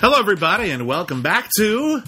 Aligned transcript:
Hello, 0.00 0.18
everybody, 0.18 0.70
and 0.70 0.86
welcome 0.86 1.22
back 1.22 1.48
to 1.56 2.02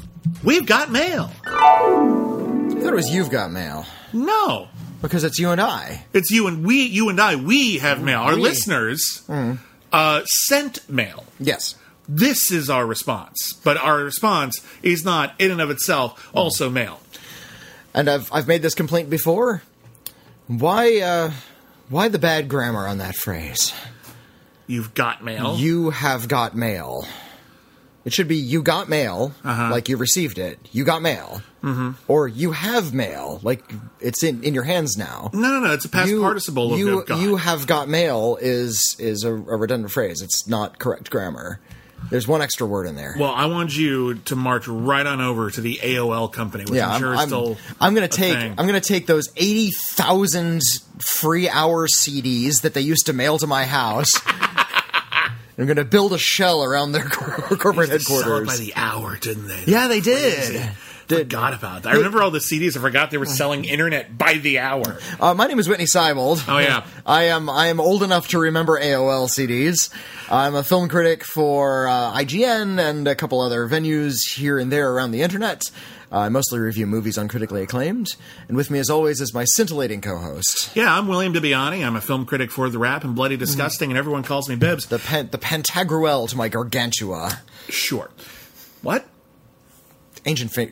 We've 0.44 0.66
Got 0.66 0.90
Mail. 0.90 1.30
I 1.44 1.50
thought 1.50 2.92
it 2.92 2.94
was 2.94 3.10
You've 3.12 3.30
Got 3.30 3.50
Mail. 3.50 3.84
No, 4.12 4.68
Because 5.02 5.24
it's 5.24 5.38
you 5.38 5.50
and 5.50 5.60
I. 5.60 6.04
it's 6.12 6.30
you 6.30 6.46
and 6.46 6.64
we, 6.64 6.84
you 6.86 7.08
and 7.08 7.20
I. 7.20 7.36
We 7.36 7.78
have 7.78 8.02
mail. 8.02 8.20
Our 8.20 8.36
listeners 8.36 9.22
uh, 9.92 10.24
sent 10.24 10.88
mail. 10.88 11.24
Yes. 11.38 11.76
This 12.08 12.50
is 12.50 12.68
our 12.70 12.86
response, 12.86 13.52
but 13.64 13.76
our 13.76 13.98
response 14.04 14.60
is 14.82 15.04
not 15.04 15.34
in 15.40 15.50
and 15.50 15.60
of 15.60 15.70
itself 15.70 16.30
also 16.34 16.68
mail. 16.68 17.00
And 17.94 18.08
I've 18.10 18.32
I've 18.32 18.48
made 18.48 18.62
this 18.62 18.74
complaint 18.74 19.10
before. 19.10 19.62
Why 20.48 21.00
uh 21.00 21.30
why 21.88 22.08
the 22.08 22.18
bad 22.18 22.48
grammar 22.48 22.86
on 22.88 22.98
that 22.98 23.14
phrase? 23.14 23.72
You've 24.66 24.92
got 24.94 25.22
mail. 25.24 25.56
You 25.56 25.90
have 25.90 26.26
got 26.26 26.56
mail. 26.56 27.06
It 28.04 28.12
should 28.14 28.28
be 28.28 28.36
you 28.36 28.62
got 28.62 28.88
mail, 28.88 29.32
like 29.44 29.88
you 29.88 29.96
received 29.96 30.38
it. 30.38 30.58
You 30.72 30.84
got 30.84 31.02
mail. 31.02 31.42
Mm-hmm. 31.62 31.90
Or 32.08 32.26
you 32.26 32.52
have 32.52 32.94
mail, 32.94 33.38
like 33.42 33.62
it's 34.00 34.22
in, 34.22 34.42
in 34.42 34.54
your 34.54 34.62
hands 34.62 34.96
now. 34.96 35.30
no, 35.34 35.40
no, 35.40 35.60
no. 35.60 35.72
It's 35.74 35.84
a 35.84 35.90
past 35.90 36.08
you, 36.08 36.22
participle 36.22 36.72
of 36.72 36.78
you, 36.78 36.98
have 36.98 37.06
got. 37.06 37.20
you 37.20 37.36
have 37.36 37.66
got 37.66 37.88
mail 37.88 38.38
is 38.40 38.96
is 38.98 39.24
a, 39.24 39.34
a 39.34 39.56
redundant 39.56 39.92
phrase. 39.92 40.22
It's 40.22 40.48
not 40.48 40.78
correct 40.78 41.10
grammar. 41.10 41.60
There's 42.08 42.26
one 42.26 42.40
extra 42.40 42.66
word 42.66 42.86
in 42.86 42.96
there. 42.96 43.14
well, 43.18 43.32
I 43.32 43.44
want 43.46 43.76
you 43.76 44.14
to 44.14 44.36
march 44.36 44.66
right 44.66 45.06
on 45.06 45.20
over 45.20 45.50
to 45.50 45.60
the 45.60 45.76
AOL 45.82 46.32
company, 46.32 46.64
which 46.64 46.74
yeah, 46.74 46.88
I'm 46.88 47.00
sure 47.00 47.12
is 47.12 47.20
I'm, 47.20 47.28
still. 47.28 47.58
I'm 47.78 47.94
gonna 47.94 48.08
take 48.08 48.34
thing. 48.34 48.54
I'm 48.56 48.64
gonna 48.64 48.80
take 48.80 49.06
those 49.06 49.28
eighty 49.36 49.70
thousand 49.70 50.62
free 50.98 51.48
hour 51.50 51.86
CDs 51.86 52.62
that 52.62 52.72
they 52.72 52.80
used 52.80 53.06
to 53.06 53.12
mail 53.12 53.36
to 53.36 53.46
my 53.46 53.66
house. 53.66 54.08
I'm 55.58 55.66
gonna 55.66 55.84
build 55.84 56.12
a 56.12 56.18
shell 56.18 56.62
around 56.64 56.92
their 56.92 57.04
corporate 57.08 57.90
They 57.90 57.98
sell 57.98 58.18
it 58.18 58.22
headquarters. 58.24 58.48
by 58.48 58.56
the 58.56 58.72
hour, 58.76 59.16
didn't 59.16 59.46
they? 59.48 59.64
yeah, 59.66 59.88
they 59.88 60.00
did. 60.00 60.52
Did- 60.52 60.68
Forgot 61.10 61.54
about 61.54 61.82
that. 61.82 61.88
I 61.92 61.96
remember 61.96 62.22
all 62.22 62.30
the 62.30 62.38
CDs. 62.38 62.76
I 62.76 62.80
forgot 62.80 63.10
they 63.10 63.18
were 63.18 63.26
selling 63.26 63.64
internet 63.64 64.16
by 64.16 64.34
the 64.34 64.60
hour. 64.60 64.96
Uh, 65.18 65.34
my 65.34 65.48
name 65.48 65.58
is 65.58 65.68
Witney 65.68 65.86
Seibold. 65.92 66.44
Oh, 66.46 66.58
yeah. 66.58 66.86
I 67.04 67.24
am 67.24 67.50
I 67.50 67.66
am 67.66 67.80
old 67.80 68.04
enough 68.04 68.28
to 68.28 68.38
remember 68.38 68.78
AOL 68.80 69.28
CDs. 69.28 69.90
I'm 70.30 70.54
a 70.54 70.62
film 70.62 70.88
critic 70.88 71.24
for 71.24 71.88
uh, 71.88 72.12
IGN 72.16 72.78
and 72.78 73.08
a 73.08 73.16
couple 73.16 73.40
other 73.40 73.66
venues 73.66 74.34
here 74.38 74.56
and 74.56 74.70
there 74.70 74.92
around 74.92 75.10
the 75.10 75.22
internet. 75.22 75.64
I 76.12 76.28
mostly 76.28 76.58
review 76.58 76.86
movies 76.86 77.16
uncritically 77.16 77.62
acclaimed, 77.62 78.16
and 78.48 78.56
with 78.56 78.68
me, 78.70 78.78
as 78.80 78.90
always, 78.90 79.20
is 79.20 79.32
my 79.32 79.44
scintillating 79.44 80.00
co-host, 80.00 80.74
Yeah, 80.74 80.92
I'm 80.96 81.06
William 81.06 81.32
Bibbiani. 81.32 81.86
I'm 81.86 81.94
a 81.94 82.00
film 82.00 82.26
critic 82.26 82.50
for 82.50 82.68
TheWrap 82.68 83.04
and 83.04 83.14
Bloody 83.14 83.36
Disgusting, 83.36 83.90
and 83.90 83.98
everyone 83.98 84.24
calls 84.24 84.48
me 84.48 84.56
Bibbs. 84.56 84.86
the 84.86 84.98
pen, 84.98 85.28
the 85.30 85.38
Pantagruel 85.38 86.28
to 86.30 86.36
my 86.36 86.48
Gargantua. 86.48 87.40
Sure. 87.68 88.10
What? 88.82 89.06
Ancient 90.26 90.52
fa- 90.52 90.68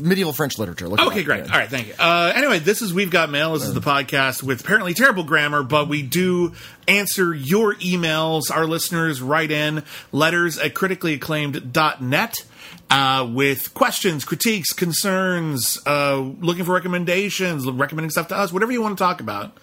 medieval 0.00 0.32
French 0.32 0.58
literature. 0.58 0.88
Look 0.88 0.98
Okay, 1.00 1.22
great. 1.22 1.42
All 1.44 1.58
right, 1.58 1.68
thank 1.68 1.86
you. 1.88 1.94
Uh, 1.98 2.32
anyway, 2.34 2.58
this 2.58 2.82
is 2.82 2.92
We've 2.92 3.10
Got 3.10 3.30
Mail. 3.30 3.52
This 3.52 3.62
is 3.64 3.74
the 3.74 3.80
podcast 3.80 4.42
with 4.42 4.62
apparently 4.62 4.94
terrible 4.94 5.22
grammar, 5.24 5.62
but 5.62 5.88
we 5.88 6.02
do 6.02 6.54
answer 6.88 7.32
your 7.34 7.74
emails. 7.76 8.50
Our 8.50 8.66
listeners 8.66 9.20
write 9.22 9.50
in 9.52 9.84
letters 10.10 10.58
at 10.58 10.74
criticallyacclaimed.net 10.74 12.44
uh, 12.90 13.28
with 13.30 13.74
questions, 13.74 14.24
critiques, 14.24 14.72
concerns, 14.72 15.78
uh, 15.86 16.16
looking 16.40 16.64
for 16.64 16.72
recommendations, 16.72 17.66
recommending 17.66 18.10
stuff 18.10 18.28
to 18.28 18.36
us, 18.36 18.52
whatever 18.52 18.72
you 18.72 18.82
want 18.82 18.96
to 18.96 19.02
talk 19.02 19.20
about. 19.20 19.56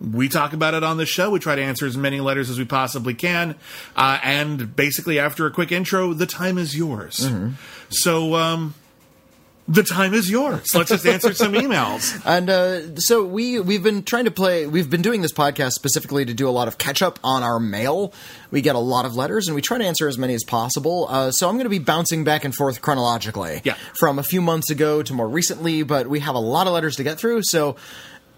We 0.00 0.30
talk 0.30 0.54
about 0.54 0.72
it 0.72 0.82
on 0.82 0.96
the 0.96 1.04
show. 1.04 1.30
We 1.30 1.40
try 1.40 1.56
to 1.56 1.62
answer 1.62 1.84
as 1.86 1.94
many 1.96 2.20
letters 2.20 2.48
as 2.48 2.58
we 2.58 2.64
possibly 2.64 3.12
can. 3.12 3.54
Uh, 3.94 4.18
and 4.22 4.74
basically, 4.74 5.18
after 5.18 5.44
a 5.44 5.50
quick 5.50 5.72
intro, 5.72 6.14
the 6.14 6.24
time 6.24 6.56
is 6.56 6.74
yours. 6.74 7.18
So, 7.90 8.34
um, 8.34 8.74
the 9.70 9.82
time 9.82 10.12
is 10.14 10.28
yours. 10.30 10.74
Let's 10.74 10.90
just 10.90 11.06
answer 11.06 11.32
some 11.32 11.52
emails. 11.54 12.20
And 12.30 12.50
uh, 12.50 12.96
so 12.96 13.24
we 13.24 13.60
we've 13.60 13.82
been 13.82 14.02
trying 14.02 14.24
to 14.26 14.30
play. 14.30 14.66
We've 14.66 14.90
been 14.90 15.02
doing 15.02 15.22
this 15.22 15.32
podcast 15.32 15.72
specifically 15.72 16.24
to 16.24 16.34
do 16.34 16.48
a 16.48 16.50
lot 16.50 16.68
of 16.68 16.76
catch 16.78 17.02
up 17.02 17.18
on 17.24 17.42
our 17.42 17.58
mail. 17.58 18.12
We 18.50 18.60
get 18.60 18.74
a 18.74 18.80
lot 18.80 19.04
of 19.04 19.14
letters, 19.16 19.48
and 19.48 19.54
we 19.54 19.62
try 19.62 19.78
to 19.78 19.84
answer 19.84 20.06
as 20.08 20.18
many 20.18 20.34
as 20.34 20.44
possible. 20.44 21.06
Uh, 21.08 21.30
so 21.30 21.48
I'm 21.48 21.54
going 21.54 21.64
to 21.64 21.70
be 21.70 21.78
bouncing 21.78 22.24
back 22.24 22.44
and 22.44 22.54
forth 22.54 22.82
chronologically, 22.82 23.62
Yeah. 23.64 23.74
from 23.98 24.18
a 24.18 24.22
few 24.22 24.40
months 24.40 24.70
ago 24.70 25.02
to 25.02 25.14
more 25.14 25.28
recently. 25.28 25.82
But 25.82 26.08
we 26.08 26.20
have 26.20 26.34
a 26.34 26.40
lot 26.40 26.66
of 26.66 26.72
letters 26.72 26.96
to 26.96 27.02
get 27.04 27.18
through, 27.18 27.42
so. 27.44 27.76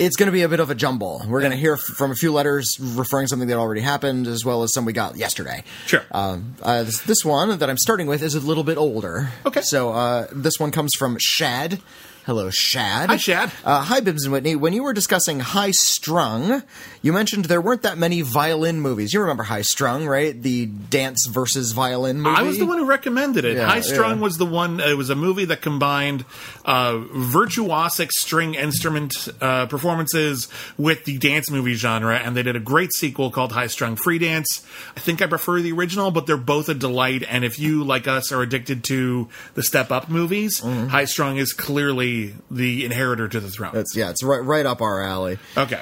It's 0.04 0.16
going 0.16 0.26
to 0.26 0.32
be 0.32 0.42
a 0.42 0.48
bit 0.48 0.58
of 0.58 0.68
a 0.68 0.74
jumble. 0.74 1.22
We're 1.28 1.40
going 1.40 1.52
to 1.52 1.56
hear 1.56 1.76
from 1.76 2.10
a 2.10 2.14
few 2.16 2.32
letters 2.32 2.76
referring 2.80 3.28
something 3.28 3.46
that 3.48 3.56
already 3.56 3.82
happened, 3.82 4.26
as 4.26 4.44
well 4.44 4.64
as 4.64 4.74
some 4.74 4.84
we 4.84 4.92
got 4.92 5.16
yesterday. 5.16 5.62
Sure. 5.86 6.02
Um, 6.10 6.56
uh, 6.60 6.82
this, 6.82 7.00
this 7.02 7.24
one 7.24 7.56
that 7.56 7.70
I'm 7.70 7.78
starting 7.78 8.08
with 8.08 8.20
is 8.20 8.34
a 8.34 8.40
little 8.40 8.64
bit 8.64 8.78
older. 8.78 9.30
Okay. 9.46 9.60
So 9.62 9.92
uh, 9.92 10.26
this 10.32 10.58
one 10.58 10.72
comes 10.72 10.90
from 10.98 11.18
Shad. 11.20 11.80
Hello, 12.24 12.50
Shad. 12.50 13.10
Hi, 13.10 13.16
Shad. 13.16 13.50
Uh, 13.64 13.82
hi, 13.82 13.98
Bibbs 13.98 14.22
and 14.24 14.32
Witney. 14.32 14.54
When 14.54 14.72
you 14.72 14.84
were 14.84 14.92
discussing 14.92 15.40
High 15.40 15.72
Strung, 15.72 16.62
you 17.02 17.12
mentioned 17.12 17.46
there 17.46 17.60
weren't 17.60 17.82
that 17.82 17.98
many 17.98 18.22
violin 18.22 18.80
movies. 18.80 19.12
You 19.12 19.20
remember 19.20 19.42
High 19.42 19.62
Strung, 19.62 20.06
right? 20.06 20.40
The 20.40 20.66
dance 20.66 21.26
versus 21.28 21.72
violin 21.72 22.20
movie. 22.20 22.36
I 22.36 22.42
was 22.42 22.58
the 22.58 22.66
one 22.66 22.78
who 22.78 22.86
recommended 22.86 23.44
it. 23.44 23.56
Yeah, 23.56 23.66
High 23.66 23.80
Strung 23.80 24.18
yeah. 24.18 24.22
was 24.22 24.38
the 24.38 24.46
one. 24.46 24.78
It 24.78 24.96
was 24.96 25.10
a 25.10 25.16
movie 25.16 25.46
that 25.46 25.62
combined 25.62 26.24
uh, 26.64 26.92
virtuosic 26.92 28.12
string 28.12 28.54
instrument 28.54 29.28
uh, 29.40 29.66
performances 29.66 30.48
with 30.78 31.04
the 31.04 31.18
dance 31.18 31.50
movie 31.50 31.74
genre, 31.74 32.16
and 32.16 32.36
they 32.36 32.44
did 32.44 32.54
a 32.54 32.60
great 32.60 32.92
sequel 32.94 33.32
called 33.32 33.50
High 33.50 33.66
Strung 33.66 33.96
Free 33.96 34.20
Dance. 34.20 34.64
I 34.96 35.00
think 35.00 35.22
I 35.22 35.26
prefer 35.26 35.60
the 35.60 35.72
original, 35.72 36.12
but 36.12 36.26
they're 36.26 36.36
both 36.36 36.68
a 36.68 36.74
delight. 36.74 37.24
And 37.28 37.44
if 37.44 37.58
you, 37.58 37.82
like 37.82 38.06
us, 38.06 38.30
are 38.30 38.42
addicted 38.42 38.84
to 38.84 39.28
the 39.54 39.62
Step 39.64 39.90
Up 39.90 40.08
movies, 40.08 40.60
Mm-hmm. 40.62 40.88
High 40.88 41.06
Strung 41.06 41.38
is 41.38 41.52
clearly 41.52 42.11
the 42.50 42.84
inheritor 42.84 43.28
to 43.28 43.40
the 43.40 43.50
throne. 43.50 43.72
It's, 43.76 43.94
yeah, 43.96 44.10
it's 44.10 44.22
right, 44.22 44.42
right 44.44 44.66
up 44.66 44.80
our 44.80 45.02
alley. 45.02 45.38
okay. 45.56 45.80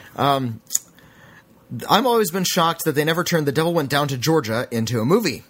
I've 1.89 2.07
always 2.07 2.31
been 2.31 2.45
shocked 2.45 2.85
that 2.85 2.95
they 2.97 3.05
never 3.05 3.23
turned 3.23 3.47
The 3.47 3.53
Devil 3.53 3.73
Went 3.75 3.91
Down 3.91 4.09
to 4.09 4.19
Georgia 4.19 4.67
into 4.71 5.01
a 5.01 5.05
movie. 5.05 5.45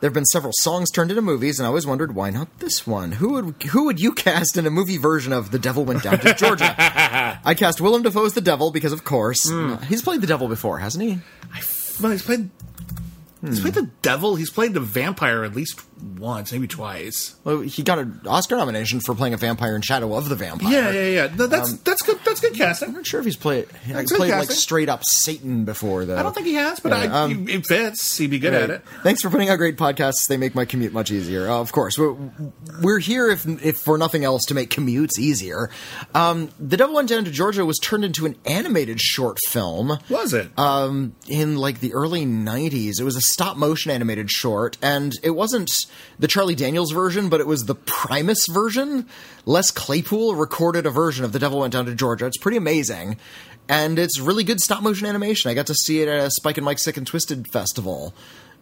There 0.00 0.08
have 0.08 0.14
been 0.14 0.24
several 0.26 0.52
songs 0.60 0.90
turned 0.90 1.10
into 1.10 1.22
movies, 1.22 1.58
and 1.58 1.64
I 1.66 1.68
always 1.68 1.86
wondered 1.86 2.14
why 2.14 2.30
not 2.30 2.58
this 2.60 2.86
one. 2.86 3.12
Who 3.12 3.32
would 3.32 3.62
who 3.64 3.84
would 3.86 3.98
you 4.00 4.12
cast 4.12 4.56
in 4.58 4.66
a 4.66 4.70
movie 4.70 4.98
version 4.98 5.32
of 5.32 5.50
The 5.50 5.58
Devil 5.58 5.84
Went 5.86 6.02
Down 6.02 6.18
to 6.20 6.34
Georgia? 6.38 6.74
I 7.44 7.54
cast 7.54 7.80
Willem 7.80 8.02
Dafoe 8.02 8.26
as 8.26 8.34
the 8.34 8.40
devil 8.42 8.70
because, 8.70 8.92
of 8.92 9.04
course, 9.04 9.48
Hmm. 9.48 9.76
he's 9.88 10.02
played 10.02 10.20
the 10.20 10.26
devil 10.26 10.48
before, 10.48 10.78
hasn't 10.78 11.02
he? 11.04 11.18
well, 12.00 12.12
he's 12.12 12.22
played. 12.22 12.50
Hmm. 13.40 13.46
He's 13.48 13.60
played 13.60 13.74
the 13.74 13.90
devil. 14.02 14.36
He's 14.36 14.50
played 14.50 14.74
the 14.74 14.80
vampire 14.80 15.44
at 15.44 15.54
least 15.56 15.80
once, 16.18 16.52
maybe 16.52 16.66
twice. 16.66 17.36
Well, 17.44 17.60
he 17.60 17.82
got 17.82 17.98
an 17.98 18.20
Oscar 18.26 18.56
nomination 18.56 19.00
for 19.00 19.14
playing 19.14 19.34
a 19.34 19.36
vampire 19.36 19.74
in 19.74 19.82
Shadow 19.82 20.14
of 20.14 20.28
the 20.28 20.34
Vampire. 20.36 20.70
Yeah, 20.70 20.90
yeah, 20.90 21.08
yeah. 21.08 21.34
No, 21.36 21.46
that's 21.46 21.74
that's 21.78 22.02
good. 22.02 22.18
That's 22.24 22.40
good 22.40 22.54
casting. 22.54 22.88
I'm 22.88 22.94
not 22.94 23.06
sure 23.06 23.20
if 23.20 23.26
he's 23.26 23.36
played 23.36 23.66
he's 23.84 24.12
played 24.12 24.30
like 24.32 24.50
straight 24.50 24.88
up 24.88 25.04
Satan 25.04 25.64
before 25.64 26.04
though. 26.04 26.16
I 26.16 26.22
don't 26.22 26.34
think 26.34 26.46
he 26.46 26.54
has, 26.54 26.80
but 26.80 26.90
Yeah, 26.90 27.14
I, 27.14 27.22
um, 27.22 27.48
it 27.48 27.66
fits. 27.66 28.16
He'd 28.18 28.30
be 28.30 28.38
good 28.38 28.54
at 28.54 28.70
it. 28.70 28.82
Thanks 29.02 29.22
for 29.22 29.30
putting 29.30 29.48
out 29.48 29.56
great 29.56 29.76
podcasts. 29.76 30.26
They 30.28 30.36
make 30.36 30.54
my 30.54 30.64
commute 30.64 30.92
much 30.92 31.10
easier. 31.10 31.48
Uh, 31.48 31.60
of 31.60 31.72
course, 31.72 31.98
we're, 31.98 32.14
we're 32.82 32.98
here 32.98 33.30
if 33.30 33.46
if 33.64 33.78
for 33.78 33.96
nothing 33.98 34.24
else 34.24 34.44
to 34.46 34.54
make 34.54 34.70
commutes 34.70 35.18
easier. 35.18 35.70
Um, 36.14 36.50
the 36.60 36.76
Devil 36.76 36.94
Went 36.96 37.08
Down 37.08 37.24
to 37.24 37.30
Georgia 37.30 37.64
was 37.64 37.78
turned 37.78 38.04
into 38.04 38.26
an 38.26 38.36
animated 38.44 39.00
short 39.00 39.38
film 39.48 39.98
Was 40.08 40.32
it? 40.34 40.48
um, 40.58 41.14
in 41.28 41.56
like 41.56 41.80
the 41.80 41.92
early 41.94 42.24
90s. 42.26 43.00
It 43.00 43.04
was 43.04 43.16
a 43.16 43.20
stop 43.20 43.56
motion 43.56 43.90
animated 43.90 44.30
short, 44.30 44.76
and 44.82 45.12
it 45.22 45.30
wasn't 45.30 45.70
the 46.18 46.28
Charlie 46.28 46.54
Daniels 46.54 46.92
version, 46.92 47.28
but 47.28 47.40
it 47.40 47.46
was 47.46 47.64
the 47.64 47.74
Primus 47.74 48.46
version. 48.48 49.08
Les 49.44 49.70
Claypool 49.70 50.34
recorded 50.34 50.86
a 50.86 50.90
version 50.90 51.24
of 51.24 51.32
The 51.32 51.38
Devil 51.38 51.60
Went 51.60 51.72
Down 51.72 51.86
to 51.86 51.94
Georgia. 51.94 52.26
It's 52.26 52.38
pretty 52.38 52.56
amazing. 52.56 53.16
And 53.68 53.98
it's 53.98 54.20
really 54.20 54.44
good 54.44 54.60
stop 54.60 54.82
motion 54.82 55.06
animation. 55.06 55.50
I 55.50 55.54
got 55.54 55.66
to 55.66 55.74
see 55.74 56.00
it 56.00 56.08
at 56.08 56.26
a 56.26 56.30
Spike 56.30 56.56
and 56.56 56.64
Mike 56.64 56.78
Sick 56.78 56.96
and 56.96 57.06
Twisted 57.06 57.48
festival 57.48 58.14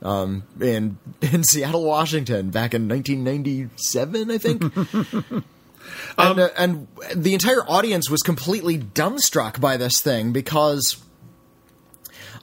um, 0.03 0.45
in 0.61 0.99
in 1.21 1.45
Seattle, 1.45 1.85
Washington, 1.85 2.51
back 2.51 2.75
in 2.75 2.89
1997, 2.89 4.31
I 4.31 4.39
think. 4.39 4.63
and, 6.19 6.41
uh, 6.41 6.49
and 6.57 6.87
the 7.15 7.35
entire 7.35 7.63
audience 7.69 8.11
was 8.11 8.23
completely 8.23 8.79
dumbstruck 8.79 9.61
by 9.61 9.77
this 9.77 10.01
thing 10.01 10.33
because 10.33 11.03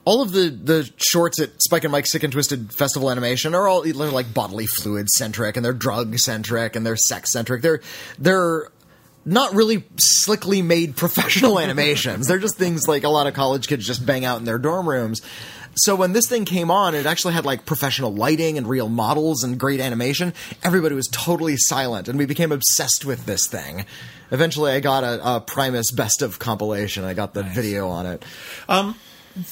all 0.06 0.22
of 0.22 0.32
the 0.32 0.50
the 0.50 0.92
shorts 0.98 1.40
at 1.40 1.62
Spike 1.62 1.84
and 1.84 1.92
Mike 1.92 2.08
Sick 2.08 2.24
and 2.24 2.34
Twisted 2.34 2.74
Festival 2.74 3.12
Animation 3.12 3.54
are 3.54 3.68
all 3.68 3.82
they're 3.82 3.94
like 3.94 4.34
bodily 4.34 4.66
fluid 4.66 5.10
centric 5.10 5.56
and 5.56 5.66
they're 5.66 5.74
drug 5.74 6.18
centric 6.18 6.76
and 6.76 6.86
they're 6.86 6.96
sex 6.96 7.32
centric. 7.32 7.62
They're 7.62 7.82
they're 8.18 8.70
not 9.24 9.54
really 9.54 9.84
slickly 9.98 10.62
made 10.62 10.96
professional 10.98 11.60
animations. 11.60 12.28
They're 12.28 12.40
just 12.40 12.58
things 12.58 12.88
like 12.88 13.04
a 13.04 13.10
lot 13.10 13.28
of 13.28 13.34
college 13.34 13.68
kids 13.68 13.86
just 13.86 14.06
bang 14.06 14.26
out 14.26 14.40
in 14.40 14.46
their 14.46 14.58
dorm 14.58 14.90
rooms. 14.90 15.22
So 15.76 15.96
when 15.96 16.12
this 16.12 16.28
thing 16.28 16.44
came 16.44 16.70
on, 16.70 16.96
it 16.96 17.06
actually 17.06 17.34
had 17.34 17.46
like 17.46 17.66
professional 17.66 18.14
lighting 18.14 18.58
and 18.58 18.68
real 18.68 18.90
models 18.90 19.44
and 19.44 19.58
great 19.58 19.80
animation. 19.80 20.34
Everybody 20.64 20.96
was 20.96 21.08
totally 21.08 21.56
silent, 21.56 22.10
and 22.10 22.20
we 22.20 22.26
became 22.26 22.52
obsessed 22.52 23.06
with 23.06 23.26
this 23.26 23.48
thing. 23.48 23.86
Eventually, 24.32 24.74
I 24.74 24.82
got 24.82 25.06
a, 25.06 25.36
a 25.36 25.40
Primus 25.40 25.92
Best 25.92 26.22
of 26.22 26.40
compilation. 26.40 27.06
I 27.06 27.14
got 27.14 27.34
the 27.34 27.44
video 27.44 27.88
on 27.88 28.06
it. 28.06 28.26
Um, 28.68 28.96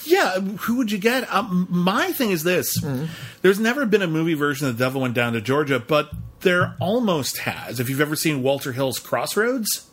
Yeah, 0.06 0.40
who 0.40 0.76
would 0.78 0.92
you 0.92 0.98
get? 0.98 1.32
Um, 1.34 1.68
my 1.70 2.12
thing 2.12 2.32
is 2.32 2.44
this: 2.44 2.80
Mm-hmm. 2.82 3.06
there's 3.42 3.60
never 3.60 3.86
been 3.86 4.02
a 4.02 4.08
movie 4.08 4.34
version 4.34 4.68
of 4.68 4.78
The 4.78 4.84
Devil 4.86 5.02
Went 5.02 5.14
Down 5.14 5.34
to 5.34 5.42
Georgia, 5.42 5.80
but 5.80 6.12
there 6.42 6.76
almost 6.80 7.40
has. 7.40 7.80
If 7.80 7.90
you've 7.90 8.02
ever 8.02 8.16
seen 8.16 8.42
Walter 8.44 8.72
Hill's 8.72 9.00
Crossroads, 9.00 9.86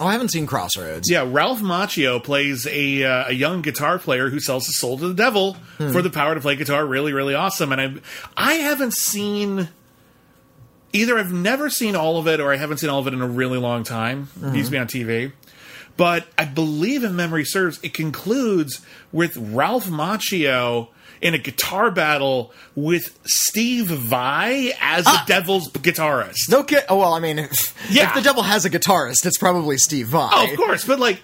Oh, 0.00 0.06
I 0.06 0.12
haven't 0.12 0.30
seen 0.32 0.46
Crossroads. 0.46 1.08
yeah, 1.08 1.24
Ralph 1.24 1.60
Macchio 1.60 2.22
plays 2.22 2.66
a 2.66 3.04
uh, 3.04 3.28
a 3.28 3.32
young 3.32 3.62
guitar 3.62 3.98
player 3.98 4.28
who 4.28 4.40
sells 4.40 4.66
his 4.66 4.76
soul 4.78 4.98
to 4.98 5.06
the 5.08 5.14
devil 5.14 5.54
Hmm. 5.78 5.90
for 5.92 6.02
the 6.02 6.10
power 6.10 6.34
to 6.34 6.40
play 6.40 6.56
guitar. 6.56 6.84
Really, 6.84 7.12
really 7.12 7.34
awesome. 7.34 7.70
And 7.72 7.80
I 7.80 7.94
I 8.36 8.54
haven't 8.54 8.94
seen 8.94 9.68
either. 10.92 11.16
I've 11.18 11.32
never 11.32 11.70
seen 11.70 11.94
all 11.96 12.18
of 12.18 12.26
it, 12.26 12.40
or 12.40 12.52
I 12.52 12.56
haven't 12.56 12.78
seen 12.78 12.90
all 12.90 12.98
of 13.00 13.06
it 13.06 13.14
in 13.14 13.22
a 13.22 13.26
really 13.28 13.58
long 13.58 13.84
time. 13.84 14.28
It 14.42 14.54
used 14.56 14.66
to 14.68 14.72
be 14.72 14.78
on 14.78 14.86
TV. 14.88 15.32
But 15.96 16.26
I 16.36 16.44
believe, 16.44 17.04
if 17.04 17.12
memory 17.12 17.44
serves, 17.44 17.78
it 17.82 17.94
concludes 17.94 18.84
with 19.12 19.36
Ralph 19.36 19.86
Macchio 19.86 20.88
in 21.20 21.34
a 21.34 21.38
guitar 21.38 21.90
battle 21.90 22.52
with 22.74 23.18
Steve 23.24 23.86
Vai 23.86 24.72
as 24.80 25.04
the 25.04 25.10
ah! 25.10 25.24
devil's 25.26 25.70
guitarist. 25.70 26.50
No 26.50 26.62
kid. 26.64 26.84
Oh 26.88 26.98
well, 26.98 27.14
I 27.14 27.20
mean, 27.20 27.38
if, 27.40 27.74
Yeah. 27.90 28.08
if 28.08 28.14
the 28.14 28.22
devil 28.22 28.42
has 28.42 28.64
a 28.64 28.70
guitarist, 28.70 29.24
it's 29.24 29.38
probably 29.38 29.78
Steve 29.78 30.08
Vai. 30.08 30.28
Oh, 30.32 30.50
of 30.50 30.56
course, 30.56 30.84
but 30.84 30.98
like 30.98 31.22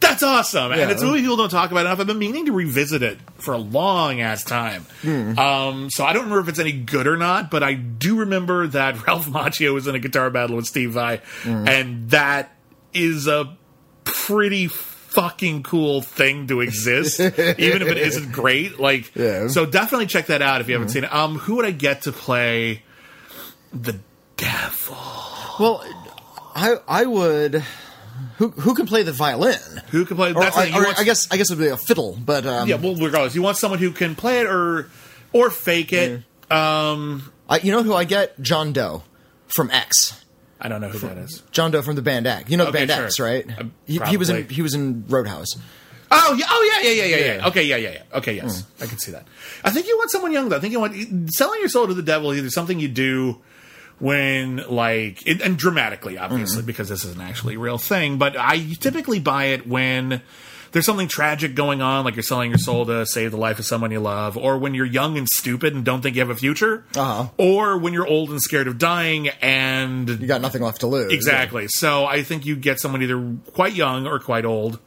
that's 0.00 0.22
awesome, 0.22 0.72
and 0.72 0.90
it's 0.90 1.00
a 1.00 1.06
movie 1.06 1.20
people 1.20 1.36
don't 1.36 1.50
talk 1.50 1.70
about 1.70 1.86
enough. 1.86 1.98
I've 1.98 2.06
been 2.06 2.18
meaning 2.18 2.46
to 2.46 2.52
revisit 2.52 3.02
it 3.02 3.18
for 3.36 3.54
a 3.54 3.58
long 3.58 4.20
ass 4.20 4.44
time. 4.44 4.82
Hmm. 5.02 5.38
Um, 5.38 5.90
so 5.90 6.04
I 6.04 6.12
don't 6.12 6.24
remember 6.24 6.40
if 6.40 6.48
it's 6.48 6.58
any 6.58 6.72
good 6.72 7.06
or 7.06 7.16
not, 7.16 7.50
but 7.50 7.62
I 7.62 7.74
do 7.74 8.16
remember 8.18 8.66
that 8.66 9.06
Ralph 9.06 9.26
Macchio 9.26 9.72
was 9.72 9.86
in 9.86 9.94
a 9.94 9.98
guitar 9.98 10.28
battle 10.30 10.56
with 10.56 10.66
Steve 10.66 10.92
Vai, 10.92 11.20
hmm. 11.42 11.66
and 11.66 12.10
that 12.10 12.54
is 12.92 13.26
a 13.26 13.56
pretty 14.04 14.68
fucking 14.68 15.62
cool 15.62 16.00
thing 16.02 16.46
to 16.48 16.60
exist, 16.60 17.20
even 17.20 17.82
if 17.82 17.88
it 17.88 17.98
isn't 17.98 18.32
great. 18.32 18.78
Like, 18.80 19.14
Yeah. 19.14 19.48
so 19.48 19.64
definitely 19.66 20.06
check 20.06 20.26
that 20.26 20.42
out 20.42 20.60
if 20.60 20.68
you 20.68 20.74
haven't 20.74 20.88
seen 20.90 21.04
it. 21.04 21.12
Um, 21.14 21.36
who 21.38 21.56
would 21.56 21.64
I 21.64 21.70
get 21.70 22.02
to 22.02 22.12
play 22.12 22.82
the 23.72 23.98
devil? 24.36 24.96
Well, 25.60 25.84
I 26.54 26.76
I 26.88 27.04
would. 27.06 27.64
Who 28.38 28.48
who 28.50 28.74
can 28.74 28.86
play 28.86 29.02
the 29.02 29.12
violin? 29.12 29.58
Who 29.90 30.04
can 30.04 30.16
play? 30.16 30.30
Or, 30.32 30.40
That's 30.40 30.56
you 30.68 30.76
or 30.76 30.84
want- 30.84 30.98
I 30.98 31.04
guess 31.04 31.26
I 31.32 31.36
guess 31.36 31.50
it 31.50 31.58
would 31.58 31.64
be 31.64 31.68
a 31.70 31.76
fiddle, 31.76 32.16
but 32.24 32.46
um, 32.46 32.68
Yeah, 32.68 32.76
well, 32.76 32.94
regardless, 32.94 33.34
you 33.34 33.42
want 33.42 33.56
someone 33.56 33.78
who 33.80 33.90
can 33.92 34.14
play 34.14 34.40
it 34.40 34.46
or 34.46 34.88
or 35.32 35.50
fake 35.50 35.92
it. 35.92 36.22
Um, 36.50 37.32
I, 37.48 37.58
you 37.58 37.72
know 37.72 37.82
who 37.82 37.94
I 37.94 38.04
get? 38.04 38.40
John 38.40 38.72
Doe 38.72 39.02
from 39.48 39.70
X. 39.70 40.23
I 40.64 40.68
don't 40.68 40.80
know 40.80 40.88
who 40.88 40.98
that 41.06 41.18
is. 41.18 41.42
John 41.52 41.70
Doe 41.70 41.82
from 41.82 41.94
the 41.94 42.02
band 42.02 42.26
X. 42.26 42.50
You 42.50 42.56
know 42.56 42.64
the 42.64 42.70
Okay, 42.70 42.86
band 42.86 42.90
sure. 42.90 43.04
X, 43.04 43.20
right? 43.20 43.58
Uh, 43.60 43.64
he, 43.86 43.98
he 44.08 44.16
was 44.16 44.30
in 44.30 44.48
he 44.48 44.62
was 44.62 44.74
in 44.74 45.04
Roadhouse. 45.06 45.54
Oh 46.10 46.34
yeah, 46.38 46.46
oh 46.48 46.80
yeah, 46.82 46.90
yeah, 46.90 47.02
yeah, 47.04 47.16
yeah, 47.16 47.34
yeah. 47.36 47.48
Okay, 47.48 47.62
yeah, 47.64 47.76
yeah, 47.76 47.90
yeah. 47.90 48.02
Okay, 48.18 48.34
yes, 48.34 48.64
I 48.80 48.86
can 48.86 48.98
see 48.98 49.12
that. 49.12 49.26
I 49.62 49.70
think 49.70 49.86
you 49.86 49.96
want 49.98 50.10
someone 50.10 50.32
young 50.32 50.48
though. 50.48 50.56
I 50.56 50.60
think 50.60 50.72
you 50.72 50.80
want 50.80 51.32
selling 51.34 51.60
your 51.60 51.68
soul 51.68 51.86
to 51.86 51.94
the 51.94 52.02
devil. 52.02 52.32
Either 52.34 52.50
something 52.50 52.80
you 52.80 52.88
do 52.88 53.40
when 53.98 54.56
like 54.68 55.26
it, 55.26 55.40
and 55.42 55.56
dramatically, 55.58 56.18
obviously, 56.18 56.62
because 56.62 56.88
this 56.88 57.04
is 57.04 57.14
an 57.14 57.20
actually 57.20 57.56
a 57.56 57.58
real 57.58 57.78
thing. 57.78 58.16
But 58.18 58.36
I 58.36 58.74
typically 58.80 59.20
buy 59.20 59.46
it 59.46 59.66
when. 59.66 60.22
There's 60.74 60.84
something 60.84 61.08
tragic 61.08 61.54
going 61.54 61.80
on, 61.80 62.04
like 62.04 62.16
you're 62.16 62.22
selling 62.24 62.50
your 62.50 62.58
soul 62.58 62.84
to 62.86 63.06
save 63.06 63.30
the 63.30 63.36
life 63.38 63.58
of 63.58 63.64
someone 63.64 63.90
you 63.92 64.00
love, 64.00 64.36
or 64.36 64.58
when 64.58 64.74
you're 64.74 64.84
young 64.84 65.16
and 65.16 65.26
stupid 65.28 65.72
and 65.72 65.84
don't 65.84 66.02
think 66.02 66.16
you 66.16 66.20
have 66.20 66.28
a 66.30 66.34
future, 66.36 66.84
Uh-huh. 66.96 67.28
or 67.38 67.78
when 67.78 67.92
you're 67.92 68.06
old 68.06 68.30
and 68.30 68.42
scared 68.42 68.66
of 68.66 68.76
dying 68.76 69.28
and 69.40 70.08
You 70.08 70.26
got 70.26 70.40
nothing 70.42 70.62
left 70.62 70.80
to 70.80 70.88
lose. 70.88 71.12
Exactly. 71.12 71.66
So 71.68 72.04
I 72.06 72.22
think 72.24 72.44
you 72.44 72.56
get 72.56 72.80
someone 72.80 73.02
either 73.02 73.36
quite 73.52 73.74
young 73.74 74.06
or 74.06 74.18
quite 74.18 74.44
old. 74.44 74.80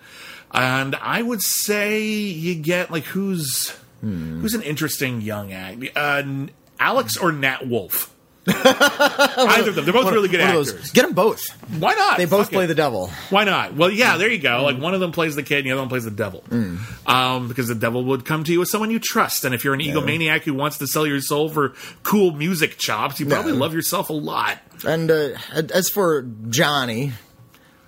And 0.51 0.93
I 0.95 1.21
would 1.21 1.41
say 1.41 2.03
you 2.05 2.55
get 2.55 2.91
like 2.91 3.03
who's 3.05 3.73
who's 4.01 4.53
an 4.53 4.61
interesting 4.61 5.21
young 5.21 5.51
act? 5.53 5.83
Uh, 5.95 6.23
Alex 6.79 7.17
or 7.17 7.31
Nat 7.31 7.65
Wolff. 7.67 8.13
Either 8.47 9.69
of 9.69 9.75
them. 9.75 9.85
They're 9.85 9.93
both 9.93 10.11
really 10.11 10.29
good 10.29 10.39
One 10.39 10.49
actors. 10.49 10.91
Get 10.91 11.03
them 11.03 11.13
both. 11.13 11.43
Why 11.79 11.93
not? 11.93 12.17
They 12.17 12.25
both 12.25 12.45
Fuck 12.45 12.53
play 12.53 12.63
it. 12.63 12.67
the 12.67 12.75
devil. 12.75 13.07
Why 13.29 13.43
not? 13.43 13.75
Well, 13.75 13.89
yeah, 13.91 14.17
there 14.17 14.29
you 14.31 14.39
go. 14.39 14.63
Like 14.63 14.79
one 14.79 14.93
of 14.93 14.99
them 14.99 15.11
plays 15.11 15.35
the 15.35 15.43
kid, 15.43 15.59
and 15.59 15.67
the 15.67 15.71
other 15.71 15.81
one 15.81 15.89
plays 15.89 16.05
the 16.05 16.11
devil. 16.11 16.43
Um, 17.05 17.47
because 17.47 17.67
the 17.67 17.75
devil 17.75 18.03
would 18.05 18.25
come 18.25 18.43
to 18.45 18.51
you 18.51 18.61
as 18.61 18.71
someone 18.71 18.91
you 18.91 18.99
trust, 18.99 19.43
and 19.45 19.53
if 19.53 19.63
you're 19.63 19.73
an 19.73 19.79
egomaniac 19.81 20.43
who 20.43 20.53
wants 20.53 20.77
to 20.79 20.87
sell 20.87 21.05
your 21.05 21.21
soul 21.21 21.49
for 21.49 21.73
cool 22.03 22.31
music 22.31 22.77
chops, 22.77 23.19
you 23.19 23.25
probably 23.25 23.53
love 23.53 23.73
yourself 23.73 24.09
a 24.09 24.13
lot. 24.13 24.57
And 24.85 25.09
uh, 25.11 25.29
as 25.53 25.89
for 25.89 26.23
Johnny, 26.49 27.13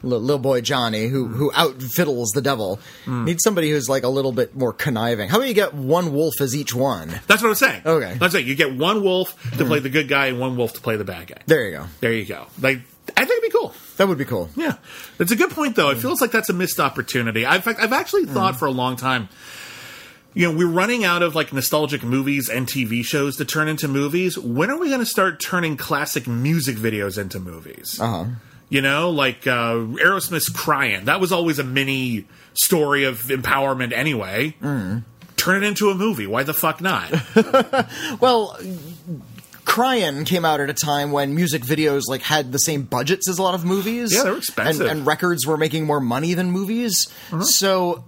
little 0.02 0.40
boy 0.40 0.62
Johnny, 0.62 1.08
who 1.08 1.28
mm. 1.28 1.36
who 1.36 1.52
out 1.54 1.82
fiddles 1.82 2.32
the 2.32 2.42
devil, 2.42 2.80
mm. 3.06 3.26
needs 3.26 3.44
somebody 3.44 3.70
who's 3.70 3.90
like 3.90 4.04
a 4.04 4.10
little 4.10 4.32
bit 4.32 4.56
more 4.56 4.74
conniving. 4.74 5.30
How 5.30 5.38
about 5.38 5.48
you 5.48 5.54
get 5.54 5.74
one 5.74 6.14
wolf 6.14 6.42
as 6.42 6.56
each 6.56 6.74
one? 6.74 7.10
That's 7.28 7.42
what 7.42 7.50
I'm 7.50 7.56
saying. 7.56 7.82
Okay. 7.86 8.16
That's 8.20 8.36
it. 8.36 8.46
You 8.46 8.56
get 8.56 8.76
one 8.76 9.04
wolf 9.04 9.32
to 9.58 9.66
play 9.66 9.80
mm. 9.80 9.84
the 9.84 9.90
good 9.90 10.08
guy 10.08 10.28
and 10.28 10.40
one 10.40 10.58
wolf 10.58 10.74
to 10.74 10.82
play 10.82 10.96
the 10.96 11.06
bad 11.06 11.28
guy. 11.28 11.42
There 11.46 11.66
you 11.66 11.78
go. 11.78 11.86
There 12.00 12.14
you 12.14 12.26
go. 12.26 12.48
Like 12.62 12.82
I 13.18 13.26
think 13.26 13.44
it'd 13.44 13.52
be 13.52 13.58
cool. 13.58 13.74
That 13.98 14.08
would 14.08 14.18
be 14.18 14.26
cool. 14.26 14.50
Yeah, 14.56 14.76
it's 15.20 15.32
a 15.32 15.36
good 15.36 15.52
point 15.52 15.76
though. 15.76 15.90
It 15.90 15.98
feels 15.98 16.22
like 16.22 16.32
that's 16.32 16.50
a 16.50 16.54
missed 16.54 16.80
opportunity. 16.80 17.46
I've 17.46 17.68
I've 17.68 17.94
actually 17.94 18.26
thought 18.26 18.58
for 18.58 18.66
a 18.66 18.72
long 18.72 18.96
time. 18.96 19.30
You 20.36 20.50
know, 20.50 20.58
we're 20.58 20.68
running 20.68 21.04
out 21.04 21.24
of 21.24 21.34
like 21.34 21.52
nostalgic 21.52 22.04
movies 22.04 22.50
and 22.50 22.68
TV 22.68 23.04
shows 23.04 23.38
to 23.38 23.46
turn 23.46 23.68
into 23.68 23.88
movies. 23.88 24.38
When 24.38 24.70
are 24.70 24.78
we 24.78 24.88
going 24.88 25.00
to 25.00 25.06
start 25.06 25.40
turning 25.40 25.76
classic 25.76 26.28
music 26.28 26.78
videos 26.78 27.18
into 27.20 27.40
movies? 27.40 28.00
Uh 28.00 28.08
huh. 28.08 28.26
You 28.70 28.82
know, 28.82 29.10
like 29.10 29.48
uh, 29.48 29.74
Aerosmith's 29.76 30.50
"Crying." 30.50 31.06
That 31.06 31.20
was 31.20 31.32
always 31.32 31.58
a 31.60 31.64
mini 31.64 32.26
story 32.54 33.04
of 33.06 33.20
empowerment, 33.24 33.92
anyway. 33.94 34.56
Turn 35.38 35.64
it 35.64 35.68
into 35.68 35.90
a 35.90 35.96
movie. 35.96 36.28
Why 36.28 36.44
the 36.44 36.54
fuck 36.54 36.80
not? 36.82 37.12
Well, 38.20 38.58
Crying 39.66 40.26
came 40.26 40.46
out 40.46 40.60
at 40.60 40.70
a 40.70 40.74
time 40.74 41.12
when 41.12 41.36
music 41.36 41.62
videos 41.64 42.04
like 42.08 42.22
had 42.22 42.52
the 42.52 42.58
same 42.58 42.84
budgets 42.84 43.30
as 43.30 43.38
a 43.38 43.44
lot 43.44 43.54
of 43.56 43.64
movies. 43.66 44.14
Yeah, 44.14 44.24
they 44.24 44.32
were 44.32 44.38
expensive. 44.38 44.82
and, 44.88 45.00
and 45.00 45.08
records 45.08 45.46
were 45.46 45.58
making 45.58 45.86
more 45.86 46.00
money 46.00 46.34
than 46.34 46.50
movies. 46.52 47.08
Uh-huh. 47.32 47.44
So 47.44 48.04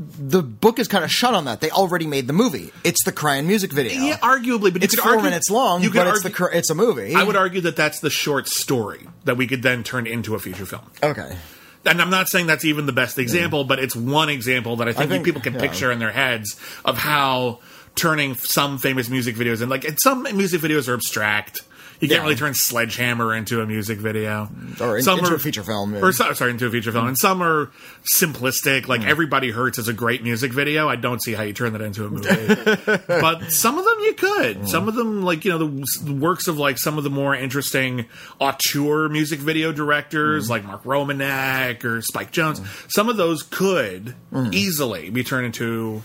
the 0.00 0.42
book 0.42 0.78
is 0.78 0.86
kind 0.86 1.02
of 1.04 1.10
shut 1.10 1.34
on 1.34 1.46
that. 1.46 1.60
They 1.60 1.70
already 1.70 2.06
made 2.06 2.26
the 2.28 2.32
movie. 2.32 2.72
It's 2.84 3.02
the 3.04 3.10
Cryin 3.12 3.46
music 3.46 3.72
video. 3.72 4.00
yeah, 4.00 4.16
arguably, 4.18 4.72
but 4.72 4.84
it's 4.84 4.94
four 4.94 5.10
argue- 5.12 5.24
minutes 5.24 5.50
long, 5.50 5.82
You 5.82 5.90
but 5.90 6.04
could 6.04 6.06
it's 6.14 6.22
the 6.22 6.28
argue, 6.28 6.46
cr- 6.46 6.52
it's 6.56 6.70
a 6.70 6.74
movie. 6.74 7.14
I 7.14 7.24
would 7.24 7.34
argue 7.36 7.60
that 7.62 7.74
that's 7.76 7.98
the 8.00 8.10
short 8.10 8.46
story 8.46 9.08
that 9.24 9.36
we 9.36 9.46
could 9.48 9.62
then 9.62 9.82
turn 9.82 10.06
into 10.06 10.34
a 10.34 10.38
feature 10.38 10.66
film. 10.66 10.82
okay. 11.02 11.36
And 11.84 12.02
I'm 12.02 12.10
not 12.10 12.28
saying 12.28 12.46
that's 12.48 12.64
even 12.66 12.86
the 12.86 12.92
best 12.92 13.18
example, 13.18 13.64
but 13.64 13.78
it's 13.78 13.96
one 13.96 14.28
example 14.28 14.76
that 14.76 14.88
I 14.88 14.92
think, 14.92 15.10
think- 15.10 15.24
people 15.24 15.40
can 15.40 15.54
yeah. 15.54 15.60
picture 15.60 15.90
in 15.90 15.98
their 15.98 16.12
heads 16.12 16.56
of 16.84 16.98
how 16.98 17.60
turning 17.94 18.34
some 18.36 18.78
famous 18.78 19.08
music 19.08 19.34
videos 19.36 19.60
and 19.62 19.70
like 19.70 19.84
and 19.84 19.98
some 20.02 20.22
music 20.22 20.60
videos 20.60 20.88
are 20.88 20.94
abstract. 20.94 21.62
You 22.00 22.06
can't 22.08 22.18
Yeah. 22.18 22.22
really 22.22 22.36
turn 22.36 22.54
Sledgehammer 22.54 23.34
into 23.34 23.60
a 23.60 23.66
music 23.66 23.98
video, 23.98 24.48
Or 24.80 24.98
in- 24.98 25.02
Some 25.02 25.18
into 25.18 25.32
are- 25.32 25.36
a 25.36 25.40
feature 25.40 25.64
film, 25.64 25.94
or 25.96 26.12
so- 26.12 26.32
sorry, 26.32 26.52
into 26.52 26.66
a 26.66 26.70
feature 26.70 26.92
film. 26.92 27.08
And 27.08 27.18
some 27.18 27.42
are 27.42 27.70
simplistic, 28.14 28.86
like 28.86 29.02
"Everybody 29.04 29.50
Hurts" 29.50 29.78
is 29.78 29.88
a 29.88 29.92
great 29.92 30.22
music 30.22 30.52
video. 30.52 30.88
I 30.88 30.94
don't 30.96 31.20
see 31.22 31.32
how 31.34 31.42
you 31.42 31.52
turn 31.52 31.72
that 31.72 31.80
into 31.82 32.06
a 32.06 32.08
movie, 32.10 32.28
but 33.08 33.50
some 33.52 33.78
of 33.78 33.84
them 33.84 33.94
you 34.00 34.14
could. 34.14 34.68
Some 34.68 34.86
of 34.88 34.94
them, 34.94 35.22
like 35.22 35.44
you 35.44 35.50
know, 35.50 35.58
the, 35.58 35.84
the 36.04 36.12
works 36.12 36.46
of 36.46 36.56
like 36.56 36.78
some 36.78 36.98
of 36.98 37.04
the 37.04 37.10
more 37.10 37.34
interesting 37.34 38.04
auteur 38.40 39.08
music 39.08 39.40
video 39.40 39.72
directors, 39.72 40.48
like 40.48 40.64
Mark 40.64 40.84
Romanek 40.84 41.84
or 41.84 42.00
Spike 42.02 42.32
Jonze. 42.32 42.64
Some 42.88 43.08
of 43.08 43.16
those 43.16 43.42
could 43.42 44.14
easily 44.52 45.10
be 45.10 45.24
turned 45.24 45.46
into. 45.46 46.02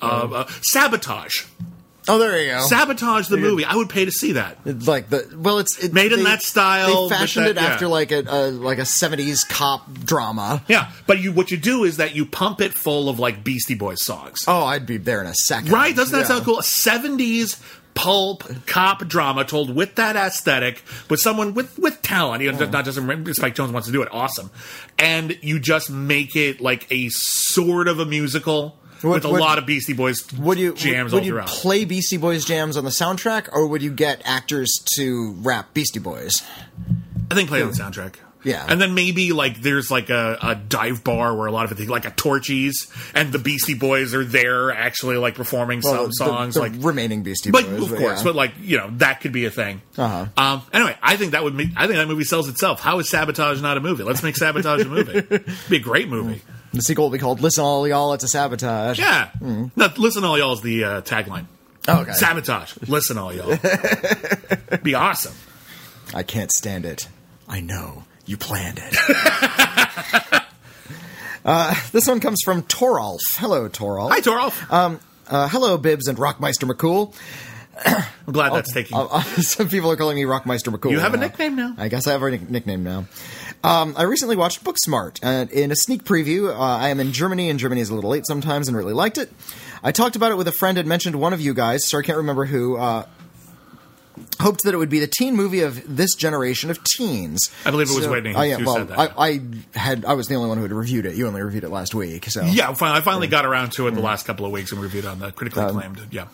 Uh, 0.00 0.28
uh, 0.32 0.46
sabotage, 0.62 1.42
Oh, 2.08 2.18
there 2.18 2.40
you 2.42 2.50
go. 2.52 2.60
sabotage 2.66 3.28
the 3.28 3.36
movie. 3.36 3.64
I 3.64 3.76
would 3.76 3.88
pay 3.88 4.04
to 4.04 4.10
see 4.10 4.32
that. 4.32 4.58
It's 4.64 4.88
like 4.88 5.10
the 5.10 5.28
well, 5.36 5.58
it's 5.58 5.82
it, 5.82 5.92
Made 5.92 6.12
in 6.12 6.24
that 6.24 6.42
style, 6.42 7.08
They 7.08 7.16
fashioned 7.16 7.46
that- 7.46 7.50
it 7.50 7.56
yeah. 7.56 7.66
after 7.66 7.86
like 7.88 8.10
a, 8.12 8.20
a 8.26 8.50
like 8.50 8.78
a 8.78 8.84
seventies 8.84 9.44
cop 9.44 9.92
drama. 9.92 10.62
Yeah, 10.68 10.90
but 11.06 11.20
you 11.20 11.32
what 11.32 11.50
you 11.50 11.56
do 11.56 11.84
is 11.84 11.98
that 11.98 12.14
you 12.14 12.24
pump 12.26 12.60
it 12.60 12.72
full 12.74 13.08
of 13.08 13.18
like 13.18 13.44
Beastie 13.44 13.74
Boys 13.74 14.04
songs. 14.04 14.44
Oh, 14.48 14.64
I'd 14.64 14.86
be 14.86 14.96
there 14.96 15.20
in 15.20 15.26
a 15.26 15.34
second. 15.34 15.70
Right? 15.72 15.94
Doesn't 15.94 16.12
that 16.12 16.22
Yeah. 16.22 16.34
sound 16.36 16.44
cool? 16.44 16.58
70s 16.58 17.60
pulp 17.94 18.44
cop 18.66 19.06
drama 19.08 19.44
told 19.44 19.74
with 19.74 19.96
that 19.96 20.14
aesthetic, 20.14 20.82
with 21.10 21.18
someone 21.20 21.52
with, 21.54 21.76
with 21.80 22.00
talent. 22.00 22.42
You 22.42 22.52
know, 22.52 22.66
not 22.66 22.84
just 22.84 22.96
Spike 22.96 23.54
Jonze 23.56 23.72
wants 23.72 23.88
to 23.88 23.92
do 23.92 24.02
it. 24.02 24.08
Awesome. 24.12 24.50
And 25.00 25.36
you 25.42 25.58
just 25.58 25.90
make 25.90 26.36
it 26.36 26.60
like 26.60 26.86
a 26.92 27.08
sort 27.10 27.88
of 27.88 27.98
a 27.98 28.04
musical 28.06 28.78
Would- 29.02 29.12
with 29.14 29.24
a 29.24 29.28
would- 29.30 29.40
lot 29.40 29.58
of 29.58 29.66
Beastie 29.66 29.92
Boys 29.92 30.24
Would 30.32 30.58
you 30.58 30.74
jams 30.74 31.12
would 31.12 31.20
all 31.20 31.24
you 31.26 31.32
throughout. 31.32 31.48
play 31.48 31.84
Beastie 31.84 32.16
Boys 32.16 32.44
jams 32.44 32.76
on 32.76 32.84
the 32.84 32.90
soundtrack, 32.90 33.48
or 33.52 33.66
would 33.66 33.82
you 33.82 33.90
get 33.90 34.20
actors 34.24 34.80
to 34.96 35.32
rap 35.42 35.72
Beastie 35.74 35.98
Boys? 36.00 36.42
I 37.30 37.34
think 37.34 37.48
play 37.48 37.60
it 37.60 37.64
on 37.64 37.70
the 37.70 37.76
soundtrack. 37.76 38.14
Yeah. 38.44 38.64
And 38.66 38.80
then 38.80 38.94
maybe 38.94 39.32
like 39.32 39.60
there's 39.62 39.90
like 39.90 40.10
a, 40.10 40.38
a 40.40 40.54
dive 40.54 41.02
bar 41.02 41.34
where 41.34 41.48
a 41.48 41.52
lot 41.52 41.70
of 41.70 41.78
it 41.78 41.88
like 41.88 42.04
a 42.06 42.12
Torchies 42.12 42.86
and 43.12 43.32
the 43.32 43.38
Beastie 43.38 43.74
Boys 43.74 44.14
are 44.14 44.24
there 44.24 44.70
actually 44.70 45.16
like 45.16 45.34
performing 45.34 45.80
Well, 45.82 45.94
some 45.94 46.06
the- 46.06 46.12
songs 46.12 46.54
the 46.54 46.60
like 46.60 46.72
remaining 46.78 47.24
Beastie 47.24 47.50
But 47.50 47.64
Boys, 47.66 47.90
of 47.90 47.98
course, 47.98 48.18
yeah. 48.20 48.24
but 48.24 48.36
like 48.36 48.52
you 48.60 48.78
know, 48.78 48.90
that 48.98 49.20
could 49.20 49.32
be 49.32 49.44
a 49.46 49.50
thing. 49.50 49.82
Uh-huh. 49.98 50.26
Um, 50.36 50.62
anyway, 50.72 50.96
I 51.02 51.16
think 51.16 51.32
that 51.32 51.42
would 51.42 51.54
make. 51.54 51.70
I 51.76 51.86
think 51.88 51.96
that 51.98 52.06
movie 52.08 52.24
sells 52.24 52.48
itself. 52.48 52.80
How 52.80 53.00
is 53.00 53.08
Sabotage 53.10 53.60
not 53.60 53.76
a 53.76 53.80
movie? 53.80 54.04
Let's 54.04 54.22
make 54.22 54.36
Sabotage 54.36 54.82
a 54.82 54.88
movie. 54.88 55.18
It'd 55.18 55.44
be 55.68 55.76
a 55.76 55.80
great 55.80 56.08
movie. 56.08 56.40
The 56.72 56.82
sequel 56.82 57.04
will 57.06 57.10
be 57.10 57.18
called 57.18 57.40
"Listen 57.40 57.64
All 57.64 57.88
Y'all, 57.88 58.12
It's 58.12 58.24
a 58.24 58.28
Sabotage." 58.28 58.98
Yeah. 58.98 59.30
No, 59.40 59.70
listen, 59.96 60.24
all 60.24 60.38
y'all 60.38 60.52
is 60.52 60.60
the 60.60 60.84
uh, 60.84 61.00
tagline. 61.02 61.46
Oh, 61.88 62.02
okay. 62.02 62.12
Sabotage. 62.12 62.74
Listen, 62.86 63.16
all 63.16 63.32
y'all. 63.32 63.56
Be 64.82 64.94
awesome. 64.94 65.34
I 66.14 66.22
can't 66.22 66.50
stand 66.52 66.84
it. 66.84 67.08
I 67.48 67.60
know 67.60 68.04
you 68.26 68.36
planned 68.36 68.78
it. 68.82 68.94
uh, 71.46 71.74
this 71.92 72.06
one 72.06 72.20
comes 72.20 72.42
from 72.44 72.62
Toralf. 72.64 73.20
Hello, 73.36 73.70
Toralf. 73.70 74.10
Hi, 74.10 74.20
Toralf. 74.20 74.70
Um, 74.70 75.00
uh, 75.28 75.48
hello, 75.48 75.78
Bibbs 75.78 76.08
and 76.08 76.18
Rockmeister 76.18 76.70
McCool. 76.70 77.14
I'm 77.86 78.32
glad 78.32 78.52
that's 78.52 78.72
taking. 78.72 78.96
Uh, 78.96 79.06
uh, 79.06 79.22
some 79.40 79.68
people 79.68 79.90
are 79.90 79.96
calling 79.96 80.16
me 80.16 80.24
Rockmeister 80.24 80.74
McCool. 80.74 80.90
you 80.90 80.98
have 80.98 81.14
a 81.14 81.16
nickname 81.18 81.56
now. 81.56 81.74
I 81.78 81.88
guess 81.88 82.06
I 82.06 82.12
have 82.12 82.22
a 82.22 82.30
nickname 82.30 82.82
now. 82.84 83.06
Um, 83.64 83.94
I 83.96 84.04
recently 84.04 84.36
watched 84.36 84.62
Booksmart, 84.64 85.18
and 85.22 85.50
in 85.50 85.70
a 85.72 85.76
sneak 85.76 86.04
preview, 86.04 86.48
uh, 86.54 86.58
I 86.58 86.88
am 86.90 87.00
in 87.00 87.12
Germany, 87.12 87.50
and 87.50 87.58
Germany 87.58 87.80
is 87.80 87.90
a 87.90 87.94
little 87.94 88.10
late 88.10 88.24
sometimes, 88.26 88.68
and 88.68 88.76
really 88.76 88.92
liked 88.92 89.18
it. 89.18 89.32
I 89.82 89.90
talked 89.92 90.14
about 90.16 90.30
it 90.30 90.36
with 90.36 90.46
a 90.48 90.52
friend 90.52 90.78
and 90.78 90.88
mentioned 90.88 91.16
one 91.16 91.32
of 91.32 91.40
you 91.40 91.54
guys, 91.54 91.86
so 91.88 91.98
I 91.98 92.02
can't 92.02 92.18
remember 92.18 92.44
who, 92.44 92.76
uh, 92.76 93.04
hoped 94.40 94.62
that 94.64 94.74
it 94.74 94.76
would 94.76 94.88
be 94.88 94.98
the 95.00 95.06
teen 95.08 95.34
movie 95.36 95.60
of 95.60 95.96
this 95.96 96.14
generation 96.14 96.70
of 96.70 96.82
teens. 96.84 97.50
I 97.64 97.70
believe 97.70 97.88
it 97.90 97.94
was 97.94 98.04
So- 98.04 98.10
Witney 98.10 98.34
Oh, 98.34 98.42
yeah, 98.42 98.56
who 98.56 98.64
well, 98.66 98.74
said 98.76 98.88
that. 98.88 98.98
I, 98.98 99.28
I 99.28 99.40
had 99.78 100.04
I 100.04 100.14
was 100.14 100.26
the 100.28 100.34
only 100.34 100.48
one 100.48 100.58
who 100.58 100.62
had 100.64 100.72
reviewed 100.72 101.06
it. 101.06 101.14
You 101.14 101.26
only 101.28 101.42
reviewed 101.42 101.62
it 101.64 101.70
last 101.70 101.94
week, 101.94 102.24
so 102.28 102.44
Yeah, 102.44 102.70
I 102.70 103.00
finally 103.00 103.26
got 103.28 103.44
around 103.44 103.72
to 103.72 103.86
it 103.88 103.92
the 103.92 104.00
last 104.00 104.26
couple 104.26 104.44
of 104.46 104.50
weeks 104.52 104.72
and 104.72 104.80
reviewed 104.80 105.04
on 105.04 105.18
the 105.20 105.30
critically 105.32 105.62
acclaimed. 105.64 106.00
Yeah. 106.10 106.26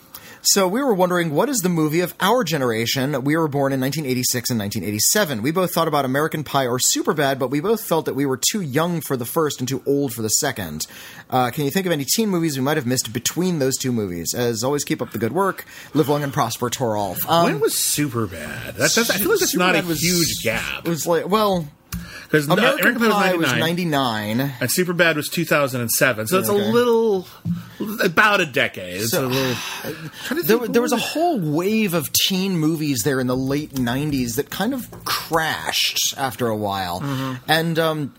So 0.46 0.68
we 0.68 0.82
were 0.82 0.92
wondering 0.92 1.30
what 1.30 1.48
is 1.48 1.60
the 1.60 1.70
movie 1.70 2.00
of 2.00 2.14
our 2.20 2.44
generation? 2.44 3.24
We 3.24 3.34
were 3.34 3.48
born 3.48 3.72
in 3.72 3.80
1986 3.80 4.50
and 4.50 4.60
1987. 4.60 5.40
We 5.40 5.50
both 5.50 5.72
thought 5.72 5.88
about 5.88 6.04
American 6.04 6.44
Pie 6.44 6.66
or 6.66 6.78
Superbad, 6.78 7.38
but 7.38 7.48
we 7.48 7.60
both 7.60 7.82
felt 7.82 8.04
that 8.04 8.14
we 8.14 8.26
were 8.26 8.36
too 8.36 8.60
young 8.60 9.00
for 9.00 9.16
the 9.16 9.24
first 9.24 9.60
and 9.60 9.66
too 9.66 9.82
old 9.86 10.12
for 10.12 10.20
the 10.20 10.28
second. 10.28 10.86
Uh, 11.30 11.50
can 11.50 11.64
you 11.64 11.70
think 11.70 11.86
of 11.86 11.92
any 11.92 12.04
teen 12.04 12.28
movies 12.28 12.58
we 12.58 12.62
might 12.62 12.76
have 12.76 12.84
missed 12.86 13.10
between 13.10 13.58
those 13.58 13.78
two 13.78 13.90
movies? 13.90 14.34
As 14.34 14.62
always, 14.62 14.84
keep 14.84 15.00
up 15.00 15.12
the 15.12 15.18
good 15.18 15.32
work. 15.32 15.64
Live 15.94 16.10
long 16.10 16.22
and 16.22 16.32
prosper, 16.32 16.68
Torolf. 16.68 17.26
Um, 17.26 17.44
when 17.44 17.60
was 17.60 17.78
super 17.78 18.26
bad? 18.26 18.74
That's, 18.74 18.96
that's, 18.96 19.08
I 19.10 19.16
feel 19.16 19.30
like 19.30 19.40
that's 19.40 19.56
not 19.56 19.74
a 19.76 19.80
was- 19.82 20.00
huge 20.02 20.42
gap 20.42 20.86
It 20.86 20.90
was 20.90 21.06
like 21.06 21.26
well, 21.26 21.66
because 22.24 22.48
American 22.48 22.96
Pie 22.98 23.34
was 23.34 23.50
99, 23.52 24.38
99. 24.38 24.40
and 24.60 24.70
Superbad 24.70 25.16
was 25.16 25.28
2007, 25.28 26.26
so 26.26 26.38
it's 26.38 26.48
Okay. 26.48 26.62
a 26.68 26.72
little 26.72 27.26
about 28.02 28.40
a 28.40 28.46
decade. 28.46 29.02
It's 29.02 29.10
So- 29.12 29.26
a 29.26 29.28
little. 29.28 29.56
There, 30.44 30.68
there 30.68 30.82
was 30.82 30.92
a 30.92 30.96
whole 30.98 31.38
wave 31.38 31.94
of 31.94 32.10
teen 32.12 32.56
movies 32.58 33.02
there 33.02 33.20
in 33.20 33.26
the 33.26 33.36
late 33.36 33.74
90s 33.74 34.36
that 34.36 34.50
kind 34.50 34.74
of 34.74 34.90
crashed 35.04 36.14
after 36.16 36.48
a 36.48 36.56
while. 36.56 37.00
Mm-hmm. 37.00 37.34
And 37.50 37.78
um, 37.78 38.14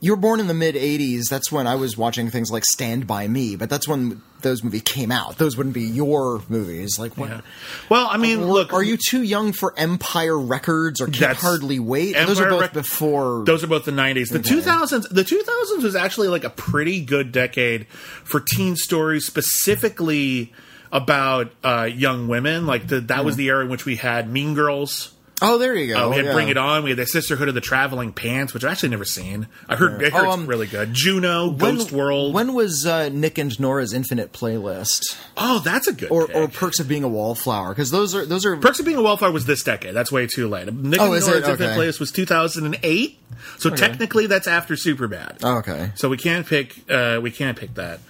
you 0.00 0.12
were 0.12 0.16
born 0.16 0.40
in 0.40 0.46
the 0.46 0.54
mid 0.54 0.74
80s. 0.74 1.28
That's 1.28 1.50
when 1.52 1.66
I 1.66 1.74
was 1.76 1.96
watching 1.96 2.30
things 2.30 2.50
like 2.50 2.64
Stand 2.64 3.06
By 3.06 3.28
Me, 3.28 3.56
but 3.56 3.70
that's 3.70 3.86
when 3.88 4.22
those 4.40 4.62
movies 4.62 4.82
came 4.82 5.10
out. 5.10 5.38
Those 5.38 5.56
wouldn't 5.56 5.74
be 5.74 5.82
your 5.82 6.42
movies. 6.48 6.98
Like, 6.98 7.16
what? 7.16 7.30
Yeah. 7.30 7.40
Well, 7.88 8.08
I 8.10 8.16
mean, 8.16 8.40
Or- 8.40 8.46
look, 8.52 8.72
are 8.72 8.82
you 8.82 8.96
too 8.96 9.22
young 9.22 9.52
for 9.52 9.74
Empire 9.76 10.38
Records 10.38 11.00
or 11.00 11.08
Can't 11.08 11.36
Hardly 11.36 11.78
Wait? 11.78 12.14
those 12.14 12.40
are 12.40 12.48
both 12.48 12.60
Rec- 12.60 12.72
before. 12.72 13.44
Those 13.44 13.64
are 13.64 13.66
both 13.66 13.84
the 13.84 13.90
90s. 13.92 14.30
The 14.30 14.38
Okay. 14.38 14.50
2000s, 14.50 15.08
the 15.10 15.24
2000s 15.24 15.82
was 15.82 15.96
actually 15.96 16.28
like 16.28 16.44
a 16.44 16.50
pretty 16.50 17.00
good 17.00 17.32
decade 17.32 17.86
for 17.88 18.40
teen 18.40 18.76
stories, 18.76 19.24
specifically 19.26 20.52
about 20.92 21.52
uh, 21.64 21.88
young 21.92 22.28
women. 22.28 22.66
Like 22.66 22.86
the, 22.88 23.00
that 23.02 23.24
was 23.24 23.36
the 23.36 23.48
era 23.48 23.64
in 23.64 23.70
which 23.70 23.84
we 23.84 23.96
had 23.96 24.30
Mean 24.30 24.54
Girls. 24.54 25.12
Oh, 25.42 25.58
there 25.58 25.74
you 25.74 25.94
go. 25.94 26.06
Uh, 26.06 26.10
we 26.10 26.16
had 26.16 26.24
yeah. 26.26 26.32
Bring 26.32 26.48
It 26.48 26.56
On. 26.56 26.82
We 26.82 26.90
had 26.90 26.98
the 26.98 27.06
Sisterhood 27.06 27.48
of 27.48 27.54
the 27.54 27.60
Traveling 27.60 28.12
Pants, 28.12 28.52
which 28.54 28.64
I've 28.64 28.72
actually 28.72 28.88
never 28.90 29.04
seen. 29.04 29.46
I 29.68 29.76
heard, 29.76 30.02
I 30.04 30.10
heard 30.10 30.14
Oh, 30.14 30.24
it's 30.24 30.34
um, 30.34 30.46
really 30.46 30.66
good. 30.66 30.92
Juno, 30.92 31.48
When- 31.50 31.76
Ghost 31.76 31.92
World. 31.92 32.34
When 32.34 32.54
was 32.54 32.86
uh, 32.86 33.08
Nick 33.10 33.38
and 33.38 33.58
Nora's 33.60 33.92
Infinite 33.92 34.32
Playlist? 34.32 35.16
oh, 35.36 35.60
that's 35.60 35.86
a 35.86 35.92
good 35.92 36.10
Or, 36.10 36.26
pick. 36.26 36.36
or 36.36 36.48
Perks 36.48 36.80
of 36.80 36.88
Being 36.88 37.04
a 37.04 37.08
Wallflower? 37.08 37.68
Because 37.70 37.90
those 37.90 38.14
are 38.14 38.24
those 38.26 38.44
are 38.44 38.56
Perks 38.56 38.78
of 38.80 38.84
Being 38.86 38.98
a 38.98 39.02
Wallflower 39.02 39.30
was 39.32 39.46
this 39.46 39.62
decade. 39.62 39.94
That's 39.94 40.10
way 40.12 40.26
too 40.26 40.48
late. 40.48 40.72
Nick 40.72 41.00
Oh, 41.00 41.12
and? 41.12 41.24
Nora's 41.24 41.28
Infinite 41.48 41.76
Playlist 41.76 42.00
was 42.00 42.10
2008. 42.12 43.18
So 43.58 43.70
technically, 43.70 44.26
that's 44.26 44.46
after 44.46 44.74
Superbad. 44.74 45.38
Oh, 45.44 45.58
okay. 45.58 45.92
So 45.94 46.08
we 46.08 46.16
can't 46.16 46.46
pick. 46.46 46.90
Uh, 46.90 47.20
we 47.22 47.30
can't 47.30 47.56
pick 47.56 47.74
that. 47.74 48.00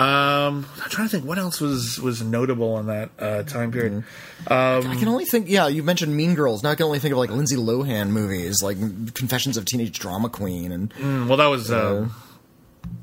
Um, 0.00 0.66
I'm 0.82 0.88
trying 0.90 1.08
to 1.08 1.10
think 1.12 1.24
what 1.26 1.36
else 1.38 1.60
was 1.60 2.00
was 2.00 2.22
notable 2.22 2.78
in 2.78 2.86
that 2.86 3.10
uh, 3.18 3.42
time 3.42 3.70
period. 3.70 4.02
I 4.46 4.96
can 4.98 5.08
only 5.08 5.26
think. 5.26 5.48
Yeah, 5.48 5.68
you 5.68 5.82
mentioned 5.82 6.16
Mean 6.16 6.34
Girls. 6.34 6.62
Now 6.62 6.70
I 6.70 6.74
can 6.74 6.86
only 6.86 7.00
think 7.00 7.12
of 7.12 7.18
like 7.18 7.30
Lindsay 7.30 7.56
Lohan 7.56 8.08
movies, 8.08 8.62
like 8.62 8.78
Confessions 9.14 9.56
of 9.58 9.64
Teenage 9.66 9.98
Drama 9.98 10.28
Queen, 10.30 10.72
and 10.72 10.94
Mm, 10.94 11.28
well, 11.28 11.36
that 11.36 11.46
was. 11.48 11.70
Uh, 11.70 12.08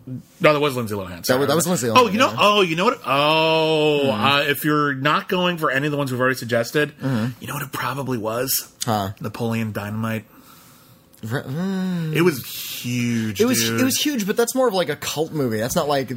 no, 0.08 0.54
that 0.54 0.60
was 0.60 0.76
Lindsay 0.76 0.96
Lohan. 0.96 1.26
Sorry. 1.26 1.40
was- 1.40 1.48
that 1.50 1.56
was 1.56 1.68
Lindsay 1.68 1.90
Oh, 1.90 2.08
you 2.08 2.18
know. 2.18 2.30
yeah. 2.32 2.38
Oh, 2.40 2.62
you 2.62 2.76
know 2.76 2.86
what? 2.86 3.00
Oh, 3.06 4.10
uh, 4.10 4.44
if 4.48 4.64
you're 4.66 4.94
not 4.96 5.28
going 5.30 5.58
for 5.58 5.70
any 5.70 5.86
of 5.86 5.92
the 5.92 5.98
ones 5.98 6.12
we've 6.12 6.20
already 6.20 6.36
suggested, 6.38 6.94
you 7.02 7.48
know 7.48 7.54
what 7.54 7.64
it 7.64 7.72
probably 7.72 8.18
was? 8.18 8.72
Huh. 8.86 9.12
Napoleon 9.22 9.72
Dynamite. 9.72 10.26
Mm. 11.22 12.16
It 12.16 12.22
was 12.22 12.46
huge. 12.46 13.42
it 13.42 13.46
was 13.46 13.60
dude. 13.60 13.82
it 13.82 13.84
was 13.84 13.98
huge. 13.98 14.28
But 14.28 14.38
that's 14.38 14.54
more 14.54 14.68
of 14.68 14.74
like 14.74 14.90
a 14.90 14.96
cult 14.96 15.32
movie. 15.32 15.58
That's 15.58 15.76
not 15.76 15.88
like 15.88 16.10
the 16.10 16.14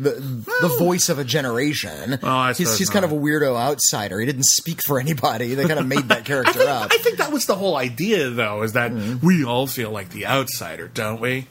the 0.61 0.77
voice 0.79 1.09
of 1.09 1.19
a 1.19 1.25
generation. 1.25 2.19
Oh, 2.23 2.29
I 2.29 2.53
he's 2.53 2.77
he's 2.79 2.91
kind 2.91 3.05
of 3.05 3.13
a 3.13 3.17
weirdo 3.17 3.57
outsider. 3.57 4.21
He 4.21 4.27
didn't 4.27 4.45
speak 4.45 4.81
for 4.85 5.01
anybody. 5.01 5.55
They 5.55 5.67
kind 5.67 5.81
of 5.81 5.87
made 5.87 6.09
that 6.09 6.19
I 6.21 6.23
character 6.23 6.53
think, 6.53 6.71
up. 6.71 6.93
I 6.93 6.99
think 6.99 7.19
that 7.19 7.33
was 7.33 7.47
the 7.47 7.55
whole 7.55 7.77
idea, 7.77 8.31
though, 8.31 8.63
is 8.63 8.75
that 8.75 8.93
we 9.23 9.45
all 9.45 9.67
feel 9.67 9.91
like 9.91 10.11
the 10.11 10.27
outsider, 10.27 10.89
don't 10.89 11.21
we? 11.21 11.47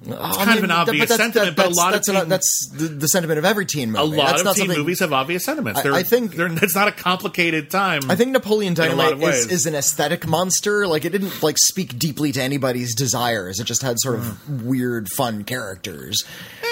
It's 0.00 0.36
kind 0.36 0.56
of 0.58 0.64
an 0.64 0.70
obvious 0.70 1.08
sentiment, 1.14 1.56
but 1.56 1.66
a 1.66 1.70
lot 1.74 1.88
of 1.88 2.04
that's, 2.04 2.08
teen- 2.08 2.28
that's 2.28 2.68
the, 2.72 2.84
the 2.88 3.08
sentiment 3.08 3.38
of 3.38 3.44
every 3.44 3.66
teen 3.66 3.90
movie. 3.90 4.00
A 4.00 4.04
lot 4.18 4.28
that's 4.28 4.40
of 4.40 4.44
not 4.44 4.56
teen 4.56 4.68
movies 4.68 5.00
have 5.00 5.12
obvious 5.12 5.44
sentiments. 5.44 5.80
I- 5.80 5.82
They're, 5.82 5.92
I 5.92 6.02
think- 6.04 6.36
they're, 6.36 6.46
it's 6.62 6.76
not 6.76 6.86
a 6.88 6.92
complicated 6.92 7.68
time. 7.70 8.02
I 8.08 8.14
think 8.14 8.30
Napoleon 8.30 8.74
Dynamite 8.74 9.20
is, 9.20 9.46
is 9.50 9.66
an 9.66 9.74
aesthetic 9.74 10.26
monster. 10.26 10.86
Like 10.86 11.04
it 11.04 11.10
didn't 11.10 11.42
like 11.42 11.56
speak 11.58 11.98
deeply 11.98 12.30
to 12.32 12.40
anybody's 12.42 12.94
desires. 12.94 13.58
It 13.58 13.64
just 13.64 13.82
had 13.82 13.98
sort 13.98 14.16
of 14.16 14.22
Mm. 14.22 14.62
weird, 14.64 15.08
fun 15.10 15.42
characters. 15.44 16.24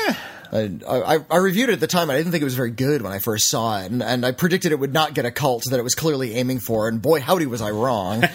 Eh. 0.09 0.15
I, 0.53 0.71
I, 0.89 1.19
I 1.31 1.37
reviewed 1.39 1.69
it 1.69 1.75
at 1.75 1.81
the 1.81 1.87
time, 1.87 2.11
and 2.11 2.13
I 2.13 2.17
didn't 2.19 2.33
think 2.33 2.43
it 2.43 2.45
was 2.45 2.55
very 2.55 2.71
good 2.71 3.03
when 3.03 3.13
I 3.13 3.19
first 3.19 3.49
saw 3.49 3.81
it, 3.81 3.91
and, 3.91 4.03
and 4.03 4.25
I 4.25 4.33
predicted 4.33 4.73
it 4.73 4.79
would 4.79 4.93
not 4.93 5.15
get 5.15 5.25
a 5.25 5.31
cult 5.31 5.65
that 5.71 5.79
it 5.79 5.83
was 5.83 5.95
clearly 5.95 6.35
aiming 6.35 6.61
for. 6.61 6.89
And 6.89 7.01
boy, 7.01 7.21
howdy, 7.21 7.47
was 7.47 7.61
I 7.61 7.71
wrong! 7.71 8.25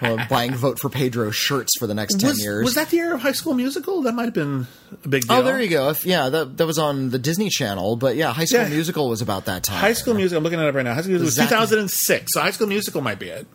uh, 0.00 0.26
buying 0.28 0.54
vote 0.54 0.78
for 0.78 0.88
Pedro 0.88 1.30
shirts 1.30 1.78
for 1.78 1.86
the 1.86 1.94
next 1.94 2.20
ten 2.20 2.30
was, 2.30 2.42
years. 2.42 2.64
was 2.64 2.74
that 2.74 2.90
the 2.90 2.98
era 2.98 3.14
of 3.14 3.20
High 3.22 3.32
School 3.32 3.54
Musical? 3.54 4.02
That 4.02 4.14
might 4.14 4.26
have 4.26 4.34
been 4.34 4.66
a 5.04 5.08
big 5.08 5.26
deal. 5.26 5.38
Oh, 5.38 5.42
there 5.42 5.60
you 5.60 5.68
go. 5.68 5.88
If, 5.90 6.04
yeah, 6.06 6.28
that 6.28 6.56
that 6.56 6.66
was 6.66 6.78
on 6.78 7.10
the 7.10 7.18
Disney 7.18 7.48
Channel. 7.50 7.96
But 7.96 8.16
yeah, 8.16 8.32
High 8.32 8.44
School 8.44 8.62
Yeah. 8.62 8.68
Musical 8.68 9.08
was 9.08 9.22
about 9.22 9.46
that 9.46 9.62
time. 9.62 9.78
High 9.78 9.92
School 9.94 10.14
Musical. 10.14 10.38
I'm 10.38 10.44
looking 10.44 10.58
at 10.58 10.66
it 10.66 10.68
up 10.68 10.74
right 10.74 10.84
now. 10.84 10.94
High 10.94 11.00
School 11.02 11.12
Musical 11.12 11.26
was 11.26 11.34
Zac- 11.34 11.48
2006. 11.48 12.32
So 12.34 12.40
High 12.40 12.50
School 12.50 12.66
Musical 12.66 13.00
might 13.00 13.18
be 13.18 13.28
it. 13.28 13.46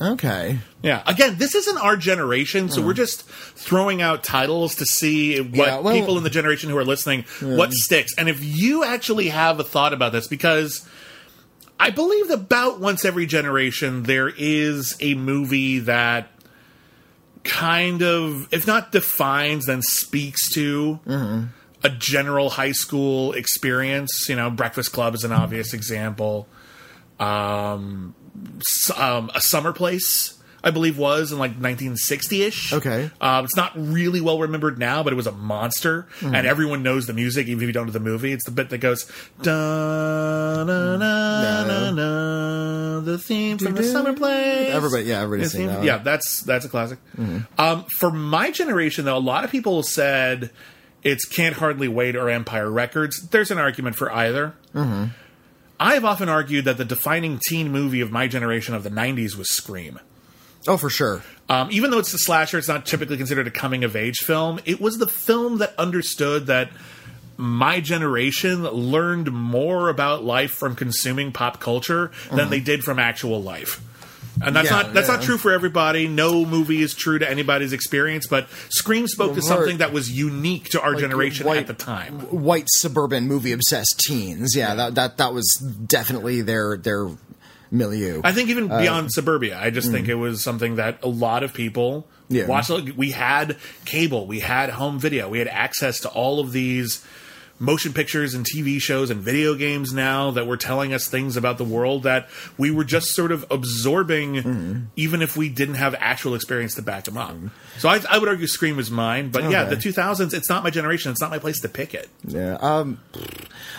Okay. 0.00 0.58
Yeah. 0.82 1.02
Again, 1.06 1.36
this 1.36 1.54
isn't 1.54 1.76
our 1.76 1.96
generation, 1.96 2.70
so 2.70 2.80
we're 2.80 2.94
just 2.94 3.22
throwing 3.24 4.00
out 4.00 4.24
titles 4.24 4.76
to 4.76 4.86
see 4.86 5.38
what 5.40 5.48
Hmm. 5.50 5.54
Yeah, 5.56 5.78
well- 5.80 5.94
people 5.94 6.16
in 6.16 6.24
the 6.24 6.30
generation 6.30 6.70
who 6.70 6.78
are 6.78 6.84
listening 6.84 7.24
what 7.40 7.72
sticks. 7.72 8.12
And 8.16 8.28
if 8.28 8.42
you 8.42 8.82
actually 8.84 9.28
have 9.28 9.60
a 9.60 9.64
thought 9.64 9.92
about 9.92 10.12
this, 10.12 10.26
because 10.26 10.88
I 11.78 11.90
believe 11.90 12.28
that 12.28 12.34
about 12.34 12.80
once 12.80 13.04
every 13.04 13.26
generation 13.26 14.04
there 14.04 14.28
is 14.34 14.96
a 15.00 15.14
movie 15.14 15.80
that 15.80 16.28
kind 17.44 18.02
of, 18.02 18.48
if 18.52 18.66
not 18.66 18.92
defines, 18.92 19.66
then 19.66 19.82
speaks 19.82 20.50
to 20.52 21.00
Mm-hmm. 21.06 21.44
a 21.84 21.88
general 21.90 22.50
high 22.50 22.72
school 22.72 23.32
experience. 23.32 24.26
You 24.28 24.36
know, 24.36 24.50
Breakfast 24.50 24.92
Club 24.92 25.14
is 25.14 25.24
an 25.24 25.32
obvious 25.32 25.72
example. 25.74 26.48
Um, 27.18 28.14
um, 28.96 29.30
a 29.34 29.40
summer 29.40 29.72
place. 29.72 30.36
I 30.62 30.70
believe 30.72 30.98
was 30.98 31.32
in 31.32 31.38
like 31.38 31.58
1960ish. 31.58 32.74
Okay. 32.74 33.10
um, 33.22 33.46
it's 33.46 33.56
not 33.56 33.72
really 33.76 34.20
well 34.20 34.38
remembered 34.40 34.78
now, 34.78 35.02
but 35.02 35.10
it 35.10 35.16
was 35.16 35.26
a 35.26 35.32
monster, 35.32 36.06
Hmm. 36.20 36.34
and 36.34 36.46
everyone 36.46 36.82
knows 36.82 37.06
the 37.06 37.14
music, 37.14 37.46
even 37.48 37.62
if 37.62 37.66
you 37.68 37.72
don't 37.72 37.86
know 37.86 37.92
the 37.92 37.98
movie. 37.98 38.30
It's 38.32 38.44
the 38.44 38.50
bit 38.50 38.68
that 38.68 38.76
goes 38.76 39.10
da 39.40 40.64
na 40.64 40.96
na 40.98 41.64
na 41.64 41.90
na, 41.92 43.00
the 43.00 43.16
theme 43.18 43.56
from 43.56 43.74
the 43.74 43.82
summer 43.84 44.12
place. 44.12 44.70
Everybody- 44.70 45.04
yeah, 45.04 45.22
everybody's 45.22 45.52
seen 45.52 45.68
that. 45.68 45.82
Yeah, 45.82 45.96
that's 45.98 46.42
that's 46.42 46.66
a 46.66 46.68
classic. 46.68 46.98
Um, 47.58 47.84
for 47.98 48.10
my 48.10 48.50
generation, 48.50 49.06
though, 49.06 49.16
a 49.16 49.18
lot 49.18 49.44
of 49.44 49.50
people 49.50 49.82
said 49.82 50.50
it's 51.02 51.24
Can't 51.24 51.56
Hardly 51.56 51.88
Wait 51.88 52.16
or 52.16 52.28
Empire 52.28 52.70
Records. 52.70 53.28
There's 53.30 53.50
an 53.50 53.56
argument 53.56 53.96
for 53.96 54.12
either. 54.12 54.54
I 54.74 55.08
have 55.94 56.04
often 56.04 56.28
argued 56.28 56.66
that 56.66 56.76
the 56.76 56.84
defining 56.84 57.40
teen 57.48 57.72
movie 57.72 58.02
of 58.02 58.12
my 58.12 58.28
generation 58.28 58.74
of 58.74 58.82
the 58.82 58.90
90s 58.90 59.36
was 59.36 59.48
Scream. 59.50 59.98
Oh, 60.68 60.76
for 60.76 60.90
sure. 60.90 61.22
Um, 61.48 61.68
even 61.72 61.90
though 61.90 61.98
it's 61.98 62.12
a 62.12 62.18
slasher, 62.18 62.58
it's 62.58 62.68
not 62.68 62.84
typically 62.84 63.16
considered 63.16 63.46
a 63.46 63.50
coming 63.50 63.82
of 63.82 63.96
age 63.96 64.18
film. 64.18 64.60
It 64.66 64.80
was 64.80 64.98
the 64.98 65.06
film 65.06 65.58
that 65.58 65.74
understood 65.78 66.46
that 66.46 66.70
my 67.38 67.80
generation 67.80 68.64
learned 68.64 69.32
more 69.32 69.88
about 69.88 70.22
life 70.22 70.52
from 70.52 70.76
consuming 70.76 71.32
pop 71.32 71.58
culture 71.58 72.10
than 72.30 72.50
they 72.50 72.60
did 72.60 72.84
from 72.84 72.98
actual 72.98 73.42
life. 73.42 73.80
And 74.42 74.54
that's 74.56 74.70
Yeah, 74.70 74.82
not 74.82 74.94
that's 74.94 75.08
not 75.08 75.22
true 75.22 75.36
for 75.38 75.52
everybody. 75.52 76.08
No 76.08 76.44
movie 76.44 76.82
is 76.82 76.94
true 76.94 77.18
to 77.18 77.28
anybody's 77.30 77.72
experience, 77.72 78.26
but 78.26 78.48
Scream 78.70 79.06
spoke 79.08 79.34
to 79.34 79.42
something 79.42 79.78
that 79.78 79.92
was 79.92 80.10
unique 80.10 80.70
to 80.70 80.80
our 80.80 80.94
generation 80.94 81.46
white- 81.46 81.58
at 81.58 81.66
the 81.66 81.74
time. 81.74 82.20
white 82.30 82.68
suburban 82.68 83.26
movie 83.28 83.52
obsessed 83.52 84.00
teens. 84.06 84.54
Yeah, 84.56 84.74
That, 84.74 84.94
that 84.94 85.16
that 85.18 85.34
was 85.34 85.46
definitely 85.86 86.42
their 86.42 86.76
their 86.76 87.08
milieu. 87.70 88.20
I 88.24 88.32
think 88.32 88.48
even 88.50 88.70
Uh, 88.70 88.80
beyond 88.80 89.12
suburbia, 89.12 89.58
I 89.60 89.70
just 89.70 89.90
think 89.90 90.08
it 90.08 90.14
was 90.16 90.42
something 90.42 90.76
that 90.76 90.98
a 91.02 91.08
lot 91.08 91.42
of 91.42 91.52
people 91.52 92.06
mm. 92.30 92.36
Yeah. 92.36 92.46
watched. 92.46 92.70
We 92.96 93.10
had 93.10 93.56
cable, 93.84 94.26
we 94.26 94.40
had 94.40 94.70
home 94.70 94.98
video, 94.98 95.28
we 95.28 95.38
had 95.38 95.48
access 95.48 96.00
to 96.00 96.08
all 96.08 96.40
of 96.40 96.52
these 96.52 97.02
motion 97.60 97.92
pictures 97.92 98.34
and 98.34 98.44
TV 98.44 98.80
shows 98.80 99.10
and 99.10 99.20
video 99.20 99.54
games 99.54 99.92
now 99.92 100.30
that 100.32 100.46
were 100.46 100.56
telling 100.56 100.92
us 100.92 101.06
things 101.08 101.36
about 101.36 101.58
the 101.58 101.64
world 101.64 102.02
that 102.04 102.28
we 102.58 102.70
were 102.70 102.82
just 102.84 103.08
sort 103.14 103.30
of 103.30 103.44
absorbing, 103.50 104.34
Mm-hmm. 104.34 104.78
even 104.96 105.22
if 105.22 105.36
we 105.36 105.48
didn't 105.48 105.74
have 105.76 105.94
actual 105.98 106.34
experience 106.34 106.74
to 106.76 106.82
back 106.82 107.04
them 107.04 107.16
up. 107.18 107.36
So 107.78 107.88
I, 107.88 108.00
I 108.10 108.18
would 108.18 108.28
argue 108.28 108.46
Scream 108.46 108.78
is 108.78 108.90
mine, 108.90 109.28
but 109.30 109.48
yeah, 109.50 109.64
the 109.64 109.76
2000s. 109.76 110.32
It's 110.34 110.48
not 110.48 110.64
my 110.64 110.70
generation. 110.70 111.12
It's 111.12 111.20
not 111.20 111.30
my 111.30 111.38
place 111.38 111.60
to 111.60 111.68
pick 111.68 111.94
it. 111.94 112.08
Yeah. 112.26 112.54
Um, 112.60 112.98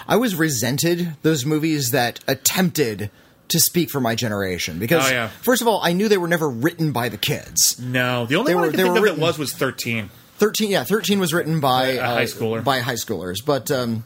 I 0.08 0.16
was 0.16 0.36
resented 0.36 1.16
those 1.24 1.46
movies 1.46 1.90
that 1.90 2.20
attempted 2.28 3.10
to 3.50 3.60
speak 3.60 3.90
for 3.90 4.00
my 4.00 4.16
generation 4.16 4.80
because, 4.80 5.10
Oh, 5.10 5.12
yeah. 5.12 5.28
first 5.42 5.62
of 5.62 5.68
all, 5.68 5.82
I 5.84 5.92
knew 5.94 6.08
they 6.08 6.18
were 6.18 6.28
never 6.28 6.48
written 6.50 6.92
by 6.94 7.10
the 7.10 7.18
kids. 7.18 7.78
No, 7.82 8.26
the 8.26 8.36
only 8.36 8.52
They 8.52 8.56
one 8.56 8.62
were- 8.62 8.68
I 8.70 8.72
they 8.72 8.78
think 8.78 8.90
were 8.92 8.98
of 8.98 9.04
written- 9.04 9.20
that 9.20 9.26
was 9.26 9.38
was 9.40 9.54
13. 9.54 10.10
Thirteen, 10.42 10.72
yeah, 10.72 10.84
thirteen 10.84 11.20
was 11.20 11.34
written 11.36 11.60
by 11.60 11.86
A 11.90 12.02
high 12.06 12.24
schooler. 12.26 12.64
by 12.64 12.80
high 12.80 12.96
schoolers, 12.96 13.46
but 13.46 13.70
um, 13.70 14.04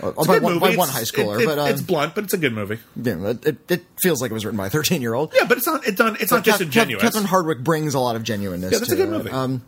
a 0.00 0.10
by, 0.24 0.38
one, 0.38 0.58
by 0.58 0.74
one 0.74 0.88
high 0.88 1.02
schooler. 1.02 1.36
it- 1.38 1.42
it- 1.42 1.46
but 1.46 1.58
um, 1.58 1.68
it's 1.68 1.82
blunt, 1.82 2.14
but 2.14 2.24
it's 2.24 2.32
a 2.32 2.38
good 2.38 2.54
movie. 2.54 2.78
yeah, 2.96 3.28
it, 3.30 3.46
it, 3.46 3.56
it 3.70 3.84
feels 4.02 4.22
like 4.22 4.30
it 4.30 4.34
was 4.34 4.46
written 4.46 4.56
by 4.56 4.68
a 4.68 4.70
thirteen 4.70 5.02
year 5.02 5.12
old. 5.12 5.34
Yeah, 5.36 5.44
but 5.46 5.58
it's 5.58 5.66
not. 5.66 5.86
It's 5.86 5.98
not. 5.98 6.18
It's 6.22 6.32
not 6.32 6.44
disingenuous. 6.44 7.02
Catherine 7.02 7.26
Hardwicke 7.26 7.62
brings 7.62 7.92
a 7.94 8.00
lot 8.00 8.16
of 8.16 8.22
genuineness. 8.22 8.72
Yeah, 8.72 8.78
that's 8.78 8.88
to 8.88 8.94
a 8.94 8.96
good 8.96 9.08
it. 9.08 9.18
movie. 9.18 9.30
Um, 9.30 9.62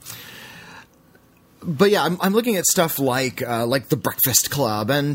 but 1.62 1.90
yeah, 1.90 2.04
I'm, 2.04 2.16
I'm 2.20 2.32
looking 2.32 2.56
at 2.56 2.64
stuff 2.64 2.98
like 2.98 3.42
uh, 3.42 3.66
like 3.66 3.88
the 3.88 3.96
Breakfast 3.96 4.50
Club, 4.50 4.90
and 4.90 5.14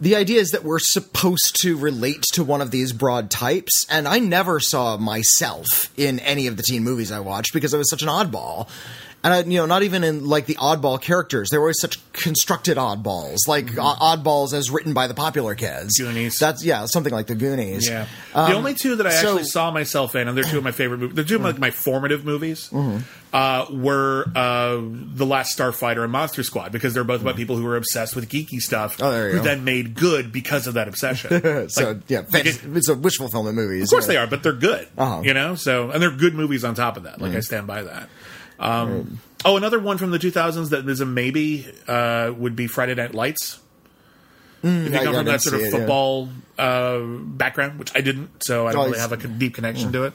the 0.00 0.16
idea 0.16 0.40
is 0.40 0.50
that 0.50 0.64
we're 0.64 0.80
supposed 0.80 1.60
to 1.62 1.76
relate 1.76 2.22
to 2.32 2.42
one 2.44 2.60
of 2.60 2.70
these 2.72 2.92
broad 2.92 3.30
types. 3.30 3.86
And 3.88 4.08
I 4.08 4.18
never 4.18 4.58
saw 4.60 4.96
myself 4.96 5.92
in 5.96 6.18
any 6.20 6.46
of 6.46 6.56
the 6.56 6.62
teen 6.62 6.82
movies 6.82 7.12
I 7.12 7.20
watched 7.20 7.52
because 7.54 7.72
I 7.72 7.78
was 7.78 7.88
such 7.88 8.02
an 8.02 8.08
oddball. 8.08 8.68
And 9.24 9.32
I, 9.32 9.40
you 9.42 9.58
know, 9.58 9.66
not 9.66 9.84
even 9.84 10.02
in 10.02 10.26
like 10.26 10.46
the 10.46 10.56
oddball 10.56 11.00
characters, 11.00 11.50
they 11.50 11.56
were 11.56 11.64
always 11.64 11.78
such 11.80 12.00
constructed 12.12 12.76
oddballs, 12.76 13.46
like 13.46 13.78
o- 13.78 13.96
oddballs 14.00 14.52
as 14.52 14.68
written 14.68 14.94
by 14.94 15.06
the 15.06 15.14
popular 15.14 15.54
kids. 15.54 15.96
Mm-hmm. 16.00 16.12
Goonies. 16.12 16.38
That's 16.40 16.64
yeah, 16.64 16.86
something 16.86 17.12
like 17.12 17.28
the 17.28 17.36
Goonies. 17.36 17.88
Yeah, 17.88 18.06
Um, 18.34 18.50
the 18.50 18.56
only 18.56 18.74
two 18.74 18.96
that 18.96 19.06
I 19.06 19.10
so- 19.10 19.28
actually 19.28 19.44
saw 19.44 19.70
myself 19.70 20.16
in, 20.16 20.26
and 20.26 20.36
they're 20.36 20.42
two 20.42 20.58
of 20.58 20.64
my 20.64 20.72
favorite 20.72 20.98
movies. 20.98 21.14
They're 21.14 21.24
two 21.24 21.36
of 21.36 21.42
my, 21.42 21.52
my 21.52 21.70
formative 21.70 22.24
movies. 22.24 22.68
Mm-hmm. 22.70 22.98
Uh, 23.34 23.64
were 23.70 24.26
uh, 24.36 24.76
the 24.82 25.24
Last 25.24 25.56
Starfighter 25.58 26.02
and 26.02 26.12
Monster 26.12 26.42
Squad 26.42 26.70
because 26.70 26.92
they're 26.92 27.02
both 27.02 27.22
about 27.22 27.34
people 27.34 27.56
who 27.56 27.64
were 27.64 27.76
obsessed 27.78 28.14
with 28.14 28.28
geeky 28.28 28.58
stuff, 28.58 28.98
Mm. 28.98 29.04
Oh, 29.06 29.30
who 29.30 29.36
go. 29.38 29.42
then 29.44 29.64
made 29.64 29.94
good 29.94 30.32
because 30.32 30.66
of 30.66 30.74
that 30.74 30.86
obsession. 30.86 31.40
so 31.70 31.92
Like, 31.92 32.02
yeah, 32.08 32.24
like 32.30 32.44
it- 32.44 32.60
it's 32.74 32.88
a 32.90 32.94
wish 32.94 33.16
fulfillment 33.16 33.56
movies. 33.56 33.84
Of 33.84 33.88
course 33.90 34.06
they 34.06 34.18
are, 34.18 34.26
but 34.26 34.42
they're 34.42 34.52
good. 34.52 34.86
Uh-huh. 34.98 35.20
Mm. 35.20 35.24
You 35.24 35.32
know, 35.34 35.54
so 35.54 35.90
and 35.90 36.02
they're 36.02 36.10
good 36.10 36.34
movies 36.34 36.62
on 36.64 36.74
top 36.74 36.96
of 36.98 37.04
that. 37.04 37.20
Like 37.22 37.32
I 37.34 37.40
stand 37.40 37.66
by 37.66 37.84
that. 37.84 38.08
Um, 38.62 39.18
Oh, 39.44 39.56
another 39.56 39.80
one 39.80 39.98
from 39.98 40.12
the 40.12 40.18
2000s 40.20 40.70
that 40.70 40.88
is 40.88 41.00
a 41.00 41.06
maybe 41.06 41.66
uh, 41.88 42.32
would 42.36 42.54
be 42.54 42.68
Friday 42.68 42.94
Night 42.94 43.12
Lights. 43.12 43.58
if 44.62 44.70
you 44.70 44.90
Mm, 44.90 45.02
come 45.02 45.14
from 45.14 45.24
that 45.26 45.42
sort 45.42 45.56
of 45.56 45.60
it, 45.62 45.64
yeah. 45.64 45.70
football 45.78 46.28
uh, 46.58 47.00
background, 47.00 47.76
which 47.80 47.90
I 47.96 48.02
didn't, 48.02 48.30
so 48.44 48.68
I 48.68 48.72
don't 48.72 48.82
Oh, 48.82 48.86
really 48.86 49.00
have 49.00 49.10
a 49.12 49.16
deep 49.16 49.54
connection 49.54 49.90
to 49.92 50.04
it. 50.04 50.12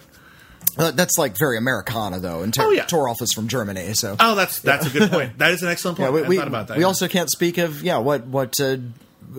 Uh, 0.77 0.91
that's 0.91 1.17
like 1.17 1.37
very 1.37 1.57
Americana 1.57 2.19
though, 2.19 2.41
and 2.43 2.53
Tor- 2.53 2.67
Oh, 2.67 2.71
yeah. 2.71 2.85
Torolf 2.85 3.21
is 3.21 3.33
from 3.33 3.49
Germany, 3.49 3.93
so 3.95 4.15
Oh, 4.19 4.35
that's 4.35 4.59
that's 4.61 4.85
a 4.85 4.89
good 4.91 5.11
point. 5.11 5.37
That 5.39 5.51
is 5.51 5.61
an 5.63 5.67
excellent 5.69 5.97
point. 5.97 6.13
yeah, 6.13 6.15
we, 6.21 6.23
I 6.23 6.27
we, 6.29 6.37
thought 6.37 6.47
about 6.47 6.67
that. 6.69 6.77
we 6.77 6.83
yeah. 6.83 6.87
also 6.87 7.07
can't 7.09 7.29
speak 7.29 7.57
of 7.57 7.83
yeah 7.83 7.97
what 7.97 8.27
what 8.27 8.57
uh, 8.61 8.77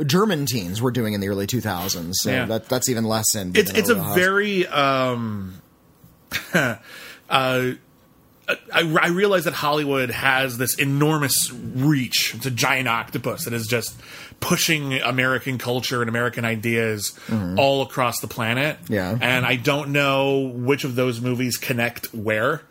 German 0.05 0.44
teens 0.47 0.83
were 0.83 0.90
doing 0.90 1.14
in 1.14 1.21
the 1.23 1.29
early 1.29 1.47
2000s. 1.47 2.11
So 2.14 2.31
Yeah. 2.31 2.44
that 2.47 2.68
that's 2.68 2.88
even 2.90 3.05
less 3.05 3.35
in. 3.35 3.53
it's 3.57 3.71
it's 3.71 3.88
a 3.88 3.94
very 3.94 4.66
um, 4.66 5.55
uh, 6.55 6.77
I, 8.48 8.98
I 9.02 9.08
realize 9.08 9.44
that 9.44 9.54
Hollywood 9.54 10.11
has 10.11 10.56
this 10.56 10.76
enormous 10.76 11.52
reach. 11.52 12.34
It's 12.34 12.46
a 12.46 12.50
giant 12.50 12.88
octopus 12.88 13.44
that 13.44 13.52
is 13.52 13.66
just 13.66 14.00
pushing 14.40 14.94
American 14.94 15.58
culture 15.58 16.00
and 16.00 16.08
American 16.08 16.44
ideas 16.44 17.18
all 17.56 17.82
across 17.82 18.20
the 18.20 18.28
planet. 18.28 18.80
Mm-hmm. 18.84 18.94
Yeah. 18.94 19.18
and 19.20 19.44
I 19.44 19.56
don't 19.56 19.90
know 19.90 20.40
which 20.40 20.84
of 20.84 20.94
those 20.94 21.20
movies 21.20 21.56
connect 21.56 22.14
where. 22.14 22.62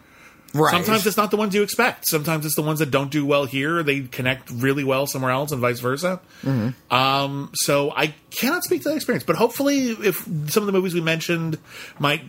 right. 0.54 0.72
Sometimes 0.72 1.06
it's 1.06 1.18
not 1.18 1.30
the 1.30 1.38
ones 1.38 1.54
you 1.54 1.62
expect. 1.62 2.08
Sometimes 2.08 2.46
it's 2.46 2.56
the 2.56 2.62
ones 2.64 2.80
that 2.80 2.90
don't 2.90 3.12
do 3.12 3.26
well 3.26 3.46
here. 3.46 3.84
They 3.84 4.02
connect 4.02 4.50
really 4.50 4.84
well 4.84 5.06
somewhere 5.06 5.32
else, 5.32 5.52
and 5.52 5.62
vice 5.62 5.80
versa. 5.80 6.22
Mm-hmm. 6.42 6.94
Um, 6.94 7.52
so 7.54 7.92
I 7.92 8.16
cannot 8.32 8.64
speak 8.64 8.84
to 8.84 8.90
that 8.90 8.96
experience, 8.96 9.26
but 9.26 9.36
hopefully, 9.36 9.90
if 9.90 10.24
some 10.48 10.64
of 10.64 10.66
the 10.66 10.72
movies 10.72 10.94
we 10.94 11.02
mentioned 11.02 11.60
might 12.00 12.24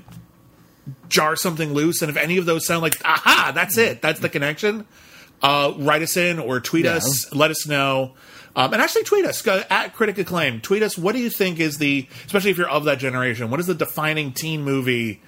jar 1.08 1.36
something 1.36 1.72
loose, 1.74 2.02
and 2.02 2.10
if 2.10 2.16
any 2.16 2.36
of 2.38 2.46
those 2.46 2.66
sound 2.66 2.82
like 2.82 2.94
aha, 3.04 3.52
that's 3.54 3.76
it, 3.78 4.00
that's 4.02 4.20
the 4.20 4.28
connection. 4.28 4.86
Uh, 5.42 5.72
write 5.78 6.02
us 6.02 6.16
in 6.16 6.38
or 6.38 6.60
tweet 6.60 6.84
Yeah. 6.84 6.96
us. 6.96 7.32
Let 7.32 7.50
us 7.50 7.66
know. 7.66 8.14
Um, 8.56 8.72
and 8.72 8.82
actually, 8.82 9.04
tweet 9.04 9.24
us 9.24 9.40
go, 9.42 9.62
at 9.70 9.94
Critic 9.94 10.18
Acclaim. 10.18 10.60
Tweet 10.60 10.82
us. 10.82 10.98
What 10.98 11.14
do 11.14 11.20
you 11.20 11.30
think 11.30 11.60
is 11.60 11.78
the, 11.78 12.08
especially 12.26 12.50
if 12.50 12.58
you're 12.58 12.68
of 12.68 12.84
that 12.84 12.98
generation, 12.98 13.50
what 13.50 13.60
is 13.60 13.66
the 13.66 13.74
defining 13.74 14.32
teen 14.32 14.62
movie 14.64 15.20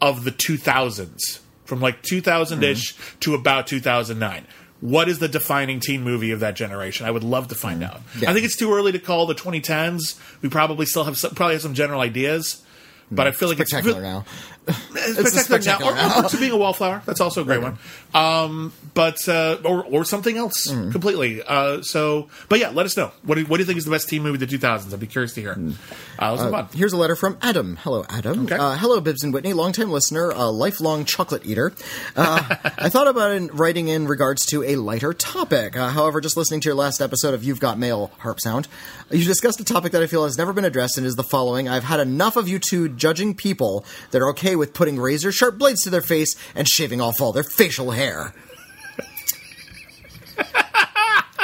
of 0.00 0.22
the 0.24 0.30
2000s, 0.30 1.40
from 1.64 1.80
like 1.80 2.02
2000 2.02 2.62
ish 2.62 2.94
to 3.20 3.34
about 3.34 3.66
2009? 3.66 4.46
What 4.80 5.08
is 5.08 5.18
the 5.18 5.26
defining 5.26 5.80
teen 5.80 6.02
movie 6.04 6.30
of 6.30 6.40
that 6.40 6.54
generation? 6.54 7.06
I 7.06 7.10
would 7.10 7.24
love 7.24 7.48
to 7.48 7.54
find 7.56 7.82
out. 7.82 8.02
Yeah. 8.20 8.30
I 8.30 8.34
think 8.34 8.44
it's 8.44 8.56
too 8.56 8.72
early 8.72 8.92
to 8.92 8.98
call 9.00 9.26
the 9.26 9.34
2010s. 9.34 10.20
We 10.42 10.48
probably 10.48 10.86
still 10.86 11.04
have 11.04 11.16
some, 11.16 11.34
probably 11.34 11.54
have 11.54 11.62
some 11.62 11.74
general 11.74 12.00
ideas, 12.02 12.62
but 13.10 13.26
I 13.26 13.30
feel 13.32 13.48
like 13.48 13.56
spectacular 13.56 13.98
it's 13.98 14.02
now. 14.04 14.24
It's 14.68 14.84
spectacular, 15.18 15.42
spectacular 15.42 15.94
now. 15.94 16.20
Or, 16.20 16.24
or 16.24 16.28
to 16.28 16.36
being 16.38 16.52
a 16.52 16.56
wallflower. 16.56 17.02
That's 17.06 17.20
also 17.20 17.42
a 17.42 17.44
great 17.44 17.62
one. 17.62 17.78
Um, 18.14 18.72
but 18.94 19.16
uh, 19.28 19.58
or 19.64 19.84
or 19.84 20.04
something 20.04 20.36
else 20.36 20.66
Mm. 20.68 20.90
completely. 20.90 21.42
Uh, 21.42 21.82
so, 21.82 22.28
but 22.48 22.58
yeah, 22.58 22.70
let 22.70 22.86
us 22.86 22.96
know. 22.96 23.12
What 23.22 23.36
do, 23.36 23.44
what 23.46 23.58
do 23.58 23.62
you 23.62 23.66
think 23.66 23.78
is 23.78 23.84
the 23.84 23.90
best 23.90 24.08
teen 24.08 24.22
movie 24.22 24.42
of 24.42 24.50
the 24.50 24.58
2000s? 24.58 24.92
I'd 24.92 24.98
be 25.00 25.06
curious 25.06 25.34
to 25.34 25.40
hear. 25.40 25.52
Uh, 26.20 26.32
let's 26.32 26.42
move 26.42 26.54
on. 26.54 26.68
Here's 26.72 26.92
a 26.92 26.96
letter 26.96 27.14
from 27.14 27.36
Adam. 27.42 27.76
Hello, 27.82 28.04
Adam. 28.08 28.46
Okay. 28.46 28.56
Uh, 28.56 28.74
hello, 28.76 29.00
Bibbs 29.00 29.22
and 29.22 29.32
Witney, 29.34 29.52
longtime 29.52 29.90
listener, 29.90 30.30
a 30.30 30.46
lifelong 30.50 31.04
chocolate 31.04 31.44
eater. 31.46 31.72
Uh, 32.16 32.42
I 32.78 32.88
thought 32.88 33.06
about 33.06 33.32
in, 33.32 33.48
writing 33.48 33.88
in 33.88 34.06
regards 34.08 34.46
to 34.46 34.62
a 34.64 34.76
lighter 34.76 35.12
topic. 35.12 35.76
Uh, 35.76 35.90
however, 35.90 36.20
just 36.20 36.36
listening 36.36 36.60
to 36.62 36.68
your 36.68 36.74
last 36.76 37.00
episode 37.00 37.34
of 37.34 37.44
You've 37.44 37.60
Got 37.60 37.78
Mail, 37.78 38.10
Harp 38.18 38.40
Sound, 38.40 38.66
you 39.10 39.24
discussed 39.24 39.60
a 39.60 39.64
topic 39.64 39.92
that 39.92 40.02
I 40.02 40.06
feel 40.06 40.24
has 40.24 40.36
never 40.38 40.52
been 40.52 40.64
addressed 40.64 40.96
and 40.98 41.06
is 41.06 41.14
the 41.16 41.22
following. 41.22 41.68
I've 41.68 41.84
had 41.84 42.00
enough 42.00 42.36
of 42.36 42.48
you 42.48 42.58
two 42.58 42.88
judging 42.88 43.34
people 43.34 43.84
that 44.10 44.20
are 44.22 44.30
okay 44.30 44.55
with 44.56 44.74
putting 44.74 44.98
razor 44.98 45.32
sharp 45.32 45.58
blades 45.58 45.82
to 45.82 45.90
their 45.90 46.02
face 46.02 46.36
and 46.54 46.68
shaving 46.68 47.00
off 47.00 47.20
all 47.20 47.32
their 47.32 47.42
facial 47.42 47.92
hair. 47.92 48.34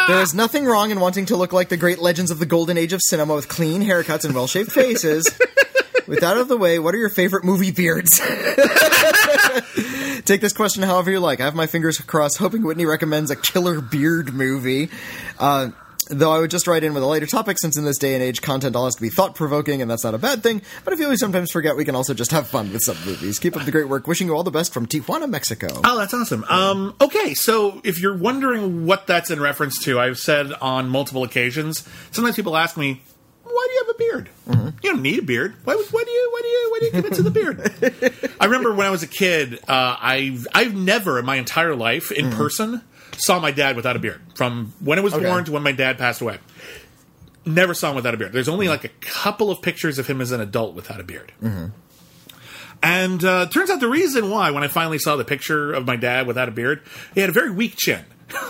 There 0.08 0.20
is 0.20 0.34
nothing 0.34 0.64
wrong 0.64 0.90
in 0.90 0.98
wanting 0.98 1.26
to 1.26 1.36
look 1.36 1.52
like 1.52 1.68
the 1.68 1.76
great 1.76 2.00
legends 2.00 2.32
of 2.32 2.40
the 2.40 2.46
golden 2.46 2.76
age 2.76 2.92
of 2.92 3.00
cinema 3.00 3.36
with 3.36 3.48
clean 3.48 3.82
haircuts 3.82 4.24
and 4.24 4.34
well 4.34 4.48
shaved 4.48 4.72
faces. 4.72 5.30
With 6.08 6.18
that 6.20 6.32
out 6.32 6.38
of 6.38 6.48
the 6.48 6.56
way, 6.56 6.80
what 6.80 6.92
are 6.94 6.98
your 6.98 7.08
favorite 7.08 7.44
movie 7.44 7.70
beards? 7.70 8.18
Take 10.24 10.40
this 10.40 10.52
question 10.52 10.82
however 10.82 11.12
you 11.12 11.20
like. 11.20 11.40
I 11.40 11.44
have 11.44 11.54
my 11.54 11.68
fingers 11.68 11.98
crossed, 11.98 12.38
hoping 12.38 12.62
Witney 12.62 12.84
recommends 12.84 13.30
a 13.30 13.36
killer 13.36 13.80
beard 13.80 14.34
movie. 14.34 14.90
Uh, 15.38 15.70
though 16.08 16.30
I 16.32 16.38
would 16.38 16.50
just 16.50 16.66
write 16.66 16.84
in 16.84 16.94
with 16.94 17.02
a 17.02 17.06
lighter 17.06 17.26
topic, 17.26 17.58
since 17.60 17.76
in 17.76 17.84
this 17.84 17.98
day 17.98 18.14
and 18.14 18.22
age, 18.22 18.42
content 18.42 18.76
all 18.76 18.84
has 18.84 18.94
to 18.96 19.02
be 19.02 19.08
thought 19.08 19.34
provoking, 19.34 19.82
and 19.82 19.90
that's 19.90 20.04
not 20.04 20.14
a 20.14 20.18
bad 20.18 20.42
thing. 20.42 20.62
But 20.84 20.92
I 20.92 20.96
feel 20.96 21.08
we 21.08 21.16
sometimes 21.16 21.50
forget 21.50 21.76
we 21.76 21.84
can 21.84 21.94
also 21.94 22.14
just 22.14 22.30
have 22.30 22.46
fun 22.46 22.72
with 22.72 22.82
some 22.82 22.96
movies. 23.04 23.38
Keep 23.38 23.56
up 23.56 23.64
the 23.64 23.70
great 23.70 23.88
work. 23.88 24.06
Wishing 24.06 24.26
you 24.26 24.34
all 24.34 24.42
the 24.42 24.50
best 24.50 24.72
from 24.72 24.86
Tijuana, 24.86 25.28
Mexico. 25.28 25.68
Oh, 25.84 25.98
that's 25.98 26.14
awesome. 26.14 26.44
Um, 26.48 26.94
okay, 27.00 27.34
so 27.34 27.80
if 27.84 28.00
you're 28.00 28.16
wondering 28.16 28.86
what 28.86 29.06
that's 29.06 29.30
in 29.30 29.40
reference 29.40 29.78
to, 29.84 29.98
I've 30.00 30.18
said 30.18 30.52
on 30.60 30.88
multiple 30.88 31.24
occasions. 31.24 31.86
Sometimes 32.10 32.36
people 32.36 32.56
ask 32.56 32.76
me, 32.76 33.02
"Why 33.44 33.66
do 33.68 33.72
you 33.74 33.84
have 33.86 33.94
a 33.94 33.98
beard? 33.98 34.28
You 34.82 34.90
don't 34.90 35.02
need 35.02 35.20
a 35.20 35.22
beard. 35.22 35.54
Why, 35.64 35.74
why 35.74 36.04
do 36.04 36.10
you? 36.10 36.30
Why 36.32 36.40
do 36.42 36.48
you? 36.48 36.68
Why 36.70 36.78
do 36.80 36.84
you 36.86 36.90
commit 36.92 37.12
to 37.14 37.22
the 37.22 37.30
beard?" 37.30 38.34
I 38.40 38.46
remember 38.46 38.74
when 38.74 38.86
I 38.86 38.90
was 38.90 39.02
a 39.02 39.08
kid, 39.08 39.60
uh, 39.68 39.96
I've 40.00 40.46
I've 40.54 40.74
never 40.74 41.18
in 41.18 41.24
my 41.24 41.36
entire 41.36 41.76
life 41.76 42.10
in 42.10 42.30
person 42.32 42.82
saw 43.16 43.38
my 43.38 43.50
dad 43.50 43.76
without 43.76 43.96
a 43.96 43.98
beard. 43.98 44.20
From 44.34 44.72
when 44.80 44.98
it 44.98 45.02
was 45.02 45.14
Okay. 45.14 45.24
born 45.24 45.44
to 45.44 45.52
when 45.52 45.62
my 45.62 45.72
dad 45.72 45.98
passed 45.98 46.20
away, 46.20 46.38
never 47.44 47.74
saw 47.74 47.90
him 47.90 47.96
without 47.96 48.14
a 48.14 48.16
beard. 48.16 48.32
There's 48.32 48.48
only 48.48 48.68
like 48.68 48.84
a 48.84 48.88
couple 49.00 49.50
of 49.50 49.60
pictures 49.62 49.98
of 49.98 50.06
him 50.06 50.20
as 50.20 50.30
an 50.32 50.40
adult 50.40 50.74
without 50.74 51.00
a 51.00 51.04
beard. 51.04 51.32
And 52.84 53.24
uh, 53.24 53.46
turns 53.46 53.70
out 53.70 53.78
the 53.80 53.88
reason 53.88 54.28
why, 54.30 54.50
when 54.50 54.64
I 54.64 54.68
finally 54.68 54.98
saw 54.98 55.14
the 55.16 55.24
picture 55.24 55.72
of 55.72 55.86
my 55.86 55.94
dad 55.96 56.26
without 56.26 56.48
a 56.48 56.52
beard, 56.52 56.82
he 57.14 57.20
had 57.20 57.30
a 57.30 57.32
very 57.32 57.50
weak 57.50 57.74
chin. 57.76 58.04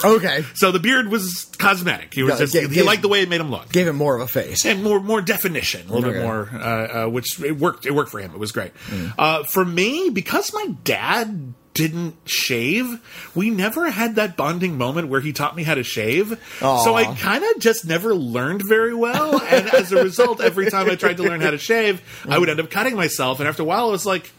Okay. 0.04 0.44
So 0.54 0.70
the 0.72 0.78
beard 0.78 1.08
was 1.08 1.50
cosmetic. 1.58 2.14
He 2.14 2.22
was 2.22 2.38
just 2.38 2.52
gave- 2.54 2.70
he 2.70 2.82
liked 2.82 3.02
the 3.02 3.08
way 3.08 3.20
it 3.22 3.28
made 3.28 3.40
him 3.40 3.50
look. 3.50 3.70
Gave 3.72 3.88
him 3.88 3.96
more 3.96 4.14
of 4.14 4.22
a 4.22 4.28
face. 4.28 4.64
and 4.64 4.82
more 4.82 5.00
more 5.00 5.20
definition, 5.20 5.88
a 5.88 5.92
little 5.92 6.08
Okay. 6.10 6.18
bit 6.18 6.24
more, 6.24 6.48
uh, 6.54 7.04
uh, 7.04 7.08
which 7.08 7.40
it 7.40 7.58
worked. 7.58 7.84
It 7.84 7.90
worked 7.94 8.10
for 8.10 8.20
him. 8.20 8.30
It 8.32 8.38
was 8.38 8.52
great. 8.52 8.72
Mm. 8.88 9.12
Uh, 9.18 9.42
for 9.42 9.64
me, 9.64 10.08
because 10.10 10.52
my 10.54 10.68
dad 10.84 11.52
didn't 11.74 12.16
shave, 12.24 13.00
we 13.34 13.50
never 13.50 13.90
had 13.90 14.16
that 14.16 14.36
bonding 14.36 14.76
moment 14.76 15.08
where 15.08 15.20
he 15.20 15.32
taught 15.32 15.56
me 15.56 15.62
how 15.62 15.74
to 15.74 15.82
shave. 15.82 16.38
So 16.60 16.94
I 16.94 17.14
kind 17.14 17.42
of 17.42 17.60
just 17.60 17.84
never 17.84 18.14
learned 18.14 18.62
very 18.66 18.94
well, 18.94 19.40
and 19.40 19.68
as 19.68 19.92
a 19.92 20.02
result, 20.02 20.40
every 20.40 20.70
time 20.70 20.90
I 20.90 20.96
tried 20.96 21.16
to 21.16 21.22
learn 21.22 21.40
how 21.40 21.50
to 21.50 21.58
shave, 21.58 22.02
I 22.28 22.38
would 22.38 22.48
end 22.48 22.60
up 22.60 22.70
cutting 22.70 22.96
myself. 22.96 23.40
And 23.40 23.48
after 23.48 23.62
a 23.62 23.66
while, 23.66 23.88
I 23.88 23.90
was 23.90 24.06
like. 24.06 24.32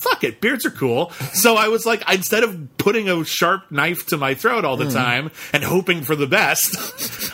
Fuck 0.00 0.24
it, 0.24 0.40
beards 0.40 0.64
are 0.64 0.70
cool. 0.70 1.10
So 1.34 1.56
I 1.56 1.68
was 1.68 1.84
like, 1.84 2.02
instead 2.10 2.42
of 2.42 2.76
putting 2.78 3.08
a 3.10 3.24
sharp 3.24 3.70
knife 3.70 4.06
to 4.06 4.16
my 4.16 4.34
throat 4.34 4.64
all 4.64 4.76
the 4.76 4.86
Mm. 4.86 4.92
time 4.94 5.30
and 5.52 5.62
hoping 5.62 6.02
for 6.02 6.16
the 6.16 6.26
best, 6.26 6.74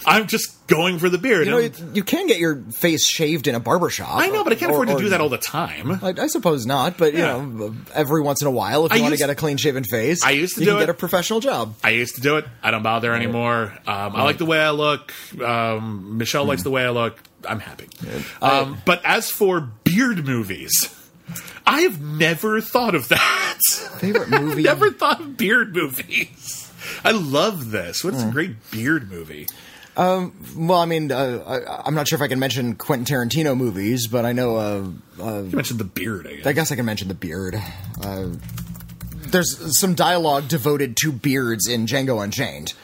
I'm 0.06 0.26
just 0.26 0.66
going 0.66 0.98
for 0.98 1.08
the 1.08 1.16
beard. 1.18 1.46
You 1.46 1.52
know, 1.52 1.58
And- 1.58 1.96
you, 1.96 2.02
can 2.02 2.26
get 2.26 2.38
your 2.38 2.56
face 2.72 3.06
shaved 3.06 3.46
in 3.46 3.54
a 3.54 3.60
barber 3.60 3.88
shop. 3.88 4.16
I 4.16 4.30
know, 4.30 4.42
but 4.42 4.52
I 4.52 4.56
can't 4.56 4.72
Or- 4.72 4.74
afford 4.82 4.88
to 4.88 4.94
or- 4.94 4.98
do 4.98 5.08
that 5.10 5.20
all 5.20 5.28
the 5.28 5.38
time. 5.38 5.92
I, 6.02 6.12
I 6.22 6.26
suppose 6.26 6.66
not, 6.66 6.96
but 6.98 7.14
Yeah. 7.14 7.36
you 7.36 7.42
know, 7.46 7.76
every 7.94 8.20
once 8.20 8.42
in 8.42 8.48
a 8.48 8.50
while, 8.50 8.84
if 8.86 8.90
I 8.92 8.96
you 8.96 9.02
want 9.02 9.14
to 9.14 9.18
get 9.18 9.30
a 9.30 9.36
clean 9.36 9.58
shaven 9.58 9.84
face, 9.84 10.24
I 10.24 10.30
used 10.32 10.54
to 10.56 10.60
you 10.60 10.66
do 10.66 10.70
can 10.72 10.78
it. 10.78 10.80
get 10.82 10.90
a 10.90 10.94
professional 10.94 11.38
job. 11.38 11.76
I 11.84 11.90
used 11.90 12.16
to 12.16 12.20
do 12.20 12.36
it. 12.36 12.46
I 12.64 12.72
don't 12.72 12.82
bother 12.82 13.14
anymore. 13.14 13.72
Um, 13.86 14.16
I 14.16 14.24
like 14.24 14.38
the 14.38 14.44
way 14.46 14.58
I 14.58 14.70
look. 14.70 15.12
Um, 15.40 16.18
Michelle 16.18 16.44
likes 16.44 16.64
the 16.64 16.70
way 16.70 16.84
I 16.84 16.90
look. 16.90 17.16
I'm 17.48 17.60
happy. 17.60 17.86
Um, 18.42 18.78
but 18.84 19.00
as 19.04 19.30
for 19.30 19.60
beard 19.84 20.26
movies, 20.26 20.92
I 21.66 21.80
have 21.82 22.00
never 22.00 22.60
thought 22.60 22.94
of 22.94 23.08
that. 23.08 23.58
Favorite 23.98 24.28
movie? 24.40 24.62
never 24.62 24.90
thought 24.92 25.20
of 25.20 25.36
beard 25.36 25.74
movies. 25.74 26.72
I 27.04 27.10
love 27.10 27.70
this. 27.70 28.04
What's 28.04 28.22
a 28.22 28.30
great 28.30 28.70
beard 28.70 29.10
movie? 29.10 29.48
Well, 29.96 30.34
I 30.72 30.84
mean, 30.86 31.10
uh, 31.10 31.42
I, 31.46 31.82
I'm 31.86 31.94
not 31.94 32.06
sure 32.06 32.16
if 32.16 32.22
I 32.22 32.28
can 32.28 32.38
mention 32.38 32.74
Quentin 32.76 33.06
Tarantino 33.06 33.56
movies, 33.56 34.06
but 34.08 34.24
I 34.26 34.32
know. 34.32 34.56
Uh, 34.56 35.42
You 35.42 35.56
mentioned 35.56 35.80
the 35.80 35.84
beard. 35.84 36.26
I 36.26 36.34
guess. 36.36 36.46
I 36.46 36.52
guess 36.52 36.72
I 36.72 36.76
can 36.76 36.84
mention 36.84 37.08
the 37.08 37.14
beard. 37.14 37.56
Uh, 38.00 38.28
there's 39.28 39.78
some 39.78 39.94
dialogue 39.94 40.48
devoted 40.48 40.96
to 40.98 41.10
beards 41.12 41.66
in 41.66 41.86
Django 41.86 42.22
Unchained. 42.22 42.74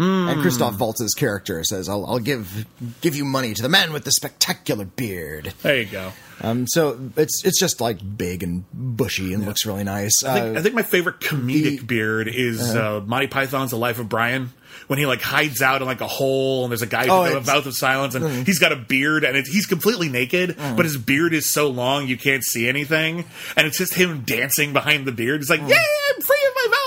And 0.00 0.40
Christoph 0.40 0.78
Waltz's 0.78 1.14
character 1.14 1.62
says, 1.64 1.88
I'll, 1.88 2.06
"I'll 2.06 2.18
give 2.18 2.66
give 3.02 3.14
you 3.14 3.24
money 3.24 3.52
to 3.54 3.62
the 3.62 3.68
man 3.68 3.92
with 3.92 4.04
the 4.04 4.12
spectacular 4.12 4.84
beard." 4.86 5.52
there 5.62 5.78
you 5.78 5.84
go. 5.86 6.12
Um, 6.42 6.66
so 6.66 6.98
it's 7.18 7.44
it's 7.44 7.60
just 7.60 7.82
like 7.82 7.98
big 8.16 8.42
and 8.42 8.64
bushy 8.72 9.34
and 9.34 9.44
looks 9.44 9.66
really 9.66 9.84
nice. 9.84 10.24
I 10.24 10.40
think, 10.40 10.56
Uh, 10.56 10.58
I 10.58 10.62
think 10.62 10.74
my 10.74 10.82
favorite 10.82 11.20
comedic 11.20 11.80
the- 11.80 11.84
beard 11.84 12.28
is 12.28 12.74
uh, 12.74 13.02
Monty 13.04 13.26
Python's 13.26 13.70
The 13.72 13.76
Life 13.76 13.98
of 13.98 14.08
Brian. 14.08 14.52
When 14.86 14.98
he 14.98 15.06
like 15.06 15.20
hides 15.20 15.62
out 15.62 15.82
in 15.82 15.86
like 15.86 16.00
a 16.00 16.06
hole 16.08 16.64
and 16.64 16.70
there's 16.72 16.82
a 16.82 16.86
guy 16.86 17.06
Oh, 17.08 17.22
with 17.22 17.34
a 17.48 17.52
mouth 17.52 17.66
of 17.66 17.76
silence 17.76 18.14
and 18.16 18.44
he's 18.46 18.58
got 18.58 18.72
a 18.72 18.76
beard 18.76 19.22
and 19.24 19.36
it's, 19.36 19.48
he's 19.48 19.66
completely 19.66 20.08
naked, 20.08 20.56
but 20.56 20.84
his 20.84 20.96
beard 20.96 21.32
is 21.34 21.52
so 21.52 21.68
long 21.68 22.08
you 22.08 22.16
can't 22.16 22.42
see 22.42 22.68
anything, 22.68 23.24
and 23.56 23.66
it's 23.68 23.78
just 23.78 23.94
him 23.94 24.22
dancing 24.22 24.72
behind 24.72 25.06
the 25.06 25.12
beard. 25.12 25.40
He's 25.40 25.50
like, 25.50 25.60
"Yeah, 25.60 25.76
I'm 25.76 26.20
free 26.22 26.39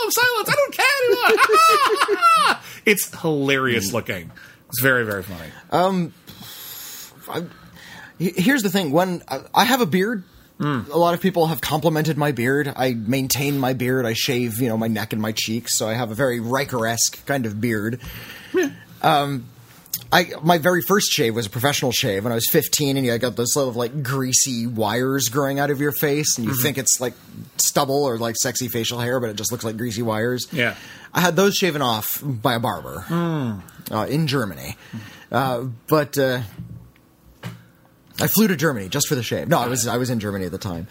of 0.04 0.08
of 0.08 0.14
silence. 0.14 0.50
I 0.50 0.56
don't 0.56 0.74
care 0.74 0.86
anymore." 2.50 2.60
it's 2.86 3.20
hilarious 3.22 3.94
looking. 3.94 4.32
It's 4.70 4.82
very 4.82 5.04
very 5.06 5.24
funny. 5.24 5.52
H- 8.20 8.34
Here's 8.38 8.64
the 8.64 8.70
thing: 8.70 8.92
when 8.92 9.24
I- 9.28 9.42
I 9.54 9.64
have 9.66 9.82
a 9.82 9.86
beard, 9.86 10.24
Hmm. 10.60 10.82
a 10.92 10.98
lot 10.98 11.14
of 11.16 11.20
people 11.22 11.48
have 11.48 11.62
complimented 11.62 12.18
my 12.18 12.32
beard. 12.32 12.72
I 12.76 12.94
maintain 12.94 13.58
my 13.58 13.74
beard. 13.74 14.06
I 14.06 14.14
shave, 14.14 14.60
you 14.62 14.70
know, 14.70 14.78
my 14.78 14.88
neck 14.88 15.12
and 15.12 15.22
my 15.22 15.32
cheeks, 15.32 15.76
so 15.78 15.88
I 15.90 15.94
have 15.96 16.12
a 16.12 16.16
very 16.16 16.40
Riker-esque 16.40 17.26
kind 17.26 17.46
of 17.46 17.60
beard. 17.60 18.00
Um, 19.02 19.46
I 20.14 20.32
my 20.44 20.58
very 20.60 20.82
first 20.82 21.12
shave 21.12 21.36
was 21.36 21.48
a 21.48 21.50
professional 21.50 21.92
shave 21.92 22.24
when 22.24 22.32
I 22.32 22.36
was 22.36 22.48
15, 22.52 22.98
and 22.98 23.06
you 23.06 23.18
got 23.18 23.36
those 23.36 23.52
sort 23.54 23.68
of 23.68 23.76
like 23.76 24.04
greasy 24.04 24.68
wires 24.68 25.28
growing 25.30 25.60
out 25.60 25.70
of 25.72 25.82
your 25.82 25.92
face, 25.92 26.38
and 26.38 26.46
you 26.46 26.54
Mm-hmm. 26.54 26.62
think 26.62 26.78
it's 26.78 27.02
like 27.02 27.14
stubble 27.58 28.04
or 28.04 28.18
like 28.18 28.36
sexy 28.38 28.68
facial 28.68 29.00
hair, 29.00 29.20
but 29.20 29.30
it 29.30 29.36
just 29.36 29.52
looks 29.52 29.64
like 29.64 29.76
greasy 29.76 30.02
wires. 30.04 30.48
Yeah. 30.52 30.76
I 31.14 31.22
had 31.22 31.36
those 31.36 31.56
shaven 31.56 31.82
off 31.82 32.22
by 32.24 32.54
a 32.54 32.60
barber 32.60 33.02
Hmm. 33.08 33.60
uh, 33.94 34.06
in 34.06 34.28
Germany, 34.28 34.78
uh, 35.32 35.66
but. 35.88 36.18
Uh, 36.18 36.42
I 38.22 38.28
flew 38.28 38.48
to 38.48 38.56
Germany 38.56 38.90
just 38.90 39.08
for 39.08 39.16
the 39.16 39.24
shave. 39.24 39.48
No, 39.48 39.58
I 39.60 39.68
was 39.68 39.88
I 39.88 39.98
was 39.98 40.12
in 40.12 40.20
Germany 40.20 40.46
at 40.46 40.52
the 40.52 40.60
time, 40.60 40.88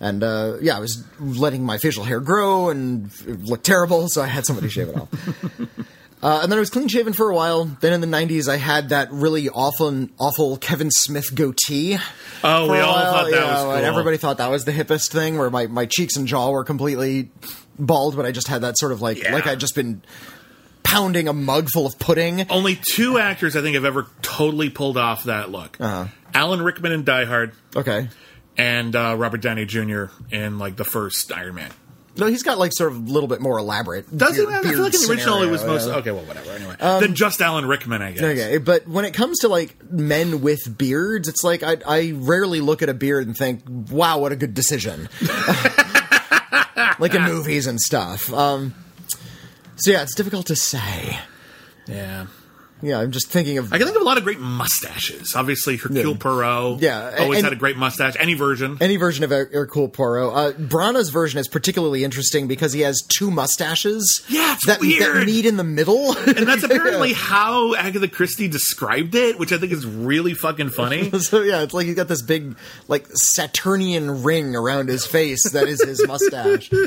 and 0.00 0.24
uh, 0.24 0.56
yeah, 0.60 0.76
I 0.76 0.80
was 0.80 1.04
letting 1.20 1.64
my 1.64 1.78
facial 1.78 2.02
hair 2.02 2.18
grow 2.18 2.68
and 2.68 3.12
it 3.28 3.44
looked 3.44 3.64
terrible, 3.64 4.08
so 4.08 4.20
I 4.22 4.26
had 4.26 4.44
somebody 4.44 4.68
shave 4.68 4.88
it 4.88 4.96
off. 4.96 5.08
Uh, 6.24 6.40
and 6.42 6.50
then 6.50 6.56
I 6.56 6.60
was 6.60 6.70
clean 6.70 6.88
shaven 6.88 7.12
for 7.12 7.28
a 7.28 7.34
while. 7.34 7.66
Then 7.66 7.92
in 7.92 8.00
the 8.00 8.06
'90s, 8.06 8.48
I 8.48 8.56
had 8.56 8.88
that 8.88 9.12
really 9.12 9.50
awful, 9.50 10.08
awful 10.18 10.56
Kevin 10.56 10.90
Smith 10.90 11.34
goatee. 11.34 11.98
Oh, 12.42 12.70
we 12.72 12.78
all 12.78 12.94
thought 12.94 13.30
that 13.30 13.32
yeah, 13.32 13.52
was 13.52 13.62
and 13.76 13.80
cool. 13.82 13.84
everybody 13.90 14.16
thought 14.16 14.38
that 14.38 14.50
was 14.50 14.64
the 14.64 14.72
hippest 14.72 15.10
thing, 15.10 15.36
where 15.36 15.50
my, 15.50 15.66
my 15.66 15.84
cheeks 15.84 16.16
and 16.16 16.26
jaw 16.26 16.50
were 16.50 16.64
completely 16.64 17.30
bald, 17.78 18.16
but 18.16 18.24
I 18.24 18.32
just 18.32 18.48
had 18.48 18.62
that 18.62 18.78
sort 18.78 18.92
of 18.92 19.02
like 19.02 19.22
Yeah. 19.22 19.34
like 19.34 19.46
I'd 19.46 19.60
just 19.60 19.74
been 19.74 20.00
pounding 20.82 21.28
a 21.28 21.32
mug 21.34 21.68
full 21.68 21.86
of 21.86 21.98
pudding. 21.98 22.46
Only 22.50 22.78
two 22.94 23.18
actors 23.18 23.54
I 23.54 23.60
think 23.60 23.74
have 23.74 23.84
ever 23.84 24.06
totally 24.22 24.70
pulled 24.70 24.96
off 24.96 25.24
that 25.24 25.50
look: 25.50 25.76
Uh-huh. 25.78 26.06
Alan 26.32 26.62
Rickman 26.62 26.92
in 26.92 27.04
Die 27.04 27.24
Hard 27.26 27.52
Okay, 27.76 28.08
and 28.56 28.96
uh, 28.96 29.14
Robert 29.18 29.42
Downey 29.42 29.66
Jr. 29.66 30.04
in 30.30 30.58
like 30.58 30.76
the 30.76 30.84
first 30.84 31.30
Iron 31.32 31.56
Man. 31.56 31.70
No, 32.16 32.26
he's 32.26 32.42
got 32.42 32.58
like 32.58 32.72
sort 32.72 32.92
of 32.92 32.98
a 32.98 33.10
little 33.10 33.28
bit 33.28 33.40
more 33.40 33.58
elaborate. 33.58 34.16
Does 34.16 34.38
it? 34.38 34.48
beard- 34.48 34.64
I 34.66 34.70
feel 34.70 34.82
like 34.82 34.94
in 34.94 35.00
the 35.00 35.08
original 35.10 35.42
it 35.42 35.50
was 35.50 35.64
most 35.64 35.88
yeah. 35.88 35.96
okay. 35.96 36.10
Well, 36.12 36.24
whatever. 36.24 36.50
Anyway, 36.52 36.76
then 36.78 37.14
just 37.14 37.40
Alan 37.40 37.66
Rickman, 37.66 38.02
I 38.02 38.12
guess. 38.12 38.22
Okay, 38.22 38.58
but 38.58 38.86
when 38.86 39.04
it 39.04 39.12
comes 39.14 39.40
to 39.40 39.48
like 39.48 39.76
men 39.90 40.40
with 40.40 40.78
beards, 40.78 41.28
it's 41.28 41.42
like 41.42 41.62
I, 41.62 41.78
I 41.86 42.12
rarely 42.14 42.60
look 42.60 42.82
at 42.82 42.88
a 42.88 42.94
beard 42.94 43.26
and 43.26 43.36
think, 43.36 43.62
"Wow, 43.68 44.18
what 44.18 44.32
a 44.32 44.36
good 44.36 44.54
decision." 44.54 45.08
like 46.98 47.14
in 47.14 47.22
movies 47.22 47.66
and 47.66 47.80
stuff. 47.80 48.32
Um, 48.32 48.74
so 49.76 49.90
yeah, 49.90 50.02
it's 50.02 50.14
difficult 50.14 50.46
to 50.46 50.56
say. 50.56 51.18
Yeah, 51.86 52.26
Yeah, 52.82 52.98
I'm 53.00 53.12
just 53.12 53.28
thinking 53.28 53.56
of 53.56 53.72
I 53.72 53.78
can 53.78 53.86
think 53.86 53.96
of 53.96 54.02
a 54.02 54.04
lot 54.04 54.18
of 54.18 54.24
great 54.24 54.40
mustaches. 54.40 55.34
Obviously, 55.34 55.76
Hercule 55.78 56.12
Yeah. 56.12 56.16
Poirot. 56.18 56.82
Yeah, 56.82 57.14
always 57.20 57.38
and- 57.38 57.44
had 57.46 57.52
a 57.52 57.56
great 57.56 57.78
mustache. 57.78 58.14
Any 58.20 58.34
version. 58.34 58.76
any 58.80 58.96
version 58.96 59.24
of 59.24 59.30
Hercule 59.30 59.88
Poirot. 59.88 60.34
Uh, 60.34 60.52
Branagh's 60.58 61.08
version 61.08 61.38
is 61.40 61.48
particularly 61.48 62.04
interesting 62.04 62.46
because 62.46 62.74
he 62.74 62.80
has 62.80 63.00
two 63.16 63.30
mustaches. 63.30 64.22
Yeah, 64.28 64.56
that, 64.66 64.80
that 64.80 65.22
meet 65.24 65.46
in 65.46 65.56
the 65.56 65.64
middle, 65.64 66.14
and 66.18 66.46
that's 66.46 66.62
apparently 66.64 67.14
how 67.14 67.74
Agatha 67.74 68.08
Christie 68.08 68.48
described 68.48 69.14
it, 69.14 69.38
which 69.38 69.52
I 69.52 69.56
think 69.58 69.72
is 69.72 69.86
really 69.86 70.34
fucking 70.34 70.70
funny. 70.70 71.10
So 71.24 71.40
yeah, 71.42 71.62
it's 71.62 71.72
like 71.72 71.86
he's 71.86 71.94
got 71.96 72.08
this 72.08 72.20
big, 72.22 72.54
like 72.88 73.06
Saturnian 73.14 74.22
ring 74.24 74.54
around 74.54 74.88
his 74.88 75.06
face 75.06 75.50
that 75.52 75.68
is 75.68 75.82
his 75.82 76.06
mustache. 76.06 76.70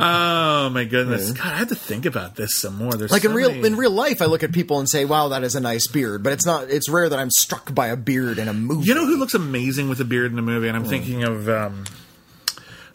oh 0.00 0.70
my 0.70 0.84
goodness, 0.84 1.32
God, 1.32 1.46
I 1.46 1.56
had 1.56 1.68
to 1.68 1.74
think 1.74 2.06
about 2.06 2.36
this 2.36 2.56
some 2.56 2.76
more. 2.76 2.92
There's 2.92 3.10
Like 3.10 3.24
in 3.24 3.32
real 3.34 3.50
many- 3.50 3.66
in 3.66 3.76
real 3.76 3.90
life, 3.90 4.20
I 4.22 4.26
look 4.26 4.42
at 4.42 4.52
people 4.52 4.78
and 4.78 4.88
say, 4.88 5.04
"Wow, 5.04 5.28
that 5.28 5.42
is 5.44 5.54
a 5.54 5.60
nice 5.60 5.86
beard." 5.86 6.22
But 6.22 6.32
it's 6.32 6.46
not. 6.46 6.70
It's 6.70 6.88
rare 6.88 7.08
that 7.08 7.18
I'm 7.18 7.30
struck 7.30 7.74
by 7.74 7.88
a 7.88 7.96
beard 7.96 8.38
in 8.38 8.48
a 8.48 8.52
movie. 8.54 8.86
You 8.86 8.94
know 8.94 9.06
who 9.06 9.16
looks 9.16 9.34
amazing 9.34 9.88
with 9.88 10.00
a 10.00 10.04
beard 10.04 10.32
in 10.32 10.38
a 10.38 10.42
movie? 10.42 10.68
And 10.68 10.76
I'm 10.76 10.84
thinking 10.84 11.24
of 11.24 11.48
um, 11.48 11.84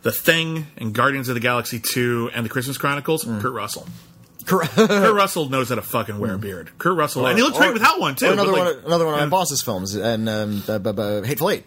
The 0.04 0.12
Thing 0.12 0.68
and 0.78 0.94
Guardians 0.94 1.30
of 1.30 1.36
the 1.36 1.42
Galaxy 1.42 1.80
2 1.80 2.32
and 2.34 2.46
The 2.46 2.50
Christmas 2.50 2.78
Chronicles. 2.78 3.24
Kurt 3.24 3.54
Russell. 3.54 3.88
Kurt 4.46 5.13
Russell 5.13 5.50
knows 5.50 5.70
how 5.70 5.76
to 5.76 5.82
fucking 5.84 6.18
wear 6.18 6.34
a 6.34 6.39
beard. 6.39 6.72
Kurt 6.80 6.98
Russell, 6.98 7.28
and 7.28 7.38
he 7.38 7.44
looks 7.44 7.58
great 7.58 7.74
without 7.74 8.00
one 8.00 8.15
too. 8.15 8.32
Another 8.32 8.52
like, 8.52 8.76
one, 8.76 8.86
another 8.86 9.06
one 9.06 9.13
of 9.13 9.20
my 9.20 9.28
boss's 9.28 9.62
films, 9.62 9.94
and 9.96 10.28
um, 10.28 10.63
uh, 10.68 10.80
bu- 10.80 10.94
bu- 10.94 11.22
Hateful 11.24 11.52
Eight. 11.52 11.65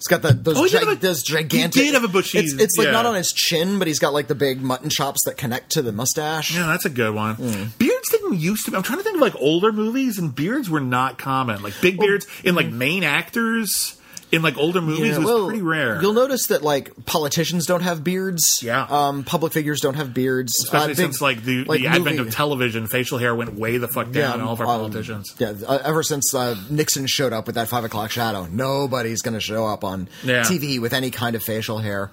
It's 0.00 0.06
got 0.08 0.22
that 0.22 0.42
those, 0.44 0.56
Oh, 0.56 0.62
he 0.64 0.70
gi- 0.70 0.78
a- 0.78 0.94
those 0.96 1.20
he 1.22 1.34
gigantic. 1.34 1.82
did 1.82 1.92
have 1.92 2.04
a 2.04 2.08
bushy- 2.08 2.38
It's, 2.38 2.54
it's 2.54 2.78
like 2.78 2.86
yeah. 2.86 2.92
not 2.92 3.04
on 3.04 3.14
his 3.16 3.32
chin, 3.32 3.78
but 3.78 3.86
he's 3.86 3.98
got 3.98 4.14
like 4.14 4.28
the 4.28 4.34
big 4.34 4.62
mutton 4.62 4.88
chops 4.88 5.20
that 5.26 5.36
connect 5.36 5.72
to 5.72 5.82
the 5.82 5.92
mustache. 5.92 6.54
Yeah, 6.54 6.66
that's 6.68 6.86
a 6.86 6.90
good 6.90 7.14
one. 7.14 7.34
Hmm. 7.34 7.64
Beards 7.78 8.08
didn't 8.10 8.38
used 8.40 8.64
to 8.64 8.70
be. 8.70 8.78
I'm 8.78 8.82
trying 8.82 8.96
to 8.98 9.04
think 9.04 9.16
of 9.16 9.20
like 9.20 9.36
older 9.36 9.72
movies, 9.72 10.18
and 10.18 10.34
beards 10.34 10.70
were 10.70 10.80
not 10.80 11.18
common. 11.18 11.62
Like 11.62 11.74
big 11.82 11.98
beards 11.98 12.26
in 12.42 12.54
like 12.54 12.68
main 12.72 13.04
actors 13.04 13.96
in 14.32 14.42
like 14.42 14.56
older 14.56 14.80
movies 14.80 15.08
Yeah, 15.12 15.18
was 15.18 15.26
well, 15.26 15.46
pretty 15.48 15.62
rare. 15.62 16.00
You'll 16.00 16.12
notice 16.12 16.46
that 16.48 16.62
like 16.62 16.92
politicians 17.06 17.66
don't 17.66 17.82
have 17.82 18.04
beards. 18.04 18.60
Yeah. 18.62 18.86
um, 18.88 19.24
public 19.24 19.52
figures 19.52 19.80
don't 19.80 19.94
have 19.94 20.14
beards. 20.14 20.54
Especially 20.62 20.84
Uh, 20.84 20.88
big- 20.88 20.96
since 20.96 21.20
like 21.20 21.42
the, 21.44 21.64
like 21.64 21.80
the 21.80 21.88
advent 21.88 22.16
movie- 22.16 22.28
of 22.28 22.34
television, 22.34 22.86
facial 22.86 23.18
hair 23.18 23.34
went 23.34 23.54
way 23.54 23.78
the 23.78 23.88
fuck 23.88 24.12
down 24.12 24.40
in 24.40 24.46
all 24.46 24.52
of 24.52 24.60
our 24.60 24.66
um, 24.66 24.80
politicians. 24.80 25.34
Yeah, 25.38 25.54
uh, 25.66 25.78
ever 25.84 26.02
since 26.02 26.32
uh, 26.34 26.56
Nixon 26.70 27.06
showed 27.06 27.32
up 27.32 27.46
with 27.46 27.54
that 27.56 27.68
five 27.68 27.84
o'clock 27.84 28.10
shadow, 28.10 28.46
nobody's 28.50 29.22
going 29.22 29.34
to 29.34 29.40
show 29.40 29.66
up 29.66 29.82
on 29.84 30.08
Yeah. 30.22 30.42
TV 30.42 30.80
with 30.80 30.92
any 30.92 31.10
kind 31.10 31.34
of 31.36 31.42
facial 31.42 31.78
hair. 31.78 32.10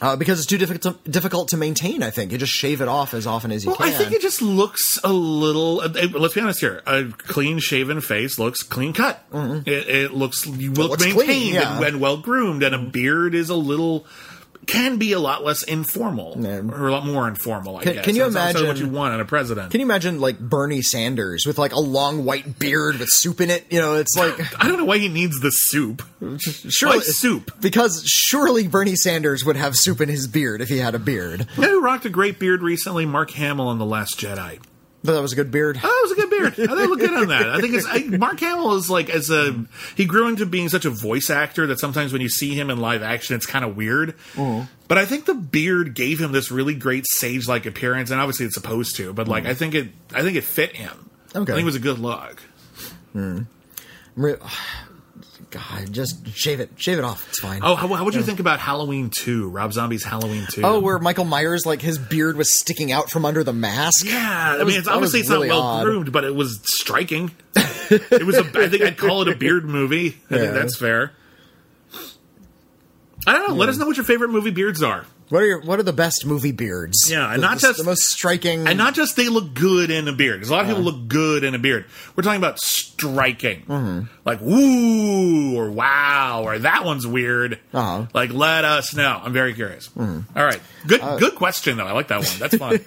Uh, 0.00 0.16
because 0.16 0.38
it's 0.38 0.46
too 0.46 0.58
difficult 0.58 1.04
to, 1.04 1.10
difficult 1.10 1.48
to 1.48 1.56
maintain, 1.56 2.02
I 2.02 2.10
think. 2.10 2.30
You 2.30 2.38
just 2.38 2.52
shave 2.52 2.80
it 2.80 2.88
off 2.88 3.14
as 3.14 3.26
often 3.26 3.50
as 3.50 3.64
you 3.64 3.70
Well, 3.70 3.78
can. 3.78 3.88
I 3.88 3.90
think 3.90 4.12
it 4.12 4.22
just 4.22 4.40
looks 4.40 4.98
a 5.02 5.12
little. 5.12 5.80
Uh, 5.80 5.88
let's 6.12 6.34
be 6.34 6.40
honest 6.40 6.60
here. 6.60 6.82
A 6.86 7.04
clean 7.04 7.58
shaven 7.58 8.00
face 8.00 8.38
looks 8.38 8.62
clean 8.62 8.92
cut. 8.92 9.24
It, 9.32 9.88
it 9.88 10.14
looks 10.14 10.46
you 10.46 10.72
look 10.72 11.00
maintained 11.00 11.14
clean, 11.26 11.54
yeah. 11.54 11.76
and, 11.76 11.84
and 11.84 12.00
well 12.00 12.16
groomed, 12.18 12.62
and 12.62 12.74
a 12.74 12.78
beard 12.78 13.34
is 13.34 13.50
a 13.50 13.56
little 13.56 14.06
can 14.68 14.98
be 14.98 15.12
a 15.12 15.18
lot 15.18 15.42
less 15.42 15.64
informal 15.64 16.34
or 16.46 16.86
a 16.86 16.92
lot 16.92 17.04
more 17.04 17.26
informal. 17.26 17.78
I 17.78 17.82
Can- 17.82 17.94
guess. 17.94 18.04
can 18.04 18.14
you 18.14 18.30
That's 18.30 18.54
also 18.54 18.66
what 18.68 18.76
you 18.78 18.86
want 18.88 19.14
in 19.14 19.20
a 19.20 19.24
president? 19.24 19.72
Can 19.72 19.80
you 19.80 19.86
imagine 19.86 20.20
like 20.20 20.38
Bernie 20.38 20.82
Sanders 20.82 21.44
with 21.46 21.58
like 21.58 21.72
a 21.72 21.80
long 21.80 22.24
white 22.24 22.58
beard 22.58 22.98
with 23.00 23.08
soup 23.10 23.40
in 23.40 23.50
it? 23.50 23.64
You 23.70 23.80
know, 23.80 23.94
it's 23.94 24.14
like 24.16 24.38
I 24.62 24.68
don't 24.68 24.76
know 24.78 24.84
why 24.84 24.98
he 24.98 25.08
needs 25.08 25.40
the 25.40 25.50
soup. 25.50 26.02
surely 26.38 27.00
soup? 27.00 27.50
because 27.60 28.04
surely 28.06 28.68
Bernie 28.68 28.94
Sanders 28.96 29.44
would 29.44 29.56
have 29.56 29.74
soup 29.74 30.00
in 30.00 30.08
his 30.08 30.28
beard 30.28 30.60
if 30.60 30.68
he 30.68 30.78
had 30.78 30.94
a 30.94 30.98
beard. 30.98 31.46
You 31.56 31.62
know 31.62 31.70
who 31.70 31.80
rocked 31.82 32.04
a 32.04 32.10
great 32.10 32.38
beard 32.38 32.62
recently? 32.62 33.06
Mark 33.06 33.30
Hamill 33.32 33.72
in 33.72 33.78
The 33.78 33.86
Last 33.86 34.18
Jedi. 34.20 34.60
But 35.08 35.14
that 35.14 35.22
was 35.22 35.32
a 35.32 35.36
good 35.36 35.50
beard. 35.50 35.80
Oh, 35.82 35.88
that 35.88 36.00
was 36.02 36.12
a 36.12 36.14
good 36.16 36.28
beard. 36.28 36.52
I 36.52 36.74
think 36.74 36.84
it 36.84 36.90
looked 36.90 37.00
good 37.00 37.14
on 37.14 37.28
that. 37.28 37.48
I 37.48 37.62
think 37.62 37.72
it's 37.72 37.86
I, 37.88 38.00
Mark 38.18 38.38
Hamill 38.40 38.74
is 38.74 38.90
like 38.90 39.08
as 39.08 39.30
a 39.30 39.64
he 39.96 40.04
grew 40.04 40.28
into 40.28 40.44
being 40.44 40.68
such 40.68 40.84
a 40.84 40.90
voice 40.90 41.30
actor 41.30 41.66
that 41.68 41.80
sometimes 41.80 42.12
when 42.12 42.20
you 42.20 42.28
see 42.28 42.54
him 42.54 42.68
in 42.68 42.76
live 42.78 43.02
action, 43.02 43.34
it's 43.34 43.46
kind 43.46 43.64
of 43.64 43.74
weird. 43.74 44.14
Mm-hmm. 44.34 44.66
But 44.86 44.98
I 44.98 45.06
think 45.06 45.24
the 45.24 45.32
beard 45.32 45.94
gave 45.94 46.20
him 46.20 46.32
this 46.32 46.50
really 46.50 46.74
great 46.74 47.06
sage 47.06 47.48
like 47.48 47.64
appearance, 47.64 48.10
and 48.10 48.20
obviously 48.20 48.44
it's 48.44 48.54
supposed 48.54 48.96
to. 48.96 49.14
But 49.14 49.28
like 49.28 49.44
mm-hmm. 49.44 49.52
I 49.52 49.54
think 49.54 49.74
it, 49.74 49.88
I 50.12 50.20
think 50.20 50.36
it 50.36 50.44
fit 50.44 50.76
him. 50.76 51.08
Okay. 51.34 51.40
I 51.40 51.54
think 51.54 51.62
it 51.62 51.64
was 51.64 51.76
a 51.76 51.80
good 51.80 51.98
look. 51.98 52.42
Mm-hmm. 53.16 53.44
Re- 54.14 54.36
God, 55.50 55.90
just 55.92 56.28
shave 56.36 56.60
it, 56.60 56.70
shave 56.76 56.98
it 56.98 57.04
off. 57.04 57.26
It's 57.28 57.38
fine. 57.40 57.60
Oh, 57.62 57.74
how 57.74 58.04
would 58.04 58.14
you 58.14 58.22
think 58.22 58.38
about 58.38 58.60
Halloween 58.60 59.08
Two? 59.10 59.48
Rob 59.48 59.72
Zombie's 59.72 60.04
Halloween 60.04 60.46
Two. 60.50 60.60
Oh, 60.62 60.78
where 60.80 60.98
Michael 60.98 61.24
Myers 61.24 61.64
like 61.64 61.80
his 61.80 61.96
beard 61.98 62.36
was 62.36 62.54
sticking 62.54 62.92
out 62.92 63.10
from 63.10 63.24
under 63.24 63.42
the 63.42 63.52
mask. 63.54 64.04
Yeah, 64.06 64.56
I 64.58 64.62
was- 64.62 64.66
mean, 64.72 64.78
it's 64.80 64.88
obviously 64.88 65.20
it's 65.20 65.30
really 65.30 65.48
not 65.48 65.56
well 65.76 65.84
groomed, 65.84 66.12
but 66.12 66.24
it 66.24 66.34
was 66.34 66.60
striking. 66.64 67.30
it 67.56 68.26
was 68.26 68.36
a. 68.36 68.40
I 68.60 68.68
think 68.68 68.82
I'd 68.82 68.98
call 68.98 69.22
it 69.22 69.28
a 69.28 69.36
beard 69.36 69.64
movie. 69.64 70.18
I 70.30 70.34
Yeah. 70.34 70.40
think 70.42 70.52
that's 70.54 70.76
fair. 70.76 71.12
I 73.26 73.32
don't 73.32 73.48
know. 73.48 73.54
Let 73.54 73.68
us 73.68 73.76
know 73.78 73.86
what 73.86 73.96
your 73.96 74.04
favorite 74.04 74.28
movie 74.30 74.50
beards 74.50 74.82
are, 74.82 75.04
What 75.30 75.42
are 75.42 75.46
your, 75.46 75.60
what 75.60 75.78
are 75.78 75.82
the 75.82 75.92
best 75.92 76.24
movie 76.24 76.52
beards? 76.52 77.10
Yeah, 77.10 77.26
and 77.32 77.42
The- 77.42 77.46
not 77.46 77.54
the, 77.56 77.66
just- 77.68 77.78
the 77.78 77.84
most 77.84 78.04
striking. 78.04 78.66
and 78.66 78.78
not 78.78 78.94
just 78.94 79.14
they 79.16 79.28
look 79.28 79.52
good 79.54 79.90
in 79.90 80.08
a 80.08 80.12
beard. 80.12 80.36
Because 80.40 80.48
a 80.50 80.52
lot 80.54 80.62
of 80.62 80.68
people 80.68 80.82
look 80.82 81.06
good 81.08 81.44
in 81.44 81.54
a 81.54 81.58
beard. 81.58 81.84
We're 82.16 82.22
talking 82.22 82.38
about 82.40 82.58
striking, 82.58 83.62
Mm-hmm. 83.66 84.00
like 84.24 84.40
woo 84.40 85.56
or 85.56 85.70
wow 85.70 86.42
or 86.44 86.58
that 86.60 86.84
one's 86.84 87.06
weird. 87.06 87.58
Uh-huh. 87.72 88.06
Like 88.14 88.32
let 88.32 88.64
us 88.64 88.94
know. 88.94 89.20
I'm 89.22 89.32
very 89.32 89.54
curious. 89.54 89.90
All 89.96 90.24
right, 90.34 90.60
good 90.86 91.00
Uh, 91.00 91.16
good 91.18 91.34
question 91.34 91.76
though. 91.76 91.86
I 91.86 91.92
like 91.92 92.08
that 92.08 92.20
one. 92.20 92.38
That's 92.38 92.56
fun. 92.56 92.80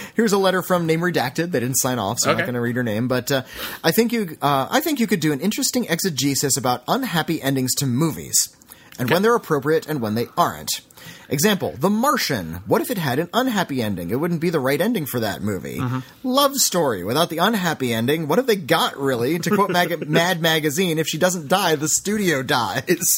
Here's 0.16 0.32
a 0.32 0.38
letter 0.38 0.62
from 0.62 0.86
name 0.86 1.00
redacted. 1.00 1.50
They 1.52 1.60
didn't 1.60 1.76
sign 1.76 1.98
off, 1.98 2.18
so 2.18 2.30
I'm 2.30 2.36
not 2.38 2.44
going 2.44 2.54
to 2.54 2.60
read 2.60 2.76
her 2.76 2.82
name. 2.82 3.08
But 3.08 3.30
uh, 3.30 3.42
I 3.82 3.90
think 3.92 4.12
you, 4.12 4.36
uh, 4.42 4.68
I 4.70 4.80
think 4.80 5.00
you 5.00 5.06
could 5.06 5.20
do 5.20 5.32
an 5.32 5.40
interesting 5.40 5.86
exegesis 5.88 6.56
about 6.56 6.82
unhappy 6.88 7.40
endings 7.40 7.74
to 7.76 7.86
movies, 7.86 8.54
and 8.98 9.10
when 9.10 9.22
they're 9.22 9.34
appropriate 9.34 9.86
and 9.86 10.00
when 10.00 10.14
they 10.14 10.26
aren't. 10.36 10.80
Example: 11.28 11.74
The 11.78 11.90
Martian. 11.90 12.54
What 12.66 12.82
if 12.82 12.90
it 12.90 12.98
had 12.98 13.18
an 13.18 13.28
unhappy 13.32 13.80
ending? 13.82 14.10
It 14.10 14.16
wouldn't 14.20 14.40
be 14.40 14.50
the 14.50 14.60
right 14.60 14.80
ending 14.80 15.06
for 15.06 15.20
that 15.20 15.42
movie. 15.42 15.78
Mm-hmm. 15.78 15.98
Love 16.22 16.54
Story. 16.56 17.02
Without 17.04 17.30
the 17.30 17.38
unhappy 17.38 17.92
ending, 17.92 18.28
what 18.28 18.38
have 18.38 18.46
they 18.46 18.56
got 18.56 18.96
really? 18.98 19.38
To 19.38 19.50
quote 19.50 19.70
Mag- 19.70 20.08
Mad 20.08 20.40
Magazine, 20.42 20.98
if 20.98 21.06
she 21.06 21.18
doesn't 21.18 21.48
die, 21.48 21.76
the 21.76 21.88
studio 21.88 22.42
dies. 22.42 23.16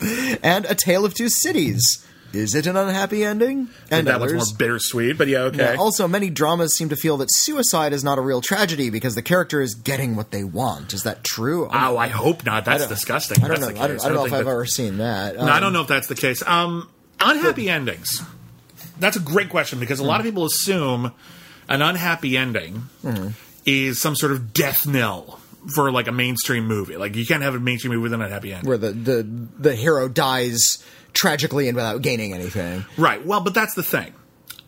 and 0.42 0.64
A 0.66 0.74
Tale 0.74 1.04
of 1.04 1.14
Two 1.14 1.28
Cities. 1.28 2.04
Is 2.32 2.54
it 2.54 2.66
an 2.66 2.78
unhappy 2.78 3.24
ending? 3.24 3.68
And 3.90 4.06
that 4.06 4.18
one's 4.18 4.32
others. 4.32 4.52
more 4.52 4.56
bittersweet, 4.58 5.18
but 5.18 5.28
yeah, 5.28 5.40
okay. 5.40 5.74
Yeah, 5.74 5.76
also, 5.78 6.08
many 6.08 6.30
dramas 6.30 6.74
seem 6.74 6.88
to 6.88 6.96
feel 6.96 7.18
that 7.18 7.28
suicide 7.30 7.92
is 7.92 8.02
not 8.02 8.16
a 8.16 8.22
real 8.22 8.40
tragedy 8.40 8.88
because 8.88 9.14
the 9.14 9.20
character 9.20 9.60
is 9.60 9.74
getting 9.74 10.16
what 10.16 10.30
they 10.30 10.42
want. 10.42 10.94
Is 10.94 11.02
that 11.02 11.24
true? 11.24 11.68
Oh, 11.70 11.96
I 11.98 12.08
hope 12.08 12.46
not. 12.46 12.64
That's 12.64 12.86
disgusting. 12.86 13.44
I 13.44 13.48
don't 13.48 13.60
That's 13.60 13.74
know. 13.74 13.82
I 13.82 13.86
don't. 13.86 14.00
I 14.02 14.08
don't 14.08 14.14
know 14.16 14.24
if 14.24 14.32
I've 14.32 14.46
that- 14.46 14.50
ever 14.50 14.64
seen 14.64 14.96
that. 14.96 15.36
No, 15.36 15.42
I 15.42 15.56
Um, 15.56 15.60
don't 15.62 15.72
know 15.74 15.82
if 15.82 15.88
that's 15.88 16.06
the 16.06 16.14
case. 16.14 16.42
Um, 16.46 16.88
unhappy 17.22 17.68
endings. 17.68 18.22
That's 18.98 19.16
a 19.16 19.20
great 19.20 19.48
question 19.48 19.80
because 19.80 20.00
a 20.00 20.04
lot 20.04 20.20
of 20.20 20.26
people 20.26 20.44
assume 20.44 21.12
an 21.68 21.82
unhappy 21.82 22.36
ending 22.36 22.88
is 23.64 24.00
some 24.00 24.16
sort 24.16 24.32
of 24.32 24.52
death 24.52 24.86
knell 24.86 25.40
for 25.74 25.90
like 25.92 26.08
a 26.08 26.12
mainstream 26.12 26.66
movie. 26.66 26.96
Like 26.96 27.14
you 27.16 27.26
can't 27.26 27.42
have 27.42 27.54
a 27.54 27.60
mainstream 27.60 27.92
movie 27.92 28.02
with 28.02 28.12
an 28.12 28.22
unhappy 28.22 28.52
ending. 28.52 28.68
Where 28.68 28.78
the, 28.78 28.92
the, 28.92 29.22
the 29.58 29.74
hero 29.74 30.08
dies 30.08 30.84
tragically 31.12 31.68
and 31.68 31.76
without 31.76 32.02
gaining 32.02 32.32
anything. 32.32 32.84
Right. 32.96 33.24
Well, 33.24 33.40
but 33.40 33.54
that's 33.54 33.74
the 33.74 33.82
thing. 33.82 34.12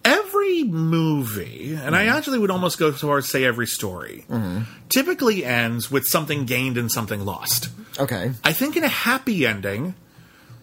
Every 0.05 0.65
movie, 0.65 1.75
and 1.75 1.97
I 1.97 2.05
mm-hmm. 2.05 2.17
actually 2.17 2.39
would 2.39 2.51
almost 2.51 2.79
go 2.79 2.93
so 2.93 3.07
far 3.07 3.19
as 3.19 3.29
say 3.29 3.45
every 3.45 3.67
story, 3.67 4.27
mm-hmm. 4.29 4.63
typically 4.91 5.47
ends 5.47 5.91
with 5.91 6.05
something 6.05 6.45
gained 6.45 6.77
and 6.77 6.93
something 6.93 7.25
lost. 7.25 7.71
Okay. 7.99 8.33
I 8.45 8.53
think 8.53 8.77
in 8.77 8.85
a 8.85 8.89
happy 8.89 9.47
ending, 9.47 9.95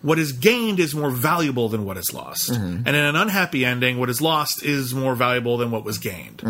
what 0.01 0.17
is 0.19 0.31
gained 0.31 0.79
is 0.79 0.95
more 0.95 1.11
valuable 1.11 1.69
than 1.69 1.85
what 1.85 1.97
is 1.97 2.13
lost. 2.13 2.49
And 2.49 2.87
in 2.87 2.95
an 2.95 3.15
unhappy 3.15 3.63
ending, 3.65 3.99
what 3.99 4.09
is 4.09 4.21
lost 4.21 4.63
is 4.63 4.93
more 4.95 5.15
valuable 5.15 5.57
than 5.57 5.69
what 5.71 5.83
was 5.83 5.97
gained. 5.99 6.41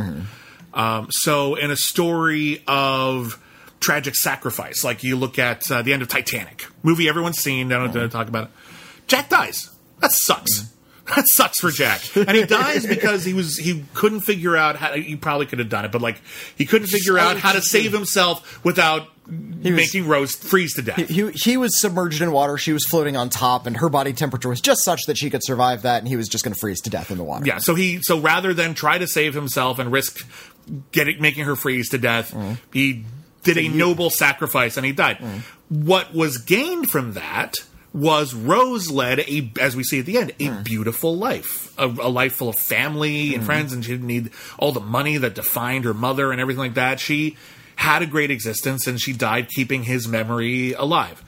Um, 0.73 1.07
so 1.11 1.55
in 1.55 1.69
a 1.71 1.75
story 1.75 2.63
of 2.67 3.37
tragic 3.81 4.15
sacrifice, 4.15 4.83
like 4.83 5.03
you 5.03 5.17
look 5.17 5.37
at 5.39 5.69
uh, 5.69 5.81
the 5.81 5.91
end 5.91 6.01
of 6.01 6.07
Titanic, 6.07 6.65
movie 6.83 7.09
everyone's 7.09 7.39
seen, 7.39 7.71
I 7.73 7.77
don't 7.77 7.87
have 7.87 7.93
to 8.03 8.09
talk 8.09 8.27
about 8.29 8.45
it. 8.45 8.49
Jack 9.07 9.29
dies. 9.29 9.69
That 9.99 10.11
sucks. 10.11 10.71
That 11.07 11.27
sucks 11.27 11.59
for 11.59 11.71
Jack, 11.71 12.01
and 12.15 12.31
he 12.31 12.45
dies 12.45 12.85
because 12.85 13.25
he 13.25 13.33
was 13.33 13.57
he 13.57 13.83
couldn't 13.93 14.21
figure 14.21 14.55
out 14.55 14.75
how. 14.75 14.93
He 14.93 15.15
probably 15.15 15.45
could 15.47 15.59
have 15.59 15.69
done 15.69 15.83
it, 15.83 15.91
but 15.91 16.01
like 16.01 16.21
he 16.55 16.65
couldn't 16.65 16.87
figure 16.87 17.17
out 17.17 17.37
oh, 17.37 17.39
how 17.39 17.53
to 17.53 17.61
save 17.61 17.91
himself 17.91 18.63
without 18.63 19.07
making 19.27 20.07
Rose 20.07 20.35
freeze 20.35 20.75
to 20.75 20.81
death. 20.81 20.97
He, 20.97 21.31
he 21.31 21.57
was 21.57 21.79
submerged 21.79 22.21
in 22.21 22.31
water, 22.31 22.57
she 22.57 22.73
was 22.73 22.85
floating 22.85 23.15
on 23.17 23.29
top, 23.29 23.65
and 23.65 23.77
her 23.77 23.89
body 23.89 24.13
temperature 24.13 24.49
was 24.49 24.61
just 24.61 24.83
such 24.83 25.01
that 25.07 25.17
she 25.17 25.29
could 25.29 25.43
survive 25.43 25.83
that, 25.83 25.99
and 25.99 26.07
he 26.07 26.15
was 26.15 26.27
just 26.27 26.43
going 26.43 26.53
to 26.53 26.59
freeze 26.59 26.81
to 26.81 26.89
death 26.89 27.11
in 27.11 27.17
the 27.17 27.23
water. 27.23 27.45
Yeah, 27.45 27.57
so 27.57 27.75
he 27.75 27.99
so 28.03 28.19
rather 28.19 28.53
than 28.53 28.73
try 28.73 28.97
to 28.97 29.07
save 29.07 29.33
himself 29.33 29.79
and 29.79 29.91
risk 29.91 30.27
getting 30.91 31.21
making 31.21 31.45
her 31.45 31.55
freeze 31.55 31.89
to 31.89 31.97
death, 31.97 32.31
mm-hmm. 32.31 32.53
he 32.73 33.05
did 33.43 33.57
a 33.57 33.67
noble 33.69 34.09
sacrifice 34.09 34.77
and 34.77 34.85
he 34.85 34.91
died. 34.91 35.17
Mm-hmm. 35.17 35.85
What 35.85 36.13
was 36.13 36.37
gained 36.37 36.89
from 36.89 37.13
that 37.13 37.55
was 37.93 38.33
Rose 38.33 38.89
led 38.89 39.19
a 39.19 39.51
as 39.59 39.75
we 39.75 39.83
see 39.83 39.99
at 39.99 40.05
the 40.05 40.17
end 40.17 40.33
a 40.39 40.47
hmm. 40.47 40.63
beautiful 40.63 41.17
life, 41.17 41.73
a, 41.77 41.85
a 41.85 42.09
life 42.09 42.33
full 42.33 42.49
of 42.49 42.57
family 42.57 43.33
and 43.33 43.43
hmm. 43.43 43.45
friends, 43.45 43.73
and 43.73 43.83
she 43.83 43.91
didn't 43.91 44.07
need 44.07 44.31
all 44.57 44.71
the 44.71 44.79
money 44.79 45.17
that 45.17 45.35
defined 45.35 45.85
her 45.85 45.93
mother 45.93 46.31
and 46.31 46.39
everything 46.39 46.59
like 46.59 46.73
that. 46.75 46.99
She 46.99 47.35
had 47.75 48.01
a 48.01 48.05
great 48.05 48.31
existence 48.31 48.87
and 48.87 48.99
she 48.99 49.11
died 49.11 49.49
keeping 49.49 49.83
his 49.83 50.07
memory 50.07 50.73
alive. 50.73 51.23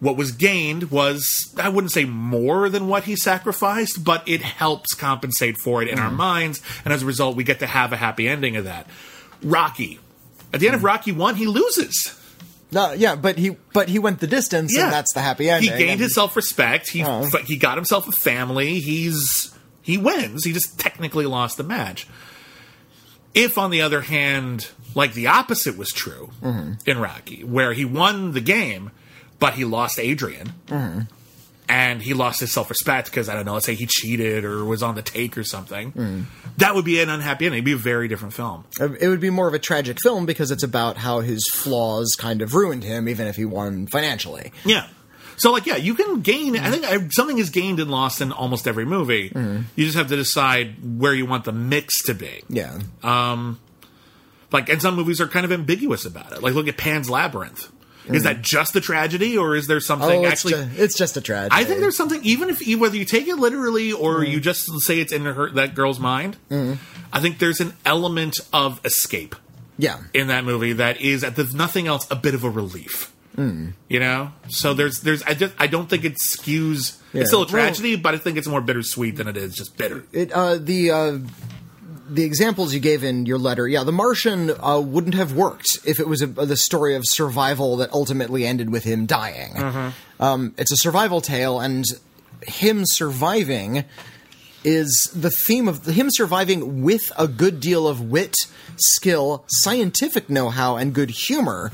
What 0.00 0.16
was 0.16 0.30
gained 0.30 0.92
was 0.92 1.52
I 1.58 1.68
wouldn't 1.68 1.92
say 1.92 2.04
more 2.04 2.68
than 2.68 2.86
what 2.86 3.04
he 3.04 3.16
sacrificed, 3.16 4.04
but 4.04 4.28
it 4.28 4.42
helps 4.42 4.94
compensate 4.94 5.56
for 5.58 5.82
it 5.82 5.88
in 5.88 5.98
our 5.98 6.10
hmm. 6.10 6.16
minds, 6.16 6.62
and 6.84 6.94
as 6.94 7.02
a 7.02 7.06
result, 7.06 7.36
we 7.36 7.44
get 7.44 7.58
to 7.58 7.66
have 7.66 7.92
a 7.92 7.96
happy 7.96 8.28
ending 8.28 8.56
of 8.56 8.64
that. 8.64 8.86
Rocky, 9.42 9.98
at 10.52 10.60
the 10.60 10.66
end 10.66 10.76
of 10.76 10.84
Rocky 10.84 11.10
One, 11.10 11.34
he 11.34 11.46
loses. 11.46 12.14
No, 12.70 12.92
yeah, 12.92 13.14
but 13.16 13.38
he 13.38 13.56
but 13.72 13.88
he 13.88 13.98
went 13.98 14.20
the 14.20 14.26
distance, 14.26 14.76
and 14.76 14.92
that's 14.92 15.14
the 15.14 15.20
happy 15.20 15.48
ending. 15.48 15.72
He 15.72 15.78
gained 15.78 15.90
and- 15.92 16.00
his 16.00 16.14
self 16.14 16.36
respect. 16.36 16.90
He 16.90 17.02
Oh. 17.04 17.26
he 17.46 17.56
got 17.56 17.76
himself 17.76 18.06
a 18.08 18.12
family. 18.12 18.80
He's 18.80 19.54
he 19.82 19.96
wins. 19.96 20.44
He 20.44 20.52
just 20.52 20.78
technically 20.78 21.24
lost 21.26 21.56
the 21.56 21.62
match. 21.64 22.06
If, 23.34 23.56
on 23.58 23.70
the 23.70 23.82
other 23.82 24.00
hand, 24.02 24.68
like 24.94 25.14
the 25.14 25.28
opposite 25.28 25.76
was 25.78 25.90
true 25.90 26.30
Mm-hmm. 26.42 26.72
in 26.90 26.98
Rocky, 26.98 27.44
where 27.44 27.72
he 27.72 27.84
won 27.84 28.32
the 28.32 28.40
game, 28.40 28.90
but 29.38 29.54
he 29.54 29.64
lost 29.64 29.98
Adrian, 29.98 30.52
Mm-hmm. 30.66 31.00
And 31.68 32.00
he 32.02 32.14
lost 32.14 32.40
his 32.40 32.50
self 32.52 32.70
respect 32.70 33.10
because 33.10 33.28
I 33.28 33.34
don't 33.34 33.44
know, 33.44 33.54
let's 33.54 33.66
say 33.66 33.74
he 33.74 33.86
cheated 33.86 34.44
or 34.44 34.64
was 34.64 34.82
on 34.82 34.94
the 34.94 35.02
take 35.02 35.36
or 35.36 35.44
something, 35.44 35.92
Mm. 35.92 36.24
that 36.56 36.74
would 36.74 36.84
be 36.84 37.00
an 37.00 37.08
unhappy 37.08 37.46
ending. 37.46 37.58
It'd 37.58 37.64
be 37.64 37.72
a 37.72 37.76
very 37.76 38.08
different 38.08 38.34
film. 38.34 38.64
It 38.80 39.08
would 39.08 39.20
be 39.20 39.30
more 39.30 39.48
of 39.48 39.54
a 39.54 39.58
tragic 39.58 39.98
film 40.02 40.26
because 40.26 40.50
it's 40.50 40.62
about 40.62 40.96
how 40.96 41.20
his 41.20 41.46
flaws 41.48 42.14
kind 42.18 42.42
of 42.42 42.54
ruined 42.54 42.84
him, 42.84 43.08
even 43.08 43.26
if 43.26 43.36
he 43.36 43.44
won 43.44 43.86
financially. 43.86 44.52
Yeah. 44.64 44.86
So, 45.36 45.52
like, 45.52 45.66
yeah, 45.66 45.76
you 45.76 45.94
can 45.94 46.20
gain. 46.22 46.56
I 46.58 46.68
think 46.70 46.84
uh, 46.84 46.98
something 47.10 47.38
is 47.38 47.50
gained 47.50 47.78
and 47.78 47.88
lost 47.90 48.20
in 48.20 48.32
almost 48.32 48.66
every 48.66 48.84
movie. 48.84 49.30
You 49.76 49.84
just 49.84 49.96
have 49.96 50.08
to 50.08 50.16
decide 50.16 50.98
where 50.98 51.14
you 51.14 51.26
want 51.26 51.44
the 51.44 51.52
mix 51.52 52.02
to 52.04 52.14
be. 52.14 52.42
Yeah. 52.48 52.76
Um, 53.04 53.60
Like, 54.50 54.68
and 54.70 54.80
some 54.82 54.96
movies 54.96 55.20
are 55.20 55.28
kind 55.28 55.44
of 55.44 55.52
ambiguous 55.52 56.04
about 56.06 56.32
it. 56.32 56.42
Like, 56.42 56.54
look 56.54 56.66
at 56.68 56.76
Pan's 56.76 57.08
Labyrinth. 57.10 57.70
Is 58.14 58.24
that 58.24 58.42
just 58.42 58.74
a 58.76 58.80
tragedy, 58.80 59.36
or 59.36 59.54
is 59.54 59.66
there 59.66 59.80
something 59.80 60.24
oh, 60.24 60.28
it's, 60.28 60.44
actually? 60.44 60.64
ju- 60.64 60.82
it's 60.82 60.96
just 60.96 61.16
a 61.16 61.20
tragedy. 61.20 61.54
I 61.54 61.64
think 61.64 61.80
there's 61.80 61.96
something, 61.96 62.20
even 62.24 62.50
if 62.50 62.66
whether 62.78 62.96
you 62.96 63.04
take 63.04 63.28
it 63.28 63.36
literally 63.36 63.92
or 63.92 64.24
you 64.24 64.40
just 64.40 64.68
say 64.80 65.00
it's 65.00 65.12
in 65.12 65.24
her 65.24 65.50
that 65.52 65.74
girl's 65.74 66.00
mind. 66.00 66.36
I 67.12 67.20
think 67.20 67.38
there's 67.38 67.60
an 67.60 67.74
element 67.86 68.38
of 68.52 68.84
escape 68.84 69.34
yeah. 69.78 69.98
in 70.12 70.28
that 70.28 70.44
movie 70.44 70.74
that 70.74 71.00
is, 71.00 71.22
if 71.22 71.54
nothing 71.54 71.86
else, 71.86 72.06
a 72.10 72.16
bit 72.16 72.34
of 72.34 72.44
a 72.44 72.50
relief. 72.50 73.12
You 73.36 74.00
know, 74.00 74.32
so 74.48 74.74
there's 74.74 75.02
there's 75.02 75.22
I 75.22 75.34
just 75.34 75.54
I 75.60 75.68
don't 75.68 75.88
think 75.88 76.04
it 76.04 76.14
skews. 76.14 77.00
Yeah. 77.12 77.20
It's 77.20 77.30
still 77.30 77.42
a 77.42 77.42
Well- 77.42 77.50
tragedy, 77.50 77.94
but 77.94 78.14
I 78.14 78.18
think 78.18 78.36
it's 78.36 78.48
more 78.48 78.60
bittersweet 78.60 79.14
than 79.14 79.28
it 79.28 79.36
is 79.36 79.54
just 79.54 79.76
bitter. 79.76 80.04
It 80.12 80.32
uh, 80.32 80.56
the 80.56 80.90
uh, 80.90 81.18
the 82.08 82.24
examples 82.24 82.74
you 82.74 82.80
gave 82.80 83.04
in 83.04 83.26
your 83.26 83.38
letter, 83.38 83.68
yeah, 83.68 83.84
The 83.84 83.92
Martian 83.92 84.50
uh, 84.50 84.80
wouldn't 84.80 85.14
have 85.14 85.34
worked 85.34 85.78
if 85.84 86.00
it 86.00 86.08
was 86.08 86.22
a, 86.22 86.26
the 86.26 86.56
story 86.56 86.94
of 86.94 87.02
survival 87.06 87.76
that 87.78 87.92
ultimately 87.92 88.46
ended 88.46 88.70
with 88.70 88.84
him 88.84 89.06
dying. 89.06 89.56
Um, 90.20 90.54
it's 90.58 90.72
a 90.72 90.76
survival 90.76 91.20
tale, 91.20 91.60
and 91.60 91.84
him 92.46 92.82
surviving 92.84 93.84
is 94.64 95.10
the 95.14 95.30
theme 95.46 95.68
of 95.68 95.86
him 95.86 96.08
surviving 96.10 96.82
with 96.82 97.12
a 97.16 97.28
good 97.28 97.60
deal 97.60 97.86
of 97.86 98.00
wit, 98.00 98.36
skill, 98.76 99.44
scientific 99.48 100.28
know-how, 100.28 100.76
and 100.76 100.92
good 100.92 101.10
humor. 101.10 101.70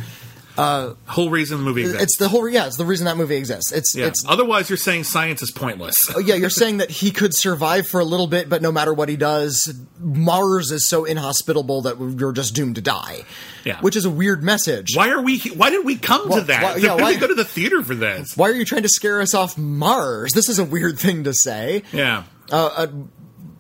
Uh, 0.57 0.95
whole 1.07 1.31
reason 1.31 1.59
the 1.59 1.65
movie 1.65 1.83
exists. 1.83 2.03
It's 2.03 2.17
the 2.19 2.29
whole 2.29 2.49
yeah, 2.49 2.67
it's 2.67 2.77
the 2.77 2.85
reason 2.85 3.07
that 3.07 3.17
movie 3.17 3.37
exists. 3.37 3.73
It's 3.73 3.95
yeah. 3.97 4.07
it's 4.07 4.25
Otherwise, 4.27 4.71
you're 4.71 4.77
saying 4.77 5.05
science 5.05 5.43
is 5.43 5.51
pointless. 5.51 5.97
Oh, 6.15 6.21
yeah, 6.21 6.37
you're 6.37 6.51
saying 6.51 6.77
that 6.77 6.91
he 6.91 7.11
could 7.11 7.35
survive 7.35 7.89
for 7.89 7.99
a 7.99 8.05
little 8.05 8.29
bit, 8.29 8.49
but 8.49 8.63
no 8.63 8.71
matter 8.71 8.95
what 8.95 9.09
he 9.09 9.17
does, 9.17 9.75
Mars 9.99 10.71
is 10.71 10.89
so 10.89 11.05
inhospitable 11.05 11.83
that 11.83 11.99
you're 11.99 12.33
just 12.33 12.55
doomed 12.55 12.77
to 12.77 12.83
die. 12.83 13.25
Yeah. 13.65 13.81
Which 13.81 13.97
is 13.97 14.05
a 14.05 14.11
weird 14.11 14.45
message. 14.45 14.95
Why 14.95 15.11
are 15.11 15.21
we? 15.21 15.39
Why 15.41 15.71
did 15.71 15.85
we 15.85 15.97
come 15.97 16.29
Why- 16.29 16.39
to 16.41 16.45
that? 16.47 16.63
why- 16.63 16.77
yeah, 16.77 16.95
why 16.95 17.13
did 17.13 17.21
we 17.21 17.21
go 17.21 17.29
to 17.29 17.35
the 17.35 17.45
theater 17.45 17.83
for 17.83 17.95
this? 17.95 18.37
Why 18.37 18.49
are 18.49 18.55
you 18.55 18.65
trying 18.65 18.83
to 18.83 18.89
scare 18.89 19.21
us 19.21 19.35
off 19.35 19.59
Mars? 19.59 20.33
This 20.35 20.49
is 20.49 20.59
a 20.59 20.65
weird 20.65 20.99
thing 20.99 21.25
to 21.25 21.35
say. 21.35 21.83
Yeah. 21.93 22.25
Uh, 22.53 22.71
uh, 22.77 22.87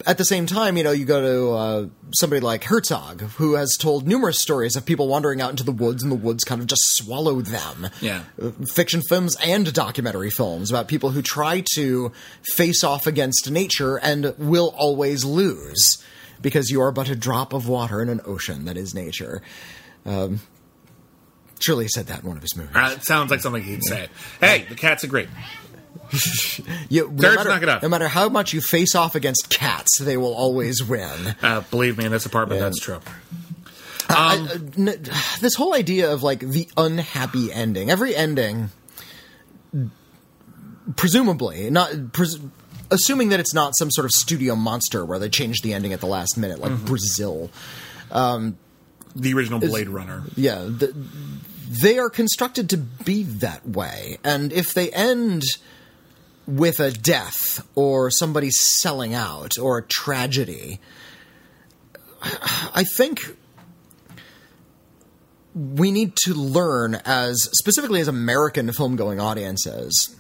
At 0.06 0.18
the 0.18 0.24
same 0.24 0.46
time, 0.46 0.76
you 0.76 0.84
know, 0.84 0.90
you 0.90 1.06
go 1.06 1.20
to 1.22 1.52
uh, 1.52 1.86
somebody 2.18 2.40
like 2.40 2.64
Herzog, 2.64 3.22
who 3.22 3.54
has 3.54 3.76
told 3.78 4.06
numerous 4.06 4.38
stories 4.40 4.76
of 4.76 4.84
people 4.84 5.08
wandering 5.08 5.40
out 5.40 5.50
into 5.50 5.64
the 5.64 5.72
woods, 5.72 6.02
and 6.02 6.12
the 6.12 6.16
woods 6.16 6.44
kind 6.44 6.60
of 6.60 6.66
just 6.66 6.82
swallow 6.96 7.40
them. 7.40 7.88
Yeah. 8.00 8.24
Uh, 8.40 8.50
Fiction 8.74 9.00
films 9.08 9.36
and 9.42 9.72
documentary 9.72 10.30
films 10.30 10.70
about 10.70 10.88
people 10.88 11.10
who 11.10 11.22
try 11.22 11.62
to 11.74 12.12
face 12.54 12.84
off 12.84 13.06
against 13.06 13.50
nature 13.50 13.96
and 13.98 14.34
will 14.36 14.74
always 14.76 15.24
lose 15.24 16.02
because 16.42 16.70
you 16.70 16.82
are 16.82 16.92
but 16.92 17.08
a 17.08 17.16
drop 17.16 17.52
of 17.54 17.66
water 17.66 18.02
in 18.02 18.10
an 18.10 18.20
ocean 18.26 18.66
that 18.66 18.76
is 18.76 18.94
nature. 18.94 19.40
Um, 20.04 20.40
Shirley 21.60 21.88
said 21.88 22.08
that 22.08 22.22
in 22.22 22.28
one 22.28 22.36
of 22.36 22.42
his 22.42 22.54
movies. 22.56 22.76
Uh, 22.76 22.94
it 22.94 23.04
sounds 23.04 23.30
like 23.30 23.40
something 23.40 23.62
he'd 23.62 23.82
say. 23.84 24.08
Hey, 24.40 24.66
the 24.68 24.74
cats 24.74 25.02
agree. 25.02 25.28
You, 26.88 27.08
no, 27.10 27.34
matter, 27.34 27.48
knock 27.48 27.62
it 27.62 27.68
off. 27.68 27.82
no 27.82 27.88
matter 27.88 28.08
how 28.08 28.28
much 28.28 28.52
you 28.52 28.60
face 28.60 28.94
off 28.94 29.14
against 29.14 29.50
cats, 29.50 29.98
they 29.98 30.16
will 30.16 30.34
always 30.34 30.82
win. 30.82 31.34
Uh, 31.42 31.62
believe 31.70 31.98
me, 31.98 32.04
in 32.04 32.12
this 32.12 32.26
apartment, 32.26 32.60
that's 32.60 32.78
true. 32.78 33.00
I- 34.08 34.36
uh, 34.38 34.58
n- 34.78 35.02
this 35.40 35.54
whole 35.54 35.74
idea 35.74 36.12
of 36.12 36.22
like 36.22 36.40
the 36.40 36.68
unhappy 36.76 37.52
ending. 37.52 37.90
Every 37.90 38.14
ending, 38.14 38.70
presumably 40.96 41.70
not. 41.70 42.12
Pres- 42.12 42.38
assuming 42.90 43.30
that 43.30 43.40
it's 43.40 43.54
not 43.54 43.76
some 43.76 43.90
sort 43.90 44.04
of 44.04 44.12
studio 44.12 44.54
monster 44.54 45.04
where 45.04 45.18
they 45.18 45.28
change 45.28 45.62
the 45.62 45.72
ending 45.72 45.92
at 45.92 46.00
the 46.00 46.06
last 46.06 46.36
minute, 46.36 46.58
like 46.60 46.76
Brazil. 46.84 47.50
The 48.10 49.32
original 49.32 49.60
Blade 49.60 49.88
Runner. 49.88 50.24
Yeah, 50.36 50.56
the, 50.64 50.92
they 51.68 51.98
are 51.98 52.10
constructed 52.10 52.68
to 52.70 52.76
be 52.76 53.22
that 53.22 53.66
way, 53.68 54.18
and 54.24 54.52
if 54.52 54.74
they 54.74 54.90
end 54.90 55.42
with 56.46 56.80
a 56.80 56.90
death 56.90 57.66
or 57.74 58.10
somebody 58.10 58.50
selling 58.50 59.14
out 59.14 59.58
or 59.58 59.78
a 59.78 59.82
tragedy, 59.82 60.80
I 62.74 62.84
think 62.96 63.20
we 65.54 65.90
need 65.90 66.16
to 66.24 66.34
learn 66.34 66.96
as 67.04 67.48
specifically 67.52 68.00
as 68.00 68.08
American 68.08 68.72
film 68.72 68.96
going 68.96 69.20
audiences 69.20 70.16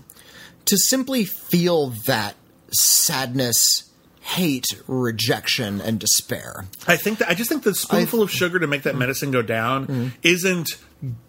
to 0.66 0.76
simply 0.78 1.24
feel 1.24 1.88
that 2.06 2.34
sadness, 2.72 3.90
hate, 4.20 4.66
rejection, 4.86 5.80
and 5.80 5.98
despair. 5.98 6.66
I 6.86 6.96
think 6.96 7.18
that 7.18 7.28
I 7.28 7.34
just 7.34 7.50
think 7.50 7.64
the 7.64 7.74
spoonful 7.74 8.22
of 8.22 8.30
sugar 8.30 8.58
to 8.60 8.66
make 8.66 8.82
that 8.84 8.96
medicine 8.96 9.30
go 9.30 9.42
down 9.42 9.86
Mm-hmm. 9.86 10.08
isn't 10.22 10.68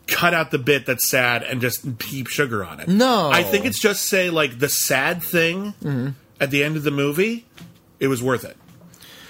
cut 0.08 0.34
out 0.34 0.52
the 0.52 0.60
bit 0.60 0.86
that's 0.86 1.10
sad 1.10 1.44
and 1.44 1.62
just 1.62 1.86
heap 2.04 2.28
sugar 2.28 2.64
on 2.64 2.80
it. 2.80 2.88
No. 2.88 3.30
I 3.32 3.44
think 3.44 3.66
it's 3.66 3.80
just 3.80 4.04
say 4.06 4.30
like 4.30 4.60
the 4.60 4.70
sad 4.70 5.24
thing 5.24 5.74
Mm-hmm. 5.84 6.10
at 6.40 6.52
the 6.52 6.64
end 6.64 6.78
of 6.78 6.84
the 6.84 6.92
movie. 6.92 7.46
It 8.00 8.08
was 8.08 8.22
worth 8.22 8.44
it. 8.44 8.58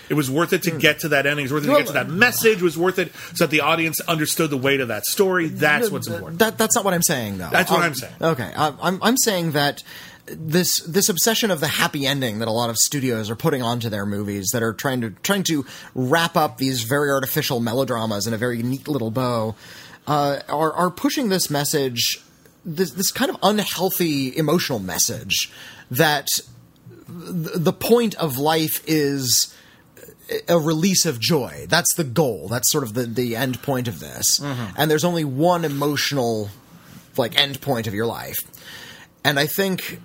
It 0.09 0.13
was 0.13 0.29
worth 0.29 0.53
it 0.53 0.63
to 0.63 0.71
get 0.71 0.99
to 0.99 1.09
that 1.09 1.25
ending. 1.25 1.45
It 1.45 1.51
was 1.51 1.63
worth 1.63 1.63
it 1.63 1.73
to 1.73 1.77
get 1.79 1.87
to 1.87 1.93
that 1.93 2.09
message. 2.09 2.57
It 2.59 2.63
was 2.63 2.77
worth 2.77 2.99
it 2.99 3.11
so 3.33 3.45
that 3.45 3.49
the 3.51 3.61
audience 3.61 3.99
understood 4.01 4.49
the 4.51 4.57
weight 4.57 4.79
of 4.79 4.89
that 4.89 5.03
story. 5.05 5.47
That's 5.47 5.89
what's 5.89 6.07
important. 6.07 6.39
That, 6.39 6.57
that's 6.59 6.75
not 6.75 6.85
what 6.85 6.93
I'm 6.93 7.01
saying, 7.01 7.39
though. 7.39 7.49
That's 7.51 7.71
what 7.71 7.77
Um, 7.79 7.85
I'm 7.85 7.95
saying. 7.95 8.13
Okay, 8.21 8.51
I'm 8.55 8.99
I'm 9.01 9.17
saying 9.17 9.53
that 9.53 9.81
this 10.27 10.79
this 10.81 11.09
obsession 11.09 11.49
of 11.51 11.59
the 11.59 11.67
happy 11.67 12.05
ending 12.05 12.39
that 12.39 12.47
a 12.47 12.51
lot 12.51 12.69
of 12.69 12.77
studios 12.77 13.29
are 13.31 13.35
putting 13.35 13.61
onto 13.63 13.89
their 13.89 14.05
movies 14.05 14.49
that 14.53 14.61
are 14.63 14.73
trying 14.73 15.01
to 15.01 15.09
trying 15.23 15.43
to 15.43 15.65
wrap 15.95 16.35
up 16.35 16.57
these 16.57 16.83
very 16.83 17.09
artificial 17.09 17.59
melodramas 17.59 18.25
in 18.27 18.33
a 18.33 18.37
very 18.37 18.61
neat 18.63 18.87
little 18.87 19.11
bow 19.11 19.55
uh, 20.07 20.39
are 20.49 20.73
are 20.73 20.89
pushing 20.91 21.29
this 21.29 21.49
message 21.49 22.21
this 22.63 22.91
this 22.91 23.11
kind 23.11 23.29
of 23.29 23.37
unhealthy 23.43 24.35
emotional 24.35 24.79
message 24.79 25.51
that 25.91 26.27
the 27.07 27.73
point 27.73 28.15
of 28.15 28.37
life 28.37 28.83
is 28.87 29.53
a 30.49 30.57
release 30.59 31.05
of 31.05 31.19
joy. 31.19 31.67
That's 31.69 31.93
the 31.95 32.03
goal. 32.03 32.47
That's 32.47 32.71
sort 32.71 32.83
of 32.83 32.95
the, 32.95 33.03
the 33.03 33.35
end 33.35 33.61
point 33.61 33.87
of 33.87 33.99
this. 33.99 34.39
And 34.75 34.89
there's 34.89 35.03
only 35.03 35.23
one 35.23 35.63
emotional 35.65 36.49
like 37.17 37.39
end 37.39 37.61
point 37.61 37.85
of 37.87 37.93
your 37.93 38.07
life. 38.07 38.37
And 39.23 39.39
I 39.39 39.45
think 39.45 40.01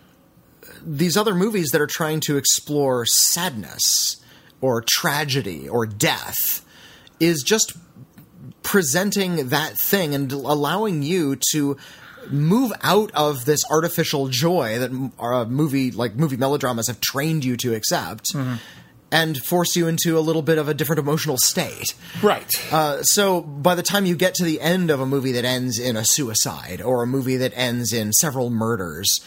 these 0.83 1.17
other 1.17 1.35
movies 1.35 1.71
that 1.71 1.81
are 1.81 1.87
trying 1.87 2.21
to 2.21 2.37
explore 2.37 3.07
sadness 3.07 4.17
or 4.61 4.85
tragedy 4.87 5.69
or 5.69 5.87
death 5.87 6.65
is 7.19 7.43
just 7.43 7.77
presenting 8.63 9.49
that 9.49 9.75
thing 9.79 10.15
and 10.15 10.31
allowing 10.33 11.03
you 11.03 11.37
to 11.53 11.77
move 12.29 12.73
out 12.83 13.11
of 13.15 13.45
this 13.45 13.65
artificial 13.71 14.29
joy 14.29 14.79
that 14.79 15.13
uh, 15.19 15.45
movie 15.47 15.91
like 15.91 16.15
movie 16.15 16.37
melodramas 16.37 16.87
have 16.87 17.01
trained 17.01 17.45
you 17.45 17.57
to 17.57 17.75
accept 17.75 18.35
and 19.13 19.39
force 19.39 19.77
you 19.77 19.89
into 19.89 20.19
a 20.19 20.21
little 20.21 20.43
bit 20.43 20.59
of 20.59 20.69
a 20.69 20.75
different 20.75 20.99
emotional 20.99 21.37
state. 21.37 21.95
Right. 22.23 22.73
Uh, 22.73 23.03
so 23.03 23.41
by 23.41 23.75
the 23.75 23.83
time 23.83 24.07
you 24.07 24.17
get 24.17 24.35
to 24.35 24.45
the 24.45 24.61
end 24.61 24.91
of 24.91 25.01
a 25.01 25.07
movie 25.07 25.33
that 25.33 25.45
ends 25.45 25.79
in 25.79 25.97
a 25.97 26.05
suicide 26.05 26.81
or 26.81 27.03
a 27.03 27.07
movie 27.07 27.37
that 27.37 27.53
ends 27.55 27.93
in 27.93 28.13
several 28.13 28.51
murders, 28.51 29.21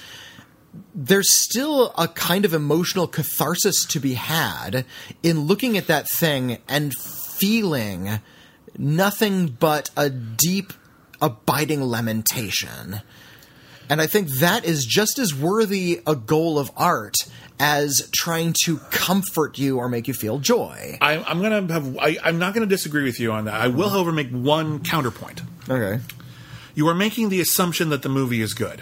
there's 0.96 1.34
still 1.44 1.94
a 1.98 2.08
kind 2.08 2.46
of 2.46 2.54
emotional 2.54 3.08
catharsis 3.08 3.86
to 3.86 4.00
be 4.00 4.14
had 4.14 4.86
in 5.22 5.42
looking 5.42 5.78
at 5.78 5.88
that 5.88 6.10
thing 6.10 6.60
and 6.68 6.94
feeling 6.94 8.20
nothing 8.78 9.48
but 9.48 9.90
a 9.96 10.10
deep, 10.10 10.74
abiding 11.22 11.84
lamentation. 11.84 13.02
And 13.90 14.02
I 14.02 14.08
think 14.08 14.30
that 14.40 14.66
is 14.66 14.86
just 14.86 15.20
as 15.20 15.36
worthy 15.36 16.02
a 16.08 16.16
goal 16.16 16.58
of 16.58 16.72
art 16.78 17.16
as 17.60 18.10
trying 18.12 18.54
to 18.66 18.78
comfort 18.92 19.58
you 19.58 19.78
or 19.78 19.88
make 19.90 20.08
you 20.08 20.14
feel 20.14 20.40
joy. 20.40 20.98
I, 21.02 21.18
I'm 21.18 21.42
gonna 21.42 21.72
have. 21.74 21.98
I, 21.98 22.18
I'm 22.24 22.40
not 22.40 22.54
gonna 22.54 22.66
disagree 22.66 23.04
with 23.04 23.20
you 23.20 23.32
on 23.32 23.46
that. 23.46 23.56
I 23.56 23.68
will, 23.68 23.90
however, 23.90 24.12
make 24.12 24.30
one 24.32 24.84
counterpoint. 24.84 25.42
Okay. 25.70 26.02
You 26.76 26.88
are 26.88 26.96
making 26.96 27.30
the 27.30 27.40
assumption 27.40 27.90
that 27.90 28.02
the 28.02 28.10
movie 28.10 28.42
is 28.42 28.54
good, 28.54 28.82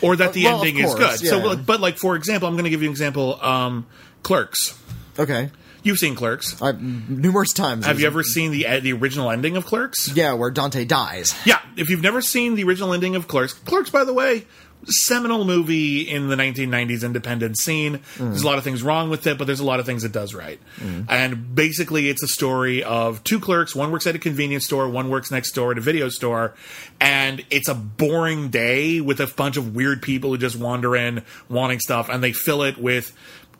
or 0.00 0.16
that 0.16 0.32
the 0.32 0.44
well, 0.44 0.58
ending 0.64 0.82
is 0.82 0.94
good. 0.94 1.18
So, 1.18 1.38
yeah. 1.38 1.44
like- 1.44 1.66
but 1.66 1.80
like 1.80 1.98
for 1.98 2.14
example, 2.14 2.46
I'm 2.46 2.54
going 2.54 2.64
to 2.64 2.70
give 2.70 2.82
you 2.82 2.88
an 2.88 2.92
example. 2.92 3.42
Um, 3.42 3.86
Clerks. 4.22 4.78
Okay. 5.18 5.50
You've 5.84 5.98
seen 5.98 6.16
Clerks. 6.16 6.60
I, 6.60 6.72
numerous 6.72 7.52
times. 7.52 7.86
Have 7.86 8.00
you 8.00 8.06
ever 8.06 8.22
seen 8.22 8.50
the 8.50 8.80
the 8.80 8.92
original 8.94 9.30
ending 9.30 9.56
of 9.56 9.66
Clerks? 9.66 10.10
Yeah, 10.14 10.32
where 10.32 10.50
Dante 10.50 10.84
dies. 10.84 11.34
Yeah. 11.44 11.60
If 11.76 11.90
you've 11.90 12.02
never 12.02 12.22
seen 12.22 12.54
the 12.54 12.64
original 12.64 12.92
ending 12.92 13.16
of 13.16 13.28
Clerks, 13.28 13.52
Clerks, 13.52 13.90
by 13.90 14.04
the 14.04 14.14
way, 14.14 14.46
seminal 14.86 15.44
movie 15.44 16.02
in 16.02 16.28
the 16.28 16.36
1990s 16.36 17.04
independent 17.04 17.58
scene. 17.58 18.00
There's 18.18 18.42
a 18.42 18.46
lot 18.46 18.58
of 18.58 18.64
things 18.64 18.82
wrong 18.82 19.10
with 19.10 19.26
it, 19.26 19.38
but 19.38 19.46
there's 19.46 19.60
a 19.60 19.64
lot 19.64 19.80
of 19.80 19.86
things 19.86 20.04
it 20.04 20.12
does 20.12 20.34
right. 20.34 20.60
And 21.08 21.54
basically, 21.54 22.08
it's 22.08 22.22
a 22.22 22.28
story 22.28 22.82
of 22.82 23.22
two 23.24 23.40
clerks. 23.40 23.74
One 23.74 23.90
works 23.90 24.06
at 24.06 24.14
a 24.14 24.18
convenience 24.18 24.64
store, 24.64 24.88
one 24.88 25.10
works 25.10 25.30
next 25.30 25.52
door 25.52 25.72
at 25.72 25.78
a 25.78 25.80
video 25.80 26.08
store. 26.08 26.54
And 27.00 27.44
it's 27.50 27.68
a 27.68 27.74
boring 27.74 28.48
day 28.48 29.00
with 29.00 29.20
a 29.20 29.26
bunch 29.26 29.56
of 29.56 29.74
weird 29.74 30.02
people 30.02 30.30
who 30.30 30.38
just 30.38 30.56
wander 30.56 30.96
in 30.96 31.24
wanting 31.48 31.80
stuff, 31.80 32.08
and 32.08 32.22
they 32.22 32.32
fill 32.32 32.62
it 32.62 32.78
with 32.78 33.14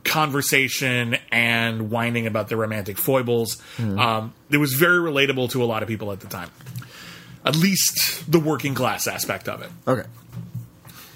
conversation 0.04 1.16
and 1.32 1.90
whining 1.90 2.26
about 2.26 2.48
their 2.48 2.58
romantic 2.58 2.98
foibles. 2.98 3.60
Um, 3.78 4.32
it 4.50 4.58
was 4.58 4.74
very 4.74 4.98
relatable 4.98 5.50
to 5.50 5.62
a 5.62 5.66
lot 5.66 5.82
of 5.82 5.88
people 5.88 6.12
at 6.12 6.20
the 6.20 6.28
time. 6.28 6.50
At 7.44 7.56
least 7.56 8.30
the 8.30 8.40
working 8.40 8.74
class 8.74 9.06
aspect 9.06 9.48
of 9.48 9.60
it 9.62 9.70
Okay. 9.86 10.08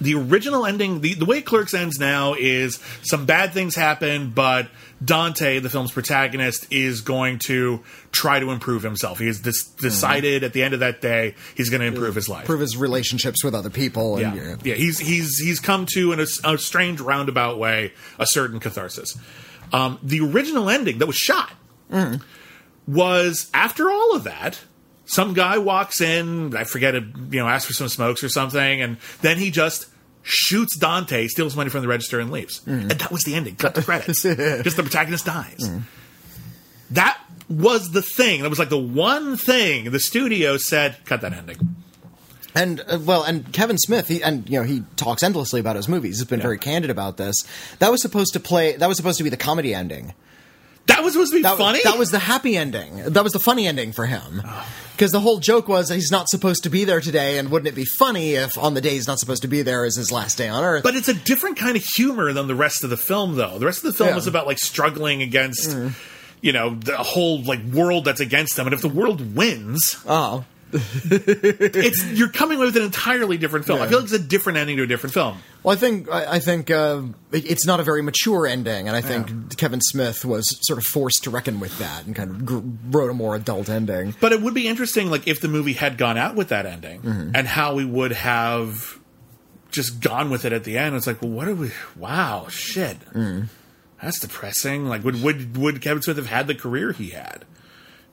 The 0.01 0.15
original 0.15 0.65
ending, 0.67 1.01
the, 1.01 1.15
the 1.15 1.25
way 1.25 1.41
Clerks 1.43 1.75
ends 1.75 1.99
now 1.99 2.35
is 2.35 2.79
some 3.03 3.27
bad 3.27 3.53
things 3.53 3.75
happen, 3.75 4.31
but 4.31 4.69
Dante, 5.05 5.59
the 5.61 5.71
film's 5.71 5.93
protagonist, 5.93 6.67
is 6.71 7.01
going 7.03 7.39
to 7.41 7.83
try 8.13 8.41
to 8.41 8.51
improve 8.51 8.83
himself. 8.83 9.19
He 9.19 9.27
has 9.27 9.41
dis- 9.41 9.65
decided 9.65 10.45
at 10.45 10.53
the 10.53 10.63
end 10.63 10.75
of 10.75 10.81
that 10.81 11.01
day 11.01 11.35
he's 11.57 11.71
going 11.71 11.81
to 11.81 11.87
improve 11.87 12.15
his 12.15 12.29
life. 12.29 12.43
improve 12.43 12.61
his 12.61 12.77
relationships 12.77 13.45
with 13.45 13.55
other 13.55 13.71
people. 13.71 14.17
And, 14.19 14.37
Yeah, 14.37 14.57
yeah. 14.65 14.75
He's 14.75 14.99
he's 14.99 15.39
he's 15.39 15.61
come 15.61 15.87
to 15.95 16.13
in 16.13 16.21
a, 16.21 16.27
a 16.45 16.59
strange 16.59 17.01
roundabout 17.01 17.59
way 17.59 17.93
a 18.19 18.27
certain 18.27 18.61
catharsis. 18.61 19.17
Um, 19.73 19.99
the 20.03 20.21
original 20.21 20.71
ending 20.71 20.99
that 20.99 21.07
was 21.07 21.17
shot 21.17 21.53
was 22.87 23.51
after 23.55 23.91
all 23.91 24.15
of 24.17 24.25
that. 24.25 24.61
Some 25.09 25.35
guy 25.35 25.59
walks 25.59 26.01
in, 26.01 26.55
I 26.57 26.65
forget, 26.65 26.95
it, 26.95 27.03
you 27.31 27.41
know, 27.41 27.49
asks 27.49 27.67
for 27.67 27.73
some 27.73 27.89
smokes 27.89 28.23
or 28.23 28.29
something, 28.29 28.83
and 28.83 28.99
then 29.23 29.39
he 29.39 29.51
just 29.51 29.87
shoots 30.23 30.77
Dante, 30.77 31.27
steals 31.29 31.57
money 31.57 31.71
from 31.71 31.81
the 31.81 31.89
register, 31.89 32.21
and 32.21 32.31
leaves. 32.31 32.61
And 32.67 32.91
that 32.91 33.11
was 33.11 33.25
the 33.25 33.35
ending. 33.35 33.57
Cut 33.57 33.75
the 33.75 33.83
credits 33.83 34.23
because 34.23 34.77
the 34.77 34.83
protagonist 34.83 35.25
dies. 35.25 35.71
That 36.91 37.19
was 37.49 37.91
the 37.91 38.03
thing. 38.03 38.43
That 38.43 38.51
was 38.51 38.59
like 38.59 38.69
the 38.69 38.79
one 38.79 39.37
thing 39.37 39.91
the 39.91 40.01
studio 40.01 40.57
said. 40.59 40.99
Cut 41.07 41.23
that 41.23 41.33
ending. 41.33 41.77
And 42.55 42.81
uh, 42.89 42.99
well, 43.01 43.23
and 43.25 43.51
Kevin 43.53 43.79
Smith, 43.79 44.09
he, 44.09 44.23
and 44.23 44.49
you 44.49 44.59
know, 44.59 44.65
he 44.67 44.83
talks 44.97 45.23
endlessly 45.23 45.61
about 45.61 45.77
his 45.77 45.89
movies. 45.89 46.19
He's 46.19 46.27
been 46.29 46.41
very 46.41 46.59
candid 46.59 46.91
about 46.91 47.17
this. 47.17 47.35
That 47.79 47.91
was 47.91 48.03
supposed 48.03 48.33
to 48.35 48.41
play. 48.41 48.77
That 48.77 48.89
was 48.89 48.97
supposed 48.97 49.19
to 49.19 49.25
be 49.25 49.31
the 49.31 49.37
comedy 49.37 49.75
ending. 49.75 50.15
That 50.89 51.05
was 51.05 51.13
supposed 51.13 51.33
to 51.33 51.39
be 51.39 51.43
That, 51.43 51.57
funny. 51.59 51.81
that 51.85 51.97
was 51.99 52.11
the 52.11 52.19
happy 52.19 52.57
ending. 52.57 52.97
That 53.13 53.23
was 53.25 53.33
the 53.33 53.39
funny 53.39 53.67
ending 53.67 53.93
for 53.93 54.07
him. 54.07 54.43
Ah. 54.45 54.69
Because 54.97 55.13
the 55.13 55.21
whole 55.21 55.39
joke 55.39 55.69
was 55.69 55.89
that 55.89 55.95
he's 55.95 56.11
not 56.11 56.29
supposed 56.29 56.65
to 56.65 56.71
be 56.71 56.83
there 56.85 57.01
today, 57.01 57.39
and 57.39 57.51
wouldn't 57.51 57.69
it 57.69 57.77
be 57.77 57.85
funny 57.85 58.33
if 58.35 58.59
on 58.59 58.75
the 58.75 58.81
day 58.81 58.91
he's 58.91 59.07
not 59.07 59.21
supposed 59.21 59.43
to 59.43 59.49
be 59.49 59.63
there 59.63 59.85
is 59.85 59.97
his 59.97 60.11
last 60.11 60.37
day 60.37 60.49
on 60.49 60.65
Earth? 60.65 60.83
But 60.83 60.97
it's 60.97 61.07
a 61.09 61.15
different 61.15 61.57
kind 61.57 61.77
of 61.77 61.85
humor 61.85 62.33
than 62.33 62.49
the 62.49 62.57
rest 62.57 62.83
of 62.83 62.91
the 62.91 62.97
film, 62.97 63.37
though. 63.37 63.59
The 63.59 63.67
rest 63.67 63.85
of 63.85 63.93
the 63.93 63.97
film 63.97 64.11
Yeah. 64.11 64.17
is 64.17 64.27
about 64.27 64.49
like 64.49 64.59
struggling 64.59 65.23
against, 65.23 65.71
mm. 65.71 65.93
you 66.41 66.53
know, 66.53 66.75
the 66.75 66.97
whole 66.97 67.41
like 67.45 67.63
world 67.63 68.07
that's 68.07 68.19
against 68.21 68.57
them. 68.57 68.67
And 68.67 68.75
if 68.75 68.81
the 68.83 68.89
world 68.89 69.37
wins, 69.37 69.97
oh, 70.09 70.45
it's 70.73 72.05
you're 72.13 72.29
coming 72.29 72.59
with 72.59 72.77
an 72.77 72.83
entirely 72.83 73.39
different 73.39 73.65
film. 73.67 73.81
I 73.81 73.89
feel 73.89 73.99
like 73.99 74.05
it's 74.05 74.13
a 74.13 74.19
different 74.19 74.59
ending 74.59 74.77
to 74.79 74.83
a 74.83 74.87
different 74.87 75.15
film. 75.15 75.39
well, 75.63 75.75
I 75.75 75.79
think 75.79 76.11
I, 76.11 76.35
I 76.35 76.39
think 76.41 76.71
uh, 76.71 77.03
it, 77.33 77.51
it's 77.51 77.67
not 77.67 77.81
a 77.81 77.83
very 77.83 78.03
mature 78.03 78.47
ending, 78.47 78.87
and 78.89 78.97
I 78.97 79.01
think 79.01 79.57
Kevin 79.57 79.81
Smith 79.81 80.25
was 80.25 80.59
sort 80.67 80.79
of 80.79 80.85
forced 80.85 81.25
to 81.25 81.31
reckon 81.31 81.61
with 81.61 81.79
that 81.79 82.07
and 82.07 82.15
kind 82.15 82.31
of 82.31 82.45
gr- 82.45 82.61
wrote 82.91 83.11
a 83.11 83.15
more 83.15 83.35
adult 83.35 83.69
ending. 83.69 84.15
But 84.21 84.33
it 84.33 84.43
would 84.43 84.55
be 84.55 84.69
interesting, 84.69 85.11
like 85.11 85.27
if 85.27 85.41
the 85.41 85.49
movie 85.49 85.73
had 85.75 85.97
gone 85.99 86.19
out 86.19 86.35
with 86.35 86.49
that 86.49 86.67
ending, 86.67 87.01
Mm-hmm. 87.03 87.31
and 87.35 87.47
how 87.47 87.75
we 87.75 87.85
would 87.85 88.13
have 88.13 88.99
just 89.71 90.01
gone 90.01 90.31
with 90.31 90.45
it 90.45 90.53
at 90.53 90.65
the 90.65 90.79
end. 90.79 90.97
It's 90.97 91.07
like, 91.07 91.21
well, 91.23 91.31
what 91.31 91.49
are 91.49 91.55
we? 91.55 91.71
Wow, 91.97 92.47
shit, 92.49 92.99
Mm. 93.15 93.49
that's 94.03 94.19
depressing. 94.21 94.87
Like, 94.87 95.05
would 95.05 95.23
would 95.23 95.57
would 95.57 95.81
Kevin 95.83 96.03
Smith 96.03 96.17
have 96.17 96.27
had 96.27 96.47
the 96.47 96.55
career 96.55 96.93
he 96.93 97.11
had? 97.11 97.45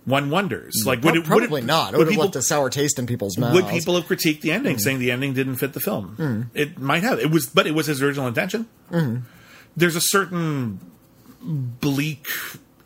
One 0.06 0.30
wonders. 0.30 0.84
Like, 0.86 1.02
would 1.04 1.16
it 1.16 1.20
would 1.20 1.26
Probably 1.28 1.62
it, 1.62 1.66
not. 1.66 1.94
It 1.94 1.98
Would 1.98 2.00
would 2.00 2.08
have 2.08 2.12
people, 2.12 2.26
left 2.26 2.36
a 2.36 2.42
sour 2.44 2.70
taste 2.70 3.00
in 3.00 3.08
people's 3.08 3.38
mouths. 3.40 3.56
would 3.56 3.68
people 3.70 3.96
have 3.96 4.06
critiqued 4.06 4.42
the 4.42 4.50
Mm. 4.50 4.54
ending, 4.54 4.78
saying 4.80 5.00
the 5.00 5.10
ending 5.12 5.34
didn't 5.34 5.56
fit 5.56 5.74
the 5.74 5.80
film? 5.80 6.50
It 6.54 6.80
might 6.80 7.02
have. 7.04 7.20
It 7.20 7.32
was, 7.32 7.48
but 7.48 7.66
it 7.66 7.72
was 7.74 7.88
his 7.88 8.02
original 8.04 8.28
intention. 8.28 8.68
Mm-hmm. 8.92 9.22
There's 9.76 9.96
a 9.96 10.02
certain 10.02 10.80
bleak 11.42 12.28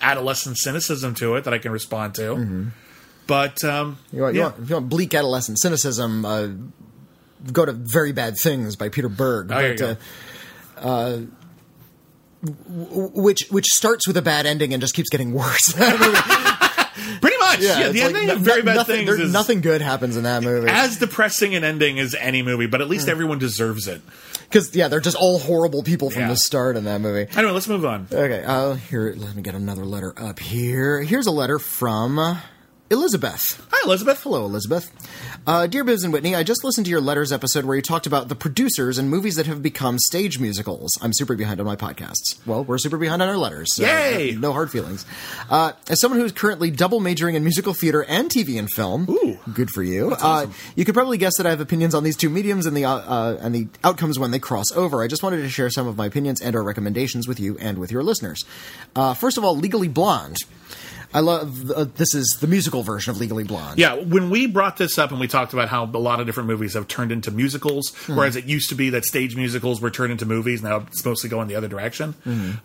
adolescent 0.02 0.58
cynicism 0.58 1.14
to 1.16 1.36
it 1.36 1.44
that 1.44 1.54
I 1.54 1.58
can 1.58 1.72
respond 1.74 2.16
to. 2.16 2.22
Mm-hmm. 2.36 2.68
But 3.28 3.64
um, 3.66 3.98
You 4.14 4.22
want, 4.22 4.36
you 4.36 4.42
want, 4.42 4.56
you 4.70 4.76
want 4.76 4.90
bleak 4.90 5.14
adolescent 5.14 5.60
cynicism, 5.60 6.26
uh, 6.26 6.48
go 7.52 7.66
to 7.66 7.74
Very 7.74 8.12
Bad 8.14 8.38
Things 8.38 8.76
by 8.78 8.90
Peter 8.90 9.10
Berg. 9.10 9.52
Oh, 9.52 9.76
go. 9.76 9.98
uh, 10.78 11.20
w- 12.44 13.12
which 13.14 13.48
which 13.50 13.66
starts 13.68 14.08
with 14.08 14.18
a 14.18 14.22
bad 14.22 14.46
ending 14.46 14.74
and 14.74 14.82
just 14.82 14.94
keeps 14.94 15.10
getting 15.10 15.34
worse. 15.34 15.74
Much. 17.52 17.60
Yeah, 17.62 17.80
it's 17.80 17.94
the 17.94 18.00
like 18.00 18.08
ending 18.16 18.28
no- 18.28 18.34
of 18.34 18.40
Very 18.42 18.60
no- 18.60 18.66
Bad 18.66 18.76
nothing, 18.76 19.06
Things 19.08 19.20
is 19.20 19.34
nothing 19.34 19.62
good 19.62 19.82
happens 19.82 20.18
in 20.18 20.24
that 20.24 20.44
movie. 20.44 20.70
as 20.70 20.98
depressing 20.98 21.56
an 21.56 21.64
ending 21.64 22.00
as 22.00 22.16
any 22.16 22.42
movie, 22.42 22.68
but 22.68 22.82
at 22.82 22.90
least 22.90 23.08
Mm. 23.08 23.12
everyone 23.12 23.40
deserves 23.40 23.88
it. 23.88 24.02
Because 24.50 24.76
yeah, 24.76 24.88
they're 24.88 25.00
just 25.00 25.16
all 25.18 25.40
horrible 25.40 25.84
people 25.84 26.10
from 26.10 26.24
Yeah. 26.24 26.30
the 26.30 26.36
start 26.38 26.76
in 26.76 26.84
that 26.86 27.02
movie. 27.02 27.28
Anyway, 27.36 27.54
let's 27.54 27.68
move 27.68 27.86
on. 27.86 28.08
Okay, 28.12 28.44
uh, 28.46 28.74
here, 28.74 29.14
let 29.18 29.36
me 29.36 29.42
get 29.42 29.54
another 29.56 29.86
letter 29.86 30.14
up 30.18 30.40
here. 30.40 31.02
Here's 31.02 31.28
a 31.28 31.32
letter 31.32 31.60
from 31.60 32.38
Elizabeth. 32.92 33.64
Hi, 33.72 33.82
Elizabeth. 33.86 34.24
Hello, 34.24 34.46
Elizabeth. 34.46 34.92
Uh, 35.46 35.68
Dear 35.68 35.84
Biz 35.84 36.04
and 36.04 36.12
Witney, 36.12 36.36
I 36.36 36.42
just 36.42 36.64
listened 36.64 36.86
to 36.86 36.90
your 36.90 37.02
letters 37.02 37.32
episode 37.32 37.66
where 37.66 37.76
you 37.76 37.84
talked 37.84 38.08
about 38.08 38.30
the 38.30 38.36
producers 38.36 38.98
and 38.98 39.12
movies 39.12 39.36
that 39.36 39.46
have 39.46 39.62
become 39.62 40.00
stage 40.00 40.40
musicals. 40.40 40.98
I'm 41.00 41.14
super 41.14 41.36
behind 41.36 41.60
on 41.60 41.68
my 41.68 41.76
podcasts. 41.76 42.44
Well, 42.48 42.64
we're 42.64 42.80
super 42.80 42.98
behind 42.98 43.22
on 43.22 43.30
our 43.30 43.38
letters. 43.38 43.76
So 43.76 43.84
Yay! 43.84 44.36
No 44.40 44.54
hard 44.54 44.72
feelings. 44.72 45.06
Uh, 45.52 45.74
as 45.88 46.02
someone 46.02 46.20
who's 46.20 46.32
currently 46.32 46.72
double 46.72 47.00
majoring 47.00 47.36
in 47.36 47.44
musical 47.44 47.76
theater 47.76 48.04
and 48.06 48.28
TV 48.28 48.58
and 48.58 48.72
film, 48.72 49.06
Ooh. 49.08 49.38
good 49.54 49.70
for 49.70 49.84
you. 49.84 50.16
Uh, 50.20 50.48
you 50.76 50.84
could 50.84 50.96
probably 50.96 51.20
guess 51.20 51.38
that 51.38 51.46
I 51.46 51.52
have 51.52 51.62
opinions 51.62 51.94
on 51.94 52.04
these 52.04 52.18
two 52.18 52.30
mediums 52.30 52.66
and 52.66 52.76
the 52.76 52.86
uh, 52.86 52.96
uh, 52.96 53.38
and 53.40 53.54
the 53.54 53.68
outcomes 53.84 54.18
when 54.18 54.32
they 54.32 54.40
cross 54.40 54.72
over. 54.72 55.04
I 55.04 55.08
just 55.08 55.22
wanted 55.22 55.38
to 55.38 55.50
share 55.50 55.70
some 55.70 55.86
of 55.88 55.96
my 55.96 56.08
opinions 56.08 56.42
and 56.42 56.56
or 56.56 56.64
recommendations 56.64 57.28
with 57.28 57.40
you 57.40 57.56
and 57.60 57.78
with 57.78 57.92
your 57.92 58.02
listeners. 58.02 58.44
Uh, 58.96 59.14
first 59.14 59.38
of 59.38 59.44
all, 59.46 59.56
Legally 59.56 59.88
Blonde. 59.88 60.38
I 61.14 61.22
love 61.22 61.72
uh, 61.72 61.86
this 61.96 62.14
is 62.14 62.38
the 62.40 62.48
musical 62.48 62.84
version 62.84 63.12
of 63.12 63.20
Legally 63.20 63.44
Blonde. 63.44 63.80
Yeah, 63.80 63.96
when 63.96 64.30
we 64.30 64.46
brought 64.46 64.78
this 64.78 64.98
up 64.98 65.12
and 65.12 65.20
we 65.20 65.28
talked 65.28 65.54
about 65.54 65.70
how 65.70 65.86
a 65.86 65.98
lot 65.98 66.20
of 66.20 66.26
different 66.26 66.48
movies 66.48 66.76
have 66.76 66.88
turned 66.88 67.12
into 67.12 67.32
musicals, 67.32 67.96
whereas 68.08 68.36
it 68.36 68.46
used 68.46 68.70
to 68.70 68.76
be 68.76 68.92
that 68.92 69.06
stage 69.06 69.36
musicals 69.36 69.82
were 69.82 69.90
turned 69.90 70.12
into 70.12 70.26
movies, 70.26 70.62
now 70.62 70.78
it's 70.78 71.04
mostly 71.04 71.30
going 71.30 71.48
the 71.48 71.56
other 71.56 71.68
direction. 71.68 72.14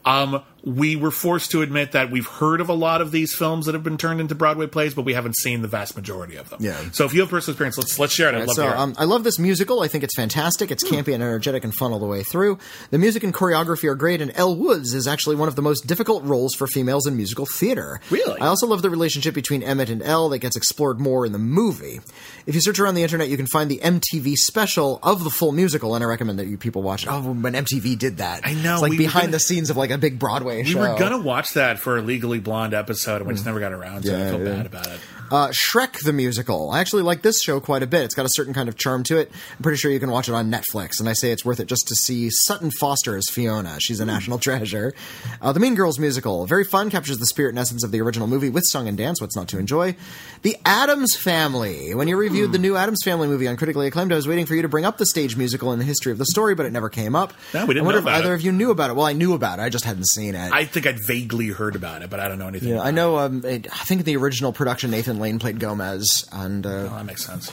Um, 0.05 0.43
we 0.67 0.97
were 0.97 1.11
forced 1.11 1.51
to 1.51 1.61
admit 1.61 1.93
that 1.93 2.11
we've 2.11 2.27
heard 2.27 2.61
of 2.63 2.71
a 2.71 2.73
lot 2.73 3.03
of 3.03 3.11
these 3.11 3.35
films 3.35 3.67
that 3.67 3.75
have 3.75 3.83
been 3.85 3.99
turned 3.99 4.19
into 4.19 4.35
Broadway 4.35 4.67
plays, 4.67 4.95
but 4.95 5.05
we 5.05 5.13
haven't 5.13 5.37
seen 5.37 5.61
the 5.61 5.69
vast 5.69 5.95
majority 5.95 6.37
of 6.37 6.49
them. 6.49 6.59
Yeah. 6.63 6.79
So 6.93 7.05
if 7.05 7.13
you 7.13 7.21
have 7.21 7.29
personal 7.29 7.53
experience, 7.53 7.77
let's 7.77 7.99
let's 7.99 8.15
share 8.15 8.31
it. 8.31 8.35
I'd 8.35 8.47
love 8.47 8.57
so 8.57 8.69
um, 8.69 8.95
I 8.97 9.05
love 9.05 9.25
this 9.25 9.39
musical. 9.39 9.83
I 9.83 9.89
think 9.89 10.05
it's 10.05 10.17
fantastic. 10.17 10.71
It's 10.71 10.83
campy 10.83 11.13
and 11.13 11.23
energetic 11.23 11.65
and 11.65 11.75
fun 11.75 11.93
all 11.93 11.99
the 11.99 12.07
way 12.07 12.23
through. 12.23 12.59
The 12.91 12.99
music 12.99 13.23
and 13.25 13.35
choreography 13.35 13.91
are 13.91 13.95
great, 13.95 14.23
and 14.23 14.33
Elle 14.35 14.57
Woods 14.57 14.95
is 14.95 15.07
actually 15.07 15.37
one 15.37 15.49
of 15.49 15.55
the 15.55 15.61
most 15.63 15.87
difficult 15.87 16.25
roles 16.25 16.55
for 16.55 16.67
females 16.67 17.07
in 17.07 17.15
musical 17.17 17.45
theater. 17.45 18.01
Really? 18.11 18.41
I 18.41 18.47
also 18.47 18.67
love 18.67 18.81
the 18.81 18.91
relationship 18.91 19.35
between 19.35 19.63
Emmett 19.63 19.91
and 19.91 20.03
Elle 20.03 20.31
that 20.31 20.39
gets 20.39 20.57
explored 20.57 20.99
more 20.99 21.27
in 21.27 21.33
the 21.33 21.39
movie. 21.39 22.01
If 22.47 22.55
you 22.55 22.63
search 22.63 22.79
around 22.79 22.95
the 22.95 23.03
internet, 23.03 23.29
you 23.29 23.37
can 23.37 23.47
find 23.47 23.71
the 23.71 23.79
MTV 23.79 24.35
special 24.37 24.99
of 25.03 25.25
the 25.25 25.31
full 25.31 25.53
musical, 25.53 25.95
and 25.95 26.03
I 26.03 26.07
recommend 26.07 26.39
that 26.39 26.47
you 26.47 26.57
people 26.57 26.83
watch 26.83 27.05
it. 27.05 27.11
Oh, 27.11 27.21
when 27.21 27.53
MTV 27.53 27.99
did 27.99 28.17
that, 28.17 28.41
I 28.47 28.55
know, 28.55 28.75
It's 28.75 28.83
like 28.83 28.97
behind 28.97 29.25
gonna- 29.25 29.33
the 29.33 29.41
scenes 29.41 29.69
of 29.69 29.77
like 29.77 29.91
a 29.91 29.99
big 29.99 30.19
Broadway 30.19 30.54
we 30.59 30.65
show. 30.65 30.81
were 30.81 30.99
gonna 30.99 31.19
watch 31.19 31.55
that 31.55 31.79
for 31.79 31.99
a 31.99 32.03
Legally 32.03 32.41
Blonde 32.41 32.75
episode, 32.75 33.17
and 33.17 33.27
we 33.27 33.35
just 33.35 33.47
never 33.47 33.61
got 33.61 33.73
around 33.73 34.03
to 34.03 34.15
it. 34.15 34.27
I 34.27 34.31
feel 34.31 34.39
yeah. 34.39 34.57
bad 34.57 34.67
about 34.67 34.87
it. 34.87 35.01
Uh, 35.31 35.49
Shrek 35.49 36.03
the 36.05 36.13
musical. 36.13 36.71
I 36.71 36.81
actually 36.81 37.03
like 37.03 37.23
this 37.23 37.43
show 37.43 37.59
quite 37.59 37.83
a 37.83 37.87
bit. 37.87 38.03
It's 38.03 38.15
got 38.15 38.27
a 38.27 38.31
certain 38.31 38.53
kind 38.53 38.69
of 38.69 38.77
charm 38.77 39.03
to 39.05 39.19
it. 39.19 39.33
I'm 39.57 39.63
pretty 39.63 39.79
sure 39.79 39.91
you 39.91 39.99
can 39.99 40.11
watch 40.11 40.29
it 40.29 40.35
on 40.35 40.51
Netflix, 40.51 41.01
and 41.01 41.09
I 41.09 41.13
say 41.15 41.33
it's 41.33 41.45
worth 41.45 41.61
it 41.61 41.67
just 41.67 41.89
to 41.89 41.95
see 41.95 42.29
Sutton 42.31 42.71
Foster 42.71 43.17
as 43.17 43.25
Fiona. 43.31 43.79
She's 43.81 44.01
a 44.01 44.05
national 44.05 44.39
treasure. 44.45 44.93
Uh, 45.41 45.53
the 45.53 45.61
Mean 45.61 45.75
Girls 45.75 45.99
musical. 45.99 46.47
Very 46.47 46.65
fun, 46.65 46.91
captures 46.91 47.19
the 47.19 47.27
spirit 47.27 47.51
and 47.51 47.59
essence 47.59 47.83
of 47.85 47.91
the 47.91 48.01
original 48.01 48.29
movie 48.29 48.51
with 48.51 48.65
song 48.67 48.87
and 48.87 48.99
dance. 48.99 49.21
What's 49.21 49.37
not 49.37 49.49
to 49.49 49.59
enjoy? 49.59 49.97
The 50.43 50.57
Addams 50.65 51.17
Family. 51.17 51.95
When 51.95 52.07
you 52.07 52.17
reviewed 52.17 52.53
the 52.53 52.59
new 52.59 52.77
Addams 52.77 53.03
Family 53.03 53.27
movie 53.27 53.49
on 53.49 53.57
Critically 53.57 53.87
Acclaimed, 53.87 54.13
I 54.13 54.17
was 54.17 54.29
waiting 54.29 54.47
for 54.47 54.55
you 54.55 54.63
to 54.63 54.69
bring 54.69 54.85
up 54.85 54.99
the 54.99 55.07
stage 55.07 55.37
musical 55.37 55.73
and 55.73 55.81
the 55.81 55.87
history 55.87 56.13
of 56.13 56.19
the 56.19 56.27
story, 56.27 56.55
but 56.55 56.67
it 56.67 56.73
never 56.73 56.91
came 56.91 57.17
up. 57.17 57.33
No, 57.55 57.65
we 57.65 57.75
didn't 57.75 57.85
I 57.85 57.87
wonder 57.87 58.01
know 58.03 58.09
if 58.09 58.15
either 58.15 58.33
it. 58.33 58.37
of 58.37 58.43
you 58.43 58.53
knew 58.53 58.71
about 58.71 58.91
it. 58.91 58.97
Well, 58.97 59.07
I 59.07 59.15
knew 59.15 59.33
about 59.33 59.59
it. 59.59 59.63
I 59.63 59.69
just 59.69 59.85
hadn't 59.85 60.07
seen 60.09 60.35
it. 60.35 60.44
I 60.53 60.65
think 60.65 60.87
I'd 60.87 60.99
vaguely 61.07 61.49
heard 61.49 61.77
about 61.77 62.03
it, 62.03 62.11
but 62.11 62.21
I 62.21 62.29
don't 62.29 62.39
know 62.39 62.49
anything. 62.49 62.71
Yeah, 62.71 62.83
I 62.83 62.91
know. 62.91 63.19
Um, 63.19 63.45
it, 63.45 63.67
I 63.73 63.85
think 63.85 64.01
in 64.01 64.05
the 64.05 64.17
original 64.17 64.53
production, 64.53 64.91
Nathan 64.91 65.19
Lane 65.19 65.39
played 65.39 65.59
Gomez, 65.61 66.29
and 66.33 66.65
uh. 66.67 66.69
Well, 66.69 66.91
that 66.97 67.05
makes 67.07 67.25
sense. 67.25 67.53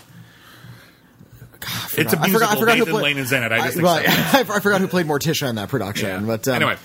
I 1.64 1.88
It's 1.98 2.14
a 2.14 2.20
I 2.20 2.30
forgot- 2.30 2.58
I 2.58 2.60
forgot 2.60 2.60
who 2.60 2.66
Nathan 2.66 2.92
played- 2.94 3.04
Lane 3.04 3.18
is 3.20 3.32
in 3.32 3.44
it. 3.44 3.52
I 3.52 3.60
just 3.60 3.74
think 3.74 3.84
well, 3.86 3.98
so. 4.04 4.10
I 4.56 4.60
forgot 4.60 4.82
who 4.82 4.88
played 4.88 5.06
Morticia 5.06 5.48
in 5.50 5.56
that 5.56 5.70
production. 5.70 6.08
Yeah. 6.22 6.26
But 6.26 6.48
um, 6.48 6.56
Anyway. 6.56 6.78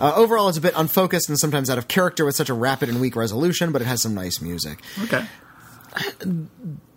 uh, 0.00 0.12
overall, 0.16 0.48
it's 0.48 0.58
a 0.58 0.60
bit 0.60 0.74
unfocused 0.76 1.28
and 1.28 1.38
sometimes 1.38 1.70
out 1.70 1.78
of 1.78 1.86
character 1.86 2.24
with 2.24 2.34
such 2.34 2.48
a 2.50 2.54
rapid 2.54 2.88
and 2.88 3.00
weak 3.00 3.14
resolution. 3.14 3.70
But 3.70 3.80
it 3.82 3.84
has 3.86 4.02
some 4.02 4.14
nice 4.14 4.40
music. 4.40 4.80
Okay. 5.04 5.24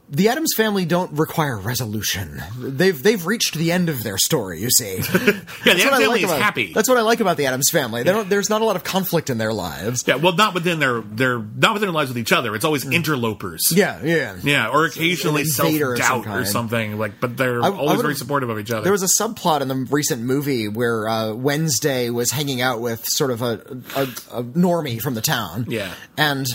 The 0.09 0.29
Addams 0.29 0.53
family 0.55 0.85
don't 0.85 1.11
require 1.17 1.57
resolution. 1.57 2.41
They've 2.57 3.01
they've 3.01 3.25
reached 3.25 3.55
the 3.55 3.73
end 3.73 3.89
of 3.89 4.03
their 4.03 4.17
story. 4.17 4.61
You 4.61 4.69
see, 4.69 4.95
Yeah, 4.99 5.03
the 5.03 5.41
Addams 5.65 5.83
I 5.85 5.89
family 5.89 6.07
like 6.07 6.17
is 6.23 6.23
about, 6.31 6.41
happy. 6.41 6.71
That's 6.73 6.87
what 6.87 6.97
I 6.97 7.01
like 7.01 7.19
about 7.19 7.35
the 7.35 7.45
Addams 7.47 7.69
family. 7.69 8.03
They 8.03 8.13
don't. 8.13 8.29
There's 8.29 8.49
not 8.49 8.61
a 8.61 8.65
lot 8.65 8.77
of 8.77 8.85
conflict 8.85 9.29
in 9.29 9.37
their 9.37 9.51
lives. 9.51 10.05
Yeah, 10.07 10.15
well, 10.15 10.33
not 10.33 10.53
within 10.53 10.79
their 10.79 11.01
their 11.01 11.39
not 11.39 11.73
within 11.73 11.87
their 11.87 11.93
lives 11.93 12.09
with 12.09 12.17
each 12.17 12.31
other. 12.31 12.55
It's 12.55 12.63
always 12.63 12.85
interlopers. 12.85 13.63
Mm. 13.73 13.77
Yeah, 13.77 14.01
yeah. 14.03 14.35
Yeah, 14.43 14.67
or 14.69 14.85
occasionally 14.85 15.43
self 15.43 15.73
of 15.73 15.97
some 15.97 16.23
doubt 16.23 16.27
or 16.27 16.45
something 16.45 16.97
like. 16.97 17.19
But 17.19 17.35
they're 17.35 17.61
I- 17.61 17.67
I 17.67 17.71
always 17.71 17.87
would've- 17.89 18.01
very 18.03 18.15
supportive 18.15 18.49
of 18.49 18.59
each 18.59 18.71
other. 18.71 18.83
There 18.83 18.93
was 18.93 19.03
a 19.03 19.07
subplot 19.23 19.59
in 19.61 19.67
the 19.67 19.75
recent 19.89 20.21
movie 20.21 20.69
where 20.69 21.07
uh, 21.09 21.33
Wednesday 21.33 22.09
was 22.09 22.31
hanging 22.31 22.61
out 22.61 22.79
with 22.79 23.05
sort 23.05 23.31
of 23.31 23.41
a, 23.41 23.59
a, 23.95 24.03
a 24.31 24.43
normie 24.43 25.01
from 25.01 25.15
the 25.15 25.21
town. 25.21 25.65
Yeah. 25.67 25.93
And 26.15 26.47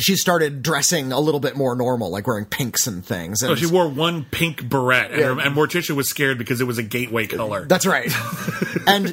she 0.00 0.16
started 0.16 0.62
dressing 0.62 1.12
a 1.12 1.20
little 1.20 1.40
bit 1.40 1.56
more 1.56 1.74
normal, 1.74 2.10
like 2.10 2.26
wearing 2.26 2.44
pinks 2.44 2.86
and 2.86 3.04
things. 3.04 3.42
And 3.42 3.50
so 3.50 3.54
she 3.54 3.66
wore 3.72 3.88
one 3.88 4.24
pink 4.30 4.68
beret, 4.68 5.10
and, 5.10 5.20
Yeah. 5.20 5.26
her, 5.34 5.40
and 5.40 5.54
Morticia 5.56 5.94
was 5.96 6.08
scared 6.08 6.38
because 6.38 6.60
it 6.60 6.64
was 6.64 6.78
a 6.78 6.82
gateway 6.82 7.26
color. 7.26 7.66
That's 7.66 7.86
right. 7.86 8.10
and 8.86 9.08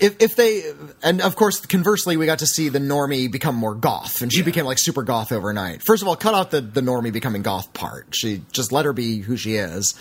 if, 0.00 0.16
if 0.22 0.36
they, 0.36 0.62
and 1.02 1.20
of 1.20 1.36
course, 1.36 1.64
conversely, 1.66 2.16
we 2.16 2.26
got 2.26 2.40
to 2.40 2.46
see 2.46 2.68
the 2.68 2.78
normie 2.78 3.30
become 3.30 3.54
more 3.54 3.74
goth, 3.74 4.22
and 4.22 4.32
she 4.32 4.40
Yeah. 4.40 4.44
became 4.44 4.64
like 4.66 4.78
super 4.78 5.02
goth 5.02 5.32
overnight. 5.32 5.82
First 5.84 6.02
of 6.02 6.08
all, 6.08 6.16
cut 6.16 6.34
out 6.34 6.50
the, 6.50 6.60
the 6.60 6.80
normie 6.80 7.12
becoming 7.12 7.42
goth 7.42 7.72
part. 7.72 8.06
She 8.12 8.42
just 8.52 8.72
let 8.72 8.84
her 8.84 8.92
be 8.92 9.18
who 9.20 9.36
she 9.36 9.54
is. 9.56 9.94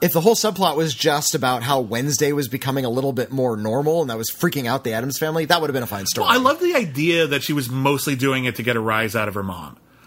If 0.00 0.12
the 0.12 0.20
whole 0.20 0.34
subplot 0.34 0.76
was 0.76 0.94
just 0.94 1.34
about 1.34 1.62
how 1.62 1.80
Wednesday 1.80 2.32
was 2.32 2.48
becoming 2.48 2.84
a 2.84 2.90
little 2.90 3.12
bit 3.12 3.30
more 3.30 3.56
normal 3.56 4.00
and 4.02 4.10
that 4.10 4.18
was 4.18 4.30
freaking 4.30 4.66
out 4.66 4.84
the 4.84 4.92
Addams 4.92 5.18
family, 5.18 5.44
that 5.46 5.60
would 5.60 5.68
have 5.70 5.74
been 5.74 5.82
a 5.82 5.86
fine 5.86 6.06
story. 6.06 6.26
I 6.28 6.36
love 6.38 6.60
the 6.60 6.74
idea 6.74 7.26
that 7.28 7.42
she 7.42 7.52
was 7.52 7.68
mostly 7.68 8.16
doing 8.16 8.44
it 8.44 8.56
to 8.56 8.62
get 8.62 8.76
a 8.76 8.80
rise 8.80 9.14
out 9.14 9.28
of 9.28 9.34
her 9.34 9.42
mom. 9.42 9.59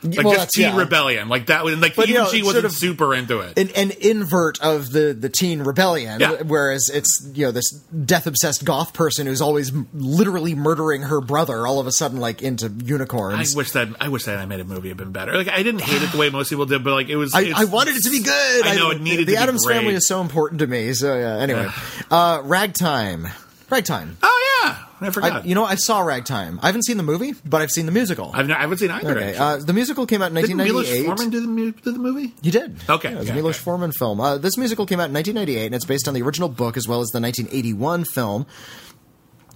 Like 0.03 0.25
well, 0.25 0.33
just 0.35 0.51
Teen 0.51 0.65
yeah. 0.65 0.77
Rebellion, 0.77 1.29
like 1.29 1.45
that. 1.47 1.65
Like 1.65 1.95
But, 1.95 2.07
you 2.09 2.15
know, 2.15 2.25
she 2.27 2.41
wasn't 2.43 2.63
sort 2.63 2.65
of- 2.65 2.71
super 2.73 3.13
into 3.15 3.39
it. 3.39 3.57
an, 3.57 3.69
an 3.75 3.91
invert 4.01 4.59
of 4.61 4.91
the 4.91 5.13
the 5.17 5.29
teen 5.29 5.61
rebellion, 5.61 6.19
Yeah. 6.19 6.41
whereas 6.43 6.89
it's 6.93 7.25
you 7.33 7.45
know 7.45 7.51
this 7.51 7.69
death 7.71 8.27
obsessed 8.27 8.65
goth 8.65 8.93
person 8.93 9.27
who's 9.27 9.41
always 9.41 9.71
m- 9.71 9.87
literally 9.93 10.55
murdering 10.55 11.03
her 11.03 11.21
brother, 11.21 11.65
all 11.65 11.79
of 11.79 11.87
a 11.87 11.91
sudden 11.91 12.19
like 12.19 12.41
into 12.41 12.69
unicorns. 12.83 13.53
I 13.53 13.57
wish 13.57 13.71
that 13.71 13.87
I 14.01 14.09
wish 14.09 14.23
that 14.25 14.37
animated 14.37 14.67
movie 14.67 14.89
had 14.89 14.97
been 14.97 15.11
better. 15.11 15.33
Like 15.35 15.47
I 15.49 15.63
didn't 15.63 15.81
hate 15.81 16.01
it 16.01 16.11
the 16.11 16.17
way 16.17 16.29
most 16.29 16.49
people 16.49 16.65
did, 16.65 16.83
but 16.83 16.93
like 16.93 17.09
it 17.09 17.15
was. 17.15 17.33
I, 17.33 17.51
I 17.55 17.65
wanted 17.65 17.95
it 17.95 18.03
to 18.03 18.09
be 18.09 18.21
good. 18.21 18.65
I 18.65 18.75
know 18.75 18.91
it 18.91 19.01
needed 19.01 19.19
the 19.27 19.33
to 19.33 19.37
be 19.37 19.37
Addams 19.37 19.65
great. 19.65 19.75
family 19.77 19.93
is 19.93 20.07
so 20.07 20.21
important 20.21 20.59
to 20.59 20.67
me. 20.67 20.93
So 20.93 21.15
yeah. 21.17 21.37
Anyway, 21.37 21.67
uh, 22.11 22.41
Ragtime, 22.43 23.27
Ragtime. 23.69 24.17
Oh 24.21 24.61
yeah, 24.63 24.77
I 25.01 25.07
I, 25.07 25.09
forgot. 25.09 25.45
you 25.45 25.55
know, 25.55 25.65
I 25.65 25.75
saw 25.75 26.01
Ragtime. 26.01 26.59
I 26.61 26.67
haven't 26.67 26.83
seen 26.83 26.97
the 26.97 27.03
movie, 27.03 27.33
but 27.45 27.61
I've 27.61 27.71
seen 27.71 27.85
the 27.87 27.91
musical. 27.91 28.31
I've 28.33 28.47
not, 28.47 28.57
I 28.59 28.61
haven't 28.61 28.77
seen 28.77 28.91
either. 28.91 29.17
okay, 29.17 29.35
uh, 29.35 29.57
the 29.57 29.73
musical 29.73 30.05
came 30.05 30.21
out 30.21 30.27
in 30.31 30.35
Didn't 30.35 30.57
Milos 30.57 30.85
1998. 30.87 31.05
Forman 31.05 31.29
do 31.31 31.41
the, 31.41 31.47
mu- 31.47 31.71
do 31.71 31.91
the 31.91 31.99
movie? 31.99 32.33
He 32.43 32.51
did. 32.51 32.77
Okay, 32.89 33.09
Yeah, 33.09 33.15
it 33.15 33.19
was 33.19 33.27
okay, 33.29 33.33
a 33.33 33.41
Milos 33.41 33.55
okay. 33.55 33.63
Forman 33.63 33.91
film. 33.91 34.21
Uh, 34.21 34.37
this 34.37 34.57
musical 34.57 34.85
came 34.85 34.99
out 34.99 35.09
in 35.09 35.13
1998, 35.13 35.65
and 35.67 35.75
it's 35.75 35.85
based 35.85 36.07
on 36.07 36.13
the 36.13 36.21
original 36.21 36.49
book 36.49 36.77
as 36.77 36.87
well 36.87 37.01
as 37.01 37.07
the 37.09 37.19
1981 37.19 38.05
film. 38.05 38.45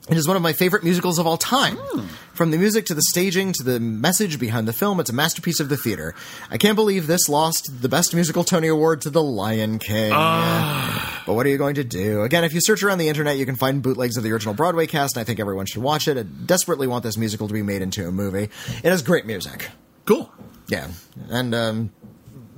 It 0.09 0.15
is 0.15 0.25
one 0.25 0.37
of 0.37 0.41
my 0.41 0.53
favorite 0.53 0.85
musicals 0.85 1.19
of 1.19 1.27
all 1.27 1.35
time. 1.37 1.75
Hmm. 1.77 2.05
From 2.33 2.51
the 2.51 2.57
music 2.57 2.85
to 2.85 2.93
the 2.93 3.01
staging 3.01 3.51
to 3.53 3.63
the 3.63 3.77
message 3.79 4.39
behind 4.39 4.67
the 4.67 4.73
film, 4.73 4.99
it's 5.01 5.09
a 5.09 5.13
masterpiece 5.13 5.59
of 5.59 5.67
the 5.69 5.75
theater. 5.75 6.15
I 6.49 6.57
can't 6.57 6.75
believe 6.77 7.07
this 7.07 7.27
lost 7.27 7.81
the 7.81 7.89
Best 7.89 8.15
Musical 8.15 8.45
Tony 8.45 8.69
Award 8.69 9.01
to 9.01 9.09
The 9.09 9.21
Lion 9.23 9.79
King. 9.79 10.11
Ah. 10.13 11.06
But 11.27 11.33
what 11.33 11.45
are 11.45 11.49
you 11.49 11.57
going 11.57 11.75
to 11.75 11.83
do? 11.83 12.21
Again, 12.21 12.45
if 12.45 12.53
you 12.53 12.61
search 12.61 12.81
around 12.83 12.99
the 12.99 13.09
internet, 13.09 13.35
you 13.35 13.45
can 13.45 13.57
find 13.57 13.83
bootlegs 13.83 14.15
of 14.15 14.23
the 14.23 14.31
original 14.31 14.53
Broadway 14.53 14.87
cast, 14.87 15.17
and 15.17 15.21
I 15.21 15.25
think 15.25 15.41
everyone 15.41 15.65
should 15.65 15.83
watch 15.83 16.07
it. 16.07 16.17
I 16.17 16.23
desperately 16.23 16.87
want 16.87 17.03
this 17.03 17.17
musical 17.17 17.49
to 17.49 17.53
be 17.53 17.61
made 17.63 17.81
into 17.81 18.07
a 18.07 18.11
movie. 18.13 18.43
It 18.43 18.85
has 18.85 19.01
great 19.01 19.25
music. 19.25 19.67
Cool. 20.05 20.31
Yeah, 20.69 20.87
and 21.29 21.53
um, 21.53 21.91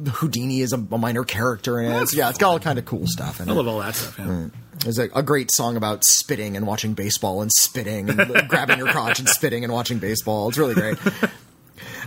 Houdini 0.08 0.62
is 0.62 0.72
a, 0.72 0.78
a 0.78 0.98
minor 1.00 1.24
character 1.24 1.80
in 1.82 1.92
it. 1.92 2.14
Yeah, 2.14 2.30
it's 2.30 2.38
got 2.38 2.52
all 2.52 2.60
kind 2.60 2.78
of 2.78 2.86
cool 2.86 3.08
stuff 3.08 3.42
in 3.42 3.50
I 3.50 3.54
it. 3.54 3.56
love 3.56 3.68
all 3.68 3.80
that 3.80 3.96
stuff. 3.96 4.20
Yeah. 4.20 4.50
There's 4.84 5.00
a, 5.00 5.10
a 5.16 5.24
great 5.24 5.50
song 5.52 5.76
about 5.76 6.06
spitting 6.06 6.56
and 6.56 6.68
watching 6.68 6.94
baseball 6.94 7.42
and 7.42 7.52
spitting 7.52 8.08
and 8.08 8.48
grabbing 8.48 8.78
your 8.78 8.90
crotch 8.90 9.18
and 9.18 9.28
spitting 9.28 9.64
and 9.64 9.74
watching 9.74 9.98
baseball. 9.98 10.48
It's 10.50 10.60
really 10.60 10.76
great. 10.76 10.98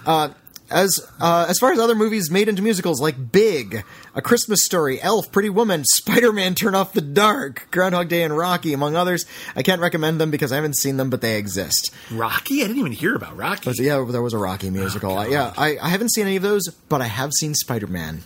Uh, 0.05 0.31
as 0.73 1.07
uh, 1.21 1.47
as 1.49 1.59
far 1.59 1.73
as 1.73 1.79
other 1.79 1.95
movies 1.95 2.31
made 2.31 2.49
into 2.49 2.63
musicals 2.63 3.01
like 3.01 3.31
Big, 3.33 3.85
A 4.15 4.23
Christmas 4.23 4.65
Story, 4.65 5.01
Elf, 5.01 5.31
Pretty 5.31 5.51
Woman, 5.51 5.85
Spider 5.85 6.33
Man, 6.33 6.55
Turn 6.55 6.75
Off 6.75 6.93
the 6.93 7.01
Dark, 7.01 7.69
Groundhog 7.71 8.09
Day, 8.09 8.23
and 8.23 8.37
Rocky, 8.37 8.73
among 8.73 8.97
others, 8.97 9.27
I 9.55 9.63
can't 9.63 9.81
recommend 9.81 10.21
them 10.21 10.31
because 10.31 10.53
I 10.53 10.57
haven't 10.57 10.77
seen 10.77 10.97
them, 10.97 11.11
but 11.11 11.21
they 11.21 11.37
exist. 11.37 11.93
Rocky? 12.11 12.63
I 12.63 12.67
didn't 12.67 12.79
even 12.79 12.93
hear 12.93 13.15
about 13.15 13.37
Rocky. 13.37 13.63
But 13.65 13.79
yeah, 13.79 14.05
there 14.09 14.23
was 14.23 14.33
a 14.33 14.39
Rocky 14.39 14.71
musical. 14.71 15.17
Uh, 15.17 15.27
yeah, 15.27 15.53
I, 15.57 15.79
I 15.81 15.89
haven't 15.89 16.13
seen 16.13 16.27
any 16.27 16.37
of 16.37 16.43
those, 16.43 16.69
but 16.89 17.01
I 17.01 17.07
have 17.07 17.33
seen 17.33 17.55
Spider 17.55 17.87
Man. 17.87 18.23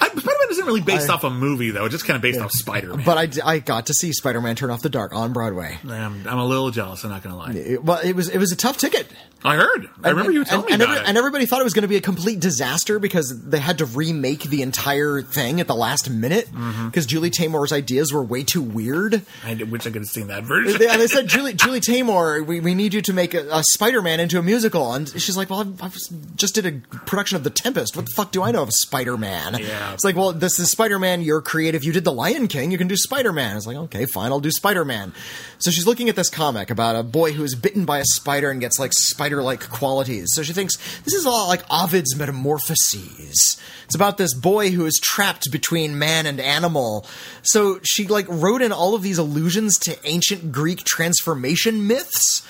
I, 0.00 0.08
Spider-Man 0.08 0.50
isn't 0.50 0.66
really 0.66 0.80
based 0.80 1.08
off 1.10 1.24
a 1.24 1.30
movie 1.30 1.70
though. 1.70 1.84
It's 1.86 1.92
just 1.92 2.06
kind 2.06 2.16
of 2.16 2.22
based 2.22 2.40
off 2.40 2.50
Spider-Man. 2.52 3.04
But 3.04 3.38
I, 3.44 3.50
I 3.54 3.58
got 3.60 3.86
to 3.86 3.94
see 3.94 4.12
Spider 4.12 4.40
Man 4.40 4.56
Turn 4.56 4.70
Off 4.70 4.82
the 4.82 4.88
Dark 4.90 5.14
on 5.14 5.32
Broadway. 5.32 5.78
I'm, 5.88 6.26
I'm 6.26 6.38
a 6.38 6.44
little 6.44 6.70
jealous. 6.70 7.04
I'm 7.04 7.10
not 7.10 7.22
going 7.22 7.32
to 7.34 7.38
lie. 7.38 7.52
It, 7.52 7.84
well, 7.84 7.98
it 8.00 8.14
was 8.14 8.28
it 8.28 8.38
was 8.38 8.52
a 8.52 8.56
tough 8.56 8.76
ticket. 8.78 9.06
I 9.44 9.54
heard. 9.56 9.88
I 10.02 10.08
remember 10.10 10.32
you 10.32 10.44
telling 10.44 10.70
and, 10.72 10.78
me 10.80 10.84
and 10.86 10.94
every- 10.96 11.06
and 11.08 11.18
everybody 11.18 11.46
thought 11.46 11.60
it 11.60 11.64
was 11.64 11.74
going 11.74 11.82
to 11.82 11.88
be 11.88 11.96
a 11.96 12.00
complete 12.00 12.40
disaster 12.40 12.98
because 12.98 13.42
they 13.44 13.58
had 13.58 13.78
to 13.78 13.84
remake 13.86 14.42
the 14.44 14.62
entire 14.62 15.22
thing 15.22 15.60
at 15.60 15.66
the 15.68 15.74
last 15.74 16.10
minute 16.10 16.46
Mm-hmm. 16.46 16.86
because 16.86 17.06
Julie 17.06 17.30
Taymor's 17.30 17.72
ideas 17.72 18.12
were 18.12 18.22
way 18.22 18.42
too 18.42 18.62
weird. 18.62 19.22
I 19.44 19.54
wish 19.54 19.82
I 19.86 19.90
could 19.90 20.02
have 20.02 20.06
seen 20.06 20.28
that 20.28 20.44
version. 20.44 20.78
They, 20.78 20.86
they 20.96 21.06
said, 21.06 21.28
Julie, 21.28 21.52
Julie 21.66 21.80
Taymor, 21.80 22.44
we, 22.46 22.60
we 22.60 22.74
need 22.74 22.92
you 22.94 23.02
to 23.02 23.12
make 23.12 23.34
a, 23.34 23.46
a 23.50 23.62
Spider 23.72 24.02
Man 24.02 24.18
into 24.20 24.38
a 24.38 24.42
musical. 24.42 24.92
And 24.94 25.08
she's 25.08 25.36
like, 25.36 25.50
Well, 25.50 25.74
I, 25.80 25.86
I 25.86 25.90
just 26.36 26.54
did 26.54 26.66
a 26.66 26.72
production 27.00 27.36
of 27.36 27.44
The 27.44 27.50
Tempest. 27.50 27.94
What 27.96 28.06
the 28.06 28.12
fuck 28.16 28.32
do 28.32 28.42
I 28.42 28.50
know 28.50 28.62
of 28.62 28.72
Spider 28.72 29.16
Man? 29.16 29.58
Yeah. 29.60 29.85
It's 29.94 30.04
like, 30.04 30.16
Well, 30.16 30.32
this 30.32 30.58
is 30.58 30.70
Spider 30.70 30.98
Man. 30.98 31.22
You're 31.22 31.42
creative. 31.42 31.84
You 31.84 31.92
did 31.92 32.04
The 32.04 32.12
Lion 32.12 32.48
King. 32.48 32.70
You 32.70 32.78
can 32.78 32.88
do 32.88 32.96
Spider 32.96 33.32
Man. 33.32 33.56
It's 33.56 33.66
like, 33.66 33.76
Okay, 33.76 34.06
fine. 34.06 34.32
I'll 34.32 34.40
do 34.40 34.50
Spider 34.50 34.84
Man. 34.84 35.12
So 35.58 35.70
she's 35.70 35.86
looking 35.86 36.08
at 36.08 36.16
this 36.16 36.28
comic 36.28 36.70
about 36.70 36.96
a 36.96 37.02
boy 37.02 37.32
who 37.32 37.42
is 37.42 37.54
bitten 37.54 37.84
by 37.84 37.98
a 37.98 38.04
spider 38.04 38.50
and 38.50 38.60
gets 38.60 38.78
like 38.78 38.92
spider 38.92 39.42
like 39.42 39.68
qualities. 39.68 40.28
So 40.32 40.42
she 40.42 40.52
thinks 40.52 40.76
this 41.02 41.14
is 41.14 41.26
all 41.26 41.48
like 41.48 41.62
Ovid's 41.70 42.14
Metamorphoses. 42.16 43.60
It's 43.84 43.94
about 43.94 44.18
this 44.18 44.34
boy 44.34 44.70
who 44.70 44.84
is 44.84 45.00
trapped 45.02 45.50
between 45.50 45.98
man 45.98 46.26
and 46.26 46.40
animal. 46.40 47.06
So 47.42 47.80
she 47.82 48.06
like 48.06 48.26
wrote 48.28 48.62
in 48.62 48.72
all 48.72 48.94
of 48.94 49.02
these 49.02 49.18
allusions 49.18 49.78
to 49.80 49.96
ancient 50.04 50.52
Greek 50.52 50.84
transformation 50.84 51.86
myths. 51.86 52.46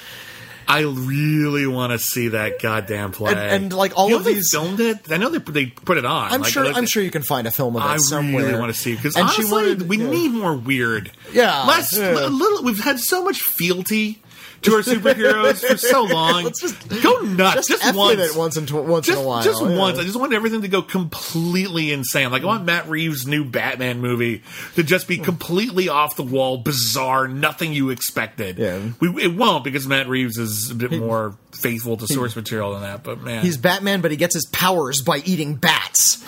I 0.68 0.80
really 0.80 1.66
want 1.66 1.92
to 1.92 1.98
see 1.98 2.28
that 2.28 2.60
goddamn 2.60 3.12
play. 3.12 3.32
And- 3.32 3.40
and, 3.40 3.72
like, 3.72 3.92
all 3.96 4.06
You 4.08 4.14
know 4.14 4.18
of 4.18 4.24
they 4.24 4.34
these- 4.34 4.48
filmed 4.50 4.80
it. 4.80 4.98
I 5.10 5.16
know 5.16 5.28
they 5.28 5.38
they 5.38 5.66
put 5.66 5.96
it 5.96 6.04
on. 6.04 6.32
I'm 6.32 6.40
Like, 6.42 6.52
sure. 6.52 6.64
like- 6.64 6.76
I'm 6.76 6.86
sure 6.86 7.02
you 7.02 7.10
can 7.10 7.22
find 7.22 7.46
a 7.46 7.50
film 7.52 7.76
of 7.76 7.82
it 7.82 7.86
I 7.86 7.96
somewhere. 7.98 8.44
really 8.46 8.58
want 8.58 8.74
to 8.74 8.78
see 8.80 8.94
because 8.96 9.16
honestly, 9.16 9.44
she 9.44 9.50
wanted- 9.50 9.88
we 9.88 9.98
yeah. 9.98 10.10
need 10.10 10.32
more 10.32 10.54
weird. 10.56 11.12
Yeah, 11.32 11.64
less 11.66 11.96
yeah. 11.96 12.26
a 12.26 12.28
little. 12.28 12.62
We've 12.64 12.80
had 12.82 12.98
so 12.98 13.22
much 13.24 13.40
fealty 13.42 14.20
to 14.66 14.74
our 14.74 14.82
superheroes 14.82 15.66
for 15.66 15.76
so 15.76 16.02
long. 16.12 16.44
Let's 16.44 16.60
just- 16.60 17.02
go 17.02 17.20
nuts, 17.20 17.54
Just, 17.56 17.68
just, 17.68 17.84
F 17.84 17.94
once. 17.96 18.20
it 18.20 18.36
once 18.36 18.56
in 18.56 18.66
tw- 18.66 18.74
once 18.84 19.06
just, 19.06 19.18
in 19.18 19.24
a 19.24 19.28
while. 19.28 19.42
just 19.42 19.62
yeah. 19.62 19.76
once. 19.78 19.98
I 19.98 20.02
just 20.04 20.18
want 20.18 20.32
everything 20.34 20.62
to 20.62 20.68
go 20.68 20.82
completely 20.82 21.92
insane. 21.92 22.30
Like 22.30 22.42
I 22.42 22.46
want 22.46 22.64
Matt 22.64 22.88
Reeves' 22.88 23.26
new 23.26 23.44
Batman 23.44 24.00
movie 24.00 24.42
to 24.74 24.82
just 24.82 25.08
be 25.08 25.18
completely 25.18 25.88
off 25.88 26.16
the 26.16 26.22
wall, 26.22 26.58
bizarre, 26.58 27.26
nothing 27.28 27.72
you 27.72 27.90
expected. 27.90 28.58
Yeah. 28.58 28.80
we, 29.00 29.22
it 29.22 29.34
won't 29.34 29.64
because 29.64 29.86
Matt 29.86 30.08
Reeves 30.08 30.36
is 30.38 30.70
a 30.70 30.74
bit 30.74 30.92
more 30.92 31.36
faithful 31.52 31.96
to 31.96 32.06
source 32.06 32.36
material 32.36 32.72
than 32.72 32.82
that. 32.82 33.02
But 33.02 33.22
man, 33.22 33.42
He's 33.44 33.56
Batman, 33.56 34.00
but 34.00 34.10
he 34.10 34.16
gets 34.16 34.34
his 34.34 34.46
powers 34.46 35.02
by 35.02 35.18
eating 35.24 35.54
bats. 35.56 36.24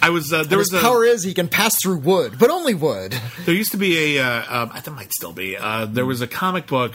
I 0.00 0.10
was 0.10 0.32
uh, 0.32 0.42
there 0.42 0.58
His 0.58 0.72
was 0.72 0.80
a, 0.80 0.84
power 0.84 1.04
is 1.04 1.22
he 1.22 1.32
can 1.32 1.46
pass 1.46 1.80
through 1.80 1.98
wood, 1.98 2.34
but 2.36 2.50
only 2.50 2.74
wood. 2.74 3.14
There 3.44 3.54
used 3.54 3.70
to 3.70 3.76
be 3.76 4.16
a, 4.16 4.24
uh, 4.24 4.62
um, 4.62 4.70
I 4.72 4.80
think 4.80 4.88
it 4.88 4.90
might 4.96 5.12
still 5.12 5.32
be. 5.32 5.56
Uh, 5.56 5.84
there 5.86 6.04
was 6.04 6.20
a 6.20 6.26
comic 6.26 6.66
book 6.66 6.92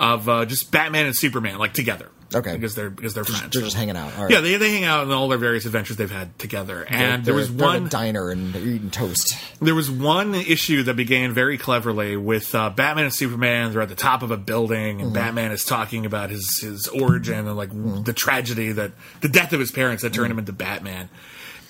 of 0.00 0.28
uh, 0.28 0.44
just 0.46 0.72
Batman 0.72 1.06
and 1.06 1.16
Superman 1.16 1.58
like 1.58 1.74
together. 1.74 2.08
Okay. 2.32 2.54
because 2.54 2.76
they're 2.76 2.90
because 2.90 3.12
they're 3.12 3.24
friends. 3.24 3.52
They're 3.52 3.62
just 3.64 3.74
hanging 3.74 3.96
out. 3.96 4.16
All 4.16 4.22
right. 4.22 4.32
Yeah, 4.32 4.40
they 4.40 4.56
they 4.56 4.70
hang 4.70 4.84
out 4.84 5.02
in 5.02 5.10
all 5.10 5.26
their 5.26 5.36
various 5.36 5.66
adventures 5.66 5.96
they've 5.96 6.08
had 6.08 6.38
together. 6.38 6.86
And 6.88 7.24
there 7.24 7.34
They're- 7.34 7.40
was 7.40 7.48
at 7.50 7.60
a 7.60 7.64
one 7.64 7.88
diner 7.88 8.30
and 8.30 8.52
they're 8.54 8.62
eating 8.62 8.90
toast. 8.90 9.36
there 9.60 9.74
was 9.74 9.90
one 9.90 10.36
issue 10.36 10.84
that 10.84 10.94
began 10.94 11.32
very 11.32 11.58
cleverly 11.58 12.16
with 12.16 12.54
uh, 12.54 12.70
Batman 12.70 13.06
and 13.06 13.12
Superman. 13.14 13.72
They're 13.72 13.82
at 13.82 13.88
the 13.88 13.96
top 13.96 14.22
of 14.22 14.30
a 14.30 14.36
building, 14.36 14.98
Mm-hmm. 14.98 15.06
and 15.06 15.12
Batman 15.12 15.50
is 15.50 15.64
talking 15.64 16.06
about 16.06 16.30
his 16.30 16.60
his 16.60 16.86
origin 16.86 17.48
and 17.48 17.56
like 17.56 17.70
the 18.04 18.12
tragedy 18.12 18.70
that 18.72 18.92
the 19.22 19.28
death 19.28 19.52
of 19.52 19.58
his 19.58 19.72
parents 19.72 20.04
that 20.04 20.12
turned 20.14 20.26
Mm-hmm. 20.26 20.32
him 20.34 20.38
into 20.38 20.52
Batman. 20.52 21.08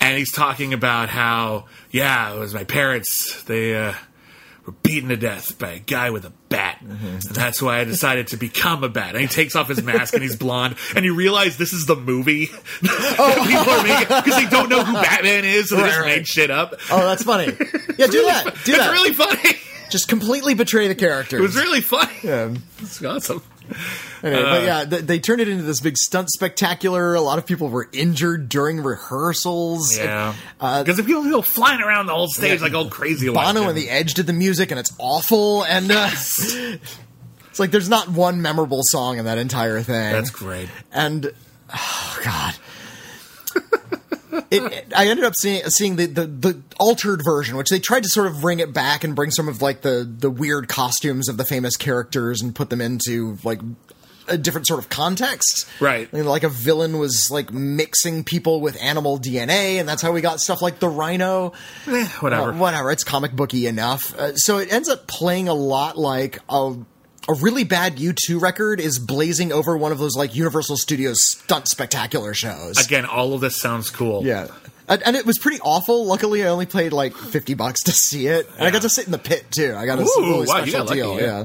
And 0.03 0.17
he's 0.19 0.33
talking 0.33 0.73
about 0.75 1.09
how, 1.11 1.67
yeah, 1.91 2.35
it 2.35 2.39
was 2.39 2.53
my 2.55 2.65
parents. 2.65 3.43
They 3.45 3.75
uh, 3.77 3.95
beaten 4.73 5.09
to 5.11 5.17
death 5.17 5.59
by 5.59 5.71
a 5.73 5.79
guy 5.79 6.11
with 6.11 6.25
a 6.25 6.33
bat, 6.49 6.79
Mm-hmm. 6.81 7.07
and 7.07 7.23
that's 7.23 7.61
why 7.61 7.79
I 7.81 7.85
decided 7.85 8.29
to 8.29 8.37
become 8.37 8.83
a 8.85 8.89
bat. 8.89 9.11
And 9.15 9.21
he 9.21 9.27
takes 9.27 9.55
off 9.55 9.69
his 9.69 9.83
mask 9.83 10.15
and 10.15 10.23
he's 10.23 10.37
blonde, 10.37 10.77
and 10.97 11.05
you 11.05 11.15
realize 11.15 11.57
this 11.59 11.73
is 11.73 11.85
the 11.87 11.97
movie 11.97 12.47
that 12.47 13.43
people 13.47 13.75
are 13.75 13.83
making 13.83 14.17
because 14.25 14.43
they 14.43 14.49
don't 14.51 14.69
know 14.71 14.83
who 14.83 14.95
Batman 14.95 15.45
is, 15.45 15.69
so 15.69 15.77
they 15.77 15.83
Right, 15.83 15.89
just 15.89 16.01
right. 16.01 16.17
made 16.17 16.27
shit 16.27 16.51
up. 16.51 16.75
Oh, 16.91 17.05
that's 17.07 17.23
funny. 17.23 17.47
Yeah, 17.99 18.07
do 18.07 18.23
that. 18.25 18.45
Do 18.65 18.73
It's 18.73 18.79
that. 18.79 18.93
really 18.93 19.13
funny. 19.13 19.59
Just 19.91 20.09
completely 20.09 20.55
betray 20.55 20.89
the 20.89 20.95
character. 20.95 21.37
It 21.37 21.43
was 21.43 21.55
really 21.55 21.83
funny. 21.83 22.13
Yeah. 22.23 22.55
It's 22.79 23.05
awesome. 23.05 23.43
Anyway, 24.23 24.43
Uh, 24.43 24.51
but 24.51 24.63
yeah, 24.65 24.85
they, 24.85 25.01
they 25.01 25.19
turned 25.19 25.41
it 25.41 25.49
into 25.49 25.63
this 25.63 25.81
big 25.81 25.97
stunt 25.97 26.29
spectacular. 26.31 27.15
A 27.15 27.23
lot 27.23 27.39
of 27.39 27.47
people 27.47 27.71
were 27.71 27.89
injured 27.91 28.51
during 28.51 28.83
rehearsals. 28.83 29.97
Yeah, 29.97 30.35
Uh, 30.61 30.83
because 30.83 30.99
if 30.99 31.07
people 31.07 31.23
go 31.25 31.41
flying 31.41 31.81
around 31.81 32.05
the 32.07 32.13
whole 32.15 32.29
stage 32.29 32.61
like 32.61 32.75
all 32.75 32.91
crazy, 32.91 33.31
Bono 33.31 33.67
and 33.69 33.77
the 33.79 33.89
Edge 33.89 34.13
did 34.13 34.27
the 34.27 34.35
music, 34.35 34.71
and 34.73 34.79
it's 34.79 34.93
awful. 34.99 35.65
And 35.65 35.91
uh, 35.91 36.11
it's 36.13 37.59
like 37.59 37.71
there's 37.71 37.89
not 37.89 38.11
one 38.11 38.43
memorable 38.43 38.81
song 38.83 39.17
in 39.19 39.25
that 39.25 39.39
entire 39.39 39.81
thing. 39.81 40.13
That's 40.13 40.29
great. 40.31 40.69
and 40.93 41.33
oh 41.75 42.21
god. 42.23 42.55
It, 44.51 44.93
I 44.97 45.09
ended 45.09 45.25
up 45.25 45.35
seeing 45.37 45.63
seeing 45.67 45.97
the, 45.97 46.07
the, 46.07 46.27
the 46.27 46.63
altered 46.79 47.23
version, 47.25 47.57
which 47.57 47.69
they 47.69 47.79
tried 47.79 48.03
to 48.05 48.09
sort 48.09 48.27
of 48.27 48.41
bring 48.41 48.61
it 48.61 48.73
back 48.73 49.05
and 49.05 49.15
bring 49.15 49.31
some 49.31 49.49
of 49.49 49.63
like 49.63 49.83
the 49.83 50.09
the 50.09 50.31
weird 50.31 50.69
costumes 50.69 51.29
of 51.29 51.37
the 51.37 51.45
famous 51.45 51.77
characters 51.77 52.43
and 52.43 52.55
put 52.55 52.71
them 52.71 52.81
into 52.81 53.39
like 53.45 53.61
a 54.29 54.39
different 54.39 54.67
sort 54.67 54.79
of 54.79 54.89
context. 54.89 55.67
Right. 55.81 56.09
I 56.11 56.17
mean, 56.17 56.25
like 56.25 56.45
a 56.45 56.49
villain 56.49 56.99
was 56.99 57.31
like 57.31 57.53
mixing 57.53 58.25
people 58.25 58.61
with 58.61 58.81
animal 58.81 59.19
DNA, 59.19 59.79
and 59.79 59.89
that's 59.89 60.03
how 60.03 60.13
we 60.13 60.21
got 60.21 60.41
stuff 60.41 60.63
like 60.63 60.79
the 60.79 60.89
Rhino. 60.89 61.53
Eh, 61.87 62.07
whatever. 62.21 62.53
Uh, 62.53 62.57
whatever. 62.57 62.91
It's 62.91 63.05
comic 63.05 63.33
booky 63.33 63.67
enough. 63.67 64.15
Uh, 64.17 64.35
so 64.37 64.59
it 64.59 64.73
ends 64.73 64.89
up 64.89 65.07
playing 65.07 65.49
a 65.49 65.55
lot 65.55 65.99
like 65.99 66.39
a 66.49 66.77
a 67.31 67.35
really 67.35 67.65
bad 67.65 67.97
U2 67.97 68.41
record 68.41 68.81
is 68.81 68.99
blazing 68.99 69.53
over 69.53 69.77
one 69.77 69.93
of 69.93 69.99
those 69.99 70.17
like 70.17 70.35
Universal 70.35 70.77
Studios 70.79 71.19
stunt 71.23 71.69
spectacular 71.69 72.35
shows. 72.35 72.85
Again, 72.85 73.05
all 73.05 73.35
of 73.35 73.41
this 73.41 73.61
sounds 73.61 73.91
cool. 73.91 74.25
yeah. 74.25 74.49
And, 74.89 75.01
and 75.05 75.15
it 75.15 75.25
was 75.25 75.39
pretty 75.39 75.61
awful. 75.63 76.05
Luckily, 76.07 76.43
I 76.43 76.49
only 76.49 76.67
paid 76.67 76.93
like 76.93 77.15
fifty 77.15 77.55
bucks 77.55 77.85
to 77.85 77.93
see 77.93 78.27
it, 78.27 78.49
and 78.59 78.67
I 78.67 78.73
got 78.73 78.83
to 78.83 78.89
sit 78.89 79.07
in 79.07 79.13
the 79.13 79.19
pit 79.19 79.45
too. 79.53 79.73
I 79.77 79.87
got 79.87 80.01
a 80.01 80.03
Ooh, 80.03 80.07
really 80.19 80.47
wow, 80.49 80.57
special 80.57 80.73
got 80.81 80.87
lucky, 80.89 80.99
deal. 81.01 81.21
yeah. 81.21 81.27
Yeah. 81.27 81.45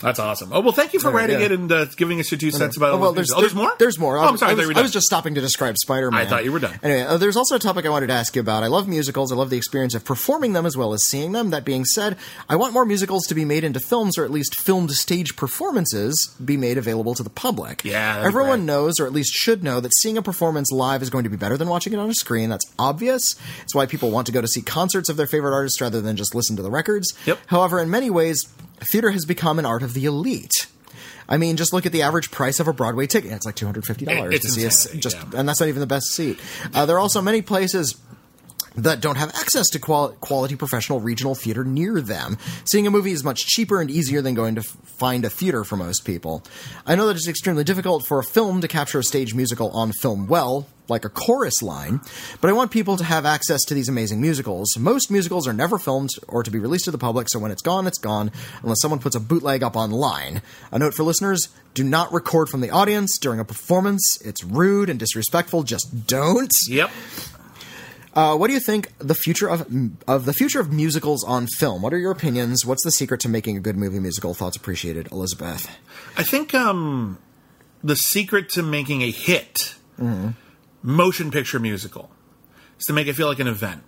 That's 0.00 0.18
awesome. 0.18 0.50
Oh 0.52 0.60
well, 0.60 0.72
thank 0.72 0.92
you 0.92 1.00
for 1.00 1.10
writing 1.10 1.40
yeah. 1.40 1.46
it 1.46 1.52
and 1.52 1.70
uh, 1.70 1.84
giving 1.96 2.20
us 2.20 2.30
your 2.30 2.38
two 2.38 2.50
cents 2.50 2.76
about. 2.76 2.94
Oh, 2.94 2.98
well, 2.98 3.12
there's, 3.12 3.32
oh, 3.32 3.40
there's 3.40 3.54
more. 3.54 3.72
There's 3.78 3.98
more. 3.98 4.16
Oh, 4.16 4.22
I'm 4.22 4.36
sorry. 4.36 4.52
I, 4.52 4.54
was, 4.54 4.76
I 4.76 4.82
was 4.82 4.92
just 4.92 5.06
stopping 5.06 5.34
to 5.34 5.40
describe 5.40 5.76
Spider-Man. 5.76 6.20
I 6.20 6.28
thought 6.28 6.44
you 6.44 6.52
were 6.52 6.58
done. 6.58 6.78
Anyway, 6.82 7.02
uh, 7.02 7.16
there's 7.18 7.36
also 7.36 7.56
a 7.56 7.58
topic 7.58 7.86
I 7.86 7.90
wanted 7.90 8.08
to 8.08 8.14
ask 8.14 8.34
you 8.34 8.40
about. 8.40 8.62
I 8.62 8.68
love 8.68 8.88
musicals. 8.88 9.30
I 9.32 9.36
love 9.36 9.50
the 9.50 9.56
experience 9.56 9.94
of 9.94 10.04
performing 10.04 10.52
them 10.52 10.66
as 10.66 10.76
well 10.76 10.92
as 10.92 11.06
seeing 11.06 11.32
them. 11.32 11.50
That 11.50 11.64
being 11.64 11.84
said, 11.84 12.16
I 12.48 12.56
want 12.56 12.72
more 12.72 12.84
musicals 12.84 13.26
to 13.26 13.34
be 13.34 13.44
made 13.44 13.64
into 13.64 13.80
films, 13.80 14.16
or 14.18 14.24
at 14.24 14.30
least 14.30 14.58
filmed 14.60 14.90
stage 14.92 15.36
performances 15.36 16.34
be 16.44 16.56
made 16.56 16.78
available 16.78 17.14
to 17.14 17.22
the 17.22 17.30
public. 17.30 17.84
Yeah, 17.84 18.22
everyone 18.24 18.66
knows, 18.66 18.98
or 19.00 19.06
at 19.06 19.12
least 19.12 19.34
should 19.34 19.62
know, 19.62 19.80
that 19.80 19.92
seeing 20.00 20.16
a 20.16 20.22
performance 20.22 20.70
live 20.72 21.02
is 21.02 21.10
going 21.10 21.24
to 21.24 21.30
be 21.30 21.36
better 21.36 21.56
than 21.56 21.68
watching 21.68 21.92
it 21.92 21.98
on 21.98 22.08
a 22.08 22.14
screen. 22.14 22.48
That's 22.48 22.64
obvious. 22.78 23.36
It's 23.62 23.74
why 23.74 23.86
people 23.86 24.10
want 24.10 24.26
to 24.26 24.32
go 24.32 24.40
to 24.40 24.48
see 24.48 24.62
concerts 24.62 25.08
of 25.08 25.16
their 25.16 25.26
favorite 25.26 25.54
artists 25.54 25.80
rather 25.80 26.00
than 26.00 26.16
just 26.16 26.34
listen 26.34 26.56
to 26.56 26.62
the 26.62 26.70
records. 26.70 27.14
Yep. 27.26 27.38
However, 27.46 27.80
in 27.80 27.90
many 27.90 28.10
ways, 28.10 28.48
theater 28.92 29.10
has 29.10 29.24
become 29.24 29.58
an 29.58 29.66
art 29.66 29.82
of 29.82 29.94
the 29.94 30.04
elite. 30.04 30.66
I 31.28 31.36
mean, 31.36 31.56
just 31.56 31.72
look 31.72 31.86
at 31.86 31.92
the 31.92 32.02
average 32.02 32.30
price 32.30 32.58
of 32.58 32.66
a 32.66 32.72
Broadway 32.72 33.06
ticket. 33.06 33.30
It's 33.32 33.46
like 33.46 33.54
two 33.54 33.66
hundred 33.66 33.84
fifty 33.86 34.04
dollars 34.04 34.40
to 34.40 34.48
see 34.48 34.64
a 34.64 34.66
s- 34.66 34.86
insanity, 34.86 35.00
just, 35.00 35.16
yeah. 35.16 35.38
and 35.40 35.48
that's 35.48 35.60
not 35.60 35.68
even 35.68 35.80
the 35.80 35.86
best 35.86 36.06
seat. 36.06 36.40
Uh, 36.74 36.86
there 36.86 36.96
are 36.96 37.00
also 37.00 37.22
many 37.22 37.40
places 37.40 37.96
that 38.76 39.00
don't 39.00 39.16
have 39.16 39.30
access 39.34 39.68
to 39.70 39.78
qual- 39.78 40.10
quality 40.20 40.56
professional 40.56 41.00
regional 41.00 41.34
theater 41.34 41.64
near 41.64 42.00
them. 42.00 42.38
Seeing 42.64 42.86
a 42.86 42.90
movie 42.90 43.10
is 43.12 43.22
much 43.24 43.46
cheaper 43.46 43.80
and 43.80 43.90
easier 43.90 44.22
than 44.22 44.34
going 44.34 44.54
to 44.56 44.60
f- 44.60 44.76
find 44.98 45.24
a 45.24 45.30
theater 45.30 45.64
for 45.64 45.76
most 45.76 46.04
people. 46.04 46.42
I 46.86 46.94
know 46.94 47.06
that 47.08 47.16
it's 47.16 47.28
extremely 47.28 47.64
difficult 47.64 48.06
for 48.06 48.18
a 48.18 48.24
film 48.24 48.60
to 48.60 48.68
capture 48.68 48.98
a 49.00 49.04
stage 49.04 49.34
musical 49.34 49.70
on 49.70 49.92
film 49.92 50.26
well, 50.28 50.66
like 50.90 51.04
a 51.04 51.08
chorus 51.08 51.62
line, 51.62 52.00
but 52.40 52.50
I 52.50 52.52
want 52.52 52.70
people 52.70 52.96
to 52.96 53.04
have 53.04 53.24
access 53.24 53.64
to 53.64 53.74
these 53.74 53.88
amazing 53.88 54.20
musicals. 54.20 54.76
Most 54.76 55.10
musicals 55.10 55.48
are 55.48 55.52
never 55.52 55.78
filmed 55.78 56.10
or 56.28 56.42
to 56.42 56.50
be 56.50 56.58
released 56.58 56.84
to 56.84 56.90
the 56.90 56.98
public, 56.98 57.28
so 57.28 57.38
when 57.38 57.50
it's 57.50 57.62
gone, 57.62 57.86
it's 57.86 57.98
gone, 57.98 58.30
unless 58.62 58.80
someone 58.82 59.00
puts 59.00 59.16
a 59.16 59.20
bootleg 59.20 59.62
up 59.62 59.76
online. 59.76 60.42
A 60.72 60.78
note 60.78 60.94
for 60.94 61.04
listeners 61.04 61.48
do 61.72 61.84
not 61.84 62.12
record 62.12 62.48
from 62.48 62.60
the 62.60 62.70
audience 62.70 63.16
during 63.18 63.40
a 63.40 63.44
performance. 63.44 64.20
It's 64.22 64.44
rude 64.44 64.90
and 64.90 64.98
disrespectful. 64.98 65.62
Just 65.62 66.06
don't. 66.06 66.52
Yep. 66.68 66.90
Uh, 68.12 68.36
what 68.36 68.48
do 68.48 68.54
you 68.54 68.60
think 68.60 68.92
the 68.98 69.14
future 69.14 69.48
of 69.48 69.60
of 70.08 70.24
the 70.24 70.32
future 70.32 70.58
of 70.58 70.72
musicals 70.72 71.22
on 71.22 71.46
film? 71.46 71.80
What 71.80 71.94
are 71.94 71.98
your 71.98 72.10
opinions? 72.10 72.66
What's 72.66 72.82
the 72.82 72.90
secret 72.90 73.20
to 73.20 73.28
making 73.28 73.56
a 73.56 73.60
good 73.60 73.76
movie 73.76 74.00
musical? 74.00 74.34
Thoughts 74.34 74.56
appreciated, 74.56 75.12
Elizabeth. 75.12 75.68
I 76.16 76.24
think 76.24 76.52
um, 76.52 77.18
the 77.84 77.94
secret 77.94 78.48
to 78.50 78.64
making 78.64 79.02
a 79.02 79.10
hit 79.12 79.76
Mm-hmm. 80.00 80.28
Motion 80.82 81.30
picture 81.30 81.58
musical 81.58 82.10
is 82.78 82.86
to 82.86 82.92
make 82.92 83.06
it 83.06 83.14
feel 83.14 83.28
like 83.28 83.38
an 83.38 83.48
event. 83.48 83.82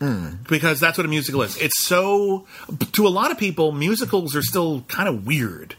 Mm. 0.00 0.46
Because 0.48 0.80
that's 0.80 0.98
what 0.98 1.04
a 1.04 1.08
musical 1.08 1.42
is. 1.42 1.56
It's 1.56 1.84
so 1.84 2.46
to 2.92 3.06
a 3.06 3.08
lot 3.10 3.30
of 3.30 3.38
people, 3.38 3.72
musicals 3.72 4.34
are 4.34 4.42
still 4.42 4.82
kind 4.82 5.08
of 5.08 5.26
weird. 5.26 5.76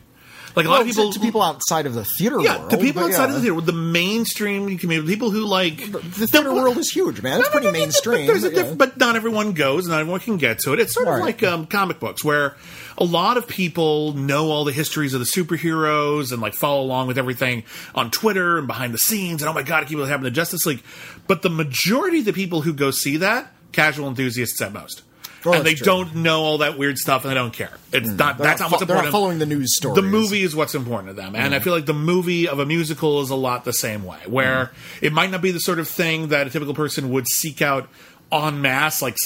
Like 0.56 0.66
a 0.66 0.70
lot 0.70 0.80
Well, 0.80 0.82
of 0.82 0.88
people, 0.88 1.12
to, 1.12 1.20
people 1.20 1.42
outside 1.42 1.86
of 1.86 1.94
the 1.94 2.06
theater 2.06 2.40
yeah, 2.40 2.58
world, 2.60 2.70
to 2.72 2.78
people 2.78 3.02
but 3.02 3.10
outside 3.10 3.26
yeah. 3.26 3.30
of 3.30 3.36
the 3.36 3.42
theater, 3.42 3.62
the 3.62 3.74
mainstream 3.74 4.78
community, 4.78 5.10
people 5.12 5.32
who 5.32 5.46
like 5.46 5.78
The 5.92 6.28
theater 6.28 6.54
world 6.54 6.78
is 6.78 6.90
huge, 6.90 7.22
man. 7.22 7.40
It's 7.40 7.50
pretty 7.50 7.72
mainstream. 7.72 8.28
But, 8.28 8.34
there's 8.34 8.44
a 8.44 8.50
but 8.50 8.66
yeah. 8.66 8.74
but 8.76 8.98
not 8.98 9.16
everyone 9.16 9.54
goes, 9.54 9.88
not 9.88 10.00
everyone 10.00 10.22
can 10.22 10.38
get 10.38 10.60
to 10.60 10.74
it. 10.74 10.80
It's 10.80 10.94
sort 10.94 11.08
of 11.08 11.20
like 11.20 11.44
um, 11.44 11.66
comic 11.66 12.00
books, 12.00 12.24
where 12.24 12.56
a 12.98 13.04
lot 13.04 13.38
of 13.38 13.48
people 13.48 14.14
know 14.14 14.52
all 14.52 14.64
the 14.64 14.72
histories 14.72 15.14
of 15.14 15.20
the 15.20 15.26
superheroes 15.26 16.32
and 16.32 16.42
like 16.42 16.54
follow 16.54 16.82
along 16.82 17.08
with 17.08 17.18
everything 17.18 17.64
on 17.94 18.10
Twitter 18.12 18.58
and 18.58 18.68
behind 18.68 18.94
the 18.94 18.98
scenes. 18.98 19.42
And 19.42 19.50
oh 19.50 19.54
my 19.54 19.64
god, 19.64 19.84
I 19.84 19.86
keep 19.86 19.98
what 19.98 20.08
happened 20.08 20.26
to 20.26 20.32
Justice 20.32 20.66
League. 20.66 20.84
But 21.28 21.42
the 21.42 21.50
majority 21.50 22.20
of 22.20 22.26
the 22.26 22.34
people 22.34 22.62
who 22.62 22.74
go 22.74 22.92
see 22.92 23.18
that, 23.18 23.52
casual 23.72 24.08
enthusiasts 24.08 24.62
at 24.62 24.72
most. 24.72 25.02
Well, 25.46 25.60
and 25.60 25.66
they 25.66 25.76
true. 25.76 25.84
Hmm. 25.84 26.04
don't 26.04 26.16
know 26.24 26.42
all 26.42 26.58
that 26.60 26.78
weird 26.78 26.98
stuff, 26.98 27.24
and 27.24 27.32
they 27.32 27.36
don't 27.36 27.54
care. 27.54 27.72
It's 27.94 28.10
hmm. 28.10 28.16
not. 28.16 28.38
They're 28.38 28.48
That's 28.48 28.60
not 28.60 28.66
not 28.66 28.72
what's 28.72 28.84
fo- 28.84 28.86
they're 28.88 28.96
not 28.96 29.06
important. 29.06 29.12
following 29.12 29.40
the 29.40 29.46
news 29.46 29.76
story. 29.76 29.96
The 29.96 30.02
movie 30.02 30.44
is 30.44 30.56
what's 30.56 30.76
important 30.76 31.10
to 31.10 31.14
them, 31.14 31.36
and 31.36 31.54
I 31.54 31.58
hmm. 31.58 31.64
feel 31.64 31.74
like 31.74 31.86
the 31.86 31.94
movie 31.94 32.48
of 32.48 32.60
a 32.60 32.66
musical 32.66 33.22
is 33.22 33.30
a 33.30 33.36
lot 33.36 33.66
the 33.66 33.74
same 33.74 34.04
way, 34.04 34.20
where 34.28 34.66
hmm. 34.66 35.06
it 35.06 35.14
might 35.14 35.32
not 35.32 35.42
be 35.42 35.52
the 35.52 35.60
sort 35.60 35.80
of 35.80 35.88
thing 35.88 36.30
that 36.30 36.48
a 36.48 36.50
typical 36.50 36.74
person 36.74 37.10
would 37.12 37.28
seek 37.28 37.62
out 37.62 37.90
en 38.32 38.62
masse, 38.62 39.02
like 39.02 39.18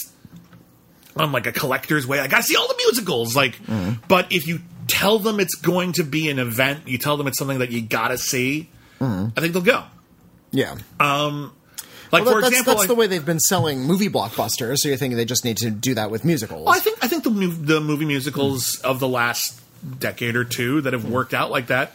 on 1.16 1.32
like 1.32 1.48
a 1.48 1.52
collector's 1.52 2.06
way. 2.06 2.20
I 2.20 2.28
got 2.28 2.38
to 2.38 2.44
see 2.44 2.56
all 2.56 2.68
the 2.68 2.78
musicals, 2.78 3.36
like. 3.36 3.60
But 4.08 4.32
if 4.32 4.48
you 4.48 4.60
tell 4.88 5.20
them 5.20 5.40
it's 5.40 5.56
going 5.56 5.94
to 5.94 6.04
be 6.04 6.30
an 6.30 6.40
event, 6.40 6.88
you 6.88 6.98
tell 6.98 7.18
them 7.18 7.28
it's 7.28 7.38
something 7.38 7.60
that 7.60 7.72
you 7.72 7.82
got 7.82 8.10
to 8.10 8.18
see. 8.18 8.70
I 9.02 9.32
think 9.40 9.54
they'll 9.54 9.62
go. 9.62 9.84
Yeah. 10.52 10.76
Um, 11.00 11.54
Like 12.12 12.26
Well, 12.26 12.34
for 12.36 12.42
that's, 12.42 12.52
example, 12.52 12.74
that's 12.74 12.84
I- 12.86 12.88
the 12.88 12.96
way 12.96 13.08
they've 13.08 13.26
been 13.26 13.40
selling 13.40 13.82
movie 13.82 14.10
blockbusters. 14.10 14.78
So 14.78 14.88
you're 14.90 14.98
thinking 14.98 15.18
they 15.18 15.26
just 15.26 15.46
need 15.46 15.58
to 15.58 15.70
do 15.70 15.94
that 15.96 16.10
with 16.12 16.26
musicals? 16.26 16.66
Well, 16.66 16.76
I 16.76 16.80
think 16.80 16.98
I 17.04 17.08
think 17.08 17.24
the 17.24 17.30
the 17.30 17.82
movie 17.82 18.06
musicals 18.06 18.80
of 18.82 19.00
the 19.00 19.08
last 19.08 19.60
decade 20.00 20.36
or 20.36 20.44
two 20.44 20.82
that 20.82 20.94
have 20.94 21.06
worked 21.10 21.34
out 21.34 21.52
like 21.52 21.68
that 21.68 21.94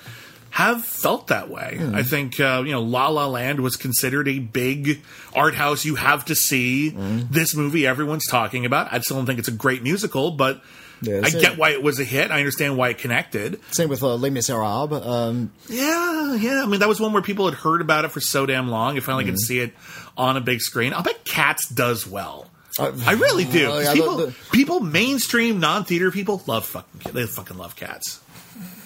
have 0.51 0.85
felt 0.85 1.27
that 1.27 1.51
way. 1.51 1.81
I 1.93 2.05
think 2.05 2.39
uh, 2.39 2.63
you 2.65 2.71
know 2.73 2.81
La 2.83 3.09
La 3.09 3.27
Land 3.27 3.59
was 3.61 3.75
considered 3.77 4.29
a 4.29 4.39
big 4.39 5.03
art 5.35 5.55
house. 5.57 5.85
You 5.85 5.97
have 5.97 6.25
to 6.27 6.35
see 6.37 6.91
this 6.91 7.57
movie. 7.57 7.87
Everyone's 7.87 8.27
talking 8.29 8.65
about. 8.65 8.93
I 8.93 9.01
still 9.01 9.17
don't 9.17 9.27
think 9.27 9.41
it's 9.41 9.49
a 9.49 9.53
great 9.53 9.83
musical, 9.83 10.31
but 10.31 10.63
Yeah, 11.03 11.23
I 11.25 11.31
get 11.31 11.59
why 11.59 11.71
it 11.71 11.83
was 11.83 11.99
a 11.99 12.05
hit. 12.05 12.31
I 12.31 12.39
understand 12.39 12.77
why 12.79 12.91
it 12.91 12.99
connected. 12.99 13.59
Same 13.73 13.89
with 13.89 14.03
uh, 14.05 14.15
Les 14.15 14.31
Miserables. 14.31 15.05
Um, 15.05 15.51
Yeah, 15.69 16.37
yeah. 16.37 16.63
I 16.63 16.67
mean, 16.67 16.79
that 16.81 16.89
was 16.89 17.01
one 17.01 17.13
where 17.13 17.21
people 17.21 17.47
had 17.47 17.55
heard 17.59 17.81
about 17.81 18.05
it 18.05 18.13
for 18.13 18.21
so 18.21 18.47
damn 18.47 18.69
long. 18.71 18.95
You 18.95 19.01
finally 19.01 19.25
Mm. 19.25 19.27
get 19.27 19.33
to 19.35 19.41
see 19.45 19.59
it 19.59 19.75
on 20.17 20.37
a 20.37 20.41
big 20.41 20.61
screen. 20.61 20.93
I'll 20.93 21.03
bet 21.03 21.25
Cats 21.25 21.69
does 21.69 22.07
well. 22.07 22.49
I 22.79 23.13
really 23.13 23.45
do. 23.45 23.67
oh, 23.71 23.79
yeah, 23.79 23.93
people, 23.93 24.17
the- 24.17 24.35
people, 24.53 24.81
mainstream 24.81 25.61
non-theater 25.61 26.11
people 26.11 26.43
love 26.49 26.67
fucking. 26.67 27.13
They 27.13 27.25
fucking 27.27 27.57
love 27.57 27.77
Cats. 27.77 28.21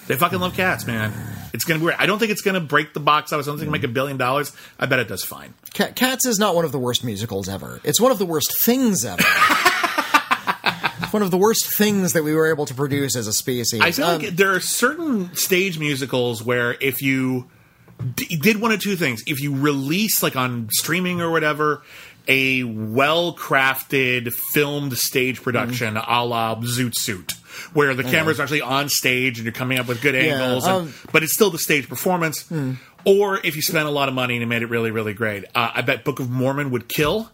They 0.09 0.17
fucking 0.17 0.41
love 0.41 0.55
Cats, 0.55 0.87
man. 0.87 1.13
It's 1.55 1.65
gonna 1.65 1.81
be. 1.81 1.87
Weird. 1.87 1.97
I 1.99 2.07
don't 2.07 2.19
think 2.19 2.31
it's 2.31 2.41
gonna 2.43 2.61
break 2.61 2.93
the 2.95 3.01
box 3.01 3.33
office. 3.33 3.47
I 3.47 3.51
don't 3.51 3.57
think 3.59 3.69
it'll 3.69 3.73
make 3.73 3.85
a 3.85 3.89
billion 3.89 4.17
dollars. 4.19 4.53
I 4.79 4.87
bet 4.87 4.99
it 5.01 5.09
does 5.09 5.23
fine. 5.25 5.53
Ca- 5.75 5.93
Cats 5.93 6.27
is 6.27 6.39
not 6.39 6.55
one 6.55 6.65
of 6.67 6.73
the 6.73 6.79
worst 6.79 7.03
musicals 7.05 7.49
ever. 7.49 7.81
It's 7.85 8.01
one 8.01 8.11
of 8.13 8.19
the 8.19 8.25
worst 8.27 8.55
things 8.63 9.05
ever. 9.05 9.23
One 11.11 11.23
of 11.23 11.31
the 11.31 11.39
worst 11.39 11.75
things 11.79 12.13
that 12.13 12.23
we 12.23 12.35
were 12.35 12.51
able 12.51 12.67
to 12.67 12.75
produce 12.75 13.17
as 13.17 13.27
a 13.27 13.33
species. 13.33 13.81
I 13.81 13.93
feel 13.93 14.05
Um, 14.07 14.21
like 14.21 14.37
there 14.37 14.55
are 14.55 14.61
certain 14.61 15.35
stage 15.35 15.79
musicals 15.79 16.43
where 16.43 16.77
if 16.83 17.01
you 17.01 17.47
d- 18.15 18.37
did 18.37 18.61
one 18.61 18.73
of 18.73 18.81
two 18.81 18.97
things, 18.97 19.23
if 19.27 19.41
you 19.41 19.55
release 19.55 20.23
like 20.23 20.37
on 20.37 20.69
streaming 20.71 21.21
or 21.21 21.31
whatever 21.31 21.83
a 22.27 22.63
well 22.63 23.35
crafted 23.35 24.33
filmed 24.33 24.97
stage 24.99 25.43
production 25.43 25.95
Mm-hmm. 25.95 26.11
a 26.13 26.25
la 26.25 26.55
Zoot 26.57 26.95
Suit. 26.95 27.33
Where 27.73 27.93
the 27.95 28.05
camera's 28.05 28.39
actually 28.39 28.61
on 28.61 28.89
stage 28.89 29.39
and 29.39 29.45
you're 29.45 29.53
coming 29.53 29.79
up 29.81 29.89
with 29.89 30.01
good 30.01 30.15
angles, 30.15 30.65
and, 30.65 30.77
um, 30.89 30.95
but 31.11 31.25
it's 31.25 31.33
still 31.35 31.51
the 31.51 31.59
stage 31.59 31.89
performance. 31.89 32.49
Or 33.05 33.41
if 33.45 33.57
you 33.57 33.63
spent 33.63 33.89
a 33.89 33.91
lot 33.91 34.09
of 34.09 34.15
money 34.15 34.37
and 34.37 34.49
made 34.49 34.63
it 34.63 34.67
really, 34.67 34.91
really 34.93 35.13
great, 35.15 35.45
uh, 35.57 35.71
I 35.75 35.83
bet 35.83 36.05
Book 36.05 36.21
of 36.21 36.31
Mormon 36.31 36.71
would 36.71 36.89
kill, 36.89 37.31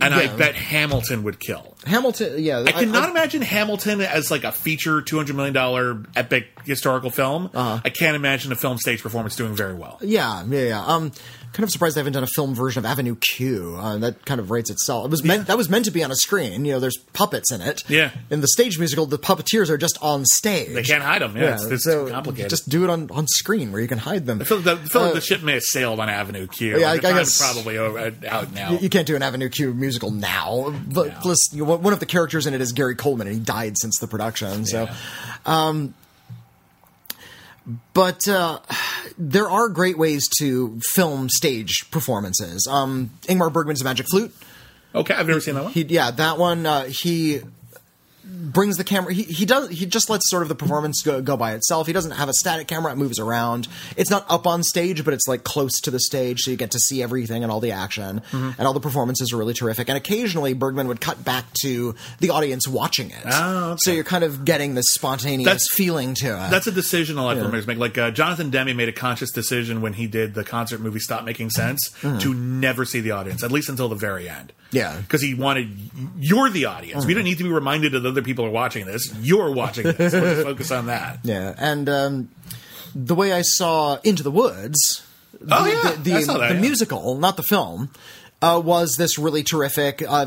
and 0.00 0.14
I 0.14 0.28
bet 0.36 0.54
Hamilton 0.54 1.24
would 1.24 1.40
kill. 1.40 1.74
Hamilton, 1.88 2.42
yeah. 2.42 2.62
I 2.66 2.72
cannot 2.72 3.08
imagine 3.08 3.42
Hamilton 3.42 4.00
as 4.00 4.30
like 4.30 4.44
a 4.44 4.52
feature 4.52 5.02
two 5.02 5.16
hundred 5.16 5.36
million 5.36 5.54
dollar 5.54 6.02
epic 6.14 6.46
historical 6.64 7.10
film. 7.10 7.50
Uh-huh. 7.52 7.80
I 7.84 7.90
can't 7.90 8.14
imagine 8.16 8.52
a 8.52 8.56
film 8.56 8.78
stage 8.78 9.02
performance 9.02 9.34
doing 9.36 9.54
very 9.56 9.74
well. 9.74 9.98
Yeah, 10.02 10.44
yeah, 10.48 10.60
yeah. 10.68 10.84
Um, 10.84 11.12
kind 11.52 11.64
of 11.64 11.70
surprised 11.70 11.96
they 11.96 12.00
haven't 12.00 12.12
done 12.12 12.22
a 12.22 12.26
film 12.28 12.54
version 12.54 12.78
of 12.80 12.84
Avenue 12.86 13.16
Q. 13.16 13.74
Uh, 13.78 13.96
that 13.98 14.24
kind 14.26 14.38
of 14.38 14.50
rates 14.50 14.70
itself. 14.70 15.06
It 15.06 15.10
was 15.10 15.24
meant 15.24 15.46
that 15.48 15.56
was 15.56 15.68
meant 15.70 15.86
to 15.86 15.90
be 15.90 16.04
on 16.04 16.10
a 16.10 16.16
screen. 16.16 16.64
You 16.64 16.74
know, 16.74 16.80
there's 16.80 16.98
puppets 17.14 17.50
in 17.50 17.60
it. 17.62 17.82
Yeah. 17.88 18.10
In 18.30 18.40
the 18.42 18.48
stage 18.48 18.78
musical, 18.78 19.06
the 19.06 19.18
puppeteers 19.18 19.70
are 19.70 19.78
just 19.78 19.98
on 20.02 20.24
stage. 20.26 20.74
They 20.74 20.82
can't 20.82 21.02
hide 21.02 21.22
them. 21.22 21.36
Yeah, 21.36 21.54
it's, 21.54 21.64
it's 21.64 21.84
so 21.84 22.06
too 22.06 22.12
complicated. 22.12 22.50
Just 22.50 22.68
do 22.68 22.84
it 22.84 22.90
on, 22.90 23.10
on 23.10 23.26
screen 23.26 23.72
where 23.72 23.80
you 23.80 23.88
can 23.88 23.98
hide 23.98 24.26
them. 24.26 24.40
I 24.40 24.44
feel, 24.44 24.58
like 24.58 24.64
the, 24.66 24.72
I 24.72 24.76
feel 24.76 25.02
like 25.02 25.10
Uh, 25.12 25.14
the 25.14 25.20
ship 25.22 25.42
may 25.42 25.54
have 25.54 25.62
sailed 25.62 26.00
on 26.00 26.08
Avenue 26.08 26.46
Q. 26.46 26.78
Yeah, 26.80 26.88
I- 26.90 26.92
I 26.94 26.98
guess- 26.98 27.38
probably 27.38 27.78
over, 27.78 28.12
out 28.28 28.52
now. 28.52 28.72
You 28.78 28.88
can't 28.90 29.06
do 29.06 29.16
an 29.16 29.22
Avenue 29.22 29.48
Q 29.48 29.72
musical 29.72 30.10
now. 30.10 30.74
But 30.92 31.08
No. 31.08 31.18
plus, 31.22 31.52
you 31.54 31.64
know, 31.64 31.77
one 31.80 31.92
of 31.92 32.00
the 32.00 32.06
characters 32.06 32.46
in 32.46 32.54
it 32.54 32.60
is 32.60 32.72
Gary 32.72 32.94
Coleman, 32.96 33.26
and 33.26 33.36
he 33.36 33.42
died 33.42 33.76
since 33.78 33.98
the 33.98 34.06
production. 34.06 34.66
So, 34.66 34.88
Yeah. 35.46 35.86
but 37.92 38.26
uh, 38.28 38.60
there 39.18 39.48
are 39.50 39.68
great 39.68 39.98
ways 39.98 40.26
to 40.38 40.80
film 40.80 41.28
stage 41.28 41.90
performances. 41.90 42.66
Um, 42.70 43.10
Ingmar 43.22 43.52
Bergman's 43.52 43.84
Magic 43.84 44.06
Flute. 44.10 44.34
okay, 44.94 45.14
I've 45.14 45.26
never 45.26 45.40
seen 45.40 45.54
that 45.54 45.64
one. 45.64 45.72
He, 45.72 45.82
yeah, 45.82 46.10
that 46.12 46.38
one. 46.38 46.64
Uh, 46.66 46.84
he 46.84 47.40
brings 48.28 48.76
the 48.76 48.84
camera. 48.84 49.12
He, 49.12 49.22
he 49.22 49.46
does. 49.46 49.70
He 49.70 49.86
just 49.86 50.10
lets 50.10 50.28
sort 50.28 50.42
of 50.42 50.48
the 50.48 50.54
performance 50.54 51.02
go, 51.02 51.22
go 51.22 51.36
by 51.36 51.54
itself. 51.54 51.86
He 51.86 51.92
doesn't 51.92 52.12
have 52.12 52.28
a 52.28 52.34
static 52.34 52.68
camera. 52.68 52.92
It 52.92 52.96
moves 52.96 53.18
around. 53.18 53.68
It's 53.96 54.10
not 54.10 54.26
up 54.28 54.46
on 54.46 54.62
stage, 54.62 55.04
but 55.04 55.14
it's 55.14 55.26
like 55.26 55.44
close 55.44 55.80
to 55.82 55.90
the 55.90 56.00
stage, 56.00 56.40
so 56.40 56.50
you 56.50 56.56
get 56.56 56.72
to 56.72 56.78
see 56.78 57.02
everything 57.02 57.42
and 57.42 57.50
all 57.50 57.60
the 57.60 57.72
action. 57.72 58.20
Mm-hmm. 58.30 58.50
And 58.58 58.66
all 58.66 58.72
the 58.72 58.80
performances 58.80 59.32
are 59.32 59.36
really 59.36 59.54
terrific. 59.54 59.88
And 59.88 59.96
occasionally, 59.96 60.54
Bergman 60.54 60.88
would 60.88 61.00
cut 61.00 61.24
back 61.24 61.52
to 61.60 61.94
the 62.20 62.30
audience 62.30 62.68
watching 62.68 63.10
it. 63.10 63.22
Oh, 63.24 63.70
okay. 63.70 63.78
So 63.80 63.92
you're 63.92 64.04
kind 64.04 64.24
of 64.24 64.44
getting 64.44 64.74
this 64.74 64.90
spontaneous 64.90 65.46
That's- 65.46 65.68
feeling 65.72 66.14
to 66.16 66.26
it. 66.26 66.50
That's 66.50 66.66
a 66.66 66.72
decision 66.72 67.18
a 67.18 67.24
lot 67.24 67.36
of 67.36 67.44
filmmakers 67.44 67.66
make. 67.66 67.78
Like 67.78 67.96
uh, 67.98 68.10
Jonathan 68.10 68.50
Demme 68.50 68.76
made 68.76 68.88
a 68.88 68.92
conscious 68.92 69.30
decision 69.30 69.80
when 69.80 69.92
he 69.94 70.06
did 70.06 70.34
the 70.34 70.44
concert 70.44 70.80
movie 70.80 70.98
Stop 71.00 71.24
Making 71.24 71.50
Sense 71.50 71.90
to 72.00 72.34
never 72.34 72.84
see 72.84 73.00
the 73.00 73.12
audience, 73.12 73.42
at 73.42 73.50
least 73.52 73.68
until 73.68 73.88
the 73.88 73.94
very 73.94 74.28
end. 74.28 74.48
Mm-hmm. 74.48 74.76
Yeah. 74.76 74.92
Mm-hmm. 74.92 75.00
Because 75.02 75.22
he 75.22 75.34
wanted, 75.34 75.70
you're 76.18 76.50
the 76.50 76.66
audience. 76.66 77.06
We 77.06 77.14
don't 77.14 77.24
need 77.24 77.38
to 77.38 77.44
be 77.44 77.50
reminded 77.50 77.94
of 77.94 78.02
the 78.02 78.17
other 78.18 78.24
people 78.24 78.44
are 78.44 78.50
watching 78.50 78.84
this. 78.84 79.14
You're 79.20 79.52
watching 79.52 79.84
this. 79.84 80.12
Just 80.12 80.42
focus 80.44 80.70
on 80.72 80.86
that. 80.86 81.20
Yeah, 81.22 81.54
and 81.56 81.88
um, 81.88 82.28
the 82.94 83.14
way 83.14 83.32
I 83.32 83.42
saw 83.42 83.98
Into 84.02 84.22
the 84.22 84.30
Woods, 84.30 85.04
Oh, 85.48 85.64
the, 85.64 85.70
yeah. 85.70 85.82
the, 85.92 85.96
the, 85.98 86.10
that, 86.26 86.48
the 86.48 86.54
yeah. 86.54 86.60
musical, 86.60 87.16
not 87.16 87.36
the 87.36 87.42
film, 87.44 87.90
uh, 88.40 88.60
was 88.64 88.94
this 88.96 89.18
really 89.18 89.42
terrific 89.42 90.00
uh, 90.06 90.26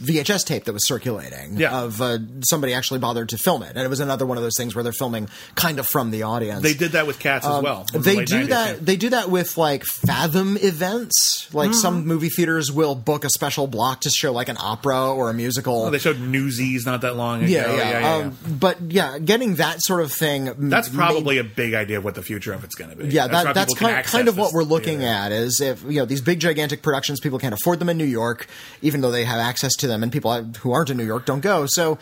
VHS 0.00 0.44
tape 0.46 0.64
that 0.64 0.72
was 0.72 0.86
circulating 0.86 1.56
Yeah. 1.58 1.82
of 1.82 2.00
uh, 2.00 2.18
somebody 2.48 2.72
actually 2.72 3.00
bothered 3.00 3.28
to 3.30 3.38
film 3.38 3.62
it, 3.62 3.70
and 3.76 3.80
it 3.84 3.88
was 3.88 4.00
another 4.00 4.24
one 4.24 4.38
of 4.38 4.42
those 4.42 4.56
things 4.56 4.74
where 4.74 4.82
they're 4.82 4.92
filming 4.92 5.28
kind 5.54 5.78
of 5.78 5.86
from 5.86 6.10
the 6.10 6.22
audience. 6.22 6.62
They 6.62 6.72
did 6.74 6.92
that 6.92 7.06
with 7.06 7.18
cats 7.18 7.44
as 7.46 7.62
well. 7.62 7.86
in 7.94 8.00
the 8.02 8.10
Um, 8.10 8.16
They 8.16 8.24
do 8.24 8.46
that. 8.46 8.76
yeah. 8.76 8.78
They 8.80 8.96
do 8.96 9.10
that 9.10 9.30
with 9.30 9.56
like 9.58 9.84
Fathom 9.84 10.56
events. 10.62 11.48
Like 11.52 11.70
Mm-hmm. 11.70 11.78
some 11.80 12.06
movie 12.06 12.28
theaters 12.30 12.72
will 12.72 12.94
book 12.94 13.24
a 13.24 13.30
special 13.30 13.66
block 13.66 14.00
to 14.02 14.10
show 14.10 14.32
like 14.32 14.48
an 14.48 14.56
opera 14.58 15.12
or 15.12 15.28
a 15.30 15.34
musical. 15.34 15.84
Oh, 15.84 15.90
they 15.90 15.98
showed 15.98 16.18
Newsies 16.20 16.86
not 16.86 17.02
that 17.02 17.16
long 17.16 17.42
ago. 17.44 17.52
yeah, 17.52 18.00
yeah. 18.00 18.16
um, 18.16 18.36
But 18.58 18.78
yeah, 18.90 19.18
getting 19.18 19.56
that 19.56 19.82
sort 19.82 20.00
of 20.00 20.10
thing. 20.10 20.50
That's 20.70 20.88
probably 20.88 21.38
a 21.38 21.44
big 21.44 21.74
idea 21.74 21.98
of 21.98 22.04
what 22.04 22.14
the 22.14 22.22
future 22.22 22.52
of 22.54 22.64
it's 22.64 22.74
going 22.74 22.90
to 22.90 22.96
be. 22.96 23.08
Yeah, 23.08 23.26
why 23.26 23.44
that, 23.44 23.54
that's 23.54 23.74
kind, 23.74 24.04
kind 24.06 24.28
of 24.28 24.38
what 24.38 24.52
we're 24.54 24.64
looking 24.64 25.04
at 25.04 25.32
is 25.32 25.60
if 25.60 25.82
you 25.84 25.98
know 26.00 26.04
these 26.06 26.22
big 26.22 26.40
gigantic 26.40 26.82
productions 26.82 27.20
people 27.20 27.38
can't 27.42 27.54
afford 27.54 27.78
them 27.80 27.88
in 27.88 27.98
New 27.98 28.04
York 28.04 28.46
even 28.82 29.00
though 29.00 29.10
they 29.10 29.24
have 29.24 29.40
access 29.40 29.74
to 29.74 29.86
them 29.88 30.02
and 30.02 30.12
people 30.12 30.32
who 30.60 30.70
aren't 30.72 30.90
in 30.90 30.96
New 30.96 31.04
York 31.04 31.26
don't 31.26 31.40
go 31.40 31.66
so 31.66 31.98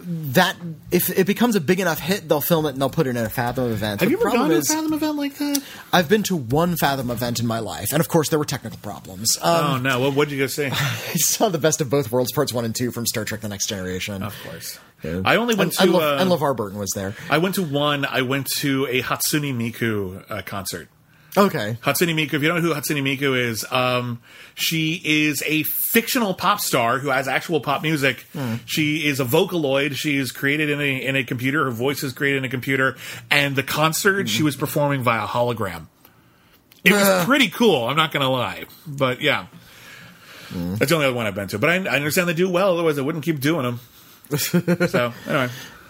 that 0.00 0.56
if 0.92 1.10
it 1.18 1.26
becomes 1.26 1.56
a 1.56 1.60
big 1.60 1.80
enough 1.80 1.98
hit 1.98 2.28
they'll 2.28 2.40
film 2.40 2.66
it 2.66 2.70
and 2.70 2.80
they'll 2.80 2.88
put 2.88 3.08
it 3.08 3.10
in 3.10 3.16
a 3.16 3.28
Fathom 3.28 3.72
event 3.72 4.00
Have 4.00 4.08
The 4.08 4.14
you 4.16 4.20
ever 4.20 4.30
gone 4.30 4.50
to 4.50 4.56
a 4.58 4.62
Fathom 4.62 4.92
event 4.92 5.16
like 5.16 5.34
that? 5.38 5.60
I've 5.92 6.08
been 6.08 6.22
to 6.24 6.36
one 6.36 6.76
Fathom 6.76 7.10
event 7.10 7.40
in 7.40 7.48
my 7.48 7.58
life 7.58 7.88
and 7.92 7.98
of 8.00 8.08
course 8.08 8.28
there 8.28 8.38
were 8.38 8.44
technical 8.44 8.78
problems 8.78 9.36
um, 9.42 9.64
oh 9.64 9.76
no! 9.78 10.00
Well, 10.00 10.12
what'd 10.12 10.30
you 10.30 10.38
go 10.38 10.46
see? 10.46 10.66
I 10.72 11.14
saw 11.16 11.48
the 11.48 11.58
best 11.58 11.80
of 11.80 11.90
both 11.90 12.12
worlds 12.12 12.30
parts 12.30 12.52
1 12.52 12.64
and 12.64 12.76
2 12.76 12.92
from 12.92 13.06
Star 13.06 13.24
Trek 13.24 13.40
the 13.40 13.48
Next 13.48 13.66
Generation 13.66 14.22
of 14.22 14.36
course. 14.44 14.78
Yeah. 15.02 15.22
I 15.24 15.34
only 15.36 15.56
went 15.56 15.70
and, 15.70 15.78
to. 15.78 15.82
and, 15.82 15.92
Le- 15.92 16.16
uh, 16.16 16.20
and 16.22 16.30
LeVar 16.30 16.56
Burton 16.56 16.78
was 16.78 16.90
there 16.94 17.14
I 17.28 17.38
went 17.38 17.56
to 17.56 17.62
one. 17.64 18.04
I 18.04 18.22
went 18.22 18.46
to 18.58 18.86
a 18.86 19.02
Hatsune 19.02 19.52
Miku 19.56 20.24
uh, 20.30 20.42
concert. 20.42 20.88
Okay 21.36 21.76
Hatsune 21.82 22.14
Miku. 22.14 22.34
If 22.34 22.42
you 22.42 22.48
don't 22.48 22.62
know 22.62 22.68
who 22.68 22.74
Hatsune 22.74 23.02
Miku 23.02 23.36
is, 23.38 23.64
um, 23.70 24.20
she 24.54 25.00
is 25.04 25.42
a 25.46 25.62
fictional 25.64 26.34
pop 26.34 26.60
star 26.60 26.98
who 26.98 27.08
has 27.08 27.28
actual 27.28 27.60
pop 27.60 27.82
music. 27.82 28.24
Hmm. 28.32 28.56
She 28.66 29.06
is 29.06 29.20
a 29.20 29.24
Vocaloid. 29.24 29.94
She 29.96 30.16
is 30.16 30.32
created 30.32 30.70
in 30.70 30.80
a 30.80 31.04
in 31.06 31.16
a 31.16 31.24
computer. 31.24 31.64
Her 31.64 31.70
voice 31.70 32.02
is 32.02 32.12
created 32.12 32.38
in 32.38 32.44
a 32.44 32.48
computer. 32.48 32.96
And 33.30 33.54
the 33.56 33.62
concert 33.62 34.22
Hmm. 34.22 34.26
she 34.26 34.42
was 34.42 34.56
performing 34.56 35.02
via 35.02 35.26
hologram. 35.26 35.86
It 36.84 36.92
was 36.92 37.02
Uh. 37.02 37.24
pretty 37.26 37.48
cool. 37.48 37.86
I'm 37.88 37.96
not 37.96 38.12
gonna 38.12 38.30
lie, 38.30 38.64
but 38.86 39.20
yeah, 39.20 39.46
Hmm. 40.50 40.76
that's 40.76 40.88
the 40.90 40.94
only 40.94 41.06
other 41.06 41.14
one 41.16 41.26
I've 41.26 41.34
been 41.34 41.48
to. 41.48 41.58
But 41.58 41.70
I, 41.70 41.74
I 41.74 41.96
understand 41.96 42.28
they 42.28 42.34
do 42.34 42.48
well. 42.48 42.72
Otherwise, 42.74 42.98
I 42.98 43.02
wouldn't 43.02 43.24
keep 43.24 43.40
doing 43.40 43.64
them. 43.64 43.80
so 44.38 45.12
anyway, 45.26 45.48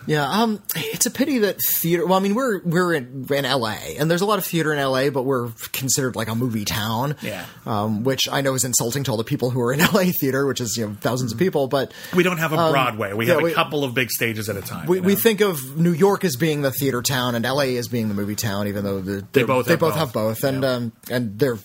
Yeah, 0.08 0.26
um, 0.26 0.62
it's 0.74 1.04
a 1.04 1.10
pity 1.10 1.38
that 1.40 1.60
theater. 1.62 2.06
Well, 2.06 2.18
I 2.18 2.20
mean, 2.20 2.34
we're 2.34 2.60
we're 2.64 2.94
in, 2.94 3.26
in 3.30 3.44
L.A. 3.44 3.96
and 3.98 4.10
there's 4.10 4.22
a 4.22 4.26
lot 4.26 4.38
of 4.38 4.46
theater 4.46 4.72
in 4.72 4.78
L.A., 4.78 5.10
but 5.10 5.24
we're 5.24 5.50
considered 5.72 6.16
like 6.16 6.28
a 6.28 6.34
movie 6.34 6.64
town. 6.64 7.14
Yeah. 7.20 7.44
um, 7.66 8.04
which 8.04 8.26
I 8.32 8.40
know 8.40 8.54
is 8.54 8.64
insulting 8.64 9.04
to 9.04 9.10
all 9.10 9.18
the 9.18 9.24
people 9.24 9.50
who 9.50 9.60
are 9.60 9.70
in 9.70 9.80
L.A. 9.92 10.06
theater, 10.12 10.46
which 10.46 10.62
is 10.62 10.76
you 10.78 10.86
know 10.88 10.96
thousands 11.00 11.32
of 11.32 11.38
people. 11.38 11.68
But 11.68 11.92
we 12.14 12.22
don't 12.22 12.38
have 12.38 12.52
a 12.54 12.56
Broadway. 12.56 13.12
We 13.12 13.26
Um, 13.26 13.28
yeah, 13.28 13.34
have 13.34 13.42
a 13.42 13.44
we- 13.44 13.52
couple 13.52 13.84
of 13.84 13.92
big 13.92 14.10
stages 14.10 14.48
at 14.48 14.56
a 14.56 14.62
time. 14.62 14.86
we, 14.86 14.96
you 14.96 15.02
we 15.02 15.14
think 15.14 15.42
of 15.42 15.76
New 15.78 15.92
York 15.92 16.24
as 16.24 16.36
being 16.36 16.62
the 16.62 16.70
theater 16.72 17.02
town 17.02 17.34
and 17.34 17.44
L.A. 17.44 17.76
as 17.76 17.86
being 17.88 18.08
the 18.08 18.14
movie 18.14 18.34
town, 18.34 18.66
even 18.66 18.84
though 18.84 19.02
the, 19.02 19.26
They 19.32 19.42
both 19.42 19.66
they 19.66 19.72
have 19.72 19.80
both 19.80 19.90
both. 19.92 19.98
have 19.98 20.12
both, 20.14 20.42
and 20.42 20.62
Yeah. 20.62 20.70
um, 20.72 20.92
and 21.10 21.38
they're 21.38 21.58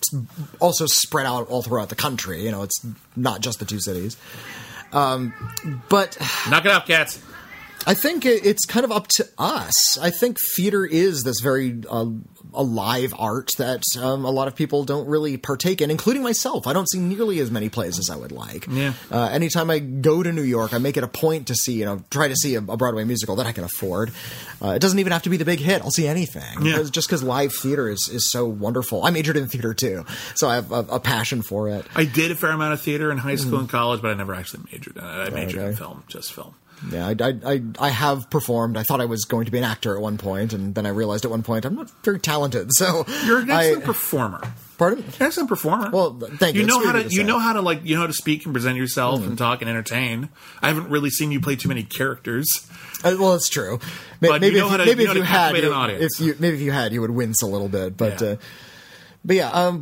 also 0.60 0.86
spread 0.86 1.26
out 1.26 1.48
all 1.48 1.62
throughout 1.62 1.88
the 1.88 1.96
country. 1.96 2.44
You 2.44 2.52
know, 2.52 2.64
it's 2.64 2.86
not 3.16 3.40
just 3.40 3.60
the 3.60 3.66
two 3.66 3.80
cities. 3.80 4.18
Um, 4.92 5.34
but 5.90 6.18
knock 6.50 6.66
it 6.66 6.72
off, 6.72 6.86
cats. 6.86 7.20
I 7.86 7.94
think 7.94 8.26
it's 8.26 8.66
kind 8.66 8.84
of 8.86 8.92
up 8.92 9.08
to 9.16 9.28
us. 9.38 9.98
I 9.98 10.10
think 10.10 10.38
theater 10.56 10.86
is 10.86 11.24
this 11.24 11.40
very 11.42 11.82
uh, 11.90 12.06
alive 12.54 13.14
art 13.18 13.56
that 13.58 13.84
um, 14.00 14.26
a 14.26 14.32
lot 14.32 14.48
of 14.48 14.56
people 14.56 14.86
don't 14.86 15.08
really 15.08 15.38
partake 15.38 15.82
in, 15.82 15.92
including 15.92 16.24
myself. 16.24 16.68
I 16.68 16.74
don't 16.74 16.90
see 16.90 17.00
nearly 17.00 17.40
as 17.40 17.52
many 17.52 17.70
plays 17.70 18.00
as 18.00 18.10
I 18.10 18.16
would 18.16 18.32
like. 18.32 18.68
Yeah. 18.70 18.94
Uh, 19.12 19.28
anytime 19.32 19.70
I 19.70 19.80
go 19.80 20.24
to 20.24 20.32
New 20.32 20.44
York, 20.44 20.74
I 20.74 20.78
make 20.78 20.96
it 20.98 21.04
a 21.04 21.08
point 21.08 21.48
to 21.48 21.56
see, 21.56 21.74
you 21.74 21.86
know, 21.86 22.04
try 22.10 22.28
to 22.28 22.36
see 22.36 22.56
a, 22.56 22.60
a 22.60 22.78
Broadway 22.78 23.04
musical 23.04 23.36
that 23.38 23.46
I 23.48 23.52
can 23.52 23.64
afford. 23.64 24.12
Uh, 24.62 24.70
it 24.70 24.80
doesn't 24.80 25.00
even 25.00 25.12
have 25.12 25.24
to 25.24 25.30
be 25.30 25.38
the 25.38 25.46
big 25.46 25.60
hit. 25.60 25.82
I'll 25.82 25.92
see 25.92 26.08
anything. 26.08 26.66
Yeah. 26.66 26.84
Just 26.90 27.08
because 27.10 27.22
live 27.24 27.54
theater 27.54 27.90
is, 27.90 28.08
is 28.08 28.32
so 28.32 28.46
wonderful. 28.48 29.04
I 29.04 29.10
majored 29.10 29.36
in 29.38 29.48
theater 29.48 29.74
too, 29.74 30.06
so 30.36 30.48
I 30.48 30.56
have 30.56 30.72
a, 30.72 30.86
a 30.90 31.00
passion 31.00 31.42
for 31.42 31.70
it. 31.70 31.86
I 31.96 32.06
did 32.06 32.32
a 32.32 32.36
fair 32.36 32.52
amount 32.52 32.74
of 32.74 32.82
theater 32.82 33.12
in 33.12 33.18
high 33.18 33.36
school 33.36 33.60
and 33.60 33.70
college, 33.70 34.02
but 34.02 34.12
I 34.12 34.14
never 34.14 34.34
actually 34.34 34.64
majored 34.72 34.96
in 34.98 35.04
it. 35.04 35.08
I 35.08 35.30
majored 35.32 35.62
in 35.62 35.74
Mm. 35.74 35.78
Film, 35.78 36.04
just 36.08 36.32
film. 36.34 36.54
Yeah, 36.92 37.08
I, 37.08 37.16
I, 37.20 37.34
I, 37.54 37.62
I 37.80 37.90
have 37.90 38.30
performed. 38.30 38.76
I 38.78 38.84
thought 38.84 39.00
I 39.00 39.06
was 39.06 39.24
going 39.26 39.46
to 39.46 39.52
be 39.52 39.58
an 39.58 39.64
actor 39.64 39.96
at 39.96 40.02
one 40.02 40.18
point, 40.18 40.52
and 40.54 40.76
then 40.76 40.86
I 40.86 40.90
realized 40.90 41.24
at 41.24 41.32
one 41.32 41.42
point 41.44 41.66
I'm 41.66 41.76
not 41.76 41.90
very 42.04 42.20
talented. 42.20 42.70
So 42.74 43.06
You're 43.26 43.40
an 43.40 43.50
excellent 43.50 43.84
I, 43.84 43.86
performer. 43.86 44.42
pardon? 44.78 45.00
You're 45.00 45.08
an 45.20 45.22
excellent 45.28 45.50
performer. 45.50 45.90
Well, 45.92 46.20
thank 46.20 46.56
you. 46.56 46.62
You 46.62 46.68
know 46.68 46.84
how 46.86 46.92
to 46.92 47.00
you 47.00 47.04
to 47.10 47.10
you 47.16 47.22
say. 47.22 47.28
know 47.28 47.40
how 47.40 47.54
to 47.54 47.62
like 47.62 47.86
you 47.86 47.96
know 47.96 48.02
how 48.02 48.08
to 48.08 48.14
speak 48.14 48.46
and 48.46 48.54
present 48.54 48.76
yourself 48.78 49.26
and 49.26 49.38
talk 49.38 49.62
and 49.62 49.70
entertain. 49.70 50.30
I 50.62 50.68
haven't 50.68 50.90
really 50.90 51.10
seen 51.10 51.32
you 51.32 51.40
play 51.40 51.56
too 51.56 51.70
many 51.70 51.84
characters. 51.84 52.48
Uh, 53.04 53.16
well, 53.20 53.34
it's 53.36 53.50
true. 53.50 53.80
Maybe 54.22 54.48
you 54.48 54.52
know 54.54 54.66
if, 54.66 54.72
how 54.72 54.78
to- 54.78 54.86
maybe 54.86 55.04
if 55.04 55.14
you 55.14 55.22
had, 55.22 55.56
an 55.56 55.72
audience. 55.72 56.20
if 56.20 56.26
you 56.26 56.36
maybe 56.40 56.56
if 56.58 56.62
you 56.62 56.72
had, 56.72 56.92
you 56.94 57.02
would 57.02 57.12
wince 57.12 57.42
a 57.42 57.48
little 57.48 57.70
bit. 57.70 57.96
But 57.98 58.22
Yeah. 58.22 58.28
uh, 58.28 58.36
but 59.26 59.36
yeah, 59.36 59.50
um, 59.50 59.82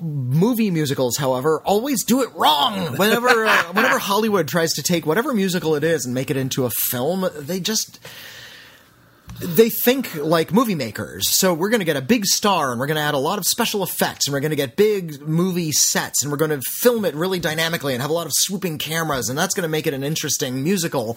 movie 0.00 0.70
musicals, 0.70 1.16
however, 1.16 1.62
always 1.64 2.04
do 2.04 2.22
it 2.22 2.30
wrong. 2.34 2.96
Whenever 2.96 3.46
uh, 3.46 3.62
whenever 3.72 3.98
Hollywood 3.98 4.48
tries 4.48 4.72
to 4.74 4.82
take 4.82 5.06
whatever 5.06 5.32
musical 5.32 5.74
it 5.74 5.84
is 5.84 6.04
and 6.04 6.14
make 6.14 6.30
it 6.30 6.36
into 6.36 6.64
a 6.64 6.70
film, 6.70 7.28
they 7.36 7.60
just 7.60 8.00
they 9.40 9.70
think 9.70 10.14
like 10.16 10.52
movie 10.52 10.74
makers. 10.74 11.30
So 11.30 11.54
we're 11.54 11.70
going 11.70 11.80
to 11.80 11.86
get 11.86 11.96
a 11.96 12.02
big 12.02 12.26
star 12.26 12.72
and 12.72 12.80
we're 12.80 12.86
going 12.86 12.96
to 12.96 13.02
add 13.02 13.14
a 13.14 13.18
lot 13.18 13.38
of 13.38 13.46
special 13.46 13.82
effects 13.82 14.26
and 14.26 14.34
we're 14.34 14.40
going 14.40 14.50
to 14.50 14.56
get 14.56 14.76
big 14.76 15.20
movie 15.22 15.72
sets 15.72 16.22
and 16.22 16.30
we're 16.30 16.38
going 16.38 16.50
to 16.50 16.60
film 16.60 17.04
it 17.04 17.14
really 17.14 17.40
dynamically 17.40 17.94
and 17.94 18.02
have 18.02 18.10
a 18.10 18.14
lot 18.14 18.26
of 18.26 18.32
swooping 18.34 18.78
cameras 18.78 19.28
and 19.28 19.38
that's 19.38 19.54
going 19.54 19.62
to 19.62 19.68
make 19.68 19.86
it 19.86 19.94
an 19.94 20.04
interesting 20.04 20.62
musical. 20.62 21.16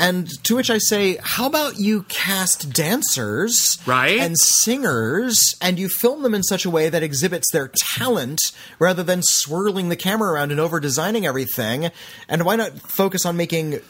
And 0.00 0.28
to 0.44 0.56
which 0.56 0.70
I 0.70 0.78
say, 0.78 1.18
how 1.22 1.46
about 1.46 1.78
you 1.78 2.04
cast 2.04 2.72
dancers 2.72 3.78
Right. 3.86 4.18
and 4.18 4.36
singers 4.38 5.54
and 5.60 5.78
you 5.78 5.88
film 5.88 6.22
them 6.22 6.34
in 6.34 6.42
such 6.42 6.64
a 6.64 6.70
way 6.70 6.88
that 6.88 7.02
exhibits 7.02 7.50
their 7.52 7.68
talent 7.68 8.40
rather 8.78 9.02
than 9.02 9.20
swirling 9.22 9.90
the 9.90 9.96
camera 9.96 10.32
around 10.32 10.52
and 10.52 10.58
over 10.60 10.80
designing 10.80 11.26
everything? 11.26 11.90
And 12.28 12.44
why 12.44 12.56
not 12.56 12.78
focus 12.80 13.26
on 13.26 13.36
making 13.36 13.80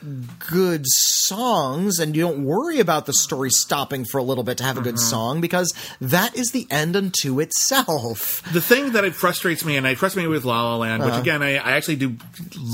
good 0.50 0.84
songs 0.86 1.98
and 2.00 2.16
you 2.16 2.22
don't 2.22 2.44
worry 2.44 2.80
about 2.80 3.06
the 3.06 3.12
story 3.12 3.50
stopping 3.50 4.04
for 4.04 4.18
a 4.18 4.22
little 4.24 4.44
bit 4.44 4.58
to 4.58 4.64
have 4.64 4.76
a 4.78 4.82
good 4.82 4.98
song 4.98 5.40
because 5.40 5.72
that 6.00 6.34
is 6.36 6.50
the 6.50 6.66
end 6.70 6.96
unto 6.96 7.38
itself. 7.40 8.42
The 8.52 8.60
thing 8.60 8.92
that 8.92 9.04
it 9.04 9.14
frustrates 9.14 9.64
me, 9.64 9.76
and 9.76 9.86
it 9.86 9.96
frustrates 9.98 10.24
me 10.24 10.28
with 10.28 10.44
La 10.44 10.62
La 10.62 10.76
Land, 10.76 11.02
Uh-huh. 11.02 11.12
which 11.12 11.20
again 11.20 11.42
I, 11.42 11.56
I 11.56 11.72
actually 11.72 11.96
do 11.96 12.16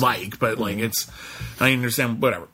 like, 0.01 0.39
but 0.39 0.55
Mm-hmm. 0.55 0.63
like 0.63 0.79
it's 0.79 1.11
I 1.61 1.73
understand 1.73 2.23
whatever. 2.23 2.49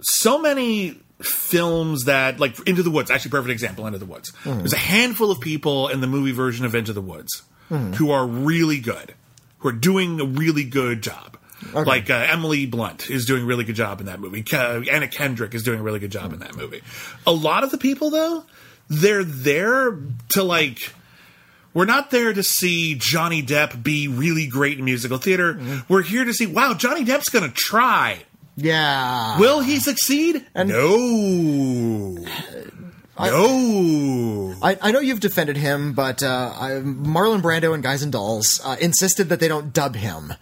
So 0.00 0.38
many 0.40 1.00
films 1.22 2.04
that 2.04 2.38
like 2.38 2.58
Into 2.68 2.82
the 2.82 2.90
Woods, 2.90 3.10
actually 3.10 3.30
perfect 3.30 3.50
example, 3.52 3.86
Into 3.86 3.98
the 3.98 4.04
Woods. 4.06 4.32
Mm-hmm. 4.44 4.58
There's 4.58 4.72
a 4.74 4.78
handful 4.78 5.30
of 5.30 5.40
people 5.40 5.88
in 5.88 6.00
the 6.00 6.06
movie 6.06 6.32
version 6.32 6.64
of 6.66 6.74
Into 6.74 6.92
the 6.92 7.00
Woods 7.02 7.42
Mm-hmm. 7.70 7.94
who 7.94 8.12
are 8.12 8.24
really 8.24 8.78
good, 8.78 9.12
who 9.58 9.68
are 9.70 9.72
doing 9.72 10.20
a 10.20 10.24
really 10.24 10.62
good 10.62 11.02
job. 11.02 11.36
Like 11.74 12.08
uh, 12.10 12.14
Emily 12.28 12.64
Blunt 12.64 13.10
is 13.10 13.24
doing 13.26 13.42
a 13.42 13.44
really 13.46 13.64
good 13.64 13.74
job 13.74 13.98
in 13.98 14.06
that 14.06 14.20
movie. 14.20 14.44
Ke- 14.44 14.86
Anna 14.88 15.08
Kendrick 15.08 15.52
is 15.52 15.64
doing 15.64 15.80
a 15.80 15.82
really 15.82 15.98
good 15.98 16.12
job 16.12 16.32
in 16.32 16.38
that 16.38 16.54
movie. 16.54 16.82
A 17.26 17.32
lot 17.32 17.64
of 17.64 17.72
the 17.72 17.78
people 17.78 18.10
though, 18.10 18.44
they're 18.88 19.24
there 19.24 19.98
to 20.28 20.44
like 20.44 20.92
we're 21.74 21.86
not 21.86 22.12
there 22.12 22.32
to 22.32 22.42
see 22.44 22.94
Johnny 22.94 23.42
Depp 23.42 23.82
be 23.82 24.06
really 24.06 24.46
great 24.46 24.78
in 24.78 24.84
musical 24.84 25.18
theater. 25.18 25.54
Mm-hmm. 25.54 25.92
We're 25.92 26.02
here 26.02 26.24
to 26.24 26.32
see, 26.32 26.46
wow, 26.46 26.72
Johnny 26.74 27.04
Depp's 27.04 27.30
going 27.30 27.48
to 27.50 27.54
try. 27.54 28.22
Yeah. 28.56 29.38
Will 29.38 29.60
he 29.60 29.78
succeed? 29.78 30.44
And- 30.54 30.68
no. 30.70 32.16
no. 33.18 34.54
I, 34.62 34.78
I 34.80 34.90
know 34.92 35.00
you've 35.00 35.20
defended 35.20 35.56
him, 35.56 35.92
but 35.92 36.22
uh, 36.22 36.52
I, 36.58 36.70
Marlon 36.82 37.42
Brando 37.42 37.74
and 37.74 37.82
Guys 37.82 38.02
and 38.02 38.12
Dolls 38.12 38.60
uh, 38.64 38.76
insisted 38.80 39.28
that 39.30 39.40
they 39.40 39.48
don't 39.48 39.72
dub 39.72 39.94
him 39.96 40.32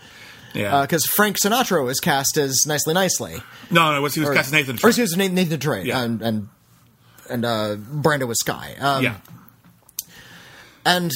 yeah. 0.54 0.82
because 0.82 1.04
Frank 1.06 1.36
Sinatra 1.42 1.84
was 1.84 2.00
cast 2.00 2.36
as 2.36 2.64
Nicely 2.66 2.94
Nicely. 2.94 3.36
no, 3.70 3.92
no, 3.92 4.02
was, 4.02 4.14
he 4.14 4.20
was 4.20 4.30
Or, 4.30 4.34
cast 4.34 4.48
as 4.48 4.52
Nathan. 4.52 4.78
or 4.82 4.90
he 4.90 5.00
was 5.00 5.16
Nathan, 5.16 5.58
Drake, 5.58 5.86
Yeah. 5.86 6.02
and 6.02 6.22
and 6.22 6.48
and 7.30 7.44
uh, 7.44 7.76
Brando 7.76 8.26
was 8.28 8.38
Sky. 8.40 8.76
Um, 8.80 9.02
yeah. 9.04 9.16
and 10.84 11.10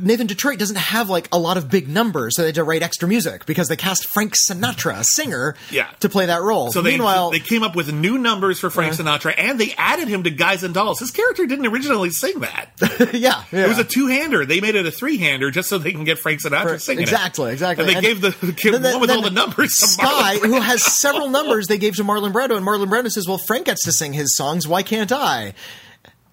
Nathan 0.00 0.26
Detroit 0.26 0.58
doesn't 0.58 0.76
have 0.76 1.08
like 1.08 1.28
a 1.32 1.38
lot 1.38 1.56
of 1.56 1.70
big 1.70 1.88
numbers, 1.88 2.36
so 2.36 2.42
they 2.42 2.48
had 2.48 2.54
to 2.56 2.64
write 2.64 2.82
extra 2.82 3.08
music 3.08 3.46
because 3.46 3.68
they 3.68 3.76
cast 3.76 4.06
Frank 4.08 4.34
Sinatra, 4.36 5.00
a 5.00 5.04
singer, 5.04 5.56
Yeah. 5.70 5.88
to 6.00 6.08
play 6.08 6.26
that 6.26 6.42
role. 6.42 6.70
So 6.72 6.82
they 6.82 6.90
Meanwhile, 6.92 7.30
they 7.30 7.40
came 7.40 7.62
up 7.62 7.74
with 7.74 7.92
new 7.92 8.18
numbers 8.18 8.58
for 8.60 8.70
Frank 8.70 8.92
uh-huh. 8.98 9.18
Sinatra, 9.18 9.34
and 9.36 9.58
they 9.58 9.72
added 9.78 10.08
him 10.08 10.22
to 10.24 10.30
Guys 10.30 10.62
and 10.62 10.74
Dolls. 10.74 10.98
His 11.00 11.10
character 11.10 11.46
didn't 11.46 11.66
originally 11.66 12.10
sing 12.10 12.40
that. 12.40 12.70
yeah, 13.14 13.42
yeah. 13.52 13.64
It 13.64 13.68
was 13.68 13.78
a 13.78 13.84
two-hander. 13.84 14.44
They 14.46 14.60
made 14.60 14.74
it 14.74 14.86
a 14.86 14.90
three-hander 14.90 15.50
just 15.50 15.68
so 15.68 15.78
they 15.78 15.92
can 15.92 16.04
get 16.04 16.18
Frank 16.18 16.42
Sinatra 16.42 16.72
For- 16.74 16.78
singing 16.78 17.00
it. 17.02 17.04
exactly, 17.04 17.52
exactly. 17.52 17.84
And 17.84 17.90
they 17.90 17.96
And 17.96 18.04
gave 18.04 18.20
the 18.20 18.52
kid 18.56 18.72
then- 18.74 18.92
one 18.92 19.00
with 19.00 19.10
all 19.10 19.22
the 19.22 19.30
numbers. 19.30 19.74
Sky, 19.74 20.36
who 20.38 20.60
has 20.60 20.84
several 20.98 21.28
numbers, 21.30 21.66
they 21.66 21.78
gave 21.78 21.96
to 21.96 22.04
Marlon 22.04 22.32
Brando, 22.32 22.56
and 22.56 22.66
Marlon 22.66 22.86
Brando 22.88 23.10
says, 23.10 23.26
"Well, 23.26 23.38
Frank 23.38 23.66
gets 23.66 23.84
to 23.84 23.92
sing 23.92 24.12
his 24.12 24.36
songs. 24.36 24.66
Why 24.68 24.82
can't 24.82 25.10
I?" 25.12 25.54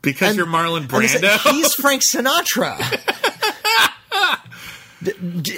Because 0.06 0.30
And- 0.30 0.38
you're 0.38 0.46
Marlon 0.48 0.78
and 0.78 0.90
Brando. 0.90 1.52
he's 1.52 1.74
Frank 1.82 2.02
Sinatra. 2.10 2.80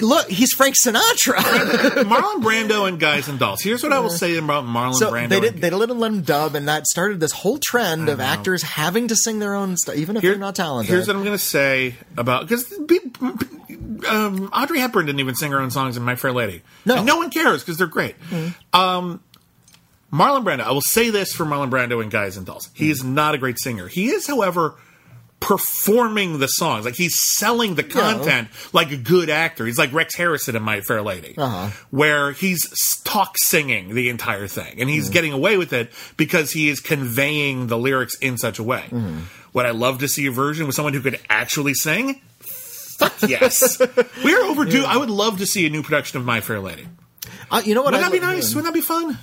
Look, 0.01 0.27
he's 0.29 0.51
Frank 0.51 0.75
Sinatra. 0.83 1.35
Marlon 2.03 2.41
Brando 2.43 2.85
and 2.87 2.99
Guys 2.99 3.29
and 3.29 3.39
Dolls. 3.39 3.61
Here's 3.61 3.81
what 3.81 3.93
I 3.93 3.99
will 3.99 4.09
say 4.09 4.35
about 4.35 4.65
Marlon 4.65 4.95
so 4.95 5.09
Brando. 5.11 5.29
they 5.29 5.35
and- 5.37 5.45
did. 5.45 5.61
They 5.61 5.69
didn't 5.69 5.99
let 5.99 6.11
him 6.11 6.21
dub, 6.21 6.53
and 6.55 6.67
that 6.67 6.85
started 6.87 7.19
this 7.21 7.31
whole 7.31 7.57
trend 7.63 8.09
of 8.09 8.19
actors 8.19 8.61
having 8.63 9.07
to 9.07 9.15
sing 9.15 9.39
their 9.39 9.53
own 9.55 9.77
stuff, 9.77 9.95
even 9.95 10.17
if 10.17 10.21
Here- 10.23 10.31
they're 10.31 10.39
not 10.39 10.55
talented. 10.55 10.91
Here's 10.91 11.07
what 11.07 11.15
I'm 11.15 11.23
going 11.23 11.37
to 11.37 11.43
say 11.43 11.95
about 12.17 12.47
because 12.47 12.69
um, 14.09 14.49
Audrey 14.53 14.79
Hepburn 14.79 15.05
didn't 15.05 15.19
even 15.21 15.35
sing 15.35 15.51
her 15.51 15.61
own 15.61 15.71
songs 15.71 15.95
in 15.95 16.03
My 16.03 16.15
Fair 16.15 16.33
Lady. 16.33 16.61
No. 16.85 16.95
Mm-hmm. 16.95 16.97
And 16.99 17.07
no 17.07 17.17
one 17.17 17.29
cares 17.29 17.61
because 17.63 17.77
they're 17.77 17.87
great. 17.87 18.15
Um, 18.73 19.23
Marlon 20.11 20.43
Brando. 20.43 20.61
I 20.61 20.71
will 20.71 20.81
say 20.81 21.09
this 21.09 21.33
for 21.33 21.45
Marlon 21.45 21.69
Brando 21.69 22.01
and 22.01 22.09
Guys 22.11 22.37
and 22.37 22.45
Dolls. 22.45 22.69
He 22.73 22.89
is 22.89 23.03
not 23.03 23.35
a 23.35 23.37
great 23.37 23.59
singer. 23.59 23.87
He 23.87 24.07
is, 24.09 24.25
however, 24.27 24.75
performing 25.39 26.39
the 26.39 26.47
songs. 26.47 26.83
Like 26.85 26.95
he's 26.95 27.17
selling 27.17 27.75
the 27.75 27.83
content 27.83 28.49
like 28.73 28.91
a 28.91 28.97
good 28.97 29.29
actor. 29.29 29.65
He's 29.65 29.77
like 29.77 29.93
Rex 29.93 30.15
Harrison 30.15 30.55
in 30.55 30.63
My 30.63 30.81
Fair 30.81 31.01
Lady, 31.01 31.35
Uh-huh. 31.37 31.69
where 31.91 32.31
he's 32.31 32.67
talk 33.03 33.35
singing 33.37 33.93
the 33.95 34.09
entire 34.09 34.47
thing, 34.47 34.79
and 34.81 34.89
he's 34.89 35.05
Mm-hmm. 35.05 35.13
getting 35.13 35.33
away 35.33 35.57
with 35.57 35.73
it 35.73 35.91
because 36.17 36.51
he 36.51 36.69
is 36.69 36.79
conveying 36.79 37.67
the 37.67 37.77
lyrics 37.77 38.15
in 38.19 38.37
such 38.37 38.59
a 38.59 38.63
way. 38.63 38.85
Mm-hmm. 38.89 39.19
Would 39.53 39.65
I 39.65 39.71
love 39.71 39.99
to 39.99 40.07
see 40.07 40.25
a 40.27 40.31
version 40.31 40.65
with 40.67 40.75
someone 40.75 40.93
who 40.93 41.01
could 41.01 41.19
actually 41.29 41.73
sing? 41.73 42.21
Fuck 42.39 43.13
yes. 43.29 43.79
We're 44.23 44.43
overdue. 44.43 44.83
I 44.85 44.97
would 44.97 45.09
love 45.09 45.37
to 45.39 45.45
see 45.45 45.65
a 45.67 45.69
new 45.69 45.83
production 45.83 46.17
of 46.19 46.25
My 46.25 46.41
Fair 46.41 46.59
Lady. 46.59 46.87
Uh, 47.51 47.61
you 47.63 47.75
know 47.75 47.81
what? 47.83 47.93
Wouldn't 47.93 48.11
that 48.11 48.15
I 48.15 48.19
be 48.19 48.35
nice? 48.35 48.53
Wouldn't 48.55 48.65
that 48.73 48.77
be 48.77 48.81
fun? 48.81 49.17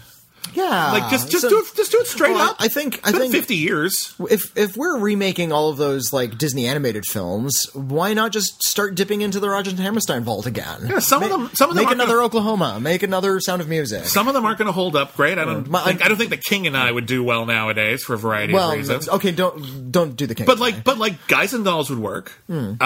Yeah, 0.54 0.92
Like 0.92 1.10
just 1.10 1.30
just 1.30 1.42
So- 1.42 1.48
do 1.50 1.58
it 1.58 1.66
just 1.76 1.90
do 1.92 1.98
it 2.00 2.06
straight 2.06 2.32
Well, 2.34 2.50
up. 2.50 2.56
I 2.60 2.68
think- 2.68 3.00
I 3.04 3.10
been 3.12 3.20
think- 3.22 3.32
fifty 3.34 3.56
years. 3.56 4.14
if 4.30 4.56
if 4.56 4.76
we're 4.76 4.98
remaking 4.98 5.52
all 5.52 5.68
of 5.68 5.76
those 5.76 6.12
like 6.12 6.38
Disney 6.38 6.66
animated 6.66 7.04
films, 7.06 7.66
why 7.74 8.14
not 8.14 8.30
just 8.32 8.62
start 8.62 8.94
dipping 8.94 9.20
into 9.20 9.40
the 9.40 9.48
Roger 9.48 9.70
and 9.70 9.78
Hammerstein 9.80 10.22
vault 10.24 10.46
again? 10.46 10.86
Yeah, 10.88 11.00
some 11.00 11.22
of 11.22 11.30
them- 11.30 11.50
some 11.54 11.70
of 11.70 11.76
them 11.76 11.84
make 11.84 11.92
another 11.92 12.14
gonna- 12.14 12.26
Oklahoma, 12.26 12.78
make 12.80 13.02
another 13.02 13.40
Sound 13.40 13.60
of 13.62 13.68
Music. 13.68 14.04
Some 14.06 14.28
of 14.28 14.34
them 14.34 14.44
aren't 14.46 14.58
going 14.58 14.66
to 14.66 14.72
hold 14.72 14.94
up 14.96 15.16
great. 15.16 15.38
I 15.38 15.44
don't 15.44 15.68
My- 15.68 15.82
think 15.82 16.04
I 16.04 16.08
don't 16.08 16.16
think 16.16 16.30
the 16.30 16.36
King 16.36 16.66
and 16.66 16.76
I 16.76 16.90
would 16.90 17.06
do 17.06 17.22
well 17.24 17.46
nowadays 17.46 18.02
for 18.04 18.14
a 18.14 18.18
variety 18.18 18.52
well, 18.54 18.70
of 18.70 18.78
reasons. 18.78 19.08
okay, 19.08 19.32
don't 19.32 19.90
don't 19.90 20.14
do 20.16 20.26
the 20.26 20.34
king. 20.34 20.46
But 20.46 20.58
like, 20.58 20.84
but 20.84 20.98
like, 20.98 21.26
guys 21.28 21.52
and 21.52 21.64
dolls 21.64 21.90
would 21.90 21.98
work. 21.98 22.32
Hmm. 22.46 22.74
Uh, 22.80 22.84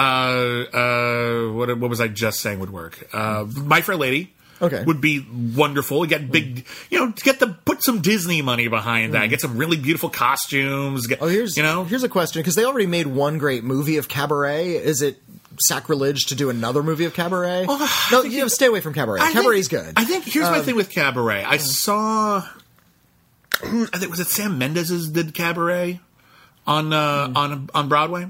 uh, 0.73 1.51
what 1.53 1.77
what 1.77 1.89
was 1.89 2.01
I 2.01 2.07
just 2.07 2.39
saying 2.39 2.59
would 2.59 2.71
work? 2.71 3.07
Uh, 3.13 3.45
My 3.55 3.81
Fair 3.81 3.95
Lady. 3.95 4.33
Okay. 4.61 4.83
Would 4.83 4.99
be 4.99 5.25
wonderful. 5.55 6.05
Get 6.05 6.31
big, 6.31 6.65
you 6.89 6.99
know, 6.99 7.13
get 7.23 7.39
the 7.39 7.47
put 7.65 7.81
some 7.83 8.01
Disney 8.01 8.41
money 8.41 8.67
behind 8.67 9.13
that. 9.13 9.27
Get 9.27 9.39
some 9.41 9.57
really 9.57 9.77
beautiful 9.77 10.09
costumes. 10.09 11.07
Get, 11.07 11.19
Hmm. 11.19 11.23
oh, 11.25 11.27
here's 11.27 11.55
you 11.55 11.63
know, 11.63 11.83
here's 11.85 12.03
a 12.03 12.09
question 12.09 12.41
because 12.41 12.55
they 12.55 12.65
already 12.65 12.87
made 12.87 13.07
one 13.07 13.37
great 13.37 13.63
movie 13.63 13.97
of 13.97 14.07
Cabaret. 14.09 14.71
Is 14.75 15.01
it 15.01 15.21
sacrilege 15.61 16.25
to 16.27 16.35
do 16.35 16.49
another 16.49 16.83
movie 16.83 17.05
of 17.05 17.13
Cabaret? 17.13 17.65
no, 18.11 18.23
you 18.23 18.39
know, 18.41 18.47
stay 18.47 18.65
away 18.65 18.81
from 18.81 18.93
Cabaret. 18.93 19.21
I 19.21 19.31
Cabaret's 19.31 19.67
think, 19.69 19.83
good. 19.85 19.93
I 19.97 20.03
think 20.05 20.25
here's 20.25 20.47
Um, 20.47 20.53
my 20.53 20.61
thing 20.61 20.75
with 20.75 20.89
Cabaret. 20.89 21.43
I 21.45 21.57
saw. 21.57 22.43
I 23.63 23.97
think 23.97 24.11
was 24.11 24.19
it 24.19 24.27
Sam 24.27 24.57
Mendes 24.57 25.09
did 25.09 25.33
Cabaret 25.33 25.99
on 26.67 26.93
uh, 26.93 27.27
Hmm. 27.27 27.37
on 27.37 27.69
on 27.73 27.89
Broadway. 27.89 28.27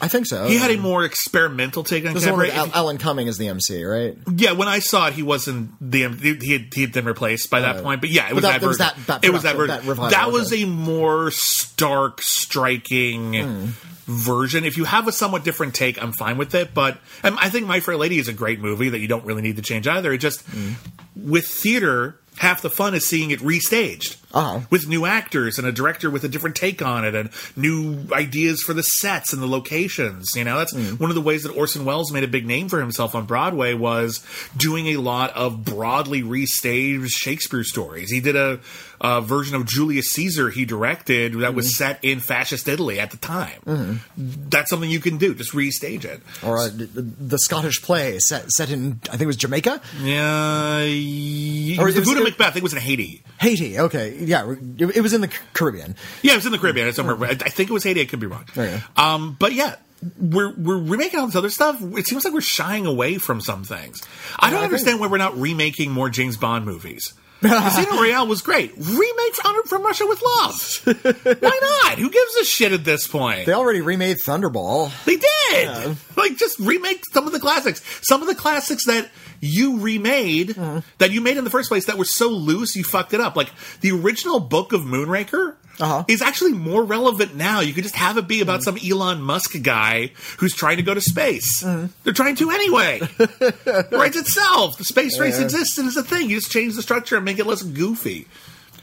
I 0.00 0.08
think 0.08 0.26
so. 0.26 0.46
He 0.46 0.56
had 0.58 0.70
a 0.70 0.76
more 0.76 1.04
experimental 1.04 1.82
take 1.82 2.04
on 2.06 2.16
is 2.16 2.24
the 2.24 2.32
one 2.32 2.46
Cabaret. 2.46 2.62
with 2.64 2.74
Al- 2.74 2.82
Alan 2.82 2.98
Cumming 2.98 3.28
as 3.28 3.38
the 3.38 3.48
MC, 3.48 3.82
right? 3.84 4.16
Yeah, 4.34 4.52
when 4.52 4.68
I 4.68 4.78
saw 4.80 5.08
it, 5.08 5.14
he 5.14 5.22
wasn't 5.22 5.70
the 5.80 6.08
he 6.40 6.52
had, 6.52 6.74
he 6.74 6.80
had 6.82 6.92
been 6.92 7.06
replaced 7.06 7.48
by 7.50 7.60
that 7.60 7.82
point. 7.82 8.00
But 8.00 8.10
yeah, 8.10 8.28
it 8.28 8.34
was 8.34 8.42
that- 8.44 8.60
that, 8.60 8.62
it 8.62 8.66
was 8.68 8.78
that- 8.78 8.96
that 9.06 9.24
it 9.24 9.30
was 9.32 9.42
that 9.44 9.56
version. 9.56 9.84
that 9.86 10.10
That, 10.10 10.30
was 10.32 10.52
a 10.52 10.64
more 10.66 11.30
stark, 11.30 12.20
striking 12.22 13.34
Hmm. 13.34 13.66
version. 14.06 14.64
If 14.64 14.76
you 14.76 14.84
have 14.84 15.08
a 15.08 15.12
somewhat 15.12 15.44
different 15.44 15.74
take, 15.74 16.00
I'm 16.02 16.12
fine 16.12 16.36
with 16.38 16.54
it. 16.54 16.74
But 16.74 16.98
I 17.24 17.48
think 17.50 17.66
My 17.66 17.80
Fair 17.80 17.96
Lady 17.96 18.18
is 18.18 18.28
a 18.28 18.32
great 18.32 18.60
movie 18.60 18.90
that 18.90 18.98
you 19.00 19.08
don't 19.08 19.24
really 19.24 19.42
need 19.42 19.56
to 19.56 19.62
change 19.62 19.86
either. 19.88 20.12
It 20.12 20.18
just 20.18 20.42
Hmm. 20.42 20.72
with 21.16 21.46
theater. 21.46 22.16
Half 22.38 22.60
the 22.62 22.70
fun 22.70 22.94
is 22.94 23.06
seeing 23.06 23.30
it 23.30 23.40
restaged 23.40 24.16
Uh-huh. 24.34 24.60
with 24.68 24.86
new 24.86 25.06
actors 25.06 25.58
and 25.58 25.66
a 25.66 25.72
director 25.72 26.10
with 26.10 26.22
a 26.22 26.28
different 26.28 26.54
take 26.54 26.82
on 26.82 27.04
it 27.04 27.14
and 27.14 27.30
new 27.56 28.00
ideas 28.12 28.62
for 28.62 28.74
the 28.74 28.82
sets 28.82 29.32
and 29.32 29.40
the 29.40 29.46
locations. 29.46 30.32
You 30.36 30.44
know, 30.44 30.58
that's 30.58 30.74
Mm. 30.74 31.00
one 31.00 31.10
of 31.10 31.14
the 31.14 31.22
ways 31.22 31.44
that 31.44 31.50
Orson 31.52 31.86
Welles 31.86 32.12
made 32.12 32.24
a 32.24 32.28
big 32.28 32.46
name 32.46 32.68
for 32.68 32.78
himself 32.80 33.14
on 33.14 33.24
Broadway 33.24 33.72
was 33.72 34.20
doing 34.56 34.88
a 34.88 34.98
lot 34.98 35.30
of 35.34 35.64
broadly 35.64 36.22
restaged 36.22 37.10
Shakespeare 37.12 37.64
stories. 37.64 38.10
He 38.10 38.20
did 38.20 38.36
a, 38.36 38.60
a 39.00 39.20
version 39.20 39.54
of 39.56 39.66
Julius 39.66 40.10
Caesar 40.12 40.50
he 40.50 40.64
directed 40.64 41.34
that 41.40 41.54
was 41.54 41.66
Mm-hmm. 41.66 41.84
set 41.84 41.98
in 42.04 42.20
fascist 42.20 42.68
Italy 42.68 42.98
at 43.00 43.10
the 43.10 43.16
time. 43.16 44.00
That's 44.16 44.70
something 44.70 44.88
you 44.90 45.00
can 45.00 45.18
do. 45.18 45.34
Just 45.34 45.52
restage 45.52 46.04
it. 46.04 46.20
Or 46.44 46.58
uh, 46.58 46.68
the, 46.68 47.38
Scottish 47.38 47.82
play 47.82 48.18
set 48.18 48.50
set 48.50 48.70
in 48.70 49.00
I 49.08 49.10
think 49.12 49.22
it 49.22 49.26
was 49.26 49.36
Jamaica, 49.36 49.80
Yeah, 50.00 50.78
it 50.80 51.78
Or 51.78 51.84
was 51.86 51.94
the 51.94 52.00
was- 52.00 52.08
Voodoo 52.08 52.24
Macbeth. 52.24 52.48
I 52.48 52.50
think 52.50 52.56
it 52.58 52.62
was 52.64 52.72
in 52.74 52.80
Haiti. 52.80 53.22
Haiti. 53.38 53.78
Okay, 53.78 54.16
yeah, 54.20 54.54
it, 54.78 54.96
it 54.96 55.00
was 55.00 55.12
in 55.12 55.20
the 55.20 55.28
Caribbean. 55.52 55.94
Yeah, 56.22 56.32
it 56.32 56.36
was 56.36 56.46
in 56.46 56.52
the 56.52 56.58
Caribbean. 56.58 56.88
It's 56.88 56.96
somewhere. 56.96 57.16
I 57.30 57.34
think 57.34 57.68
it 57.70 57.72
was 57.72 57.84
Haiti. 57.84 58.00
I 58.00 58.04
could 58.06 58.20
be 58.20 58.26
wrong. 58.26 58.44
Okay. 58.50 58.80
Um, 58.96 59.36
but 59.38 59.52
yeah, 59.52 59.76
we're 60.18 60.52
we're 60.56 60.78
remaking 60.78 61.20
all 61.20 61.26
this 61.26 61.36
other 61.36 61.50
stuff. 61.50 61.80
It 61.82 62.06
seems 62.06 62.24
like 62.24 62.32
we're 62.34 62.40
shying 62.40 62.86
away 62.86 63.18
from 63.18 63.40
some 63.40 63.64
things. 63.64 64.02
I 64.38 64.50
don't 64.50 64.60
I 64.60 64.64
understand 64.64 65.00
why 65.00 65.06
we're 65.08 65.18
not 65.18 65.36
remaking 65.38 65.90
more 65.90 66.08
James 66.08 66.36
Bond 66.36 66.64
movies. 66.64 67.12
Casino 67.42 67.96
Royale 68.00 68.26
was 68.26 68.42
great. 68.42 68.72
Remake 68.76 69.34
from, 69.34 69.62
from 69.64 69.82
Russia 69.82 70.04
with 70.06 70.22
Love. 70.22 70.80
Why 71.42 71.58
not? 71.84 71.98
Who 71.98 72.10
gives 72.10 72.34
a 72.36 72.44
shit 72.44 72.72
at 72.72 72.84
this 72.84 73.06
point? 73.06 73.46
They 73.46 73.52
already 73.52 73.80
remade 73.82 74.16
Thunderball. 74.24 74.90
They 75.04 75.16
did. 75.16 75.96
Like 76.16 76.36
just 76.36 76.58
remake 76.58 77.02
some 77.12 77.26
of 77.26 77.32
the 77.32 77.40
classics. 77.40 77.82
Some 78.02 78.22
of 78.22 78.28
the 78.28 78.34
classics 78.34 78.86
that 78.86 79.10
you 79.40 79.80
remade 79.80 80.48
Mm-hmm. 80.56 80.78
that 80.98 81.10
you 81.10 81.20
made 81.20 81.36
in 81.36 81.44
the 81.44 81.50
first 81.50 81.68
place 81.68 81.86
that 81.86 81.98
were 81.98 82.04
so 82.06 82.28
loose 82.30 82.74
you 82.74 82.82
fucked 82.84 83.12
it 83.12 83.20
up. 83.20 83.36
Like 83.36 83.50
the 83.82 83.90
original 83.92 84.40
book 84.40 84.72
of 84.72 84.80
Moonraker 84.82 85.56
Uh-huh. 85.78 86.04
is 86.08 86.22
actually 86.22 86.54
more 86.54 86.82
relevant 86.82 87.34
now. 87.36 87.60
You 87.60 87.74
could 87.74 87.82
just 87.84 87.96
have 87.96 88.16
it 88.16 88.26
be 88.26 88.40
about 88.40 88.62
some 88.62 88.78
Elon 88.82 89.20
Musk 89.20 89.60
guy 89.62 90.12
who's 90.38 90.54
trying 90.54 90.78
to 90.78 90.82
go 90.82 90.94
to 90.94 91.02
space. 91.02 91.62
Mm-hmm. 91.62 91.86
They're 92.02 92.14
trying 92.14 92.36
to 92.36 92.50
anyway. 92.50 93.00
it 93.18 93.92
writes 93.92 94.16
itself. 94.16 94.78
The 94.78 94.84
space 94.84 95.18
race 95.18 95.38
exists 95.38 95.76
and 95.76 95.86
is 95.86 95.98
a 95.98 96.02
thing. 96.02 96.30
You 96.30 96.36
just 96.36 96.50
change 96.50 96.74
the 96.74 96.80
structure 96.82 97.16
and 97.16 97.25
make 97.26 97.38
it 97.38 97.46
less 97.46 97.62
goofy. 97.62 98.26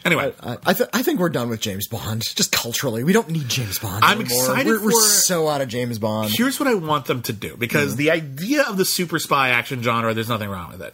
Anyway, 0.06 0.34
I, 0.42 0.58
I, 0.66 0.74
th- 0.74 0.90
I 0.92 1.02
think 1.02 1.20
we're 1.22 1.30
done 1.30 1.48
with 1.50 1.62
James 1.62 1.88
Bond. 1.88 2.24
Just 2.36 2.52
culturally, 2.52 3.06
we 3.06 3.14
don't 3.14 3.30
need 3.30 3.48
James 3.48 3.80
Bond. 3.80 4.04
I'm 4.04 4.20
anymore. 4.20 4.38
excited 4.38 4.68
We're, 4.68 4.84
we're 4.86 4.92
so 5.02 5.48
out 5.48 5.62
of 5.62 5.70
James 5.70 5.98
Bond. 5.98 6.30
here's 6.36 6.60
what 6.60 6.68
I 6.68 6.74
want 6.74 7.06
them 7.06 7.22
to 7.24 7.34
do 7.34 7.56
because 7.56 7.96
the 7.96 8.12
idea 8.12 8.64
of 8.64 8.76
the 8.78 8.84
super 8.86 9.18
spy 9.18 9.50
action 9.50 9.82
genre, 9.82 10.14
there's 10.14 10.28
nothing 10.30 10.50
wrong 10.50 10.72
with 10.74 10.82
it. 10.82 10.94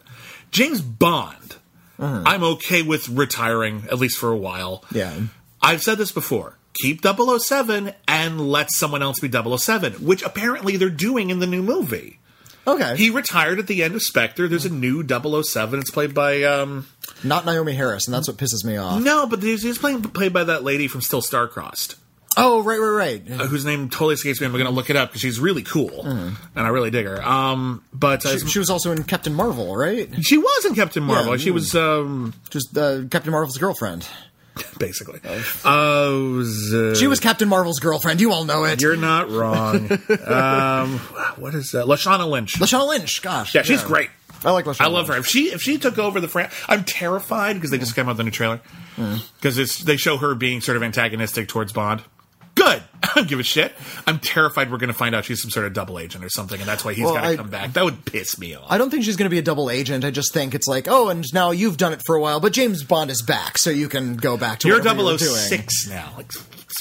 James 0.52 0.80
Bond, 0.82 1.56
I'm 2.00 2.44
okay 2.44 2.82
with 2.84 3.10
retiring 3.10 3.84
at 3.92 3.98
least 4.00 4.18
for 4.20 4.32
a 4.32 4.38
while. 4.38 4.86
Yeah. 4.92 5.20
I've 5.62 5.82
said 5.82 5.98
this 5.98 6.12
before. 6.12 6.56
Keep 6.76 7.02
007 7.04 7.94
and 8.08 8.40
let 8.50 8.72
someone 8.72 9.02
else 9.02 9.20
be 9.20 9.30
007, 9.30 9.94
which 10.06 10.22
apparently 10.24 10.78
they're 10.78 10.90
doing 10.90 11.30
in 11.30 11.40
the 11.40 11.48
new 11.48 11.62
movie. 11.64 12.20
Okay, 12.68 12.96
He 12.96 13.10
retired 13.10 13.58
at 13.58 13.66
the 13.68 13.82
end 13.84 13.96
of 13.96 14.04
Spectre. 14.04 14.48
There's 14.48 14.66
a 14.66 14.70
new 14.70 15.04
007. 15.06 15.80
It's 15.80 15.90
played 15.90 16.14
by 16.14 16.44
um 16.44 16.86
not 17.24 17.46
Naomie 17.46 17.76
Harris, 17.76 18.08
and 18.08 18.14
that's 18.14 18.28
what 18.28 18.38
pisses 18.38 18.64
me 18.64 18.78
off. 18.78 19.02
no, 19.02 19.28
but 19.28 19.42
there's 19.42 19.64
he's 19.64 19.78
playing 19.78 20.02
played 20.02 20.34
by 20.34 20.44
that 20.46 20.64
lady 20.64 20.88
from 20.88 21.02
Still 21.02 21.22
Starcrossed. 21.22 21.96
Oh, 22.38 22.62
right, 22.64 22.78
right, 22.80 23.22
right. 23.28 23.42
uh, 23.42 23.48
whose 23.48 23.66
name 23.66 23.90
totally 23.90 24.14
escapes 24.14 24.40
me. 24.40 24.46
I'm 24.46 24.54
going 24.54 24.64
to 24.66 24.72
look 24.72 24.90
it 24.90 24.96
up 24.96 25.10
because 25.10 25.20
she's 25.22 25.40
really 25.40 25.64
cool 25.64 26.06
and 26.06 26.38
I 26.56 26.70
really 26.70 26.92
dig 26.92 27.06
her. 27.06 27.22
Um, 27.22 27.84
but 27.92 28.26
uh, 28.26 28.38
She, 28.38 28.48
she 28.48 28.60
was 28.60 28.70
also 28.70 28.92
in 28.92 29.04
Captain 29.04 29.34
Marvel, 29.34 29.76
right? 29.76 30.08
she 30.24 30.38
was 30.38 30.66
in 30.66 30.76
Captain 30.76 31.04
Marvel. 31.04 31.32
Yeah. 31.34 31.38
She 31.44 31.52
was 31.52 31.76
um, 31.76 32.34
Just 32.50 32.78
uh, 32.78 33.02
Captain 33.10 33.32
Marvel's 33.32 33.58
girlfriend. 33.58 34.08
basically. 34.78 35.20
Uh, 35.26 36.12
was, 36.36 36.74
uh, 36.74 36.96
She 36.96 37.08
was 37.08 37.20
Captain 37.20 37.50
Marvel's 37.50 37.80
girlfriend. 37.80 38.22
You 38.22 38.32
all 38.32 38.46
know 38.46 38.64
it. 38.64 38.80
You're 38.80 38.96
not 38.96 39.30
wrong. 39.30 39.92
um, 40.26 41.00
what 41.36 41.56
is 41.56 41.72
that? 41.72 41.86
Lashana 41.88 42.30
Lynch. 42.30 42.54
Lashana 42.54 42.88
Lynch. 42.88 43.22
Gosh, 43.22 43.56
yeah, 43.56 43.64
she's 43.64 43.84
great. 43.84 44.10
I 44.44 44.52
like 44.52 44.66
Lashana. 44.66 44.82
I 44.86 44.88
love 44.88 45.08
her. 45.10 45.18
If 45.18 45.28
she 45.28 45.52
if 45.52 45.62
she 45.62 45.78
took 45.78 45.98
over 45.98 46.20
the 46.20 46.28
fran, 46.28 46.50
I'm 46.68 46.84
terrified 46.84 47.56
because 47.56 47.72
they 47.72 47.78
just 47.78 47.96
came 47.96 48.06
out 48.06 48.12
with 48.14 48.22
a 48.22 48.24
new 48.24 48.32
trailer 48.32 48.62
because 49.38 49.58
it's 49.58 49.80
they 49.80 49.98
show 49.98 50.18
her 50.18 50.36
being 50.36 50.62
sort 50.62 50.78
of 50.78 50.84
antagonistic 50.84 51.48
towards 51.48 51.74
Bond. 51.74 52.04
I 53.16 53.20
don't 53.20 53.28
give 53.28 53.40
a 53.40 53.44
shit. 53.44 53.74
I'm 54.08 54.20
terrified 54.20 54.72
we're 54.72 54.78
going 54.78 54.90
to 54.90 54.94
find 54.94 55.16
out 55.16 55.26
she's 55.26 55.42
some 55.42 55.52
sort 55.52 55.66
of 55.66 55.74
double 55.74 56.00
agent 56.00 56.24
or 56.24 56.30
something, 56.30 56.60
and 56.60 56.68
that's 56.68 56.84
why 56.86 56.94
he's 56.94 57.06
Well, 57.06 57.16
got 57.16 57.30
to 57.30 57.38
come 57.38 57.50
back. 57.50 57.74
That 57.74 57.86
would 57.86 58.06
piss 58.06 58.38
me 58.40 58.56
off. 58.56 58.66
I 58.70 58.78
don't 58.78 58.90
think 58.90 59.04
she's 59.04 59.16
going 59.16 59.26
to 59.30 59.34
be 59.34 59.40
a 59.40 59.44
double 59.44 59.70
agent. 59.70 60.06
I 60.06 60.12
just 60.12 60.34
think 60.34 60.54
it's 60.56 60.68
like, 60.68 60.88
oh, 60.88 61.10
and 61.10 61.26
now 61.34 61.52
you've 61.52 61.78
done 61.78 61.94
it 61.94 62.02
for 62.06 62.16
a 62.16 62.22
while, 62.22 62.40
but 62.40 62.54
James 62.54 62.84
Bond 62.84 63.10
is 63.12 63.22
back, 63.22 63.58
so 63.58 63.70
you 63.70 63.90
can 63.90 64.16
go 64.18 64.38
back 64.38 64.60
to 64.60 64.68
You're 64.68 64.78
whatever 64.80 65.02
you 65.02 65.08
oh 65.10 65.18
doing. 65.18 65.30
006 65.36 65.88
now. 65.90 66.14
Like, 66.18 66.32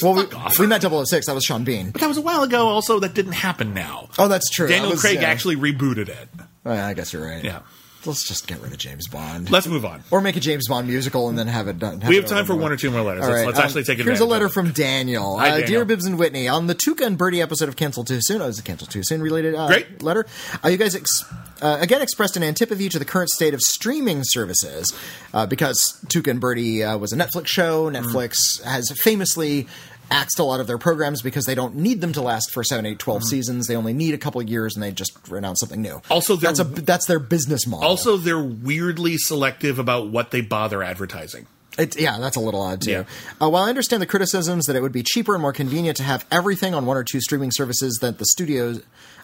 Well, 0.01 0.13
we, 0.15 0.23
off. 0.33 0.59
we 0.59 0.67
met 0.67 0.81
006. 0.81 1.25
That 1.25 1.33
was 1.35 1.43
Sean 1.43 1.63
Bean. 1.63 1.91
But 1.91 2.01
that 2.01 2.07
was 2.07 2.17
a 2.17 2.21
while 2.21 2.43
ago. 2.43 2.67
Also, 2.67 2.99
that 2.99 3.13
didn't 3.13 3.33
happen 3.33 3.73
now. 3.73 4.09
Oh, 4.17 4.27
that's 4.27 4.49
true. 4.49 4.67
Daniel 4.67 4.91
was, 4.91 5.01
Craig 5.01 5.15
yeah. 5.21 5.27
actually 5.27 5.55
rebooted 5.55 6.09
it. 6.09 6.29
Oh, 6.65 6.73
yeah, 6.73 6.87
I 6.87 6.93
guess 6.93 7.13
you're 7.13 7.25
right. 7.25 7.43
Yeah. 7.43 7.59
Let's 8.05 8.25
just 8.25 8.47
get 8.47 8.61
rid 8.61 8.71
of 8.71 8.77
James 8.77 9.07
Bond. 9.07 9.51
Let's 9.51 9.67
move 9.67 9.83
on. 9.85 10.03
or 10.09 10.21
make 10.21 10.37
a 10.37 10.39
James 10.39 10.69
Bond 10.69 10.87
musical 10.87 11.27
and 11.27 11.37
then 11.37 11.47
have 11.47 11.67
it 11.67 11.79
done. 11.79 11.99
We 12.07 12.15
have 12.15 12.27
time 12.27 12.45
for 12.45 12.55
one 12.55 12.71
or 12.71 12.77
two 12.77 12.91
more 12.91 13.01
letters. 13.01 13.25
All 13.25 13.29
Let's, 13.29 13.45
let's 13.45 13.59
um, 13.59 13.65
actually 13.65 13.83
take 13.83 13.99
it. 13.99 14.05
Here's 14.05 14.21
a 14.21 14.25
letter 14.25 14.47
from 14.47 14.71
Daniel. 14.71 15.37
Hi, 15.37 15.47
uh, 15.47 15.49
Daniel. 15.51 15.67
Dear 15.67 15.85
Bibbs 15.85 16.05
and 16.05 16.17
Witney, 16.17 16.47
on 16.47 16.67
the 16.67 16.75
Tuca 16.75 17.05
and 17.05 17.17
Birdie 17.17 17.41
episode 17.41 17.67
of 17.67 17.75
Cancel 17.75 18.05
Too 18.05 18.19
Soon, 18.21 18.41
oh, 18.41 18.45
it 18.45 18.47
was 18.47 18.59
a 18.59 18.63
Cancel 18.63 18.87
Too 18.87 19.03
Soon 19.03 19.21
related 19.21 19.53
uh, 19.53 19.67
Great. 19.67 20.01
letter. 20.01 20.25
Uh, 20.63 20.69
you 20.69 20.77
guys 20.77 20.95
ex- 20.95 21.25
uh, 21.61 21.77
again 21.81 22.01
expressed 22.01 22.37
an 22.37 22.43
antipathy 22.43 22.87
to 22.87 22.99
the 22.99 23.05
current 23.05 23.29
state 23.29 23.53
of 23.53 23.61
streaming 23.61 24.21
services 24.23 24.97
uh, 25.33 25.45
because 25.45 26.01
Tuca 26.07 26.31
and 26.31 26.39
Birdie 26.39 26.83
uh, 26.83 26.97
was 26.97 27.11
a 27.11 27.17
Netflix 27.17 27.47
show. 27.47 27.89
Mm. 27.91 28.01
Netflix 28.01 28.63
has 28.63 28.91
famously 28.91 29.67
axed 30.11 30.39
a 30.39 30.43
lot 30.43 30.59
of 30.59 30.67
their 30.67 30.77
programs 30.77 31.21
because 31.21 31.45
they 31.45 31.55
don't 31.55 31.75
need 31.75 32.01
them 32.01 32.13
to 32.13 32.21
last 32.21 32.51
for 32.51 32.63
7, 32.63 32.85
8, 32.85 32.99
12 32.99 33.23
seasons. 33.23 33.67
They 33.67 33.75
only 33.75 33.93
need 33.93 34.13
a 34.13 34.17
couple 34.17 34.41
of 34.41 34.49
years 34.49 34.75
and 34.75 34.83
they 34.83 34.91
just 34.91 35.17
announce 35.29 35.59
something 35.59 35.81
new. 35.81 36.01
Also, 36.09 36.35
that's, 36.35 36.59
a, 36.59 36.63
that's 36.63 37.05
their 37.05 37.19
business 37.19 37.67
model. 37.67 37.87
Also, 37.87 38.17
they're 38.17 38.41
weirdly 38.41 39.17
selective 39.17 39.79
about 39.79 40.09
what 40.09 40.31
they 40.31 40.41
bother 40.41 40.83
advertising. 40.83 41.47
It, 41.77 41.99
yeah, 41.99 42.17
that's 42.19 42.35
a 42.35 42.41
little 42.41 42.61
odd 42.61 42.81
too. 42.81 42.91
Yeah. 42.91 43.03
Uh, 43.41 43.49
while 43.49 43.63
I 43.63 43.69
understand 43.69 44.01
the 44.01 44.07
criticisms 44.07 44.65
that 44.65 44.75
it 44.75 44.81
would 44.81 44.91
be 44.91 45.03
cheaper 45.03 45.33
and 45.33 45.41
more 45.41 45.53
convenient 45.53 45.97
to 45.97 46.03
have 46.03 46.25
everything 46.29 46.73
on 46.73 46.85
one 46.85 46.97
or 46.97 47.03
two 47.03 47.21
streaming 47.21 47.51
services 47.51 47.99
that 48.01 48.17
the 48.17 48.25
studios. 48.25 48.83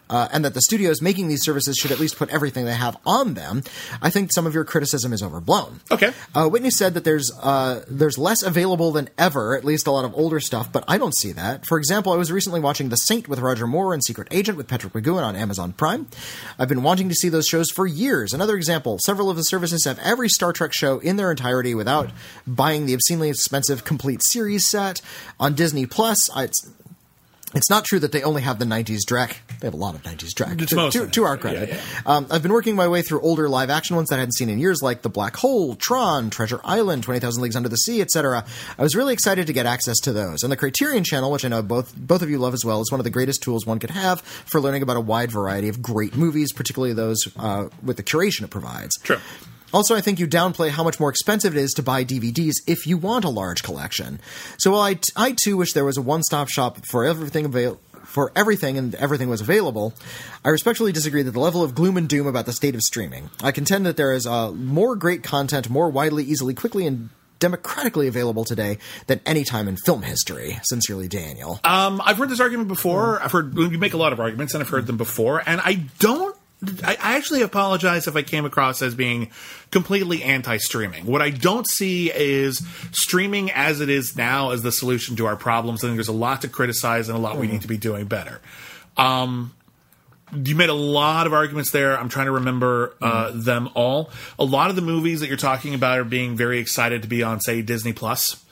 Uh, 0.09 0.27
and 0.31 0.45
that 0.45 0.53
the 0.53 0.61
studios 0.61 1.01
making 1.01 1.27
these 1.27 1.43
services 1.43 1.77
should 1.77 1.91
at 1.91 1.99
least 1.99 2.17
put 2.17 2.29
everything 2.29 2.65
they 2.65 2.75
have 2.75 2.97
on 3.05 3.33
them. 3.33 3.63
I 4.01 4.09
think 4.09 4.31
some 4.31 4.45
of 4.45 4.53
your 4.53 4.63
criticism 4.63 5.13
is 5.13 5.23
overblown. 5.23 5.81
Okay. 5.91 6.11
Uh, 6.33 6.47
Witney 6.51 6.69
said 6.69 6.93
that 6.93 7.03
there's 7.03 7.31
uh, 7.41 7.83
there's 7.87 8.17
less 8.17 8.43
available 8.43 8.91
than 8.91 9.09
ever, 9.17 9.55
at 9.55 9.63
least 9.63 9.87
a 9.87 9.91
lot 9.91 10.05
of 10.05 10.13
older 10.13 10.39
stuff, 10.39 10.71
but 10.71 10.83
I 10.87 10.97
don't 10.97 11.15
see 11.15 11.31
that. 11.31 11.65
For 11.65 11.77
example, 11.77 12.13
I 12.13 12.17
was 12.17 12.31
recently 12.31 12.59
watching 12.59 12.89
The 12.89 12.95
Saint 12.97 13.27
with 13.27 13.39
Roger 13.39 13.67
Moore 13.67 13.93
and 13.93 14.03
Secret 14.03 14.27
Agent 14.31 14.57
with 14.57 14.67
Patrick 14.67 14.93
McGoohan 14.93 15.23
on 15.23 15.35
Amazon 15.35 15.73
Prime. 15.73 16.07
I've 16.59 16.69
been 16.69 16.83
wanting 16.83 17.09
to 17.09 17.15
see 17.15 17.29
those 17.29 17.47
shows 17.47 17.71
for 17.71 17.87
years. 17.87 18.33
Another 18.33 18.55
example: 18.55 18.99
several 19.05 19.29
of 19.29 19.37
the 19.37 19.43
services 19.43 19.85
have 19.85 19.99
every 19.99 20.29
Star 20.29 20.53
Trek 20.53 20.71
show 20.73 20.99
in 20.99 21.17
their 21.17 21.31
entirety 21.31 21.73
without 21.73 22.11
buying 22.45 22.85
the 22.85 22.93
obscenely 22.93 23.29
expensive 23.29 23.83
complete 23.83 24.21
series 24.23 24.69
set. 24.69 25.01
On 25.39 25.55
Disney 25.55 25.85
Plus, 25.85 26.29
I, 26.35 26.49
it's 27.55 27.69
not 27.69 27.85
true 27.85 27.99
that 27.99 28.11
they 28.11 28.21
only 28.23 28.41
have 28.41 28.59
the 28.59 28.65
90s 28.65 28.99
Drek. 29.07 29.35
They 29.59 29.67
have 29.67 29.73
a 29.73 29.77
lot 29.77 29.95
of 29.95 30.03
90s 30.03 30.33
Drek. 30.33 30.57
To, 30.67 30.89
to, 30.91 31.07
to 31.07 31.23
our 31.23 31.37
credit. 31.37 31.69
Yeah, 31.69 31.81
Um, 32.05 32.27
I've 32.29 32.43
been 32.43 32.51
working 32.53 32.75
my 32.75 32.87
way 32.87 33.01
through 33.01 33.21
older 33.21 33.47
live 33.49 33.69
action 33.69 33.95
ones 33.95 34.09
that 34.09 34.17
I 34.17 34.19
hadn't 34.19 34.33
seen 34.33 34.49
in 34.49 34.59
years, 34.59 34.81
like 34.81 35.01
The 35.01 35.09
Black 35.09 35.35
Hole, 35.37 35.75
Tron, 35.75 36.29
Treasure 36.29 36.59
Island, 36.63 37.03
20,000 37.03 37.41
Leagues 37.41 37.55
Under 37.55 37.69
the 37.69 37.77
Sea, 37.77 38.01
etc. 38.01 38.45
I 38.77 38.81
was 38.81 38.95
really 38.95 39.13
excited 39.13 39.47
to 39.47 39.53
get 39.53 39.65
access 39.65 39.97
to 40.01 40.13
those. 40.13 40.43
And 40.43 40.51
the 40.51 40.57
Criterion 40.57 41.03
Channel, 41.03 41.31
which 41.31 41.45
I 41.45 41.47
know 41.47 41.61
both 41.61 41.95
both 41.95 42.21
of 42.21 42.29
you 42.29 42.37
love 42.37 42.53
as 42.53 42.65
well, 42.65 42.81
is 42.81 42.91
one 42.91 42.99
of 42.99 43.05
the 43.05 43.09
greatest 43.09 43.41
tools 43.41 43.65
one 43.65 43.79
could 43.79 43.91
have 43.91 44.21
for 44.21 44.59
learning 44.59 44.83
about 44.83 44.97
a 44.97 45.01
wide 45.01 45.31
variety 45.31 45.69
of 45.69 45.81
great 45.81 46.15
movies, 46.15 46.51
particularly 46.53 46.93
those 46.93 47.17
uh, 47.37 47.69
with 47.81 47.97
the 47.97 48.03
curation 48.03 48.43
it 48.43 48.49
provides. 48.49 48.97
True. 49.01 49.17
Also, 49.75 49.93
I 49.93 49.99
think 49.99 50.19
you 50.21 50.25
downplay 50.25 50.69
how 50.69 50.85
much 50.85 51.01
more 51.01 51.09
expensive 51.09 51.53
it 51.53 51.59
is 51.59 51.73
to 51.73 51.83
buy 51.83 52.05
DVDs 52.05 52.53
if 52.65 52.87
you 52.87 52.97
want 52.97 53.25
a 53.25 53.29
large 53.29 53.61
collection. 53.61 54.21
So 54.57 54.71
while 54.71 54.83
I, 54.83 54.97
I 55.17 55.35
too 55.43 55.57
wish 55.57 55.73
there 55.73 55.83
was 55.83 55.97
a 55.97 56.01
one-stop 56.01 56.47
shop 56.47 56.85
for 56.85 57.03
everything 57.03 57.43
avail- 57.43 57.81
for 58.05 58.31
everything 58.37 58.77
and 58.77 58.95
everything 58.95 59.27
was 59.27 59.41
available, 59.41 59.93
I 60.45 60.49
respectfully 60.49 60.93
disagree 60.93 61.23
that 61.23 61.31
the 61.31 61.41
level 61.41 61.61
of 61.61 61.75
gloom 61.75 61.97
and 61.97 62.07
doom 62.07 62.25
about 62.25 62.45
the 62.45 62.53
state 62.53 62.73
of 62.73 62.79
streaming. 62.83 63.29
I 63.43 63.51
contend 63.51 63.85
that 63.85 63.97
there 63.97 64.13
is 64.13 64.25
uh, 64.25 64.53
more 64.53 64.95
great 64.95 65.23
content, 65.23 65.69
more 65.69 65.89
widely, 65.89 66.23
easily, 66.23 66.53
quickly, 66.53 66.87
and 66.87 67.09
democratically 67.39 68.07
available 68.07 68.45
today 68.45 68.77
than 69.07 69.19
any 69.25 69.43
time 69.43 69.67
in 69.67 69.75
film 69.75 70.03
history. 70.03 70.57
Sincerely, 70.63 71.09
Daniel. 71.09 71.59
Um, 71.65 72.01
I've 72.05 72.17
heard 72.17 72.29
this 72.29 72.39
argument 72.39 72.69
before. 72.69 73.21
I've 73.21 73.33
heard 73.33 73.57
you 73.57 73.77
make 73.77 73.93
a 73.93 73.97
lot 73.97 74.13
of 74.13 74.21
arguments, 74.21 74.53
and 74.53 74.63
I've 74.63 74.69
heard 74.69 74.87
them 74.87 74.95
before. 74.95 75.43
And 75.45 75.59
I 75.59 75.83
don't. 75.99 76.33
I 76.83 76.97
I 77.01 77.15
actually 77.17 77.41
apologize 77.41 78.07
if 78.07 78.15
I 78.15 78.21
came 78.21 78.45
across 78.45 78.81
as 78.81 78.95
being 78.95 79.29
completely 79.71 80.23
anti-streaming. 80.23 81.05
What 81.05 81.21
I 81.21 81.29
don't 81.29 81.67
see 81.67 82.11
is 82.11 82.65
streaming 82.91 83.51
as 83.51 83.81
it 83.81 83.89
is 83.89 84.15
now 84.15 84.51
as 84.51 84.61
the 84.63 84.71
solution 84.71 85.15
to 85.17 85.25
our 85.25 85.35
problems. 85.35 85.83
I 85.83 85.87
think 85.87 85.97
there's 85.97 86.07
a 86.07 86.11
lot 86.13 86.41
to 86.41 86.47
criticize 86.47 87.09
and 87.09 87.17
a 87.17 87.21
lot 87.21 87.37
we 87.37 87.47
need 87.47 87.61
to 87.61 87.67
be 87.67 87.77
doing 87.77 88.05
better. 88.05 88.41
Um, 88.97 89.53
you 90.33 90.55
made 90.55 90.69
a 90.69 90.73
lot 90.73 91.27
of 91.27 91.33
arguments 91.33 91.71
there. 91.71 91.97
I'm 91.99 92.09
trying 92.09 92.25
to 92.25 92.31
remember 92.31 92.95
uh, 93.01 93.31
them 93.33 93.69
all. 93.75 94.09
A 94.39 94.43
lot 94.45 94.69
of 94.69 94.75
the 94.75 94.81
movies 94.81 95.19
that 95.19 95.27
you're 95.27 95.37
talking 95.37 95.73
about 95.75 95.99
are 95.99 96.03
being 96.03 96.35
very 96.35 96.59
excited 96.59 97.03
to 97.03 97.07
be 97.07 97.21
on, 97.21 97.41
say, 97.41 97.61
Disney 97.61 97.93
Plus. 97.93 98.43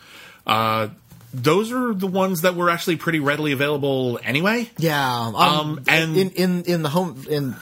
Uh, 0.45 0.89
those 1.34 1.72
are 1.72 1.93
the 1.93 2.06
ones 2.08 2.41
that 2.41 2.56
were 2.56 2.70
actually 2.70 2.97
pretty 2.97 3.20
readily 3.20 3.54
available 3.54 4.20
anyway. 4.24 4.70
Yeah, 4.78 5.18
um, 5.28 5.36
Um, 5.36 5.80
and- 5.88 6.16
in 6.16 6.30
in 6.32 6.64
in 6.66 6.84
the 6.84 6.89
home 6.89 7.26
in 7.28 7.56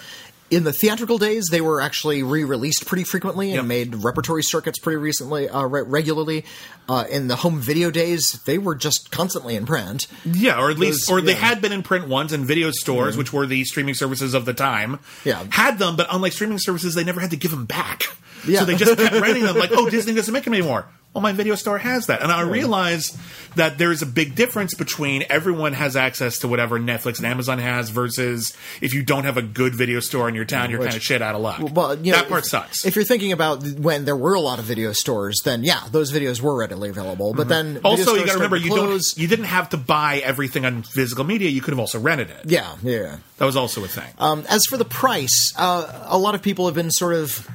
in 0.52 0.66
the 0.66 0.74
theatrical 0.74 1.18
days, 1.18 1.48
they 1.50 1.62
were 1.62 1.82
actually 1.82 2.22
re-released 2.24 2.86
pretty 2.86 3.04
frequently 3.06 3.48
and 3.52 3.56
Yep. 3.56 3.66
made 3.66 3.96
repertory 4.04 4.44
circuits 4.44 4.78
pretty 4.78 4.98
recently, 4.98 5.48
uh, 5.50 5.64
re- 5.64 5.82
regularly. 5.86 6.44
Uh, 6.90 7.06
in 7.10 7.28
the 7.30 7.38
home 7.38 7.60
video 7.60 7.90
days, 7.90 8.40
they 8.46 8.58
were 8.58 8.76
just 8.76 9.12
constantly 9.12 9.56
in 9.56 9.66
print. 9.66 10.08
Yeah, 10.26 10.60
or 10.60 10.70
at 10.70 10.78
least, 10.78 11.08
Those- 11.08 11.18
or 11.20 11.22
they 11.22 11.32
yeah. 11.32 11.38
Mm-hmm. 11.38 11.46
had 11.46 11.62
been 11.62 11.72
in 11.72 11.84
print 11.84 12.08
once, 12.10 12.32
and 12.34 12.46
video 12.46 12.70
stores, 12.72 13.16
which 13.16 13.32
were 13.32 13.46
the 13.48 13.64
streaming 13.64 13.96
services 13.96 14.34
of 14.34 14.46
the 14.46 14.54
time, 14.54 15.00
Yeah. 15.24 15.44
had 15.52 15.80
them. 15.80 15.96
But 15.96 16.08
unlike 16.12 16.34
streaming 16.34 16.60
services, 16.60 16.94
they 16.96 17.04
never 17.06 17.22
had 17.22 17.32
to 17.32 17.38
give 17.38 17.52
them 17.52 17.66
back. 17.66 18.04
Yeah. 18.46 18.60
So 18.60 18.66
they 18.66 18.76
just 18.76 18.98
kept 18.98 19.14
renting 19.16 19.44
them. 19.44 19.56
Like, 19.58 19.72
oh, 19.72 19.90
Disney 19.90 20.14
doesn't 20.14 20.34
make 20.34 20.44
them 20.44 20.54
anymore. 20.54 20.86
Well, 21.14 21.22
my 21.22 21.34
video 21.34 21.56
store 21.56 21.78
has 21.78 22.08
that, 22.08 22.22
and 22.22 22.32
I 22.32 22.42
realize 22.44 23.18
that 23.56 23.78
there 23.78 23.92
is 23.92 24.02
a 24.02 24.06
big 24.06 24.34
difference 24.34 24.74
between 24.74 25.26
everyone 25.30 25.74
has 25.74 25.98
access 25.98 26.40
to 26.40 26.48
whatever 26.48 26.80
Netflix 26.80 27.18
and 27.18 27.28
Amazon 27.28 27.60
has 27.60 27.90
versus 27.90 28.56
if 28.80 28.94
you 28.94 29.04
don't 29.04 29.26
have 29.26 29.36
a 29.36 29.42
good 29.42 29.76
video 29.76 30.00
store 30.00 30.30
in 30.30 30.36
your 30.36 30.46
town, 30.46 30.72
you're 30.72 30.80
kind 30.80 30.96
of 30.96 31.04
shit 31.04 31.22
out 31.22 31.36
of 31.36 31.42
luck. 31.42 31.60
Well, 31.74 31.98
you 31.98 32.14
know, 32.14 32.20
that 32.20 32.30
part 32.30 32.44
if, 32.46 32.50
sucks. 32.50 32.86
If 32.86 32.96
you're 32.96 33.04
thinking 33.04 33.34
about 33.34 33.62
when 33.62 34.06
there 34.06 34.16
were 34.16 34.36
a 34.36 34.40
lot 34.40 34.60
of 34.60 34.64
video 34.64 34.94
stores, 34.94 35.42
then 35.44 35.66
yeah, 35.66 35.82
those 35.92 36.14
videos 36.14 36.40
were 36.40 36.56
readily 36.56 36.90
available. 36.90 37.34
But 37.34 37.50
then 37.50 37.76
Mm-hmm. 37.76 37.86
also, 37.86 38.14
you 38.16 38.26
got 38.26 38.32
to 38.32 38.36
remember 38.36 38.56
you 38.56 38.70
don't 38.70 39.04
you 39.18 39.28
didn't 39.28 39.46
have 39.46 39.70
to 39.70 39.78
buy 39.78 40.20
everything 40.20 40.66
on 40.66 40.84
physical 40.84 41.26
media. 41.26 41.50
You 41.50 41.62
could 41.62 41.72
have 41.72 41.80
also 41.80 42.00
rented 42.00 42.30
it. 42.30 42.44
Yeah, 42.46 42.76
yeah. 42.84 43.18
That 43.38 43.46
was 43.46 43.56
also 43.58 43.84
a 43.84 43.88
thing. 43.88 44.10
Um, 44.18 44.46
as 44.50 44.64
for 44.70 44.78
the 44.78 44.86
price, 44.86 45.54
uh, 45.58 46.06
a 46.08 46.18
lot 46.18 46.36
of 46.36 46.42
people 46.42 46.68
have 46.68 46.76
been 46.76 46.90
sort 46.92 47.16
of 47.16 47.48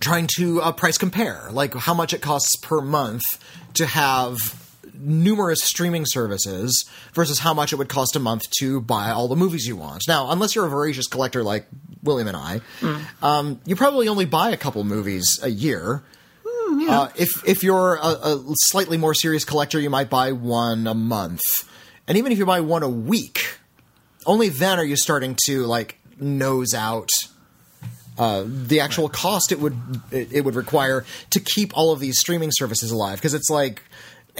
trying 0.00 0.28
to 0.36 0.60
uh, 0.60 0.72
price 0.72 0.98
compare, 0.98 1.48
like 1.50 1.74
how 1.74 1.94
much 1.94 2.12
it 2.12 2.20
costs 2.20 2.56
per 2.56 2.80
month 2.80 3.22
to 3.74 3.86
have 3.86 4.36
numerous 5.00 5.62
streaming 5.62 6.04
services 6.06 6.88
versus 7.14 7.38
how 7.40 7.54
much 7.54 7.72
it 7.72 7.76
would 7.76 7.88
cost 7.88 8.16
a 8.16 8.18
month 8.18 8.42
to 8.58 8.80
buy 8.80 9.10
all 9.10 9.28
the 9.28 9.36
movies 9.36 9.66
you 9.66 9.76
want. 9.76 10.02
Now, 10.08 10.30
unless 10.30 10.54
you're 10.54 10.66
a 10.66 10.70
voracious 10.70 11.06
collector 11.06 11.42
like 11.42 11.66
William 12.02 12.28
and 12.28 12.36
I, 12.36 12.60
um, 13.22 13.60
you 13.64 13.76
probably 13.76 14.08
only 14.08 14.24
buy 14.24 14.50
a 14.50 14.56
couple 14.56 14.82
movies 14.84 15.38
a 15.42 15.48
year. 15.50 16.02
Uh, 16.90 17.08
if 17.16 17.48
if 17.48 17.62
you're 17.62 17.96
a, 17.96 18.06
a 18.06 18.44
slightly 18.64 18.96
more 18.96 19.14
serious 19.14 19.44
collector, 19.44 19.80
you 19.80 19.90
might 19.90 20.10
buy 20.10 20.32
one 20.32 20.86
a 20.86 20.94
month, 20.94 21.40
and 22.06 22.18
even 22.18 22.30
if 22.30 22.38
you 22.38 22.44
buy 22.44 22.60
one 22.60 22.82
a 22.82 22.88
week, 22.88 23.58
only 24.26 24.48
then 24.48 24.78
are 24.78 24.84
you 24.84 24.96
starting 24.96 25.36
to 25.46 25.64
like 25.64 25.98
nose 26.20 26.74
out 26.74 27.10
uh, 28.18 28.44
the 28.46 28.80
actual 28.80 29.08
cost 29.08 29.52
it 29.52 29.60
would 29.60 29.76
it, 30.10 30.32
it 30.32 30.44
would 30.44 30.54
require 30.56 31.04
to 31.30 31.40
keep 31.40 31.76
all 31.76 31.92
of 31.92 32.00
these 32.00 32.18
streaming 32.18 32.50
services 32.52 32.90
alive 32.90 33.18
because 33.18 33.34
it's 33.34 33.48
like 33.50 33.82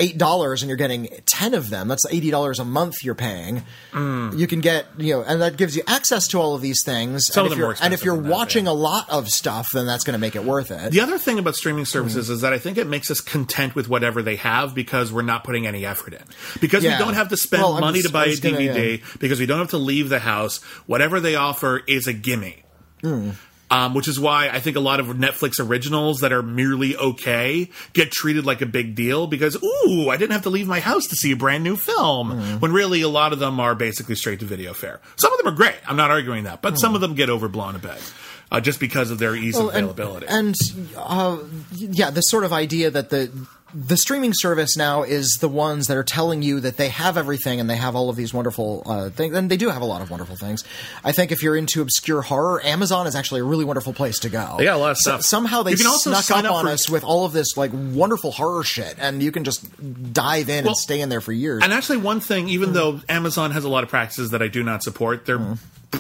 eight 0.00 0.16
dollars 0.16 0.62
and 0.62 0.68
you're 0.68 0.76
getting 0.76 1.08
ten 1.26 1.54
of 1.54 1.70
them. 1.70 1.88
That's 1.88 2.04
eighty 2.10 2.30
dollars 2.30 2.58
a 2.60 2.64
month 2.64 2.94
you're 3.02 3.16
paying. 3.16 3.62
You 3.92 4.46
can 4.46 4.60
get 4.60 4.86
you 4.96 5.14
know, 5.14 5.22
and 5.22 5.42
that 5.42 5.56
gives 5.56 5.74
you 5.76 5.82
access 5.88 6.28
to 6.28 6.38
all 6.38 6.54
of 6.54 6.60
these 6.60 6.84
things. 6.84 7.26
Some 7.26 7.46
and 7.46 7.52
of 7.52 7.52
if 7.52 7.58
them 7.58 7.68
you're, 7.68 7.76
and 7.82 7.94
if 7.94 8.04
you're 8.04 8.14
than 8.16 8.24
that, 8.24 8.30
watching 8.30 8.64
yeah. 8.66 8.70
a 8.70 8.74
lot 8.74 9.10
of 9.10 9.28
stuff, 9.28 9.66
then 9.72 9.86
that's 9.86 10.04
going 10.04 10.12
to 10.12 10.20
make 10.20 10.36
it 10.36 10.44
worth 10.44 10.70
it. 10.70 10.92
The 10.92 11.00
other 11.00 11.18
thing 11.18 11.38
about 11.40 11.56
streaming 11.56 11.84
services 11.84 12.30
is 12.30 12.42
that 12.42 12.52
I 12.52 12.58
think 12.58 12.78
it 12.78 12.86
makes 12.86 13.10
us 13.10 13.20
content 13.20 13.74
with 13.74 13.88
whatever 13.88 14.22
they 14.22 14.36
have 14.36 14.74
because 14.74 15.12
we're 15.12 15.22
not 15.22 15.42
putting 15.42 15.66
any 15.66 15.84
effort 15.84 16.14
in. 16.14 16.22
Because 16.60 16.84
Yeah. 16.84 16.96
we 16.98 17.04
don't 17.04 17.14
have 17.14 17.28
to 17.30 17.36
spend 17.36 17.62
Well, 17.64 17.80
money 17.80 17.98
just- 17.98 18.08
to 18.08 18.12
buy 18.12 18.26
a 18.26 18.28
was 18.28 18.40
gonna, 18.40 18.56
DVD, 18.58 19.02
because 19.18 19.40
we 19.40 19.46
don't 19.46 19.58
have 19.58 19.70
to 19.70 19.78
leave 19.78 20.08
the 20.10 20.20
house. 20.20 20.58
Whatever 20.86 21.18
they 21.18 21.34
offer 21.34 21.80
is 21.88 22.06
a 22.06 22.12
gimme. 22.12 22.62
Hmm. 23.00 23.30
Um, 23.70 23.92
which 23.92 24.08
is 24.08 24.18
why 24.18 24.48
I 24.48 24.60
think 24.60 24.76
a 24.76 24.80
lot 24.80 24.98
of 24.98 25.08
Netflix 25.08 25.60
originals 25.60 26.20
that 26.20 26.32
are 26.32 26.42
merely 26.42 26.96
okay 26.96 27.68
get 27.92 28.10
treated 28.10 28.46
like 28.46 28.62
a 28.62 28.66
big 28.66 28.94
deal 28.94 29.26
because, 29.26 29.62
ooh, 29.62 30.08
I 30.08 30.16
didn't 30.16 30.32
have 30.32 30.44
to 30.44 30.50
leave 30.50 30.66
my 30.66 30.80
house 30.80 31.06
to 31.08 31.14
see 31.14 31.32
a 31.32 31.36
brand 31.36 31.64
new 31.64 31.76
film. 31.76 32.30
Hmm. 32.30 32.60
When 32.60 32.72
really 32.72 33.02
a 33.02 33.08
lot 33.10 33.34
of 33.34 33.40
them 33.40 33.60
are 33.60 33.74
basically 33.74 34.14
straight 34.14 34.40
to 34.40 34.46
video 34.46 34.72
fare. 34.72 35.00
Some 35.16 35.32
of 35.32 35.38
them 35.38 35.48
are 35.48 35.56
great. 35.56 35.76
I'm 35.86 35.96
not 35.96 36.10
arguing 36.10 36.44
that. 36.44 36.62
But 36.62 36.78
some 36.78 36.94
of 36.94 37.02
them 37.02 37.14
get 37.14 37.28
overblown 37.28 37.76
a 37.76 37.78
bit. 37.78 38.12
Uh, 38.50 38.60
just 38.60 38.80
because 38.80 39.10
of 39.10 39.18
their 39.18 39.36
ease 39.36 39.54
Hmm. 39.54 39.66
Well, 39.66 39.68
of 39.68 39.74
availability. 39.76 40.26
And, 40.28 40.54
and 40.74 40.88
uh, 40.96 41.36
yeah, 41.74 42.08
the 42.08 42.22
sort 42.22 42.44
of 42.44 42.54
idea 42.54 42.90
that 42.90 43.10
the 43.10 43.30
the 43.74 43.96
streaming 43.96 44.32
service 44.34 44.76
now 44.76 45.02
is 45.02 45.38
the 45.40 45.48
ones 45.48 45.88
that 45.88 45.96
are 45.96 46.02
telling 46.02 46.42
you 46.42 46.60
that 46.60 46.76
they 46.78 46.88
have 46.88 47.16
everything 47.16 47.60
and 47.60 47.68
they 47.68 47.76
have 47.76 47.94
all 47.94 48.08
of 48.08 48.16
these 48.16 48.32
wonderful 48.32 48.82
uh, 48.86 49.10
things, 49.10 49.36
and 49.36 49.50
they 49.50 49.56
do 49.56 49.68
have 49.68 49.82
a 49.82 49.84
lot 49.84 50.00
of 50.00 50.10
wonderful 50.10 50.36
things. 50.36 50.64
I 51.04 51.12
think 51.12 51.32
if 51.32 51.42
you're 51.42 51.56
into 51.56 51.82
obscure 51.82 52.22
horror, 52.22 52.64
Amazon 52.64 53.06
is 53.06 53.14
actually 53.14 53.40
a 53.40 53.44
really 53.44 53.64
wonderful 53.66 53.92
place 53.92 54.18
to 54.20 54.28
go. 54.30 54.54
They 54.58 54.64
got 54.64 54.76
a 54.76 54.78
lot 54.78 54.90
of 54.92 54.96
So- 54.98 55.10
stuff. 55.10 55.22
somehow 55.24 55.62
they 55.62 55.74
can 55.74 55.86
also 55.86 56.10
snuck 56.10 56.24
sign 56.24 56.46
up, 56.46 56.52
up 56.52 56.56
on 56.58 56.64
for- 56.66 56.70
us 56.72 56.88
with 56.88 57.04
all 57.04 57.24
of 57.26 57.32
this 57.32 57.56
like 57.56 57.70
wonderful 57.74 58.32
horror 58.32 58.64
shit, 58.64 58.96
and 58.98 59.22
you 59.22 59.30
can 59.32 59.44
just 59.44 59.66
dive 60.12 60.48
in 60.48 60.64
Well, 60.64 60.72
and 60.72 60.76
stay 60.78 61.00
in 61.00 61.08
there 61.10 61.20
for 61.20 61.32
years. 61.32 61.62
And 61.62 61.72
actually, 61.72 61.98
one 61.98 62.20
thing, 62.20 62.48
even 62.48 62.72
though 62.72 63.00
Amazon 63.08 63.50
has 63.50 63.64
a 63.64 63.68
lot 63.68 63.82
of 63.84 63.90
practices 63.90 64.30
that 64.30 64.40
I 64.42 64.48
do 64.48 64.62
not 64.62 64.82
support, 64.82 65.26
their 65.26 65.40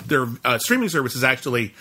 their 0.06 0.26
uh, 0.44 0.58
streaming 0.58 0.88
service 0.88 1.14
is 1.16 1.24
actually 1.24 1.74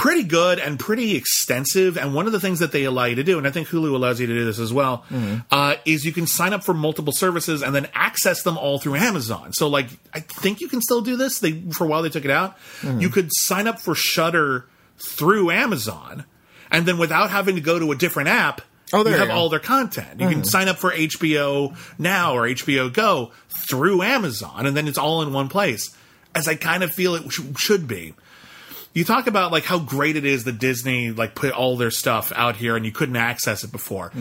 pretty 0.00 0.22
good 0.22 0.58
and 0.58 0.78
pretty 0.78 1.14
extensive. 1.14 1.98
And 1.98 2.14
one 2.14 2.24
of 2.24 2.32
the 2.32 2.40
things 2.40 2.60
that 2.60 2.72
they 2.72 2.84
allow 2.84 3.04
you 3.04 3.16
to 3.16 3.22
do, 3.22 3.36
and 3.36 3.46
I 3.46 3.50
think 3.50 3.68
Hulu 3.68 3.94
allows 3.94 4.18
you 4.18 4.26
to 4.26 4.32
do 4.32 4.46
this 4.46 4.58
as 4.58 4.72
well, 4.72 5.04
mm-hmm. 5.10 5.40
uh, 5.50 5.74
is 5.84 6.06
you 6.06 6.12
can 6.12 6.26
sign 6.26 6.54
up 6.54 6.64
for 6.64 6.72
multiple 6.72 7.12
services 7.12 7.62
and 7.62 7.74
then 7.74 7.86
access 7.92 8.42
them 8.42 8.56
all 8.56 8.78
through 8.78 8.96
Amazon. 8.96 9.52
So, 9.52 9.68
like, 9.68 9.88
I 10.14 10.20
think 10.20 10.62
you 10.62 10.68
can 10.68 10.80
still 10.80 11.02
do 11.02 11.16
this. 11.18 11.38
They 11.40 11.60
for 11.72 11.84
a 11.84 11.86
while 11.86 12.00
they 12.00 12.08
took 12.08 12.24
it 12.24 12.30
out. 12.30 12.56
Mm-hmm. 12.80 13.00
You 13.00 13.10
could 13.10 13.28
sign 13.30 13.66
up 13.66 13.78
for 13.78 13.94
Shudder 13.94 14.64
through 14.96 15.50
Amazon, 15.50 16.24
and 16.70 16.86
then 16.86 16.96
without 16.96 17.28
having 17.28 17.56
to 17.56 17.60
go 17.60 17.78
to 17.78 17.92
a 17.92 17.96
different 17.96 18.30
app. 18.30 18.62
Oh, 18.94 19.02
there 19.02 19.12
you 19.12 19.16
you 19.18 19.20
have 19.20 19.28
go. 19.28 19.34
all 19.34 19.48
their 19.50 19.60
content. 19.60 20.18
You 20.18 20.28
can 20.28 20.40
mm. 20.40 20.46
sign 20.46 20.66
up 20.66 20.78
for 20.78 20.90
HBO 20.90 21.76
Now 21.96 22.34
or 22.34 22.48
HBO 22.48 22.92
Go 22.92 23.30
through 23.48 24.02
Amazon, 24.02 24.66
and 24.66 24.76
then 24.76 24.88
it's 24.88 24.98
all 24.98 25.22
in 25.22 25.32
one 25.32 25.48
place. 25.48 25.94
As 26.34 26.48
I 26.48 26.54
kind 26.54 26.82
of 26.82 26.92
feel 26.92 27.14
it 27.14 27.30
sh- 27.30 27.40
should 27.56 27.86
be. 27.86 28.14
You 28.92 29.04
talk 29.04 29.26
about 29.26 29.52
like 29.52 29.64
how 29.64 29.78
great 29.78 30.16
it 30.16 30.24
is 30.24 30.44
that 30.44 30.58
Disney 30.58 31.10
like 31.12 31.34
put 31.34 31.52
all 31.52 31.76
their 31.76 31.90
stuff 31.90 32.32
out 32.34 32.56
here 32.56 32.76
and 32.76 32.84
you 32.84 32.92
couldn't 32.92 33.16
access 33.16 33.62
it 33.64 33.70
before. 33.72 34.12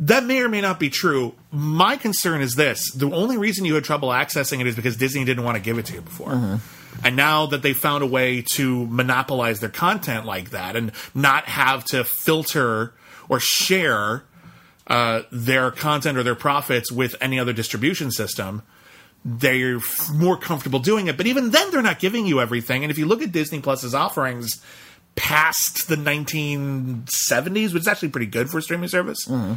That 0.00 0.24
may 0.24 0.40
or 0.42 0.48
may 0.48 0.60
not 0.60 0.78
be 0.78 0.90
true. 0.90 1.34
My 1.50 1.96
concern 1.96 2.40
is 2.40 2.54
this: 2.54 2.92
the 2.92 3.10
only 3.10 3.36
reason 3.36 3.64
you 3.64 3.74
had 3.74 3.84
trouble 3.84 4.10
accessing 4.10 4.60
it 4.60 4.66
is 4.66 4.76
because 4.76 4.96
Disney 4.96 5.24
didn't 5.24 5.44
want 5.44 5.56
to 5.56 5.62
give 5.62 5.76
it 5.76 5.86
to 5.86 5.94
you 5.94 6.00
before. 6.00 6.60
And 7.04 7.16
now 7.16 7.46
that 7.46 7.62
they 7.62 7.72
found 7.74 8.02
a 8.02 8.06
way 8.06 8.42
to 8.54 8.86
monopolize 8.86 9.60
their 9.60 9.68
content 9.68 10.24
like 10.24 10.50
that 10.50 10.74
and 10.76 10.92
not 11.14 11.44
have 11.44 11.84
to 11.86 12.04
filter 12.04 12.92
or 13.28 13.38
share 13.40 14.22
uh, 14.86 15.22
their 15.30 15.70
content 15.70 16.16
or 16.16 16.22
their 16.22 16.34
profits 16.34 16.90
with 16.90 17.14
any 17.20 17.38
other 17.38 17.52
distribution 17.52 18.10
system, 18.10 18.62
they're 19.24 19.78
more 20.14 20.36
comfortable 20.36 20.78
doing 20.78 21.08
it. 21.08 21.16
But 21.16 21.26
even 21.26 21.50
then, 21.50 21.70
they're 21.70 21.82
not 21.82 21.98
giving 21.98 22.26
you 22.26 22.40
everything. 22.40 22.84
And 22.84 22.90
if 22.90 22.98
you 22.98 23.06
look 23.06 23.22
at 23.22 23.32
Disney 23.32 23.60
Plus's 23.60 23.94
offerings 23.94 24.62
past 25.16 25.88
the 25.88 25.96
1970s, 25.96 27.74
which 27.74 27.82
is 27.82 27.88
actually 27.88 28.10
pretty 28.10 28.26
good 28.26 28.48
for 28.48 28.58
a 28.58 28.62
streaming 28.62 28.88
service, 28.88 29.26
mm-hmm. 29.26 29.54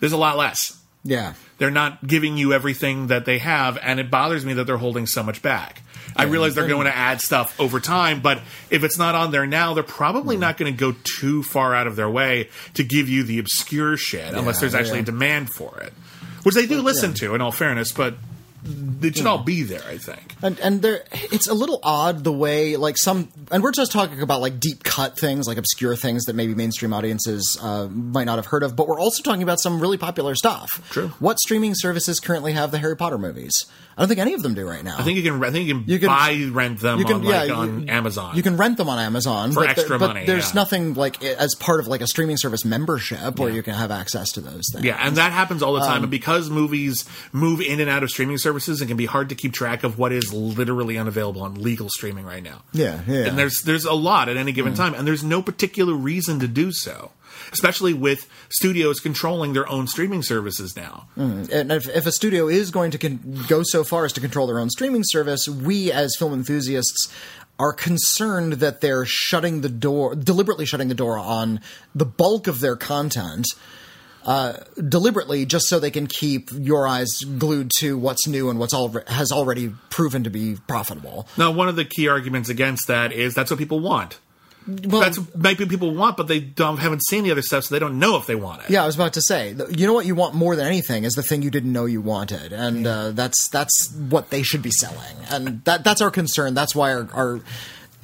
there's 0.00 0.12
a 0.12 0.16
lot 0.16 0.36
less. 0.36 0.78
yeah. 1.04 1.34
They're 1.58 1.70
not 1.70 2.04
giving 2.04 2.36
you 2.36 2.52
everything 2.52 3.06
that 3.08 3.24
they 3.24 3.38
have, 3.38 3.78
and 3.80 4.00
it 4.00 4.10
bothers 4.10 4.44
me 4.44 4.54
that 4.54 4.64
they're 4.64 4.76
holding 4.76 5.06
so 5.06 5.22
much 5.22 5.42
back. 5.42 5.82
I 6.16 6.24
realize 6.24 6.54
they're 6.54 6.66
going 6.66 6.86
to 6.86 6.96
add 6.96 7.20
stuff 7.20 7.58
over 7.60 7.80
time, 7.80 8.20
but 8.20 8.40
if 8.68 8.84
it's 8.84 8.98
not 8.98 9.14
on 9.14 9.30
there 9.30 9.46
now, 9.46 9.74
they're 9.74 9.84
probably 9.84 10.36
mm. 10.36 10.40
not 10.40 10.56
going 10.56 10.72
to 10.72 10.78
go 10.78 10.94
too 11.20 11.42
far 11.42 11.74
out 11.74 11.86
of 11.86 11.96
their 11.96 12.10
way 12.10 12.48
to 12.74 12.84
give 12.84 13.08
you 13.08 13.22
the 13.22 13.38
obscure 13.38 13.96
shit 13.96 14.34
unless 14.34 14.60
there's 14.60 14.74
actually 14.74 14.98
yeah. 14.98 15.02
a 15.02 15.06
demand 15.06 15.52
for 15.52 15.78
it, 15.80 15.92
which 16.42 16.54
they 16.54 16.66
do 16.66 16.82
listen 16.82 17.14
to, 17.14 17.34
in 17.34 17.40
all 17.40 17.52
fairness, 17.52 17.92
but 17.92 18.14
it 18.64 19.16
should 19.16 19.26
all 19.26 19.42
be 19.42 19.62
there, 19.62 19.82
I 19.86 19.98
think. 19.98 20.36
And 20.42 20.58
and 20.60 20.82
there, 20.82 21.04
it's 21.12 21.48
a 21.48 21.54
little 21.54 21.80
odd 21.82 22.22
the 22.24 22.32
way 22.32 22.76
like 22.76 22.96
some, 22.96 23.28
and 23.50 23.62
we're 23.62 23.72
just 23.72 23.90
talking 23.92 24.20
about 24.22 24.40
like 24.40 24.60
deep 24.60 24.84
cut 24.84 25.18
things, 25.18 25.48
like 25.48 25.58
obscure 25.58 25.96
things 25.96 26.24
that 26.24 26.34
maybe 26.34 26.54
mainstream 26.54 26.92
audiences 26.92 27.58
uh, 27.60 27.88
might 27.88 28.24
not 28.24 28.36
have 28.36 28.46
heard 28.46 28.62
of. 28.62 28.76
But 28.76 28.86
we're 28.86 29.00
also 29.00 29.22
talking 29.22 29.42
about 29.42 29.60
some 29.60 29.80
really 29.80 29.98
popular 29.98 30.34
stuff. 30.34 30.68
True. 30.90 31.08
What 31.18 31.38
streaming 31.40 31.74
services 31.74 32.20
currently 32.20 32.52
have 32.52 32.70
the 32.70 32.78
Harry 32.78 32.96
Potter 32.96 33.18
movies? 33.18 33.66
I 33.96 34.02
don't 34.02 34.08
think 34.08 34.20
any 34.20 34.32
of 34.34 34.42
them 34.42 34.54
do 34.54 34.66
right 34.66 34.82
now. 34.82 34.96
I 34.98 35.02
think 35.02 35.16
you 35.18 35.22
can. 35.22 35.42
I 35.44 35.50
think 35.50 35.66
you 35.68 35.74
can, 35.74 35.84
You 35.86 35.98
can- 35.98 36.08
buy 36.08 36.48
rent 36.50 36.80
them 36.80 36.98
you 36.98 37.04
can, 37.04 37.16
on 37.16 37.22
yeah, 37.24 37.30
like 37.40 37.48
you- 37.48 37.54
on 37.54 37.88
Amazon. 37.90 38.36
You 38.36 38.42
can 38.42 38.56
rent 38.56 38.76
them 38.78 38.88
on 38.88 38.98
Amazon 38.98 39.52
For 39.52 39.60
but 39.60 39.68
extra 39.70 39.98
but 39.98 40.08
money, 40.08 40.24
There's 40.26 40.48
yeah. 40.48 40.54
nothing 40.60 40.94
like 40.94 41.22
as 41.22 41.54
part 41.54 41.78
of 41.80 41.86
like 41.88 42.00
a 42.00 42.06
streaming 42.06 42.36
service 42.38 42.64
membership 42.64 43.38
where 43.38 43.50
you 43.50 43.62
can 43.62 43.74
have 43.74 43.90
access 43.90 44.30
to 44.32 44.40
those 44.40 44.64
things. 44.72 44.84
Yeah, 44.84 44.98
and 45.00 45.16
that 45.16 45.32
happens 45.32 45.62
all 45.62 45.74
the 45.74 45.80
Um, 45.80 45.86
time. 45.88 46.02
and 46.02 46.10
because 46.10 46.48
movies 46.50 47.04
move 47.32 47.60
in 47.60 47.80
and 47.80 47.90
out 47.90 48.02
of 48.02 48.10
streaming 48.10 48.38
services, 48.38 48.80
it 48.80 48.86
can 48.86 48.96
be 48.96 49.06
hard 49.06 49.28
to 49.28 49.34
keep 49.34 49.52
track 49.52 49.84
of 49.84 49.98
what 49.98 50.12
is 50.12 50.32
literally 50.32 50.96
unavailable 50.96 51.42
on 51.42 51.54
legal 51.56 51.88
streaming 51.90 52.24
right 52.24 52.42
now. 52.42 52.62
Yeah, 52.72 53.00
yeah. 53.06 53.26
And 53.26 53.38
there's 53.38 53.62
there's 53.62 53.84
a 53.84 53.92
lot 53.94 54.28
at 54.28 54.36
any 54.36 54.52
given 54.52 54.74
time, 54.74 54.94
and 54.94 55.06
there's 55.06 55.22
no 55.24 55.42
particular 55.42 55.94
reason 55.94 56.40
to 56.40 56.48
do 56.48 56.72
so. 56.72 57.10
Especially 57.52 57.92
with 57.92 58.26
studios 58.48 58.98
controlling 59.00 59.52
their 59.52 59.68
own 59.68 59.86
streaming 59.86 60.22
services 60.22 60.74
now. 60.76 61.08
and 61.16 61.70
if, 61.70 61.88
if 61.88 62.06
a 62.06 62.12
studio 62.12 62.48
is 62.48 62.70
going 62.70 62.90
to 62.92 62.98
con- 62.98 63.44
go 63.48 63.62
so 63.62 63.84
far 63.84 64.04
as 64.04 64.12
to 64.14 64.20
control 64.20 64.46
their 64.46 64.58
own 64.58 64.70
streaming 64.70 65.02
service, 65.04 65.46
we 65.48 65.92
as 65.92 66.16
film 66.18 66.32
enthusiasts 66.32 67.12
are 67.58 67.72
concerned 67.72 68.54
that 68.54 68.80
they're 68.80 69.04
shutting 69.04 69.60
the 69.60 69.68
door, 69.68 70.14
deliberately 70.14 70.66
shutting 70.66 70.88
the 70.88 70.94
door 70.94 71.18
on 71.18 71.60
the 71.94 72.06
bulk 72.06 72.46
of 72.46 72.60
their 72.60 72.76
content. 72.76 73.46
Uh, 74.24 74.52
deliberately, 74.88 75.44
just 75.44 75.66
so 75.66 75.80
they 75.80 75.90
can 75.90 76.06
keep 76.06 76.48
your 76.52 76.86
eyes 76.86 77.08
glued 77.38 77.72
to 77.78 77.98
what's 77.98 78.24
new 78.28 78.50
and 78.50 78.58
what's 78.60 78.72
al- 78.72 79.02
has 79.08 79.32
already 79.32 79.74
proven 79.90 80.22
to 80.22 80.30
be 80.30 80.56
profitable. 80.68 81.26
Now, 81.36 81.50
one 81.50 81.68
of 81.68 81.74
the 81.74 81.84
key 81.84 82.06
arguments 82.06 82.48
against 82.48 82.86
that 82.86 83.10
is 83.12 83.34
that's 83.34 83.50
what 83.50 83.58
people 83.58 83.80
want. 83.80 84.20
Well, 84.66 85.00
That's 85.00 85.18
what 85.18 85.36
maybe 85.36 85.66
people 85.66 85.94
want, 85.94 86.16
but 86.16 86.28
they 86.28 86.40
don't 86.40 86.76
haven't 86.78 87.04
seen 87.06 87.24
the 87.24 87.30
other 87.32 87.42
stuff, 87.42 87.64
so 87.64 87.74
they 87.74 87.78
don't 87.78 87.98
know 87.98 88.16
if 88.16 88.26
they 88.26 88.34
want 88.34 88.62
it. 88.62 88.70
Yeah, 88.70 88.82
I 88.82 88.86
was 88.86 88.94
about 88.94 89.14
to 89.14 89.22
say. 89.22 89.54
You 89.70 89.86
know 89.86 89.92
what 89.92 90.06
you 90.06 90.14
want 90.14 90.34
more 90.34 90.54
than 90.56 90.66
anything 90.66 91.04
is 91.04 91.14
the 91.14 91.22
thing 91.22 91.42
you 91.42 91.50
didn't 91.50 91.72
know 91.72 91.84
you 91.84 92.00
wanted, 92.00 92.52
and 92.52 92.86
uh, 92.86 93.10
that's 93.12 93.48
that's 93.48 93.92
what 94.08 94.30
they 94.30 94.42
should 94.42 94.62
be 94.62 94.70
selling, 94.70 95.16
and 95.30 95.64
that 95.64 95.84
that's 95.84 96.00
our 96.00 96.10
concern. 96.10 96.54
That's 96.54 96.74
why 96.74 96.92
our, 96.92 97.08
our 97.12 97.40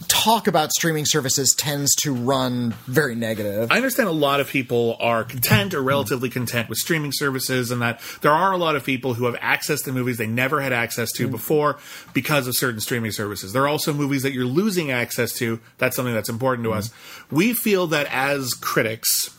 talk 0.07 0.47
about 0.47 0.71
streaming 0.71 1.05
services 1.05 1.55
tends 1.57 1.95
to 1.97 2.15
run 2.15 2.71
very 2.87 3.17
negative. 3.17 3.73
I 3.73 3.77
understand 3.77 4.09
a 4.09 4.13
lot 4.13 4.39
of 4.39 4.49
people 4.49 4.97
are 5.01 5.25
content 5.25 5.75
or 5.75 5.83
relatively 5.83 6.31
content 6.31 6.69
with 6.69 6.79
streaming 6.79 7.11
services, 7.13 7.71
and 7.73 7.83
that 7.83 8.01
there 8.21 8.31
are 8.31 8.53
a 8.53 8.57
lot 8.57 8.77
of 8.77 8.85
people 8.85 9.15
who 9.15 9.25
have 9.25 9.37
access 9.41 9.83
to 9.83 9.93
movies 9.93 10.17
they 10.17 10.27
never 10.27 10.61
had 10.61 10.73
access 10.73 11.11
to 11.13 11.27
mm. 11.27 11.33
before 11.33 11.79
because 12.13 12.47
of 12.47 12.57
certain 12.57 12.81
streaming 12.81 13.11
services. 13.11 13.53
There 13.53 13.63
are 13.63 13.69
also 13.69 13.93
movies 13.93 14.23
that 14.23 14.33
you're 14.33 14.45
losing 14.45 14.93
access 14.93 15.33
to. 15.35 15.59
That's 15.79 15.97
something 15.97 16.15
that's 16.15 16.29
important 16.29 16.65
to 16.67 16.71
mm. 16.71 16.77
us. 16.77 16.91
We 17.31 17.53
feel 17.53 17.89
that 17.89 18.07
as 18.13 18.55
critics, 18.55 19.35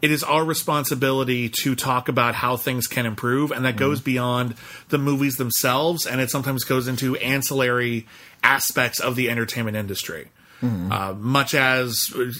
it 0.00 0.10
is 0.10 0.24
our 0.24 0.44
responsibility 0.44 1.48
to 1.62 1.74
talk 1.76 2.08
about 2.08 2.34
how 2.34 2.56
things 2.56 2.86
can 2.86 3.04
improve, 3.04 3.52
and 3.52 3.64
that 3.66 3.74
mm. 3.74 3.78
goes 3.78 4.00
beyond 4.00 4.54
the 4.88 4.98
movies 4.98 5.36
themselves, 5.36 6.06
and 6.06 6.20
it 6.20 6.30
sometimes 6.30 6.64
goes 6.64 6.88
into 6.88 7.16
ancillary 7.16 8.06
aspects 8.42 9.00
of 9.00 9.16
the 9.16 9.30
entertainment 9.30 9.76
industry. 9.76 10.28
Uh, 10.64 11.12
much 11.18 11.56
as 11.56 12.12
uh, 12.16 12.30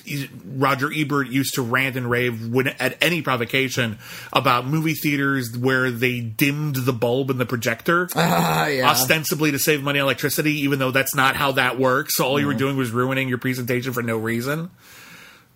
Roger 0.47 0.93
Ebert 0.95 1.27
used 1.27 1.55
to 1.55 1.63
rant 1.63 1.97
and 1.97 2.09
rave 2.09 2.47
when, 2.47 2.69
at 2.69 2.97
any 3.03 3.21
provocation 3.21 3.99
about 4.33 4.65
movie 4.65 4.95
theaters 4.95 5.59
where 5.59 5.91
they 5.91 6.21
dimmed 6.21 6.77
the 6.77 6.93
bulb 6.93 7.31
in 7.31 7.39
the 7.39 7.47
projector 7.47 8.09
Ah, 8.15 8.69
yeah. 8.69 8.89
ostensibly 8.89 9.51
to 9.51 9.59
save 9.59 9.83
money 9.83 9.99
on 9.99 10.05
electricity, 10.05 10.61
even 10.61 10.79
though 10.79 10.93
that's 10.93 11.17
not 11.17 11.35
how 11.35 11.51
that 11.51 11.81
works. 11.81 12.15
So 12.15 12.25
all 12.25 12.39
you 12.39 12.47
were 12.47 12.55
doing 12.55 12.77
was 12.77 12.93
ruining 12.93 13.29
your 13.29 13.39
presentation 13.39 13.93
for 13.93 14.05
no 14.05 14.17
reason. 14.19 14.71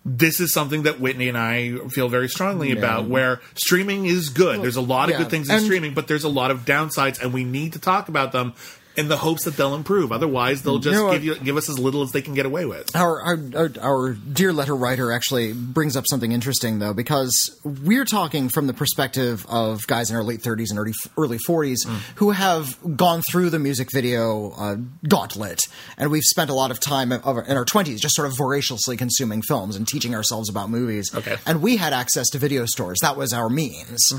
This 0.03 0.41
is 0.41 0.53
something 0.53 0.83
that 0.83 0.99
Witney 0.99 1.29
and 1.29 1.37
I 1.37 1.77
feel 1.87 2.09
very 2.09 2.27
strongly 2.27 2.71
about, 2.73 3.07
where 3.07 3.39
streaming 3.55 4.07
is 4.07 4.27
good. 4.27 4.61
There's 4.61 4.75
a 4.75 4.81
lot 4.81 5.05
of 5.07 5.11
yeah. 5.13 5.17
good 5.19 5.29
things 5.29 5.47
in 5.47 5.55
And- 5.55 5.63
streaming, 5.63 5.93
but 5.93 6.09
there's 6.09 6.25
a 6.25 6.29
lot 6.29 6.51
of 6.51 6.65
downsides, 6.65 7.21
and 7.21 7.31
we 7.33 7.45
need 7.45 7.73
to 7.73 7.79
talk 7.79 8.09
about 8.09 8.33
them 8.33 8.55
in 8.97 9.07
the 9.07 9.17
hopes 9.17 9.43
that 9.43 9.55
they'll 9.55 9.75
improve. 9.75 10.11
Otherwise, 10.11 10.63
they'll 10.63 10.79
just 10.79 10.95
know 10.95 11.11
give 11.11 11.23
you 11.23 11.35
give 11.35 11.55
us 11.55 11.69
as 11.69 11.77
little 11.77 12.01
as 12.01 12.11
they 12.11 12.21
can 12.21 12.33
get 12.33 12.47
away 12.47 12.65
with. 12.65 12.95
Our, 12.95 13.21
our, 13.21 13.39
our, 13.55 13.71
our 13.79 14.13
dear 14.13 14.51
letter 14.51 14.75
writer 14.75 15.11
actually 15.11 15.53
brings 15.53 15.95
up 15.95 16.05
something 16.09 16.31
interesting, 16.31 16.79
though, 16.79 16.93
because 16.93 17.59
we're 17.63 18.05
talking 18.05 18.49
from 18.49 18.65
the 18.65 18.73
perspective 18.73 19.45
of 19.47 19.85
guys 19.85 20.09
in 20.09 20.15
our 20.15 20.23
late 20.23 20.41
30s 20.41 20.71
and 20.71 20.79
early, 20.79 20.93
early 21.15 21.37
40s 21.47 21.87
who 22.15 22.31
have 22.31 22.77
gone 22.97 23.21
through 23.31 23.51
the 23.51 23.59
music 23.59 23.89
video 23.93 24.51
uh, 24.57 24.75
gauntlet. 25.07 25.59
And 25.97 26.09
we've 26.09 26.23
spent 26.23 26.49
a 26.49 26.55
lot 26.55 26.71
of 26.71 26.79
time 26.79 27.11
in 27.11 27.21
our 27.21 27.65
20s 27.65 27.99
just 27.99 28.15
sort 28.15 28.27
of 28.27 28.35
voraciously 28.35 28.97
consuming 28.97 29.43
films 29.43 29.75
and 29.75 29.87
teaching 29.87 30.15
ourselves 30.15 30.49
about 30.49 30.71
movies. 30.71 31.13
Okay. 31.13 31.37
And 31.45 31.61
we 31.61 31.77
had 31.77 31.93
access 31.93 32.29
to 32.29 32.39
video 32.39 32.65
stores. 32.65 32.97
That 33.01 33.15
was 33.15 33.31
our 33.31 33.49
means. 33.49 34.11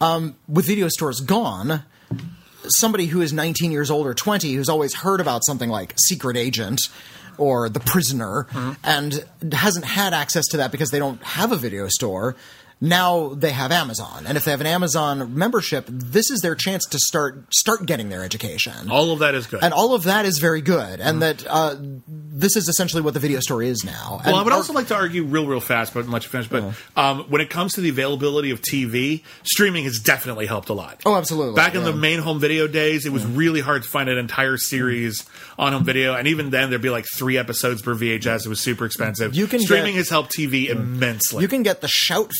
Um, 0.00 0.36
with 0.46 0.66
video 0.66 0.88
stores 0.88 1.20
gone, 1.20 1.82
somebody 2.68 3.06
who 3.06 3.20
is 3.20 3.32
19 3.32 3.72
years 3.72 3.90
old 3.90 4.06
or 4.06 4.14
20 4.14 4.52
who's 4.52 4.68
always 4.68 4.94
heard 4.94 5.20
about 5.20 5.44
something 5.44 5.68
like 5.68 5.94
Secret 5.98 6.36
Agent 6.36 6.80
or 7.36 7.68
The 7.68 7.80
Prisoner 7.80 8.46
mm-hmm. 8.50 8.72
and 8.84 9.24
hasn't 9.52 9.84
had 9.84 10.12
access 10.12 10.46
to 10.48 10.58
that 10.58 10.72
because 10.72 10.90
they 10.90 10.98
don't 10.98 11.22
have 11.22 11.52
a 11.52 11.56
video 11.56 11.88
store. 11.88 12.36
Now 12.80 13.30
they 13.34 13.50
have 13.50 13.72
Amazon, 13.72 14.24
and 14.26 14.36
if 14.36 14.44
they 14.44 14.52
have 14.52 14.60
an 14.60 14.66
Amazon 14.68 15.34
membership, 15.36 15.86
this 15.88 16.30
is 16.30 16.42
their 16.42 16.54
chance 16.54 16.84
to 16.86 16.98
start 17.00 17.52
start 17.52 17.86
getting 17.86 18.08
their 18.08 18.22
education 18.22 18.88
All 18.90 19.12
of 19.12 19.18
that 19.18 19.34
is 19.34 19.46
good. 19.48 19.64
and 19.64 19.74
all 19.74 19.94
of 19.94 20.04
that 20.04 20.24
is 20.24 20.38
very 20.38 20.60
good 20.60 21.00
and 21.00 21.20
that 21.22 21.44
uh, 21.48 21.74
this 22.06 22.54
is 22.54 22.68
essentially 22.68 23.02
what 23.02 23.14
the 23.14 23.20
video 23.20 23.40
store 23.40 23.62
is 23.64 23.82
now. 23.84 24.10
Well, 24.10 24.22
And 24.26 24.36
I 24.36 24.42
would 24.42 24.52
our- 24.52 24.58
also 24.58 24.72
like 24.72 24.86
to 24.88 24.94
argue 24.94 25.24
real, 25.24 25.46
real 25.46 25.58
fast, 25.60 25.92
but 25.92 26.06
let 26.08 26.22
you 26.22 26.28
finish. 26.28 26.46
But 26.48 26.74
um, 26.96 27.24
when 27.28 27.40
it 27.40 27.50
comes 27.50 27.72
to 27.74 27.80
the 27.80 27.88
availability 27.88 28.52
of 28.52 28.60
TV, 28.62 29.24
streaming 29.42 29.82
has 29.84 29.98
definitely 29.98 30.46
helped 30.46 30.68
a 30.68 30.72
lot. 30.72 31.02
Oh, 31.04 31.16
absolutely, 31.16 31.56
Back 31.56 31.74
in 31.74 31.80
yeah. 31.80 31.90
the 31.90 31.96
main 31.96 32.20
home 32.20 32.38
video 32.38 32.68
days, 32.68 33.06
it 33.06 33.12
was 33.12 33.26
really 33.26 33.60
hard 33.60 33.82
to 33.82 33.88
find 33.88 34.08
an 34.08 34.18
entire 34.18 34.56
series 34.56 35.26
on 35.58 35.72
home 35.72 35.84
video, 35.84 36.14
and 36.14 36.28
even 36.28 36.50
then, 36.50 36.70
there'd 36.70 36.80
be 36.80 36.90
like 36.90 37.06
three 37.12 37.36
episodes 37.38 37.82
per 37.82 37.94
VHS. 37.96 38.46
It 38.46 38.48
was 38.48 38.60
super 38.60 38.84
expensive. 38.84 39.34
You 39.34 39.48
can 39.48 39.58
streaming 39.58 39.94
get- 39.94 39.98
has 39.98 40.08
helped 40.10 40.30
TV 40.36 40.68
immensely. 40.68 41.42
You 41.42 41.48
can 41.48 41.64
get 41.64 41.80
the 41.80 41.88
Shout 41.88 42.30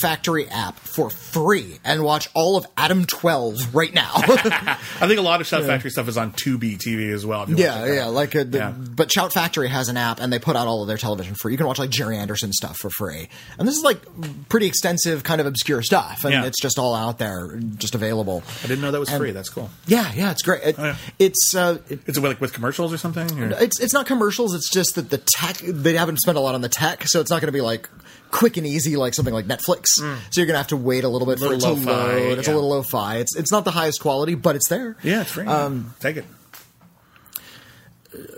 App 0.50 0.78
for 0.78 1.09
free 1.10 1.78
and 1.84 2.02
watch 2.02 2.28
all 2.34 2.56
of 2.56 2.66
Adam 2.76 3.05
12 3.06 3.74
right 3.74 3.92
now. 3.94 4.10
I 4.14 5.06
think 5.06 5.18
a 5.18 5.22
lot 5.22 5.40
of 5.40 5.46
Shout 5.46 5.64
Factory 5.64 5.90
stuff 5.90 6.09
is 6.09 6.16
on 6.16 6.32
Tubi 6.32 6.76
TV 6.76 7.12
as 7.12 7.24
well. 7.24 7.44
if 7.44 7.48
you 7.50 7.56
wanna 7.56 7.86
yeah, 7.86 7.92
yeah. 7.94 8.06
Like, 8.06 8.34
uh 8.36 8.44
the, 8.44 8.59
Yeah. 8.59 8.70
but 8.72 9.10
Shout 9.10 9.32
Factory 9.32 9.68
has 9.68 9.88
an 9.88 9.96
app 9.96 10.20
and 10.20 10.32
they 10.32 10.38
put 10.38 10.56
out 10.56 10.66
all 10.66 10.82
of 10.82 10.88
their 10.88 10.96
television 10.98 11.34
for 11.34 11.42
free. 11.42 11.52
You 11.52 11.59
can 11.59 11.66
watch 11.66 11.78
like 11.78 11.90
Gerry 11.90 12.16
Anderson 12.16 12.52
stuff 12.52 12.76
for 12.78 12.90
free, 12.90 13.28
and 13.59 13.66
this 13.66 13.76
is 13.76 13.82
like 13.84 14.00
pretty 14.48 14.66
extensive, 14.66 15.22
kind 15.24 15.40
of 15.40 15.46
obscure 15.46 15.82
stuff, 15.82 16.24
and 16.24 16.32
Yeah. 16.32 16.44
it's 16.44 16.60
just 16.60 16.78
all 16.78 16.94
out 16.94 17.18
there, 17.18 17.59
just 17.76 17.94
available. 17.94 18.42
I 18.62 18.66
didn't 18.66 18.82
know 18.82 18.90
that 18.90 19.00
was 19.00 19.10
free. 19.10 19.30
That's 19.30 19.48
cool. 19.48 19.70
Yeah, 19.86 20.12
yeah, 20.14 20.30
it's 20.30 20.42
great. 20.42 20.62
It, 20.62 20.74
Oh, 20.78 20.84
yeah. 20.84 20.96
It's 21.18 21.55
uh, 21.55 21.78
it, 21.88 22.00
Is 22.06 22.16
it 22.18 22.22
like 22.22 22.40
with 22.40 22.52
commercials 22.52 22.92
or 22.92 22.98
something? 22.98 23.40
or- 23.40 23.50
it's 23.62 23.80
it's 23.80 23.92
not 23.94 24.06
commercials. 24.06 24.55
It's 24.55 24.70
just 24.70 24.94
that 24.96 25.10
the 25.10 25.18
tech 25.18 25.56
they 25.59 25.94
haven't 25.94 26.18
spent 26.18 26.36
a 26.38 26.40
lot 26.40 26.55
on 26.55 26.60
the 26.60 26.68
tech, 26.68 27.05
so 27.09 27.20
it's 27.20 27.30
not 27.30 27.40
going 27.40 27.48
to 27.48 27.52
be 27.52 27.60
like 27.60 27.88
quick 28.30 28.56
and 28.56 28.66
easy 28.66 28.96
like 28.96 29.14
something 29.14 29.34
like 29.34 29.46
Netflix. 29.46 29.86
So 29.96 30.05
you're 30.32 30.46
going 30.46 30.55
to 30.55 30.59
have 30.59 30.68
to 30.68 30.76
wait 30.76 31.05
a 31.05 31.09
little 31.09 31.26
bit 31.26 31.38
for 31.38 31.52
it 31.52 31.60
to 31.60 31.70
load. 31.72 32.38
It's 32.38 32.48
yeah. 32.48 32.55
a 32.55 32.56
little 32.56 32.70
lo-fi. 32.70 33.16
It's 33.18 33.36
it's 33.36 33.52
not 33.52 33.64
the 33.64 33.70
highest 33.70 34.00
quality, 34.00 34.34
but 34.34 34.56
it's 34.56 34.68
there. 34.68 34.96
yeah, 35.02 35.22
it's 35.22 35.32
free. 35.32 35.46
Um, 35.46 35.94
Take 36.00 36.16
it. 36.18 36.24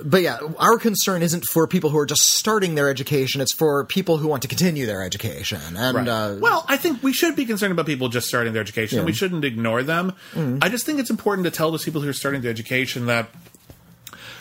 But 0.05 0.23
yeah, 0.23 0.39
our 0.59 0.79
concern 0.79 1.23
isn't 1.23 1.45
for 1.45 1.67
people 1.69 1.91
who 1.91 1.99
are 1.99 2.07
just 2.07 2.23
starting 2.23 2.75
their 2.75 2.91
education. 2.91 3.41
It's 3.41 3.53
for 3.55 3.85
people 3.85 4.19
who 4.19 4.27
want 4.27 4.43
to 4.43 4.49
continue 4.49 4.85
their 4.85 5.03
education. 5.03 5.61
And 5.77 5.97
Right. 5.97 6.09
uh, 6.09 6.37
well, 6.41 6.65
I 6.69 6.77
think 6.77 7.03
we 7.05 7.13
should 7.13 7.37
be 7.37 7.45
concerned 7.45 7.73
about 7.73 7.87
people 7.87 8.09
just 8.09 8.27
starting 8.27 8.53
their 8.53 8.63
education. 8.63 8.99
and 8.99 9.07
We 9.07 9.13
shouldn't 9.13 9.45
ignore 9.45 9.83
them. 9.85 10.13
Mm-hmm. 10.35 10.59
I 10.61 10.69
just 10.69 10.87
think 10.87 10.99
it's 10.99 11.09
important 11.11 11.45
to 11.45 11.51
tell 11.53 11.71
those 11.71 11.85
people 11.85 12.01
who 12.03 12.09
are 12.09 12.13
starting 12.15 12.41
their 12.41 12.51
education 12.51 13.07
that 13.07 13.29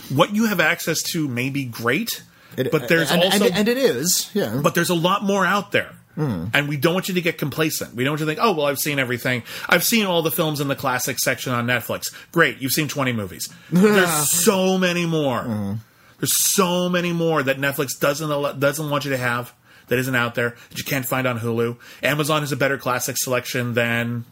what 0.10 0.34
you 0.34 0.46
have 0.48 0.60
access 0.60 1.02
to 1.14 1.28
may 1.28 1.50
be 1.52 1.64
great, 1.64 2.24
it- 2.58 2.72
but 2.72 2.88
there's 2.88 3.12
and, 3.12 3.24
also 3.24 3.46
and, 3.46 3.56
and 3.56 3.68
it 3.68 3.78
is 3.78 4.30
yeah. 4.34 4.60
but 4.64 4.76
there's 4.76 4.90
a 4.90 4.96
lot 4.96 5.24
more 5.24 5.46
out 5.46 5.72
there. 5.72 5.92
Hmm. 6.16 6.48
And 6.54 6.68
we 6.68 6.76
don't 6.76 6.94
want 6.94 7.08
you 7.08 7.14
to 7.14 7.22
get 7.22 7.38
complacent. 7.38 7.96
We 7.96 8.04
don't 8.04 8.12
want 8.12 8.20
you 8.20 8.26
to 8.26 8.32
think, 8.32 8.40
oh, 8.44 8.52
well, 8.52 8.66
I've 8.66 8.80
seen 8.80 9.00
everything. 9.00 9.44
I've 9.70 9.86
seen 9.86 10.06
all 10.06 10.22
the 10.22 10.32
films 10.32 10.60
in 10.60 10.68
the 10.68 10.76
classics 10.76 11.24
section 11.24 11.54
on 11.54 11.66
Netflix. 11.66 12.14
Great, 12.34 12.58
you've 12.60 12.74
seen 12.74 12.90
20 12.90 13.14
movies. 13.14 13.48
There's 13.72 14.30
so 14.30 14.78
many 14.78 15.06
more. 15.06 15.44
Hmm. 15.44 15.74
There's 16.20 16.36
so 16.54 16.90
many 16.90 17.14
more 17.14 17.42
that 17.42 17.58
Netflix 17.58 17.98
doesn't 17.98 18.60
doesn't 18.60 18.90
want 18.90 19.06
you 19.06 19.12
to 19.12 19.18
have 19.18 19.54
that 19.88 19.98
isn't 19.98 20.16
out 20.16 20.36
there 20.36 20.56
that 20.70 20.78
you 20.78 20.84
can't 20.84 21.06
find 21.06 21.26
on 21.26 21.40
Hulu. 21.40 21.78
Amazon 22.04 22.42
has 22.42 22.52
a 22.52 22.58
better 22.58 22.78
classic 22.78 23.16
selection 23.18 23.74
than 23.74 24.26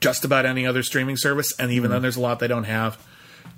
just 0.00 0.24
about 0.24 0.44
any 0.44 0.66
other 0.66 0.82
streaming 0.82 1.16
service, 1.16 1.52
and 1.58 1.70
even 1.70 1.90
then, 1.90 2.02
there's 2.02 2.16
a 2.16 2.20
lot 2.20 2.38
they 2.38 2.48
don't 2.48 2.64
have. 2.64 2.98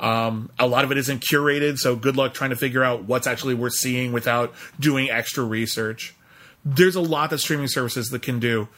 Um, 0.00 0.50
a 0.58 0.66
lot 0.66 0.84
of 0.84 0.92
it 0.92 0.98
isn't 0.98 1.20
curated, 1.20 1.78
so 1.78 1.96
good 1.96 2.16
luck 2.16 2.34
trying 2.34 2.50
to 2.50 2.56
figure 2.56 2.82
out 2.82 3.04
what's 3.04 3.26
actually 3.26 3.54
worth 3.54 3.74
seeing 3.74 4.12
without 4.12 4.52
doing 4.80 5.10
extra 5.10 5.44
research. 5.44 6.14
There's 6.64 6.96
a 6.96 7.00
lot 7.00 7.30
that 7.30 7.38
streaming 7.38 7.68
services 7.68 8.10
that 8.10 8.22
can 8.22 8.38
do 8.40 8.68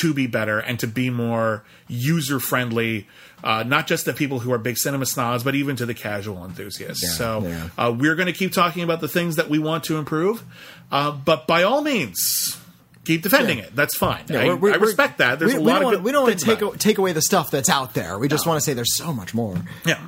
to 0.00 0.12
be 0.12 0.26
better 0.26 0.58
and 0.58 0.78
to 0.80 0.86
be 0.86 1.08
more 1.10 1.64
user 1.88 2.40
friendly, 2.40 3.06
uh, 3.42 3.62
not 3.62 3.86
just 3.86 4.04
to 4.06 4.12
people 4.12 4.40
who 4.40 4.52
are 4.52 4.58
big 4.58 4.76
cinema 4.76 5.06
snobs, 5.06 5.44
but 5.44 5.54
even 5.54 5.76
to 5.76 5.86
the 5.86 5.94
casual 5.94 6.44
enthusiasts. 6.44 7.02
Yeah, 7.02 7.10
so 7.10 7.42
yeah. 7.44 7.68
uh, 7.78 7.94
we're 7.96 8.16
going 8.16 8.26
to 8.26 8.32
keep 8.32 8.52
talking 8.52 8.82
about 8.82 9.00
the 9.00 9.08
things 9.08 9.36
that 9.36 9.48
we 9.48 9.58
want 9.58 9.84
to 9.84 9.96
improve, 9.96 10.42
uh, 10.90 11.12
but 11.12 11.46
by 11.46 11.62
all 11.62 11.82
means, 11.82 12.58
keep 13.04 13.22
defending 13.22 13.58
it. 13.58 13.74
That's 13.76 13.96
fine. 13.96 14.24
Yeah, 14.28 14.40
I, 14.40 14.46
I 14.46 14.76
respect 14.76 15.18
that. 15.18 15.38
There's 15.38 15.52
we, 15.52 15.58
a 15.58 15.60
we 15.60 15.66
lot 15.66 15.74
don't 15.74 15.82
of 15.82 15.84
want, 15.84 15.96
good 15.98 16.04
we 16.04 16.12
don't 16.12 16.22
want 16.24 16.38
to 16.38 16.44
take 16.44 16.62
a, 16.62 16.76
take 16.76 16.98
away 16.98 17.12
the 17.12 17.22
stuff 17.22 17.50
that's 17.50 17.68
out 17.68 17.94
there. 17.94 18.18
We 18.18 18.28
just 18.28 18.46
want 18.46 18.56
to 18.56 18.60
say 18.64 18.74
there's 18.74 18.96
so 18.96 19.12
much 19.12 19.32
more. 19.34 19.56
Yeah. 19.86 20.00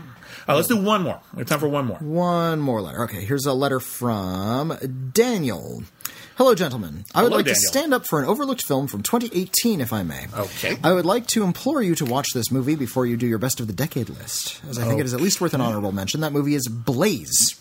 Uh, 0.48 0.54
let's 0.54 0.68
do 0.68 0.76
one 0.76 1.02
more. 1.02 1.20
We 1.34 1.40
have 1.40 1.48
time 1.48 1.58
for 1.58 1.68
one 1.68 1.86
more. 1.86 1.98
One 1.98 2.60
more 2.60 2.80
letter. 2.80 3.02
Okay, 3.04 3.24
here's 3.24 3.46
a 3.46 3.52
letter 3.52 3.80
from 3.80 4.76
Daniel. 5.12 5.82
Hello, 6.36 6.54
gentlemen. 6.54 7.04
I 7.14 7.22
would 7.22 7.28
Hello, 7.28 7.38
like 7.38 7.46
to 7.46 7.54
stand 7.54 7.94
up 7.94 8.06
for 8.06 8.20
an 8.20 8.26
overlooked 8.26 8.62
film 8.64 8.86
from 8.88 9.02
2018, 9.02 9.80
if 9.80 9.92
I 9.92 10.02
may. 10.02 10.26
Okay. 10.36 10.76
I 10.84 10.92
would 10.92 11.06
like 11.06 11.26
to 11.28 11.42
implore 11.44 11.82
you 11.82 11.94
to 11.94 12.04
watch 12.04 12.28
this 12.34 12.52
movie 12.52 12.76
before 12.76 13.06
you 13.06 13.16
do 13.16 13.26
your 13.26 13.38
best 13.38 13.58
of 13.58 13.66
the 13.66 13.72
decade 13.72 14.10
list, 14.10 14.60
as 14.68 14.78
I 14.78 14.84
think 14.84 15.00
it 15.00 15.06
is 15.06 15.14
at 15.14 15.20
least 15.20 15.40
worth 15.40 15.54
an 15.54 15.62
honorable 15.62 15.92
mention. 15.92 16.20
That 16.20 16.32
movie 16.32 16.54
is 16.54 16.68
Blaze. 16.68 17.58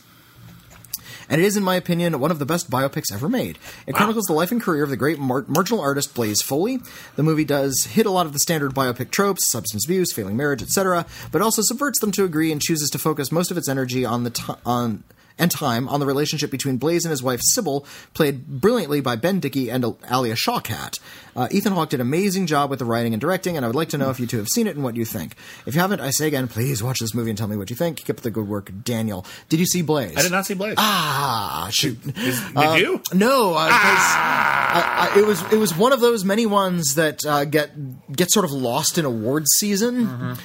And 1.29 1.41
it 1.41 1.45
is, 1.45 1.57
in 1.57 1.63
my 1.63 1.75
opinion, 1.75 2.19
one 2.19 2.31
of 2.31 2.39
the 2.39 2.45
best 2.45 2.69
biopics 2.69 3.13
ever 3.13 3.27
made. 3.27 3.57
It 3.87 3.95
chronicles 3.95 4.25
the 4.25 4.33
life 4.33 4.51
and 4.51 4.61
career 4.61 4.83
of 4.83 4.89
the 4.89 4.97
great 4.97 5.19
mar- 5.19 5.45
marginal 5.47 5.81
artist 5.81 6.13
Blaze 6.13 6.41
Foley. 6.41 6.79
The 7.15 7.23
movie 7.23 7.45
does 7.45 7.85
hit 7.85 8.05
a 8.05 8.11
lot 8.11 8.25
of 8.25 8.33
the 8.33 8.39
standard 8.39 8.73
biopic 8.73 9.11
tropes, 9.11 9.49
substance 9.49 9.85
abuse, 9.85 10.13
failing 10.13 10.37
marriage, 10.37 10.61
etc., 10.61 11.05
but 11.31 11.41
also 11.41 11.61
subverts 11.61 11.99
them 11.99 12.11
to 12.11 12.23
agree 12.23 12.51
and 12.51 12.61
chooses 12.61 12.89
to 12.91 12.99
focus 12.99 13.31
most 13.31 13.51
of 13.51 13.57
its 13.57 13.69
energy 13.69 14.05
on 14.05 14.23
the 14.23 14.29
t- 14.29 14.53
on 14.65 15.03
and 15.37 15.51
time 15.51 15.87
on 15.89 15.99
the 15.99 16.05
relationship 16.05 16.49
between 16.51 16.77
Blaze 16.77 17.03
and 17.05 17.11
his 17.11 17.21
wife 17.21 17.41
Sybil, 17.43 17.85
played 18.13 18.47
brilliantly 18.47 19.01
by 19.01 19.15
Ben 19.15 19.39
Dickey 19.39 19.69
and 19.69 19.83
Alia 20.09 20.33
Shawkat. 20.35 20.99
Uh, 21.35 21.49
Ethan 21.51 21.73
Hawke 21.73 21.89
did 21.89 21.99
an 21.99 22.07
amazing 22.07 22.47
job 22.47 22.69
with 22.69 22.79
the 22.79 22.85
writing 22.85 23.13
and 23.13 23.19
directing, 23.19 23.57
and 23.57 23.65
I 23.65 23.67
would 23.67 23.75
like 23.75 23.89
to 23.89 23.97
know 23.97 24.09
if 24.09 24.19
you 24.21 24.27
two 24.27 24.37
have 24.37 24.47
seen 24.47 24.67
it 24.67 24.75
and 24.75 24.83
what 24.85 24.95
you 24.95 25.03
think. 25.03 25.35
If 25.65 25.75
you 25.75 25.81
haven't, 25.81 25.99
I 25.99 26.11
say 26.11 26.27
again, 26.27 26.47
please 26.47 26.81
watch 26.81 26.99
this 26.99 27.13
movie 27.13 27.29
and 27.29 27.37
tell 27.37 27.49
me 27.49 27.57
what 27.57 27.69
you 27.69 27.75
think. 27.75 27.97
Keep 27.97 28.09
up 28.11 28.21
the 28.21 28.31
good 28.31 28.47
work, 28.47 28.71
Daniel. 28.85 29.25
Did 29.49 29.59
you 29.59 29.65
see 29.65 29.81
Blaze? 29.81 30.15
I 30.15 30.21
did 30.21 30.31
not 30.31 30.45
see 30.45 30.53
Blaze. 30.53 30.75
Ah, 30.77 31.67
shoot. 31.73 32.01
Did 32.01 32.79
you? 32.79 33.01
No, 33.13 33.53
uh, 33.53 33.67
'cause, 33.67 34.15
uh, 34.15 35.15
uh, 35.15 35.19
it 35.19 35.25
was 35.25 35.41
it 35.51 35.57
was 35.57 35.75
one 35.77 35.91
of 35.91 35.99
those 35.99 36.23
many 36.23 36.45
ones 36.45 36.95
that 36.95 37.25
uh, 37.25 37.43
get 37.43 37.71
get 38.15 38.31
sort 38.31 38.45
of 38.45 38.51
lost 38.51 38.97
in 38.97 39.03
awards 39.03 39.47
season. 39.57 40.37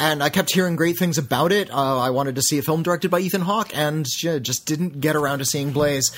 And 0.00 0.22
I 0.22 0.30
kept 0.30 0.52
hearing 0.54 0.76
great 0.76 0.98
things 0.98 1.18
about 1.18 1.52
it. 1.52 1.70
Uh, 1.70 1.98
I 1.98 2.08
wanted 2.08 2.36
to 2.36 2.42
see 2.42 2.56
a 2.58 2.62
film 2.62 2.82
directed 2.82 3.10
by 3.10 3.20
Ethan 3.20 3.42
Hawke, 3.42 3.76
and 3.76 4.06
yeah, 4.22 4.38
just 4.38 4.64
didn't 4.64 4.98
get 5.00 5.14
around 5.14 5.40
to 5.40 5.44
seeing 5.44 5.72
Blaze. 5.72 6.10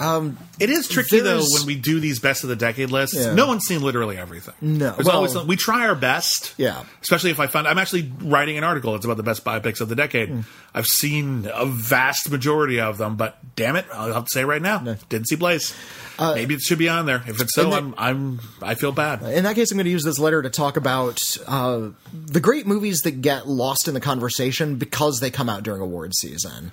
It 0.00 0.70
is 0.70 0.88
tricky 0.88 1.20
though 1.20 1.42
when 1.52 1.66
we 1.66 1.74
do 1.76 2.00
these 2.00 2.20
best 2.20 2.42
of 2.42 2.48
the 2.48 2.56
decade 2.56 2.90
lists. 2.90 3.16
Yeah. 3.16 3.34
No 3.34 3.46
one's 3.46 3.64
seen 3.66 3.82
literally 3.82 4.16
everything. 4.16 4.54
No. 4.60 4.92
There's 4.92 5.06
Well- 5.06 5.16
always 5.16 5.34
we 5.36 5.56
try 5.56 5.86
our 5.86 5.94
best. 5.94 6.54
Yeah. 6.56 6.84
Especially 7.02 7.30
if 7.30 7.38
I 7.40 7.46
find 7.46 7.66
I'm 7.68 7.78
actually 7.78 8.10
writing 8.22 8.56
an 8.58 8.64
article. 8.64 8.94
It's 8.96 9.04
about 9.04 9.16
the 9.18 9.22
best 9.22 9.44
biopics 9.44 9.80
of 9.80 9.88
the 9.88 9.94
decade. 9.96 10.28
Hmm. 10.30 10.40
I've 10.74 10.86
seen 10.86 11.50
a 11.52 11.66
vast 11.66 12.30
majority 12.30 12.80
of 12.80 12.96
them, 12.98 13.16
but 13.16 13.38
damn 13.56 13.76
it, 13.76 13.84
I'll 13.92 14.12
have 14.14 14.24
to 14.24 14.30
say 14.32 14.44
right 14.44 14.62
now, 14.62 14.78
didn't 15.08 15.28
see 15.28 15.36
Blaze. 15.36 15.74
Maybe 16.18 16.54
it 16.54 16.60
should 16.60 16.78
be 16.78 16.88
on 16.88 17.06
there. 17.06 17.22
If 17.26 17.40
it's 17.40 17.54
so, 17.54 17.70
Uh, 17.72 17.76
and 17.78 17.94
I'm 17.96 18.18
I'm 18.20 18.40
I 18.62 18.74
feel 18.74 18.92
bad. 18.92 19.22
In 19.22 19.44
that 19.44 19.54
case, 19.54 19.70
I'm 19.72 19.78
going 19.78 19.86
to 19.86 19.90
use 19.90 20.04
this 20.04 20.18
letter 20.18 20.42
to 20.42 20.50
talk 20.50 20.76
about 20.76 21.20
uh, 21.46 21.88
the 22.12 22.40
great 22.40 22.66
movies 22.66 23.00
that 23.04 23.22
get 23.22 23.48
lost 23.48 23.88
in 23.88 23.94
the 23.94 24.00
conversation 24.00 24.76
because 24.76 25.20
they 25.20 25.30
come 25.30 25.48
out 25.48 25.62
during 25.62 25.80
awards 25.80 26.18
season. 26.18 26.72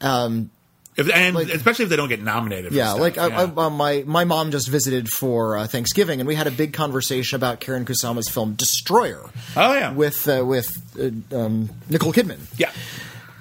Um, 0.00 0.50
If, 0.96 1.10
and 1.12 1.36
especially 1.36 1.84
if 1.84 1.88
they 1.88 1.96
don't 1.96 2.08
get 2.08 2.22
nominated. 2.22 2.70
For 2.70 2.76
Yeah, 2.76 2.90
stuff. 2.90 3.00
like 3.00 3.18
I, 3.18 3.26
Yeah. 3.28 3.50
I, 3.56 3.64
uh, 3.66 3.70
my 3.70 4.04
my 4.06 4.24
mom 4.24 4.50
just 4.52 4.68
visited 4.68 5.08
for 5.08 5.56
uh, 5.56 5.66
Thanksgiving, 5.66 6.20
and 6.20 6.26
we 6.28 6.36
had 6.36 6.46
a 6.46 6.52
big 6.52 6.72
conversation 6.72 7.34
about 7.36 7.58
Karen 7.60 7.84
Kusama's 7.84 8.28
film 8.28 8.54
Destroyer. 8.54 9.28
Oh, 9.56 9.74
yeah. 9.74 9.92
with 9.92 10.28
uh, 10.28 10.44
with 10.46 10.68
uh, 11.32 11.36
um, 11.36 11.70
Nicole 11.90 12.12
Kidman. 12.12 12.38
yeah. 12.58 12.70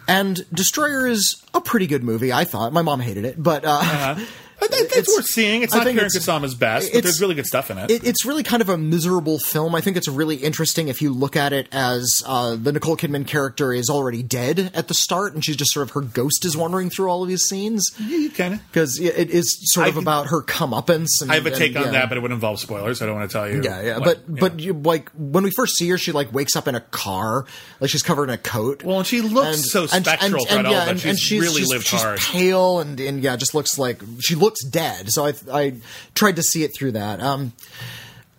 And 0.07 0.45
Destroyer 0.53 1.07
is 1.07 1.41
a 1.53 1.61
pretty 1.61 1.87
good 1.87 2.03
movie. 2.03 2.33
I 2.33 2.43
thought 2.43 2.73
my 2.73 2.81
mom 2.81 2.99
hated 2.99 3.23
it, 3.23 3.41
but 3.41 3.63
uh, 3.65 4.15
I 4.71 4.77
it's, 4.83 4.97
It's- 4.97 5.07
worth 5.17 5.25
seeing. 5.25 5.61
It's 5.63 5.73
I 5.73 5.83
not 5.83 5.93
Karen 5.93 6.09
Kusama's 6.09 6.55
best, 6.55 6.93
but 6.93 7.03
there's 7.03 7.19
really 7.21 7.35
good 7.35 7.45
stuff 7.45 7.69
in 7.71 7.77
it. 7.77 7.91
it, 7.91 8.03
it's 8.05 8.25
really 8.25 8.43
kind 8.43 8.61
of 8.61 8.69
a 8.69 8.77
miserable 8.77 9.39
film. 9.39 9.75
I 9.75 9.81
think 9.81 9.97
it's 9.97 10.07
really 10.07 10.37
interesting 10.37 10.87
if 10.87 11.01
you 11.01 11.11
look 11.13 11.35
at 11.35 11.53
it 11.53 11.67
as 11.71 12.21
uh, 12.25 12.55
the 12.55 12.71
Nicole 12.71 12.97
Kidman 12.97 13.27
character 13.27 13.73
is 13.73 13.89
already 13.89 14.23
dead 14.23 14.71
at 14.73 14.87
the 14.87 14.93
start, 14.93 15.33
and 15.33 15.43
she's 15.43 15.55
just 15.55 15.71
sort 15.71 15.87
of 15.87 15.91
her 15.91 16.01
ghost 16.01 16.45
is 16.45 16.55
wandering 16.55 16.89
through 16.89 17.09
all 17.09 17.23
of 17.23 17.29
these 17.29 17.43
scenes 17.43 17.91
Yeah, 17.99 18.17
you 18.17 18.29
kind 18.29 18.53
of. 18.55 18.67
because 18.67 18.99
it 18.99 19.29
is 19.29 19.57
sort 19.71 19.87
of 19.87 19.95
can- 19.95 20.03
about 20.03 20.27
her 20.27 20.41
comeuppance. 20.41 21.21
And, 21.21 21.31
I 21.31 21.35
have 21.35 21.45
a 21.45 21.51
take 21.51 21.75
and, 21.75 21.85
on 21.85 21.93
yeah. 21.93 21.99
that, 22.01 22.09
but 22.09 22.17
it 22.17 22.21
would 22.21 22.31
involve 22.31 22.59
spoilers. 22.59 23.01
I 23.01 23.05
don't 23.05 23.15
want 23.15 23.29
to 23.29 23.33
tell 23.33 23.49
you. 23.49 23.61
Yeah, 23.63 23.81
yeah, 23.81 23.99
but 23.99 24.19
yeah. 24.29 24.35
but 24.39 24.59
you 24.59 24.73
like 24.73 25.09
when 25.11 25.43
we 25.43 25.51
first 25.51 25.75
see 25.77 25.89
her, 25.89 25.97
she 25.97 26.11
like 26.11 26.33
wakes 26.33 26.55
up 26.55 26.67
in 26.67 26.75
a 26.75 26.81
car, 26.81 27.45
like 27.79 27.89
she's 27.89 28.03
covered 28.03 28.25
in 28.25 28.29
a 28.31 28.37
coat. 28.37 28.83
Well, 28.83 28.99
and 28.99 29.07
she 29.07 29.21
looks 29.21 29.71
so 29.71 29.85
spectral 29.87 30.45
throughout 30.45 30.65
all 30.65 30.73
of 30.75 31.05
it. 31.05 31.17
She's 31.17 31.41
really 31.41 31.63
lived 31.63 31.85
she's 31.85 32.01
hard. 32.01 32.19
pale 32.19 32.79
and 32.79 32.99
and 32.99 33.23
yeah, 33.23 33.35
just 33.35 33.53
looks 33.55 33.77
like 33.77 34.01
she 34.19 34.35
looks 34.35 34.52
dead. 34.61 35.11
So 35.11 35.25
I 35.25 35.33
I 35.51 35.73
tried 36.15 36.35
to 36.35 36.43
see 36.43 36.63
it 36.63 36.71
through 36.77 36.91
that. 36.93 37.21
Um, 37.21 37.53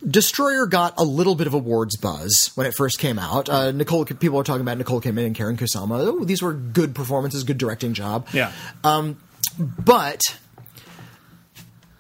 Destroyer 0.07 0.67
got 0.67 0.93
a 0.99 1.03
little 1.05 1.35
bit 1.35 1.47
of 1.47 1.55
awards 1.55 1.97
buzz 1.97 2.51
when 2.57 2.67
it 2.67 2.75
first 2.77 2.99
came 2.99 3.19
out. 3.19 3.49
Uh, 3.49 3.71
Nicole, 3.73 4.05
people 4.05 4.37
were 4.37 4.45
talking 4.45 4.61
about 4.61 4.77
Nicole 4.77 5.01
Kidman 5.01 5.25
and 5.25 5.35
Karen 5.35 5.57
Kusama. 5.57 5.99
Oh, 6.07 6.25
these 6.25 6.43
were 6.43 6.53
good 6.53 6.95
performances, 6.95 7.43
good 7.43 7.57
directing 7.59 7.95
job. 7.95 8.27
yeah. 8.33 8.53
but. 9.59 10.21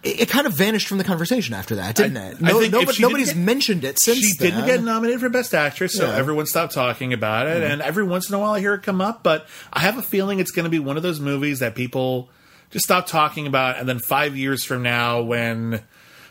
It, 0.03 0.20
it 0.23 0.28
kind 0.28 0.47
of 0.47 0.53
vanished 0.53 0.86
from 0.86 0.99
the 0.99 1.05
conversation 1.05 1.55
after 1.55 1.77
that, 1.77 1.95
didn't 1.97 2.19
I- 2.19 2.28
it? 2.32 2.41
No, 2.43 2.61
nobody, 2.61 3.01
nobody's 3.01 3.32
get- 3.32 3.36
mentioned 3.39 3.85
it 3.85 3.99
since 3.99 4.19
she 4.19 4.32
didn't 4.35 4.66
get 4.66 4.82
nominated 4.82 5.20
for 5.20 5.31
best 5.31 5.55
actress, 5.55 5.95
so 5.95 6.03
Yeah. 6.05 6.11
Mm-hmm. 6.11 6.19
everyone 6.19 6.47
stopped 6.47 6.74
talking 6.74 7.15
about 7.15 7.47
it. 7.47 7.62
And 7.62 7.81
every 7.81 8.05
once 8.05 8.28
in 8.28 8.35
a 8.35 8.39
while, 8.39 8.51
I 8.53 8.61
hear 8.61 8.74
it 8.74 8.82
come 8.82 9.01
up. 9.01 9.23
But 9.23 9.47
I 9.73 9.81
have 9.81 9.97
a 9.97 10.03
feeling 10.03 10.41
it's 10.41 10.51
going 10.51 10.65
to 10.65 10.70
be 10.70 10.78
one 10.78 10.99
of 10.99 11.03
those 11.03 11.20
movies 11.20 11.61
that 11.61 11.74
people 11.74 12.28
Just 12.74 12.84
stop 12.86 13.06
talking 13.06 13.46
about, 13.46 13.76
it, 13.76 13.80
and 13.80 13.88
then 13.88 14.01
five 14.01 14.36
years 14.36 14.64
from 14.64 14.82
now, 14.82 15.22
when 15.22 15.80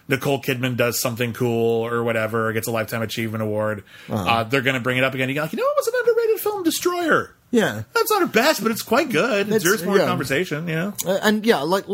Nicole 0.10 0.42
Kidman 0.42 0.76
does 0.76 1.00
something 1.02 1.32
cool 1.32 1.86
or 1.88 2.04
whatever, 2.04 2.50
or 2.50 2.54
gets 2.54 2.68
a 2.68 2.72
lifetime 2.72 3.02
achievement 3.02 3.42
award, 3.42 3.86
Uh-huh. 4.10 4.30
uh 4.30 4.44
they're 4.44 4.62
going 4.62 4.74
to 4.76 4.82
bring 4.82 4.98
it 4.98 5.06
up 5.06 5.14
again. 5.14 5.30
You 5.30 5.36
go, 5.36 5.42
like, 5.44 5.54
you 5.54 5.58
know, 5.58 5.64
it 5.64 5.76
was 5.78 5.88
an 5.88 5.94
underrated 6.02 6.40
film, 6.42 6.64
Destroyer. 6.64 7.34
Yeah. 7.50 7.84
That's 7.94 8.12
not 8.12 8.20
her 8.22 8.28
best, 8.28 8.62
but 8.62 8.72
it's 8.72 8.82
quite 8.82 9.10
good. 9.10 9.48
It 9.48 9.48
It's- 9.48 9.64
deserves 9.64 9.84
more 9.86 9.98
yeah. 9.98 10.06
conversation. 10.06 10.68
You 10.68 10.76
know, 10.76 10.94
Uh, 11.06 11.20
and 11.24 11.46
yeah, 11.46 11.60
like 11.60 11.86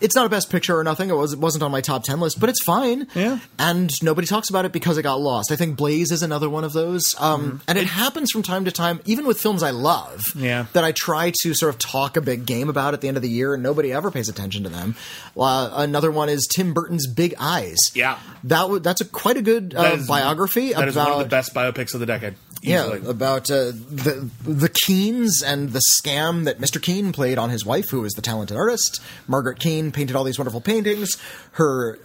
it's 0.00 0.14
not 0.14 0.26
a 0.26 0.28
best 0.28 0.50
picture 0.50 0.78
or 0.78 0.84
nothing. 0.84 1.10
It 1.10 1.14
was 1.14 1.32
it 1.32 1.38
wasn't 1.38 1.62
on 1.64 1.70
my 1.70 1.80
top 1.80 2.04
ten 2.04 2.20
list, 2.20 2.38
but 2.40 2.48
it's 2.48 2.62
fine. 2.62 3.06
Yeah. 3.14 3.38
and 3.58 3.90
nobody 4.02 4.26
talks 4.26 4.50
about 4.50 4.64
it 4.64 4.72
because 4.72 4.98
it 4.98 5.02
got 5.02 5.20
lost. 5.20 5.50
I 5.52 5.56
think 5.56 5.76
Blaze 5.76 6.10
is 6.10 6.22
another 6.22 6.48
one 6.50 6.64
of 6.64 6.72
those, 6.72 7.14
um, 7.18 7.60
and 7.68 7.78
it 7.78 7.86
happens 7.86 8.30
from 8.30 8.42
time 8.42 8.64
to 8.66 8.72
time, 8.72 9.00
even 9.04 9.26
with 9.26 9.40
films 9.40 9.62
I 9.62 9.70
love. 9.70 10.20
Mm-hmm. 10.30 10.44
Yeah. 10.44 10.66
that 10.72 10.84
I 10.84 10.92
try 10.92 11.32
to 11.42 11.54
sort 11.54 11.72
of 11.74 11.78
talk 11.78 12.16
a 12.16 12.20
big 12.20 12.46
game 12.46 12.68
about 12.68 12.94
at 12.94 13.00
the 13.00 13.08
end 13.08 13.16
of 13.16 13.22
the 13.22 13.28
year, 13.30 13.54
and 13.54 13.62
nobody 13.62 13.92
ever 13.92 14.10
pays 14.10 14.28
attention 14.28 14.62
to 14.64 14.68
them. 14.68 14.94
Uh, 15.36 15.70
another 15.74 16.10
one 16.10 16.28
is 16.28 16.46
Tim 16.54 16.72
Burton's 16.74 17.06
Big 17.06 17.34
Eyes. 17.38 17.76
Yeah. 17.94 18.18
that 18.44 18.62
w- 18.62 18.80
that's 18.80 19.00
a 19.00 19.04
quite 19.04 19.36
a 19.36 19.42
good 19.42 19.74
uh, 19.76 19.92
is- 19.96 20.06
biography 20.06 20.68
that 20.68 20.76
about 20.78 20.88
is 20.88 20.96
one 20.96 21.12
of 21.12 21.18
the 21.18 21.24
best 21.24 21.54
biopics 21.54 21.94
of 21.94 22.00
the 22.00 22.06
decade. 22.06 22.34
Yeah, 22.62 22.94
about 23.06 23.50
uh, 23.50 23.66
the 23.66 24.28
the 24.44 24.68
Keanes 24.68 25.42
and 25.44 25.70
the 25.70 25.80
scam 26.00 26.44
that 26.46 26.58
Mr. 26.58 26.82
Keane 26.82 27.12
played 27.12 27.38
on 27.38 27.50
his 27.50 27.64
wife, 27.64 27.90
who 27.90 28.00
was 28.00 28.14
the 28.14 28.22
talented 28.22 28.56
artist. 28.56 29.00
Margaret 29.28 29.60
Keane 29.60 29.92
painted 29.92 30.16
all 30.16 30.24
these 30.24 30.38
wonderful 30.38 30.60
paintings. 30.60 31.16
Her 31.52 31.98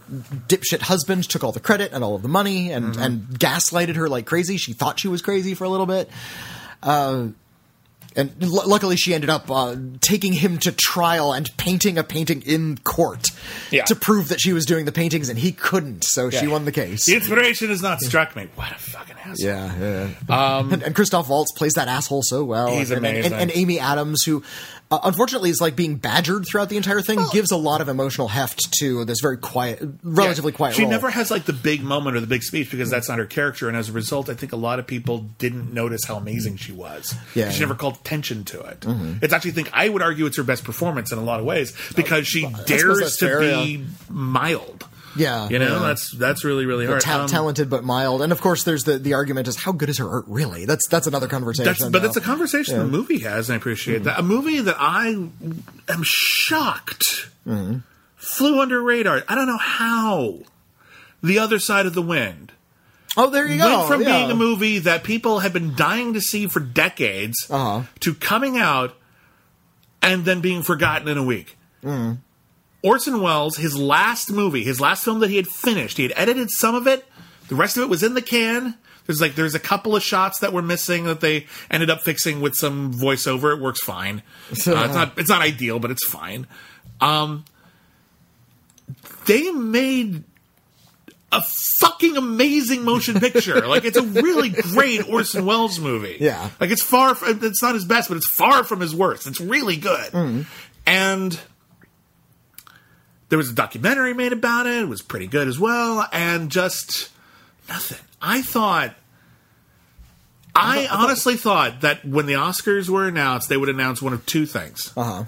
dipshit 0.48 0.82
husband 0.82 1.28
took 1.30 1.44
all 1.44 1.52
the 1.52 1.60
credit 1.60 1.94
and 1.94 2.04
all 2.04 2.16
of 2.16 2.22
the 2.22 2.28
money 2.30 2.72
and, 2.72 2.94
Mm-hmm. 2.94 3.02
and 3.02 3.22
gaslighted 3.40 3.96
her 3.96 4.08
like 4.10 4.26
crazy. 4.26 4.58
She 4.58 4.74
thought 4.74 5.00
she 5.00 5.08
was 5.08 5.22
crazy 5.22 5.56
for 5.56 5.64
a 5.64 5.70
little 5.70 5.86
bit. 5.88 6.10
Uh, 6.84 7.28
and 8.16 8.32
l- 8.42 8.68
luckily, 8.68 8.96
she 8.98 9.14
ended 9.14 9.30
up 9.30 9.50
uh, 9.50 9.76
taking 10.02 10.34
him 10.34 10.58
to 10.60 10.72
trial 10.72 11.34
and 11.34 11.50
painting 11.58 11.98
a 11.98 12.04
painting 12.04 12.42
in 12.44 12.78
court 12.80 13.28
Yeah. 13.72 13.84
to 13.86 13.96
prove 13.96 14.30
that 14.30 14.40
she 14.42 14.54
was 14.54 14.66
doing 14.66 14.86
the 14.86 14.92
paintings, 14.92 15.30
and 15.30 15.40
he 15.40 15.52
couldn't. 15.52 16.04
So 16.04 16.30
she 16.30 16.48
won 16.48 16.66
the 16.66 16.72
case. 16.72 17.06
The 17.06 17.16
inspiration 17.16 17.70
has 17.70 17.82
not 17.82 18.02
struck 18.02 18.36
me. 18.36 18.48
What 18.56 18.72
a 18.72 18.76
fucking 18.76 19.16
asshole. 19.24 19.48
Yeah, 19.48 20.10
yeah. 20.28 20.60
and, 20.60 20.84
and 20.84 20.96
Christoph 20.96 21.30
Waltz 21.30 21.52
plays 21.54 21.74
that 21.74 21.88
asshole 21.88 22.24
so 22.24 22.44
well. 22.44 22.68
He's 22.76 22.92
and- 22.92 23.00
amazing. 23.00 23.34
And, 23.34 23.42
and 23.44 23.52
Amy 23.56 23.80
Adams, 23.80 24.24
who 24.24 24.44
uh, 24.92 25.00
unfortunately 25.04 25.50
is 25.50 25.62
like 25.62 25.76
being 25.76 25.96
badgered 25.96 26.46
throughout 26.46 26.70
the 26.70 26.78
entire 26.78 27.02
thing, 27.02 27.20
gives 27.32 27.50
a 27.52 27.58
lot 27.58 27.82
of 27.82 27.88
emotional 27.90 28.28
heft 28.28 28.72
to 28.80 29.06
this 29.06 29.20
very 29.22 29.38
quiet, 29.38 29.82
relatively 30.04 30.52
Yeah. 30.52 30.58
quiet. 30.58 30.76
She 30.76 30.82
role. 30.84 30.92
never 30.92 31.10
has 31.10 31.32
like 31.32 31.46
the 31.46 31.54
big 31.54 31.82
moment 31.84 32.18
or 32.18 32.20
the 32.20 32.28
big 32.28 32.44
speech 32.44 32.70
because 32.70 32.90
that's 32.90 33.08
not 33.10 33.18
her 33.18 33.26
character, 33.26 33.68
and 33.68 33.78
as 33.78 33.90
a 33.90 33.94
result, 33.94 34.30
I 34.30 34.34
think 34.34 34.52
a 34.52 34.58
lot 34.58 34.80
of 34.80 34.86
people 34.88 35.30
didn't 35.40 35.74
notice 35.74 36.02
how 36.06 36.18
amazing 36.18 36.58
she 36.58 36.72
was. 36.74 37.16
Yeah. 37.34 37.50
she 37.50 37.62
never 37.62 37.76
called 37.76 37.96
attention 37.96 38.44
to 38.46 38.60
it. 38.62 38.86
It's 39.22 39.34
actually, 39.34 39.52
I 39.52 39.54
think 39.54 39.70
I 39.74 39.90
would 39.90 40.02
argue 40.02 40.26
it's 40.26 40.38
her 40.38 40.44
best 40.44 40.64
performance 40.64 41.12
in 41.12 41.18
a 41.18 41.24
lot 41.24 41.40
of 41.40 41.46
ways 41.46 41.74
because 41.96 42.28
she 42.28 42.48
dares 42.66 43.16
to 43.18 43.26
fair, 43.28 43.40
be 43.40 43.86
mild. 44.10 44.86
Yeah, 45.16 45.50
You 45.50 45.60
know, 45.60 45.80
yeah. 45.82 45.88
that's 45.88 46.12
that's 46.12 46.44
really 46.46 46.66
really 46.66 46.86
hard. 46.86 47.02
Ta- 47.02 47.22
Um, 47.24 47.28
talented 47.28 47.70
but 47.70 47.84
mild, 47.84 48.22
and 48.22 48.32
of 48.32 48.40
course, 48.40 48.64
there's 48.64 48.84
the, 48.86 48.98
the 48.98 49.14
argument 49.14 49.48
is 49.48 49.58
how 49.58 49.72
good 49.74 49.90
is 49.90 49.98
her 49.98 50.10
art 50.10 50.26
really? 50.28 50.66
That's 50.66 50.88
that's 50.88 51.08
another 51.08 51.28
conversation. 51.28 51.66
That's, 51.66 51.90
but 51.90 52.02
that's 52.02 52.16
a 52.18 52.22
conversation 52.22 52.78
the 52.80 52.86
movie 52.86 53.20
has, 53.20 53.50
and 53.50 53.56
I 53.56 53.58
appreciate 53.58 53.96
Mm-hmm. 53.98 54.04
that. 54.06 54.20
A 54.20 54.24
movie 54.24 54.62
that 54.62 54.76
I 54.80 55.08
am 55.10 56.04
shocked 56.04 57.30
Mm-hmm. 57.48 57.80
flew 58.16 58.62
under 58.62 58.82
radar. 58.82 59.24
I 59.28 59.36
don't 59.36 59.48
know 59.48 59.58
how. 59.58 60.40
The 61.24 61.40
Other 61.40 61.60
Side 61.60 61.86
of 61.86 61.94
the 61.94 62.02
Wind 62.02 62.52
oh, 63.18 63.30
there 63.30 63.46
you 63.46 63.58
go. 63.58 63.78
went 63.80 63.88
from 63.90 64.02
yeah. 64.04 64.18
being 64.20 64.32
a 64.32 64.36
movie 64.36 64.80
that 64.80 65.04
people 65.04 65.40
had 65.40 65.52
been 65.54 65.76
dying 65.76 66.14
to 66.14 66.22
see 66.22 66.48
for 66.48 66.60
decades 66.62 67.36
Uh-huh. 67.50 67.84
to 68.00 68.14
coming 68.16 68.58
out 68.58 68.96
and 70.02 70.24
then 70.26 70.40
being 70.42 70.64
forgotten 70.64 71.08
in 71.08 71.18
a 71.18 71.24
week. 71.24 71.58
Mm. 71.84 72.20
Orson 72.84 73.22
Welles, 73.22 73.58
his 73.58 73.78
last 73.78 74.32
movie, 74.32 74.64
his 74.64 74.82
last 74.82 75.04
film 75.04 75.20
that 75.20 75.30
he 75.30 75.36
had 75.36 75.48
finished, 75.48 75.98
he 75.98 76.04
had 76.04 76.14
edited 76.16 76.50
some 76.50 76.76
of 76.76 76.88
it. 76.88 77.06
The 77.48 77.56
rest 77.56 77.78
of 77.78 77.84
it 77.84 77.90
was 77.90 78.02
in 78.02 78.14
the 78.14 78.22
can. 78.22 78.76
There's 79.06 79.20
like 79.20 79.36
there's 79.36 79.56
a 79.56 79.60
couple 79.60 79.96
of 79.96 80.04
shots 80.04 80.40
that 80.40 80.54
were 80.54 80.62
missing 80.62 81.06
that 81.06 81.20
they 81.22 81.48
ended 81.70 81.90
up 81.90 82.02
fixing 82.02 82.40
with 82.40 82.56
some 82.56 82.94
voiceover. 82.94 83.56
It 83.56 83.62
works 83.62 83.82
fine. 83.82 84.24
Uh, 84.52 84.54
it's 84.54 84.68
not 84.68 85.18
it's 85.18 85.30
not 85.30 85.42
ideal, 85.42 85.80
but 85.80 85.92
it's 85.92 86.06
fine. 86.08 86.48
Um, 87.00 87.46
they 89.26 89.50
made 89.52 90.24
a 91.32 91.42
fucking 91.80 92.18
amazing 92.18 92.84
motion 92.84 93.20
picture. 93.20 93.66
like 93.68 93.86
it's 93.86 93.98
a 93.98 94.04
really 94.04 94.50
great 94.50 95.08
Orson 95.10 95.46
Welles 95.46 95.80
movie. 95.80 96.18
Yeah. 96.20 96.50
Like 96.60 96.70
it's 96.72 96.84
far 96.84 97.16
from 97.16 97.44
it's 97.44 97.62
not 97.62 97.74
his 97.74 97.86
best, 97.86 98.10
but 98.10 98.18
it's 98.18 98.30
far 98.30 98.64
from 98.64 98.80
his 98.82 98.96
worst. 98.96 99.28
It's 99.28 99.42
really 99.42 99.78
good. 99.78 100.46
And 100.86 101.40
there 103.32 103.38
was 103.38 103.50
a 103.50 103.54
documentary 103.54 104.14
made 104.14 104.34
about 104.34 104.68
it. 104.68 104.82
It 104.82 104.90
was 104.90 105.02
pretty 105.02 105.26
good 105.26 105.48
as 105.48 105.58
well. 105.58 106.06
And 106.12 106.52
just 106.52 107.10
nothing. 107.70 107.98
I 108.22 108.42
thought 108.42 108.94
I 110.54 110.86
honestly 110.92 111.38
thought 111.38 111.80
that 111.80 112.04
when 112.04 112.26
the 112.26 112.34
Oscars 112.34 112.90
were 112.90 113.08
announced, 113.08 113.48
they 113.48 113.56
would 113.56 113.70
announce 113.70 114.02
one 114.02 114.12
of 114.12 114.26
two 114.26 114.46
things. 114.46 114.92
Uh-huh. 114.98 115.24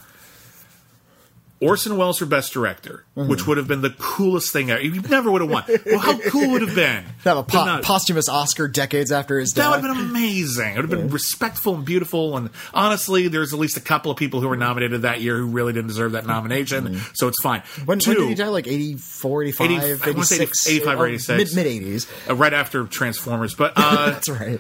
Orson 1.64 1.98
Welles 1.98 2.18
for 2.20 2.26
Best 2.26 2.54
Director, 2.54 3.06
Mm-hmm. 3.16 3.30
which 3.30 3.46
would 3.46 3.58
have 3.58 3.68
been 3.68 3.82
the 3.82 3.92
coolest 3.92 4.52
thing 4.52 4.72
ever. 4.72 4.82
You 4.82 5.00
never 5.02 5.30
would 5.30 5.42
have 5.42 5.50
won. 5.52 5.64
Well, 5.86 6.00
how 6.00 6.18
cool 6.30 6.50
would 6.50 6.64
it 6.64 6.70
have 6.70 6.76
been? 6.76 7.04
To 7.24 7.30
have 7.30 7.38
a 7.38 7.44
po- 7.44 7.64
not- 7.64 7.84
posthumous 7.84 8.28
Oscar 8.28 8.68
decades 8.68 9.12
after 9.12 9.40
his 9.40 9.52
death? 9.52 9.66
that 9.72 9.82
would 9.82 9.88
have 9.88 9.98
been 9.98 10.10
amazing. 10.10 10.70
It 10.74 10.76
would 10.82 10.90
have 10.90 11.00
been 11.00 11.10
respectful 11.10 11.76
and 11.76 11.86
beautiful. 11.86 12.36
And 12.38 12.50
honestly, 12.74 13.28
there's 13.28 13.54
at 13.54 13.60
least 13.60 13.78
a 13.78 13.82
couple 13.82 14.10
of 14.10 14.18
people 14.18 14.42
who 14.42 14.48
were 14.48 14.58
nominated 14.58 15.04
that 15.04 15.22
year 15.22 15.38
who 15.38 15.46
really 15.46 15.74
didn't 15.74 15.90
deserve 15.90 16.14
that 16.14 16.26
nomination. 16.26 17.00
So 17.14 17.28
it's 17.28 17.40
fine. 17.40 17.60
Mm-hmm. 17.62 17.86
when, 17.86 18.00
Two, 18.00 18.10
when 18.12 18.20
did 18.22 18.30
he 18.30 18.36
die? 18.36 18.48
Like 18.48 18.66
84, 18.68 19.44
85, 19.44 19.72
80 19.72 19.76
I 19.76 20.12
wanna 20.12 20.26
say 20.26 20.36
86? 20.38 20.68
85 20.70 21.00
or 21.00 21.08
86. 21.08 21.56
Mid, 21.56 21.66
80s. 21.68 22.30
uh, 22.30 22.36
right 22.36 22.54
after 22.54 22.86
Transformers. 22.86 23.54
But 23.54 23.74
uh, 23.76 24.06
That's 24.10 24.30
right. 24.30 24.60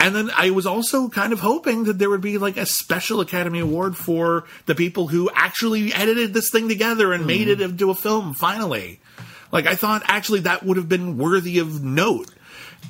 And 0.00 0.16
then 0.16 0.30
I 0.34 0.50
was 0.50 0.66
also 0.66 1.10
kind 1.10 1.34
of 1.34 1.40
hoping 1.40 1.84
that 1.84 1.98
there 1.98 2.08
would 2.08 2.22
be 2.22 2.38
like 2.38 2.56
a 2.56 2.64
special 2.64 3.20
Academy 3.20 3.60
Award 3.60 3.98
for 3.98 4.44
the 4.64 4.74
people 4.74 5.08
who 5.08 5.30
actually 5.34 5.92
edited 5.92 6.32
this 6.32 6.50
thing 6.50 6.68
together 6.68 7.12
and 7.12 7.26
made 7.26 7.48
mm-hmm. 7.48 7.60
it 7.60 7.70
into 7.70 7.90
a 7.90 7.94
film 7.94 8.32
finally. 8.32 8.98
Like 9.52 9.66
I 9.66 9.74
thought 9.74 10.02
actually 10.06 10.40
that 10.40 10.64
would 10.64 10.78
have 10.78 10.88
been 10.88 11.18
worthy 11.18 11.58
of 11.58 11.84
note. 11.84 12.30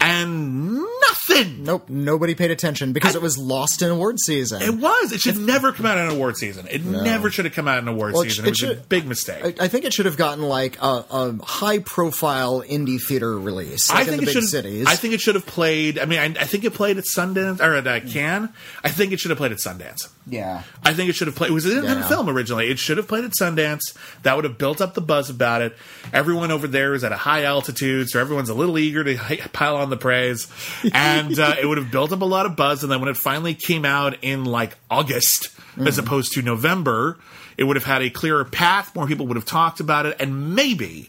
And 0.02 0.76
nothing. 1.08 1.64
Nope, 1.64 1.88
nobody 1.88 2.34
paid 2.34 2.50
attention 2.50 2.92
because 2.92 3.14
it 3.14 3.22
was 3.22 3.36
lost 3.36 3.82
in 3.82 3.90
award 3.90 4.18
season. 4.18 4.62
It 4.62 4.74
was. 4.74 5.12
It 5.12 5.20
should 5.20 5.36
never 5.38 5.72
come 5.72 5.84
out 5.86 5.98
in 5.98 6.08
award 6.10 6.36
season. 6.36 6.66
It 6.70 6.84
never 6.84 7.30
should 7.30 7.44
have 7.44 7.54
come 7.54 7.68
out 7.68 7.78
in 7.78 7.88
award 7.88 8.14
Well, 8.14 8.22
season. 8.22 8.44
It, 8.46 8.48
it 8.48 8.50
was 8.68 8.78
a 8.78 8.80
big 8.80 9.06
mistake. 9.06 9.60
I, 9.60 9.64
I 9.64 9.68
think 9.68 9.84
it 9.84 9.92
should 9.92 10.06
have 10.06 10.16
gotten 10.16 10.42
like 10.44 10.78
a, 10.80 11.04
a 11.10 11.42
high 11.44 11.78
profile 11.80 12.62
indie 12.62 12.98
theater 13.00 13.38
release, 13.38 13.90
like 13.90 14.00
I 14.00 14.04
think 14.04 14.18
in 14.20 14.24
the 14.24 14.30
it 14.30 14.34
big 14.34 14.42
should. 14.42 14.48
cities. 14.50 14.86
I 14.88 14.96
think 14.96 15.12
it 15.14 15.20
should 15.20 15.34
have 15.34 15.46
played. 15.46 15.98
I 15.98 16.04
mean, 16.06 16.18
I, 16.18 16.24
I 16.42 16.44
think 16.46 16.64
it 16.64 16.72
played 16.74 16.96
at 16.96 17.04
Sundance 17.04 17.60
or 17.60 17.74
at 17.74 17.86
uh, 17.86 18.00
Cannes. 18.00 18.48
I 18.82 18.88
think 18.90 19.12
it 19.12 19.20
should 19.20 19.30
have 19.30 19.38
played 19.38 19.52
at 19.52 19.58
Sundance. 19.58 20.08
yeah. 20.26 20.62
I 20.82 20.94
think 20.94 21.10
it 21.10 21.14
should 21.14 21.26
have 21.26 21.36
played. 21.36 21.50
It 21.50 21.54
was 21.54 21.66
an 21.66 21.72
independent 21.72 22.02
Yeah. 22.10 22.16
film 22.16 22.28
originally. 22.30 22.68
It 22.70 22.78
should 22.78 22.96
have 22.96 23.06
played 23.08 23.24
at 23.24 23.32
Sundance. 23.32 23.80
That 24.22 24.34
would 24.36 24.44
have 24.44 24.56
built 24.58 24.80
up 24.80 24.94
the 24.94 25.00
buzz 25.02 25.28
about 25.30 25.62
it. 25.62 25.76
Everyone 26.12 26.50
over 26.50 26.66
there 26.66 26.94
is 26.94 27.04
at 27.04 27.12
a 27.12 27.16
high 27.16 27.44
altitude, 27.44 28.08
so 28.08 28.18
everyone's 28.20 28.48
a 28.48 28.54
little 28.54 28.78
eager 28.78 29.04
to 29.04 29.16
pile 29.52 29.76
on 29.76 29.79
the 29.88 29.96
praise, 29.96 30.46
and 30.92 31.38
uh, 31.38 31.54
it 31.58 31.64
would 31.64 31.78
have 31.78 31.90
built 31.90 32.12
up 32.12 32.20
a 32.20 32.26
lot 32.26 32.44
of 32.44 32.56
buzz. 32.56 32.82
And 32.82 32.92
then 32.92 33.00
when 33.00 33.08
it 33.08 33.16
finally 33.16 33.54
came 33.54 33.86
out 33.86 34.18
in 34.22 34.44
like 34.44 34.76
August, 34.90 35.48
as 35.78 35.96
opposed 35.96 36.32
to 36.32 36.42
November, 36.42 37.18
it 37.56 37.64
would 37.64 37.76
have 37.76 37.84
had 37.84 38.02
a 38.02 38.10
clearer 38.10 38.44
path. 38.44 38.94
More 38.94 39.06
people 39.06 39.26
would 39.28 39.36
have 39.36 39.46
talked 39.46 39.80
about 39.80 40.04
it, 40.04 40.16
and 40.20 40.54
maybe 40.54 41.08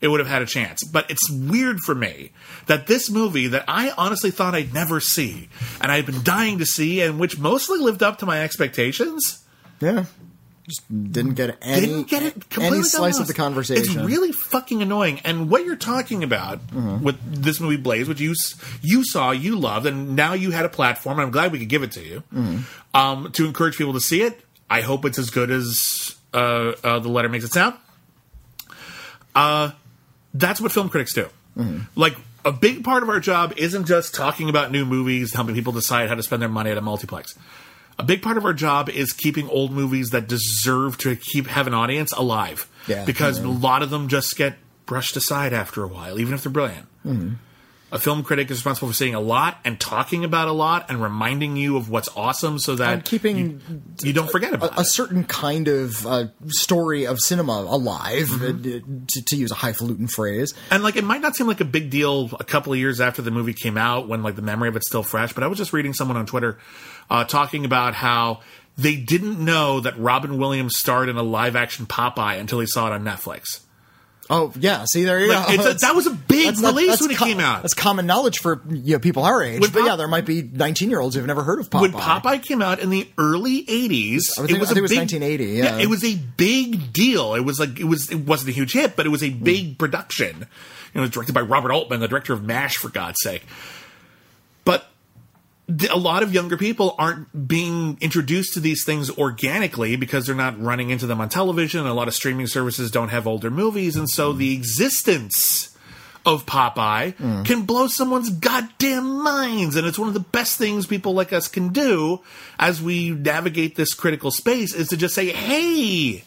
it 0.00 0.08
would 0.08 0.20
have 0.20 0.28
had 0.28 0.42
a 0.42 0.46
chance. 0.46 0.84
But 0.84 1.10
it's 1.10 1.28
weird 1.30 1.80
for 1.80 1.94
me 1.94 2.30
that 2.66 2.86
this 2.86 3.10
movie 3.10 3.48
that 3.48 3.64
I 3.66 3.92
honestly 3.96 4.30
thought 4.30 4.54
I'd 4.54 4.72
never 4.74 5.00
see, 5.00 5.48
and 5.80 5.90
I'd 5.90 6.06
been 6.06 6.22
dying 6.22 6.58
to 6.58 6.66
see, 6.66 7.00
and 7.00 7.18
which 7.18 7.38
mostly 7.38 7.78
lived 7.78 8.02
up 8.02 8.18
to 8.18 8.26
my 8.26 8.42
expectations 8.42 9.44
Yeah. 9.80 10.04
Just 10.68 11.12
didn't 11.12 11.34
get 11.34 11.58
any 11.60 11.80
didn't 11.80 12.08
get 12.08 12.22
it 12.22 12.34
completely 12.48 12.78
any 12.78 12.82
slice 12.84 13.18
of 13.18 13.26
the 13.26 13.34
conversation. 13.34 13.82
It's 13.82 13.94
really 13.96 14.30
fucking 14.30 14.80
annoying. 14.80 15.18
And 15.24 15.50
what 15.50 15.64
you're 15.64 15.74
talking 15.76 16.22
about 16.22 16.64
Mm-hmm. 16.68 17.02
with 17.04 17.16
this 17.42 17.58
movie 17.60 17.76
Blaze, 17.76 18.06
which 18.08 18.20
you 18.20 18.34
you 18.80 19.04
saw, 19.04 19.32
you 19.32 19.56
loved, 19.58 19.86
and 19.86 20.14
now 20.14 20.34
you 20.34 20.52
had 20.52 20.64
a 20.64 20.68
platform, 20.68 21.18
and 21.18 21.26
I'm 21.26 21.32
glad 21.32 21.50
we 21.50 21.58
could 21.58 21.68
give 21.68 21.82
it 21.82 21.92
to 21.92 22.04
you 22.04 22.22
Mm-hmm. 22.32 22.96
um, 22.96 23.32
to 23.32 23.44
encourage 23.46 23.76
people 23.76 23.92
to 23.94 24.00
see 24.00 24.22
it. 24.22 24.40
I 24.70 24.82
hope 24.82 25.04
it's 25.04 25.18
as 25.18 25.30
good 25.30 25.50
as 25.50 26.14
uh, 26.32 26.72
uh, 26.84 26.98
the 27.00 27.08
letter 27.08 27.28
makes 27.28 27.44
it 27.44 27.52
sound. 27.52 27.74
Uh, 29.34 29.70
that's 30.34 30.60
what 30.60 30.72
film 30.72 30.88
critics 30.88 31.12
do. 31.14 31.28
Mm-hmm. 31.58 31.78
Like 31.94 32.16
a 32.44 32.52
big 32.52 32.84
part 32.84 33.02
of 33.02 33.08
our 33.08 33.20
job 33.20 33.54
isn't 33.56 33.86
just 33.86 34.14
talking 34.14 34.48
about 34.48 34.70
new 34.70 34.84
movies, 34.84 35.34
helping 35.34 35.54
people 35.54 35.72
decide 35.72 36.08
how 36.08 36.14
to 36.14 36.22
spend 36.22 36.40
their 36.42 36.48
money 36.48 36.70
at 36.70 36.78
a 36.78 36.80
multiplex. 36.80 37.36
A 37.98 38.02
big 38.04 38.22
part 38.22 38.36
of 38.36 38.44
our 38.44 38.52
job 38.52 38.88
is 38.88 39.12
keeping 39.12 39.48
old 39.48 39.72
movies 39.72 40.10
that 40.10 40.28
deserve 40.28 40.98
to 40.98 41.16
keep 41.16 41.46
have 41.46 41.66
an 41.66 41.74
audience 41.74 42.12
alive. 42.12 42.68
Yeah. 42.86 43.04
Because 43.04 43.38
mm-hmm. 43.38 43.48
a 43.48 43.52
lot 43.52 43.82
of 43.82 43.90
them 43.90 44.08
just 44.08 44.36
get 44.36 44.56
brushed 44.86 45.16
aside 45.16 45.52
after 45.52 45.82
a 45.82 45.88
while, 45.88 46.18
even 46.18 46.34
if 46.34 46.42
they're 46.42 46.52
brilliant. 46.52 46.86
Mm-hmm. 47.04 47.34
A 47.92 47.98
film 47.98 48.22
critic 48.24 48.50
is 48.50 48.56
responsible 48.56 48.88
for 48.88 48.94
seeing 48.94 49.14
a 49.14 49.20
lot 49.20 49.58
and 49.66 49.78
talking 49.78 50.24
about 50.24 50.48
a 50.48 50.52
lot 50.52 50.86
and 50.88 51.02
reminding 51.02 51.56
you 51.58 51.76
of 51.76 51.90
what's 51.90 52.08
awesome 52.16 52.58
so 52.58 52.74
that 52.76 52.92
And 52.94 53.04
keeping 53.04 53.36
you, 53.36 53.60
you 54.02 54.12
don't 54.14 54.30
forget 54.30 54.54
about 54.54 54.78
a 54.78 54.80
it. 54.80 54.84
certain 54.86 55.24
kind 55.24 55.68
of 55.68 56.06
uh, 56.06 56.24
story 56.46 57.06
of 57.06 57.20
cinema 57.20 57.52
alive, 57.52 58.28
Mm-hmm. 58.28 58.94
uh, 59.02 59.04
to, 59.08 59.22
to 59.22 59.36
use 59.36 59.50
a 59.50 59.54
highfalutin 59.56 60.08
phrase. 60.08 60.54
And 60.70 60.82
like 60.82 60.96
it 60.96 61.04
might 61.04 61.20
not 61.20 61.36
seem 61.36 61.46
like 61.46 61.60
a 61.60 61.66
big 61.66 61.90
deal 61.90 62.30
a 62.40 62.44
couple 62.44 62.72
of 62.72 62.78
years 62.78 63.00
after 63.00 63.20
the 63.20 63.30
movie 63.30 63.52
came 63.52 63.76
out 63.76 64.08
when 64.08 64.22
like 64.22 64.36
the 64.36 64.42
memory 64.42 64.68
of 64.68 64.76
it's 64.76 64.88
still 64.88 65.02
fresh, 65.02 65.32
but 65.34 65.42
I 65.44 65.46
was 65.48 65.58
just 65.58 65.72
reading 65.74 65.92
someone 65.92 66.16
on 66.16 66.24
Twitter 66.24 66.58
uh, 67.10 67.24
talking 67.24 67.64
about 67.66 67.94
how 67.94 68.40
they 68.78 68.96
didn't 68.96 69.38
know 69.38 69.80
that 69.80 69.98
Robin 69.98 70.38
Williams 70.38 70.78
starred 70.78 71.10
in 71.10 71.16
a 71.18 71.22
live 71.22 71.56
action 71.56 71.84
Popeye 71.84 72.40
until 72.40 72.58
he 72.60 72.66
saw 72.66 72.86
it 72.86 72.92
on 72.94 73.04
Netflix. 73.04 73.60
Oh 74.32 74.52
yeah, 74.58 74.84
see 74.86 75.04
there 75.04 75.20
you 75.20 75.28
Like, 75.28 75.46
go. 75.48 75.52
it's 75.54 75.82
a- 75.82 75.86
that 75.86 75.94
was 75.94 76.06
a 76.06 76.10
big 76.10 76.46
That's 76.46 76.62
release 76.62 76.88
that's 76.88 77.02
when 77.02 77.10
it 77.10 77.16
co- 77.18 77.24
came 77.26 77.38
out. 77.38 77.60
That's 77.62 77.74
common 77.74 78.06
knowledge 78.06 78.38
for 78.38 78.62
you 78.70 78.94
know, 78.94 78.98
people 78.98 79.24
our 79.24 79.42
age. 79.42 79.60
When 79.60 79.70
but 79.70 79.80
Pop- 79.80 79.88
yeah, 79.88 79.96
there 79.96 80.08
might 80.08 80.24
be 80.24 80.42
19 80.42 80.88
year 80.88 81.00
olds 81.00 81.14
who've 81.14 81.26
never 81.26 81.42
heard 81.42 81.60
of 81.60 81.68
Popeye. 81.68 81.80
When 81.82 81.92
Popeye 81.92 82.42
came 82.42 82.62
out 82.62 82.78
in 82.80 82.88
the 82.90 83.06
early 83.18 83.64
'80s, 83.66 84.22
think- 84.34 84.50
it 84.50 84.58
was 84.58 84.72
a 84.72 84.76
it 84.76 84.80
was 84.80 84.90
big, 84.90 84.98
1980, 85.00 85.44
yeah. 85.52 85.78
it 85.78 85.88
was 85.90 86.02
a 86.02 86.14
big 86.16 86.92
deal. 86.92 87.34
It 87.34 87.40
was 87.40 87.60
like 87.60 87.78
it 87.78 87.84
was 87.84 88.10
it 88.10 88.20
wasn't 88.20 88.48
a 88.50 88.52
huge 88.52 88.72
hit, 88.72 88.96
but 88.96 89.04
it 89.06 89.10
was 89.10 89.22
a 89.22 89.30
big 89.30 89.78
production. 89.78 90.38
You 90.38 90.98
know, 90.98 91.00
it 91.02 91.06
was 91.06 91.10
directed 91.10 91.34
by 91.34 91.42
Robert 91.42 91.70
Altman, 91.72 92.00
the 92.00 92.08
director 92.08 92.32
of 92.32 92.42
MASH, 92.42 92.76
for 92.76 92.88
God's 92.88 93.18
sake. 93.20 93.44
But 94.64 94.86
a 95.90 95.96
lot 95.96 96.22
of 96.22 96.34
younger 96.34 96.56
people 96.56 96.94
aren't 96.98 97.48
being 97.48 97.96
introduced 98.00 98.54
to 98.54 98.60
these 98.60 98.84
things 98.84 99.10
organically 99.10 99.96
because 99.96 100.26
they're 100.26 100.34
not 100.34 100.60
running 100.60 100.90
into 100.90 101.06
them 101.06 101.20
on 101.20 101.28
television. 101.28 101.86
A 101.86 101.94
lot 101.94 102.08
of 102.08 102.14
streaming 102.14 102.46
services 102.46 102.90
don't 102.90 103.10
have 103.10 103.26
older 103.26 103.50
movies, 103.50 103.96
and 103.96 104.08
so 104.08 104.32
the 104.32 104.54
existence 104.54 105.76
of 106.24 106.46
Popeye 106.46 107.16
can 107.44 107.62
blow 107.62 107.88
someone's 107.88 108.30
goddamn 108.30 109.22
minds. 109.22 109.76
And 109.76 109.86
it's 109.86 109.98
one 109.98 110.08
of 110.08 110.14
the 110.14 110.20
best 110.20 110.56
things 110.56 110.86
people 110.86 111.14
like 111.14 111.32
us 111.32 111.48
can 111.48 111.70
do 111.70 112.20
as 112.58 112.80
we 112.80 113.10
navigate 113.10 113.74
this 113.76 113.94
critical 113.94 114.30
space 114.30 114.74
is 114.74 114.88
to 114.88 114.96
just 114.96 115.14
say, 115.14 115.30
hey, 115.30 116.24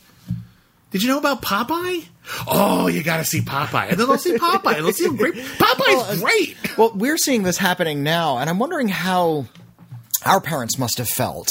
did 0.95 1.03
you 1.03 1.09
know 1.09 1.17
about 1.17 1.41
Popeye? 1.41 2.05
Oh, 2.47 2.87
you 2.87 3.03
got 3.03 3.17
to 3.17 3.25
see 3.25 3.41
Popeye. 3.41 3.89
And 3.89 3.99
then 3.99 4.07
they'll 4.07 4.17
see 4.17 4.37
Popeye. 4.37 4.75
They'll 4.75 4.93
see 4.93 5.03
him 5.03 5.17
great. 5.17 5.33
Popeye's 5.33 6.21
great. 6.21 6.77
Well, 6.77 6.93
we're 6.95 7.17
seeing 7.17 7.43
this 7.43 7.57
happening 7.57 8.01
now, 8.01 8.37
and 8.37 8.49
I'm 8.49 8.59
wondering 8.59 8.87
how 8.87 9.47
our 10.25 10.39
parents 10.39 10.79
must 10.79 10.97
have 10.99 11.09
felt 11.09 11.49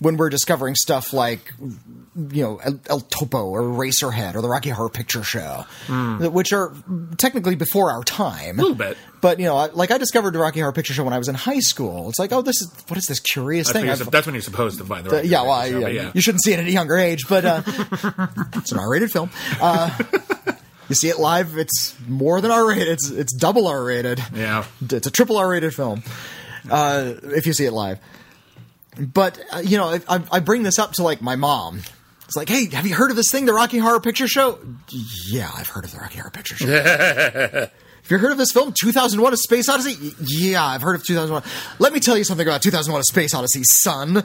when 0.00 0.16
we're 0.16 0.28
discovering 0.28 0.74
stuff 0.74 1.12
like, 1.12 1.52
you 2.30 2.42
know, 2.42 2.56
El, 2.62 2.80
El 2.88 3.00
Topo 3.00 3.46
or 3.48 3.62
Eraserhead 3.62 4.34
or 4.34 4.42
the 4.42 4.48
Rocky 4.48 4.70
Horror 4.70 4.88
Picture 4.90 5.22
Show, 5.22 5.64
which 6.20 6.52
are 6.52 6.72
technically 7.16 7.54
before 7.56 7.90
our 7.90 8.02
time. 8.04 8.58
A 8.58 8.62
little 8.62 8.76
bit. 8.76 8.96
But, 9.20 9.38
you 9.38 9.44
know, 9.44 9.56
I- 9.56 9.66
like 9.66 9.90
I 9.90 9.98
discovered 9.98 10.32
the 10.32 10.38
Rocky 10.38 10.60
Horror 10.60 10.72
Picture 10.72 10.94
Show 10.94 11.04
when 11.04 11.12
I 11.12 11.18
was 11.18 11.28
in 11.28 11.34
high 11.34 11.58
school. 11.58 12.08
It's 12.08 12.18
like, 12.18 12.32
oh, 12.32 12.40
this 12.42 12.60
is, 12.62 12.72
what 12.88 12.96
is 12.96 13.06
this 13.06 13.20
curious 13.20 13.66
That's 13.66 13.72
thing? 13.74 13.80
when, 13.82 13.86
you're, 13.88 13.92
I've- 13.94 14.04
sup- 14.04 14.12
that's 14.12 14.26
when 14.26 14.34
you're 14.34 14.42
supposed 14.42 14.78
to 14.78 14.84
find 14.84 15.04
the 15.04 15.10
uh, 15.10 15.14
right 15.16 15.24
yeah, 15.26 15.42
well, 15.42 15.50
I- 15.52 15.70
show, 15.70 15.80
but 15.82 15.92
yeah, 15.92 16.10
you 16.14 16.20
shouldn't 16.22 16.42
see 16.42 16.52
it 16.52 16.58
at 16.60 16.66
a 16.66 16.70
younger 16.70 16.96
age, 16.96 17.28
but 17.28 17.44
uh, 17.44 17.62
it's 18.56 18.72
an 18.72 18.78
R-rated 18.78 19.10
film. 19.12 19.30
Uh, 19.60 19.90
you 20.88 20.94
see 20.94 21.08
it 21.08 21.18
live; 21.18 21.56
it's 21.56 21.94
more 22.08 22.40
than 22.40 22.50
R-rated. 22.50 22.88
It's 22.88 23.10
it's 23.10 23.32
double 23.34 23.68
R-rated. 23.68 24.20
Yeah. 24.34 24.64
It's 24.90 25.06
a 25.06 25.10
triple 25.10 25.36
R-rated 25.36 25.74
film. 25.74 26.02
Uh, 26.70 27.14
if 27.24 27.46
you 27.46 27.52
see 27.52 27.64
it 27.66 27.72
live, 27.72 27.98
but 28.98 29.38
uh, 29.52 29.58
you 29.64 29.76
know, 29.76 29.98
I, 30.08 30.22
I 30.32 30.40
bring 30.40 30.62
this 30.62 30.78
up 30.78 30.92
to 30.94 31.02
like 31.02 31.22
my 31.22 31.36
mom. 31.36 31.82
It's 32.30 32.36
like, 32.36 32.48
hey, 32.48 32.66
have 32.70 32.86
you 32.86 32.94
heard 32.94 33.10
of 33.10 33.16
this 33.16 33.28
thing, 33.32 33.44
the 33.44 33.52
Rocky 33.52 33.78
Horror 33.78 33.98
Picture 33.98 34.28
Show? 34.28 34.60
Yeah, 35.26 35.50
I've 35.52 35.66
heard 35.66 35.84
of 35.84 35.90
the 35.90 35.98
Rocky 35.98 36.18
Horror 36.18 36.30
Picture 36.30 36.54
Show. 36.54 37.66
You 38.10 38.18
heard 38.18 38.32
of 38.32 38.38
this 38.38 38.50
film, 38.50 38.72
2001: 38.72 39.32
A 39.32 39.36
Space 39.36 39.68
Odyssey? 39.68 40.14
Yeah, 40.20 40.64
I've 40.64 40.82
heard 40.82 40.96
of 40.96 41.04
2001. 41.04 41.44
Let 41.78 41.92
me 41.92 42.00
tell 42.00 42.18
you 42.18 42.24
something 42.24 42.44
about 42.44 42.60
2001: 42.60 43.00
A 43.00 43.04
Space 43.04 43.32
Odyssey, 43.34 43.62
son. 43.62 44.24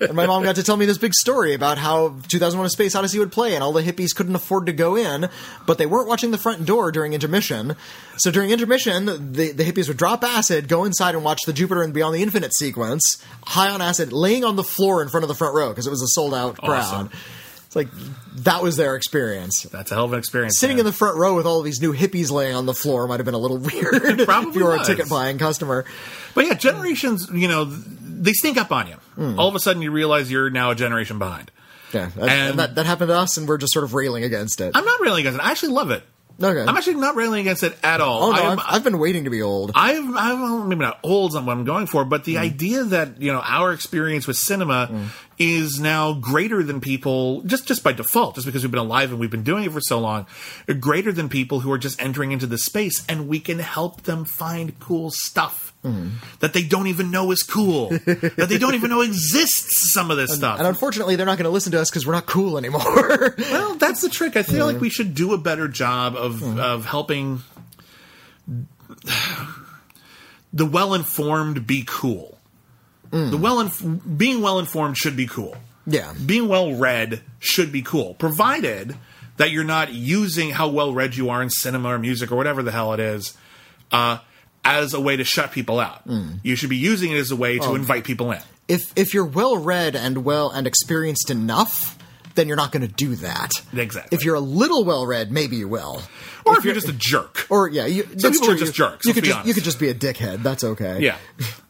and 0.00 0.14
my 0.14 0.24
mom 0.26 0.44
got 0.44 0.54
to 0.54 0.62
tell 0.62 0.76
me 0.76 0.86
this 0.86 0.96
big 0.96 1.12
story 1.12 1.54
about 1.54 1.76
how 1.76 2.10
2001: 2.28 2.66
A 2.66 2.70
Space 2.70 2.94
Odyssey 2.94 3.18
would 3.18 3.32
play, 3.32 3.54
and 3.56 3.64
all 3.64 3.72
the 3.72 3.82
hippies 3.82 4.14
couldn't 4.14 4.36
afford 4.36 4.66
to 4.66 4.72
go 4.72 4.94
in, 4.94 5.28
but 5.66 5.78
they 5.78 5.86
weren't 5.86 6.06
watching 6.06 6.30
the 6.30 6.38
front 6.38 6.64
door 6.64 6.92
during 6.92 7.14
intermission. 7.14 7.74
So 8.18 8.30
during 8.30 8.50
intermission, 8.50 9.06
the, 9.32 9.50
the 9.50 9.64
hippies 9.64 9.88
would 9.88 9.96
drop 9.96 10.22
acid, 10.22 10.68
go 10.68 10.84
inside, 10.84 11.16
and 11.16 11.24
watch 11.24 11.40
the 11.46 11.52
Jupiter 11.52 11.82
and 11.82 11.92
Beyond 11.92 12.14
the 12.14 12.22
Infinite 12.22 12.54
sequence, 12.54 13.20
high 13.44 13.70
on 13.70 13.82
acid, 13.82 14.12
laying 14.12 14.44
on 14.44 14.54
the 14.54 14.62
floor 14.62 15.02
in 15.02 15.08
front 15.08 15.24
of 15.24 15.28
the 15.28 15.34
front 15.34 15.56
row 15.56 15.70
because 15.70 15.88
it 15.88 15.90
was 15.90 16.02
a 16.02 16.08
sold 16.08 16.32
out 16.32 16.58
crowd. 16.58 16.78
Awesome. 16.78 17.10
It's 17.68 17.76
like 17.76 17.88
that 18.44 18.62
was 18.62 18.76
their 18.78 18.96
experience. 18.96 19.62
That's 19.64 19.90
a 19.92 19.94
hell 19.94 20.04
of 20.06 20.12
an 20.14 20.18
experience. 20.18 20.58
Sitting 20.58 20.76
man. 20.76 20.80
in 20.80 20.86
the 20.86 20.92
front 20.92 21.18
row 21.18 21.36
with 21.36 21.44
all 21.46 21.58
of 21.58 21.64
these 21.66 21.80
new 21.82 21.92
hippies 21.92 22.30
laying 22.30 22.54
on 22.54 22.64
the 22.64 22.72
floor 22.74 23.06
might 23.06 23.20
have 23.20 23.26
been 23.26 23.34
a 23.34 23.38
little 23.38 23.58
weird 23.58 24.20
probably 24.24 24.50
if 24.50 24.56
you 24.56 24.64
were 24.64 24.76
was. 24.78 24.88
a 24.88 24.92
ticket 24.94 25.10
buying 25.10 25.36
customer. 25.38 25.84
But 26.34 26.46
yeah, 26.46 26.54
generations, 26.54 27.28
you 27.30 27.46
know, 27.46 27.64
they 27.66 28.32
sneak 28.32 28.56
up 28.56 28.72
on 28.72 28.88
you. 28.88 28.94
Hmm. 29.16 29.38
All 29.38 29.48
of 29.48 29.54
a 29.54 29.60
sudden, 29.60 29.82
you 29.82 29.90
realize 29.90 30.30
you're 30.32 30.48
now 30.50 30.70
a 30.70 30.74
generation 30.74 31.18
behind. 31.18 31.50
Yeah, 31.92 32.06
that, 32.16 32.28
And- 32.28 32.58
that, 32.58 32.74
that 32.76 32.86
happened 32.86 33.08
to 33.08 33.16
us, 33.16 33.36
and 33.36 33.46
we're 33.46 33.58
just 33.58 33.72
sort 33.74 33.84
of 33.84 33.92
railing 33.92 34.24
against 34.24 34.60
it. 34.62 34.72
I'm 34.74 34.84
not 34.84 35.00
railing 35.00 35.20
against 35.20 35.38
it. 35.38 35.44
I 35.44 35.50
actually 35.50 35.72
love 35.72 35.90
it. 35.90 36.02
Okay. 36.40 36.60
I'm 36.62 36.76
actually 36.76 36.94
not 36.94 37.16
railing 37.16 37.40
against 37.40 37.64
it 37.64 37.76
at 37.82 38.00
all. 38.00 38.24
oh 38.24 38.32
no, 38.32 38.42
I'm- 38.42 38.58
I've, 38.60 38.64
I've 38.76 38.84
been 38.84 38.98
waiting 38.98 39.24
to 39.24 39.30
be 39.30 39.42
old. 39.42 39.72
I've, 39.74 40.04
I'm 40.16 40.68
maybe 40.68 40.82
not 40.82 41.00
old 41.02 41.34
on 41.36 41.44
what 41.46 41.52
I'm 41.52 41.64
going 41.64 41.86
for, 41.86 42.04
but 42.04 42.24
the 42.24 42.34
Hmm. 42.36 42.42
idea 42.42 42.84
that 42.84 43.20
you 43.20 43.30
know 43.32 43.40
our 43.40 43.72
experience 43.74 44.26
with 44.26 44.36
cinema 44.38 45.10
is 45.38 45.78
now 45.78 46.12
greater 46.14 46.62
than 46.62 46.80
people 46.80 47.42
just 47.42 47.66
just 47.66 47.82
by 47.84 47.92
default, 47.92 48.34
just 48.34 48.46
because 48.46 48.62
we've 48.62 48.70
been 48.70 48.80
alive 48.80 49.10
and 49.10 49.20
we've 49.20 49.30
been 49.30 49.42
doing 49.44 49.64
it 49.64 49.72
for 49.72 49.80
so 49.80 49.98
long, 49.98 50.26
greater 50.80 51.12
than 51.12 51.28
people 51.28 51.60
who 51.60 51.70
are 51.72 51.78
just 51.78 52.00
entering 52.02 52.32
into 52.32 52.46
the 52.46 52.58
space, 52.58 53.04
and 53.08 53.28
we 53.28 53.40
can 53.40 53.58
help 53.58 54.02
them 54.02 54.24
find 54.24 54.78
cool 54.80 55.10
stuff 55.10 55.66
Hmm. 55.82 56.08
that 56.40 56.54
they 56.54 56.64
don't 56.64 56.88
even 56.88 57.12
know 57.12 57.30
is 57.30 57.44
cool, 57.44 57.90
that 58.04 58.46
they 58.48 58.58
don't 58.58 58.74
even 58.74 58.90
know 58.90 59.00
exists. 59.00 59.92
Some 59.92 60.10
of 60.10 60.16
this 60.16 60.34
stuff, 60.34 60.58
and 60.58 60.66
unfortunately, 60.66 61.14
they're 61.14 61.24
not 61.24 61.38
going 61.38 61.44
to 61.44 61.50
listen 61.50 61.70
to 61.70 61.80
us 61.80 61.88
because 61.88 62.04
we're 62.04 62.14
not 62.14 62.26
cool 62.26 62.58
anymore. 62.58 62.82
well, 63.38 63.74
that's 63.76 64.00
the 64.00 64.08
trick. 64.08 64.36
I 64.36 64.42
feel 64.42 64.66
like 64.66 64.80
we 64.80 64.90
should 64.90 65.14
do 65.14 65.34
a 65.34 65.38
better 65.38 65.68
job 65.68 66.16
of 66.16 66.42
of 66.58 66.84
helping 66.84 67.42
the 70.52 70.66
well 70.66 70.94
informed 70.94 71.66
be 71.66 71.84
cool. 71.86 72.37
The 73.10 73.36
well 73.38 73.60
inf- 73.60 73.82
being 74.16 74.40
well 74.42 74.58
informed 74.58 74.96
should 74.98 75.16
be 75.16 75.26
cool. 75.26 75.56
yeah, 75.86 76.12
Being 76.24 76.48
well 76.48 76.74
read 76.74 77.20
should 77.40 77.72
be 77.72 77.82
cool, 77.82 78.14
provided 78.14 78.96
that 79.38 79.50
you're 79.50 79.64
not 79.64 79.92
using 79.92 80.50
how 80.50 80.68
well 80.68 80.92
read 80.92 81.14
you 81.16 81.30
are 81.30 81.42
in 81.42 81.48
cinema 81.50 81.88
or 81.94 81.98
music 81.98 82.30
or 82.32 82.36
whatever 82.36 82.62
the 82.62 82.72
hell 82.72 82.92
it 82.92 83.00
is. 83.00 83.36
Uh, 83.90 84.18
as 84.64 84.92
a 84.94 85.00
way 85.00 85.16
to 85.16 85.24
shut 85.24 85.52
people 85.52 85.80
out, 85.80 86.02
you 86.42 86.54
should 86.56 86.70
be 86.70 86.76
using 86.76 87.12
it 87.12 87.16
as 87.18 87.30
a 87.30 87.36
way 87.36 87.58
to 87.58 87.74
invite 87.74 88.04
people 88.04 88.30
in. 88.32 88.40
if 88.68 88.92
if 88.96 89.14
you're 89.14 89.24
well 89.24 89.56
read 89.56 89.96
and 89.96 90.24
well 90.24 90.50
and 90.50 90.66
experienced 90.66 91.30
enough, 91.30 91.97
then 92.38 92.46
you're 92.46 92.56
not 92.56 92.70
going 92.70 92.86
to 92.86 92.92
do 92.92 93.16
that. 93.16 93.50
Exactly. 93.74 94.16
If 94.16 94.24
you're 94.24 94.36
a 94.36 94.40
little 94.40 94.84
well 94.84 95.04
read, 95.06 95.32
maybe 95.32 95.56
you 95.56 95.66
will. 95.66 96.00
Or 96.46 96.56
if 96.56 96.64
you're 96.64 96.74
just 96.74 96.88
a 96.88 96.92
jerk. 96.92 97.46
Or 97.50 97.68
yeah, 97.68 97.86
you, 97.86 98.04
that's 98.04 98.38
people 98.38 98.50
are 98.50 98.56
true. 98.56 98.58
just 98.58 98.74
jerks, 98.74 99.04
You 99.04 99.12
could 99.12 99.24
just 99.24 99.44
you 99.44 99.52
could 99.52 99.64
just 99.64 99.78
be 99.78 99.88
a 99.88 99.94
dickhead. 99.94 100.42
That's 100.42 100.64
okay. 100.64 101.00
Yeah. 101.00 101.16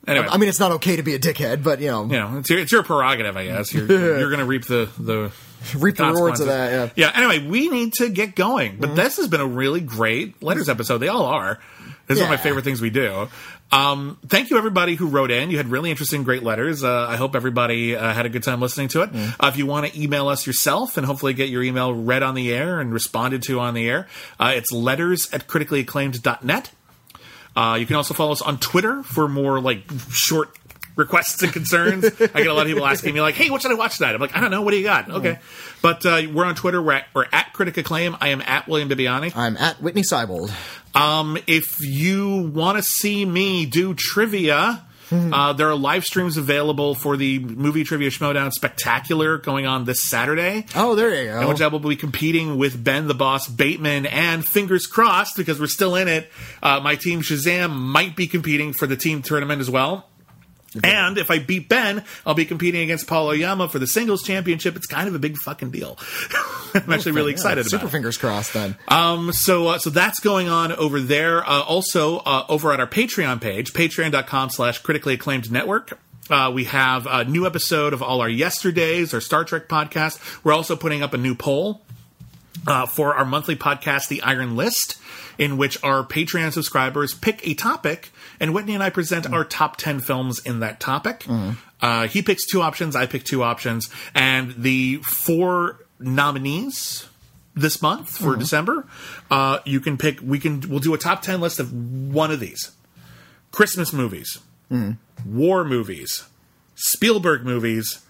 Anyway, 0.07 0.27
I 0.31 0.37
mean, 0.37 0.49
it's 0.49 0.61
not 0.61 0.73
okay 0.73 0.97
to 0.97 1.03
be 1.03 1.15
a 1.15 1.19
dickhead, 1.19 1.63
but 1.63 1.81
you 1.81 1.89
know, 1.89 2.05
you 2.05 2.13
know, 2.13 2.39
it's 2.39 2.51
your, 2.51 2.59
it's 2.61 2.71
your 2.71 2.83
prerogative, 2.83 3.37
I 3.37 3.47
guess. 3.47 3.75
You're, 3.75 3.87
you're 4.19 4.31
going 4.31 4.39
to 4.39 4.45
reap 4.45 4.67
the 4.67 4.89
the 4.99 5.33
reap 5.77 5.97
the 5.97 6.05
rewards 6.05 6.41
of 6.41 6.47
that. 6.47 6.93
Yeah. 6.97 7.11
Mm-hmm. 7.11 7.23
Anyway, 7.23 7.49
we 7.49 7.69
need 7.69 7.95
to 7.95 8.09
get 8.09 8.37
going. 8.37 8.77
But 8.79 8.95
this 8.95 9.17
has 9.17 9.27
been 9.29 9.41
a 9.41 9.47
really 9.47 9.81
great 9.81 10.43
letters 10.43 10.69
episode. 10.69 10.99
They 10.99 11.09
all 11.09 11.25
are. 11.25 11.59
This 12.07 12.17
is 12.17 12.23
one 12.23 12.33
of 12.33 12.39
my 12.39 12.43
favorite 12.43 12.65
things 12.65 12.81
we 12.81 12.91
do. 12.91 13.29
Um, 13.71 14.19
thank 14.27 14.51
you 14.51 14.57
everybody 14.57 14.95
who 14.95 15.09
wrote 15.09 15.31
in. 15.31 15.51
You 15.51 15.59
had 15.59 15.69
really 15.69 15.91
interesting, 15.91 16.23
great 16.23 16.43
letters. 16.43 16.83
Uh, 16.83 17.07
I 17.09 17.17
hope 17.17 17.37
everybody 17.37 17.95
uh, 17.95 18.13
had 18.13 18.25
a 18.25 18.29
good 18.29 18.43
time 18.43 18.61
listening 18.61 18.89
to 18.89 19.03
it. 19.03 19.13
Mm. 19.13 19.35
Uh, 19.39 19.49
if 19.49 19.59
you 19.59 19.67
want 19.67 19.87
to 19.87 20.01
email 20.01 20.29
us 20.29 20.47
yourself 20.47 20.97
and 20.97 21.05
hopefully 21.05 21.35
get 21.35 21.51
your 21.51 21.63
email 21.63 21.93
read 21.93 22.23
on 22.23 22.35
the 22.35 22.53
air 22.53 22.81
and 22.81 22.93
responded 22.93 23.43
to 23.45 23.61
on 23.61 23.75
the 23.75 23.89
air, 23.89 24.09
uh, 24.41 24.53
it's 24.55 24.73
letters 24.73 25.29
at 25.33 25.47
criticallyacclaimed.net. 25.47 26.71
Uh, 27.57 27.77
you 27.79 27.87
can 27.87 27.97
also 27.97 28.15
follow 28.15 28.33
us 28.33 28.41
on 28.43 28.59
Twitter 28.59 29.03
for 29.03 29.29
more 29.29 29.61
like 29.61 29.83
short 30.11 30.51
requests 30.99 31.43
and 31.43 31.53
concerns. 31.53 32.05
I 32.05 32.11
get 32.11 32.47
a 32.49 32.53
lot 32.53 32.67
of 32.67 32.67
people 32.67 32.85
asking 32.85 33.15
me 33.15 33.23
like, 33.23 33.37
"Hey, 33.37 33.49
what 33.49 33.63
should 33.63 33.71
I 33.71 33.75
watch 33.75 33.97
tonight?" 33.97 34.15
I'm 34.15 34.21
like, 34.21 34.37
"I 34.37 34.41
don't 34.41 34.51
know. 34.51 34.61
What 34.61 34.73
do 34.73 34.77
you 34.77 34.83
got?" 34.85 35.11
Okay, 35.11 35.39
but 35.81 36.05
uh, 36.05 36.23
we're 36.31 36.45
on 36.45 36.55
Twitter. 36.55 36.83
We're 36.83 36.95
at, 36.95 37.07
we're 37.15 37.27
at 37.33 37.55
Critic 37.55 37.79
Acclaim. 37.79 38.17
I 38.21 38.29
am 38.29 38.43
at 38.43 38.69
William 38.69 38.91
Bibbiani. 38.91 39.35
I'm 39.35 39.57
at 39.57 39.81
Witney 39.81 40.03
Seibold. 40.03 40.53
Um, 40.95 41.39
if 41.47 41.81
you 41.81 42.51
want 42.53 42.77
to 42.77 42.83
see 42.83 43.25
me 43.25 43.65
do 43.65 43.95
trivia. 43.95 44.85
Uh, 45.11 45.55
there 45.55 45.71
are 45.71 45.75
live 45.75 46.05
streams 46.05 46.37
available 46.37 46.95
for 46.95 47.17
the 47.17 47.39
movie 47.39 47.83
trivia 47.83 48.11
Schmoedown 48.11 48.53
Spectacular 48.53 49.39
going 49.39 49.65
on 49.65 49.87
this 49.87 50.03
Saturday. 50.03 50.67
Oh, 50.77 50.95
there 50.95 51.15
you 51.25 51.31
in 51.31 51.41
go. 51.41 51.49
which 51.49 51.63
I 51.63 51.69
will 51.69 51.79
be 51.79 51.97
competing 51.97 52.59
with 52.59 52.85
Ben 52.85 53.09
the 53.09 53.15
Boss 53.15 53.49
Bateman, 53.49 54.05
and 54.05 54.45
fingers 54.45 54.87
crossed 54.87 55.35
because 55.39 55.59
we're 55.59 55.67
still 55.67 55.97
in 55.97 56.09
it. 56.09 56.31
Uh, 56.63 56.81
my 56.81 56.95
team 56.95 57.23
Shazam 57.23 57.75
might 57.75 58.17
be 58.17 58.27
competing 58.27 58.75
for 58.75 58.87
the 58.87 58.99
team 58.99 59.23
tournament 59.23 59.63
as 59.63 59.71
well. 59.71 60.05
And 60.85 61.17
if 61.17 61.31
I 61.31 61.39
beat 61.39 61.69
Ben, 61.69 62.05
I'll 62.27 62.35
be 62.35 62.45
competing 62.45 62.83
against 62.83 63.07
Paul 63.07 63.35
Yama 63.35 63.69
for 63.69 63.79
the 63.79 63.87
singles 63.87 64.23
championship. 64.23 64.77
It's 64.77 64.87
kind 64.87 65.09
of 65.09 65.15
a 65.15 65.19
big 65.19 65.37
fucking 65.39 65.71
deal. 65.71 65.99
I'm 66.75 66.93
actually 66.93 67.13
really 67.13 67.33
excited 67.33 67.65
Super 67.65 67.77
about. 67.77 67.89
it. 67.89 67.91
fingers 67.93 68.17
crossed 68.19 68.53
then. 68.53 68.77
Um, 68.87 69.33
so 69.33 69.69
uh, 69.69 69.79
so 69.79 69.91
that's 69.91 70.21
going 70.21 70.49
on 70.49 70.73
over 70.73 71.01
there. 71.01 71.43
Uh, 71.43 71.63
also 71.63 72.19
uh, 72.19 72.45
over 72.49 72.73
at 72.73 72.81
our 72.81 72.87
Patreon 72.87 73.41
page, 73.41 73.73
patreon.com 73.73 74.51
slash 74.51 74.79
critically 74.81 75.15
acclaimed 75.15 75.51
network. 75.51 75.99
Uh, 76.31 76.51
we 76.55 76.65
have 76.65 77.07
a 77.07 77.25
new 77.25 77.47
episode 77.47 77.95
of 77.95 78.03
all 78.03 78.21
our 78.21 78.29
yesterdays, 78.29 79.15
our 79.15 79.21
Star 79.21 79.45
Trek 79.45 79.69
podcast. 79.69 80.21
We're 80.45 80.53
also 80.53 80.77
putting 80.77 81.03
up 81.03 81.15
a 81.15 81.19
new 81.19 81.35
poll 81.35 81.81
uh, 82.67 82.85
for 82.85 83.15
our 83.15 83.25
monthly 83.25 83.57
podcast, 83.57 84.09
The 84.09 84.21
Iron 84.23 84.55
List, 84.55 84.99
in 85.39 85.57
which 85.57 85.83
our 85.83 86.05
Patreon 86.05 86.53
subscribers 86.53 87.15
pick 87.15 87.47
a 87.47 87.55
topic, 87.55 88.11
and 88.41 88.53
Witney 88.55 88.75
and 88.75 88.83
I 88.83 88.91
present 88.91 89.31
our 89.33 89.45
top 89.45 89.77
10 89.77 90.01
films 90.01 90.41
in 90.45 90.61
that 90.61 90.81
topic. 90.81 91.25
Uh, 91.81 92.09
he 92.09 92.23
picks 92.23 92.47
two 92.47 92.61
options, 92.63 92.97
I 92.97 93.07
pick 93.07 93.25
two 93.25 93.43
options, 93.43 93.89
and 94.15 94.55
the 94.57 94.97
four 95.05 95.79
nominees 96.01 97.09
this 97.55 97.81
month 97.83 98.11
for 98.11 98.37
December, 98.37 98.87
uh, 99.31 99.59
you 99.65 99.81
can 99.81 99.97
pick, 99.99 100.21
we 100.23 100.39
can, 100.39 100.61
we'll 100.69 100.79
do 100.81 100.95
a 100.95 100.99
top 100.99 101.23
10 101.23 101.41
list 101.41 101.59
of 101.61 101.73
one 101.73 102.31
of 102.31 102.41
these 102.41 102.71
Christmas 103.53 103.93
movies, 103.93 104.39
war 105.27 105.65
movies, 105.65 106.25
Spielberg 106.75 107.45
movies, 107.45 108.01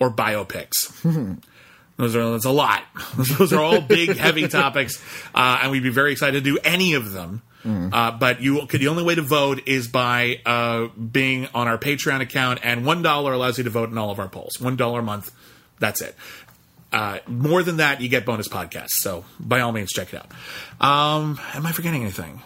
or 0.00 0.10
biopics. 0.10 0.92
Those 1.96 2.14
are 2.14 2.32
that's 2.32 2.44
a 2.44 2.50
lot. 2.50 2.82
Those 3.16 3.52
are 3.52 3.62
all 3.62 3.80
big, 3.80 4.16
heavy 4.16 4.48
topics, 4.48 5.02
uh, 5.34 5.60
and 5.62 5.70
we'd 5.70 5.82
be 5.82 5.88
very 5.88 6.12
excited 6.12 6.44
to 6.44 6.50
do 6.50 6.58
any 6.62 6.92
of 6.94 7.12
them. 7.12 7.42
Uh, 7.64 8.12
but 8.12 8.40
you 8.40 8.64
the 8.66 8.88
only 8.88 9.02
way 9.02 9.16
to 9.16 9.22
vote 9.22 9.66
is 9.66 9.88
by 9.88 10.40
uh, 10.46 10.86
being 10.88 11.48
on 11.52 11.66
our 11.66 11.78
Patreon 11.78 12.20
account, 12.20 12.60
and 12.62 12.86
one 12.86 13.02
dollar 13.02 13.32
allows 13.32 13.58
you 13.58 13.64
to 13.64 13.70
vote 13.70 13.90
in 13.90 13.98
all 13.98 14.10
of 14.10 14.20
our 14.20 14.28
polls. 14.28 14.60
One 14.60 14.76
dollar 14.76 15.00
a 15.00 15.02
month, 15.02 15.32
that's 15.80 16.00
it. 16.00 16.14
Uh, 16.92 17.18
more 17.26 17.62
than 17.62 17.78
that, 17.78 18.00
you 18.00 18.08
get 18.08 18.24
bonus 18.24 18.48
podcasts. 18.48 18.98
So 19.00 19.24
by 19.40 19.60
all 19.60 19.72
means, 19.72 19.90
check 19.90 20.14
it 20.14 20.20
out. 20.20 20.30
Um, 20.80 21.40
am 21.54 21.66
I 21.66 21.72
forgetting 21.72 22.02
anything? 22.02 22.40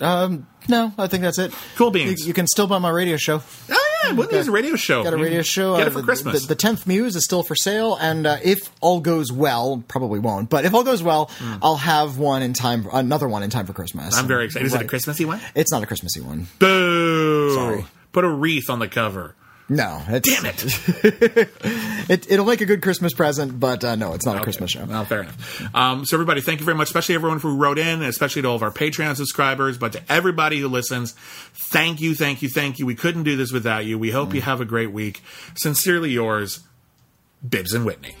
Um, 0.00 0.46
no, 0.68 0.92
I 0.98 1.06
think 1.06 1.22
that's 1.22 1.38
it. 1.38 1.52
Cool 1.76 1.90
beans. 1.90 2.20
You, 2.20 2.28
you 2.28 2.32
can 2.32 2.46
still 2.46 2.66
buy 2.66 2.78
my 2.78 2.90
radio 2.90 3.16
show. 3.16 3.42
Oh 3.70 3.93
yeah, 4.08 4.12
what 4.14 4.32
is 4.32 4.48
a 4.48 4.52
radio 4.52 4.76
show? 4.76 5.04
Got 5.04 5.14
a 5.14 5.16
radio 5.16 5.42
show. 5.42 5.76
Get 5.76 5.86
uh, 5.86 5.90
it 5.90 5.92
for 5.92 6.00
the- 6.00 6.04
Christmas. 6.04 6.42
The, 6.42 6.48
the 6.48 6.54
tenth 6.54 6.86
Muse 6.86 7.16
is 7.16 7.24
still 7.24 7.42
for 7.42 7.54
sale, 7.54 7.96
and 8.00 8.26
uh, 8.26 8.38
if 8.42 8.70
all 8.80 9.00
goes 9.00 9.32
well, 9.32 9.82
probably 9.88 10.18
won't. 10.18 10.50
But 10.50 10.64
if 10.64 10.74
all 10.74 10.84
goes 10.84 11.02
well, 11.02 11.30
I'll 11.62 11.76
have 11.76 12.18
one 12.18 12.42
in 12.42 12.52
time. 12.52 12.86
Another 12.92 13.28
one 13.28 13.42
in 13.42 13.50
time 13.50 13.66
for 13.66 13.72
Christmas. 13.72 14.16
I'm 14.16 14.26
very 14.26 14.46
excited. 14.46 14.66
Is 14.66 14.74
it 14.74 14.82
a 14.82 14.86
Christmassy 14.86 15.24
one? 15.24 15.40
It's 15.54 15.72
not 15.72 15.82
a 15.82 15.86
Christmassy 15.86 16.20
one. 16.20 16.46
Boo! 16.58 17.54
Sorry. 17.54 17.84
Put 18.12 18.24
a 18.24 18.30
wreath 18.30 18.70
on 18.70 18.78
the 18.78 18.88
cover. 18.88 19.34
No, 19.68 20.02
it's, 20.08 20.28
Damn 20.28 20.46
it! 20.46 21.50
It, 22.06 22.30
it'll 22.30 22.44
make 22.44 22.60
a 22.60 22.66
good 22.66 22.82
Christmas 22.82 23.14
present, 23.14 23.58
but 23.58 23.82
uh, 23.82 23.96
no, 23.96 24.12
it's 24.12 24.26
not 24.26 24.36
a 24.36 24.40
Christmas 24.40 24.70
show. 24.70 24.84
Well, 24.84 25.06
fair 25.06 25.22
enough. 25.22 25.74
Um, 25.74 26.04
so, 26.04 26.16
everybody, 26.16 26.42
thank 26.42 26.60
you 26.60 26.66
very 26.66 26.76
much, 26.76 26.88
especially 26.88 27.14
everyone 27.14 27.40
who 27.40 27.56
wrote 27.56 27.78
in, 27.78 28.02
especially 28.02 28.42
to 28.42 28.48
all 28.48 28.56
of 28.56 28.62
our 28.62 28.70
Patreon 28.70 29.16
subscribers, 29.16 29.78
but 29.78 29.92
to 29.92 30.02
everybody 30.12 30.60
who 30.60 30.68
listens, 30.68 31.12
thank 31.54 32.02
you, 32.02 32.14
thank 32.14 32.42
you, 32.42 32.50
thank 32.50 32.78
you. 32.78 32.84
We 32.84 32.94
couldn't 32.94 33.22
do 33.22 33.36
this 33.36 33.52
without 33.52 33.86
you. 33.86 33.98
We 33.98 34.10
hope 34.10 34.34
you 34.34 34.42
have 34.42 34.60
a 34.60 34.66
great 34.66 34.92
week. 34.92 35.22
Sincerely 35.56 36.10
yours, 36.10 36.60
Bibbs 37.48 37.72
and 37.72 37.86
Witney. 37.86 38.14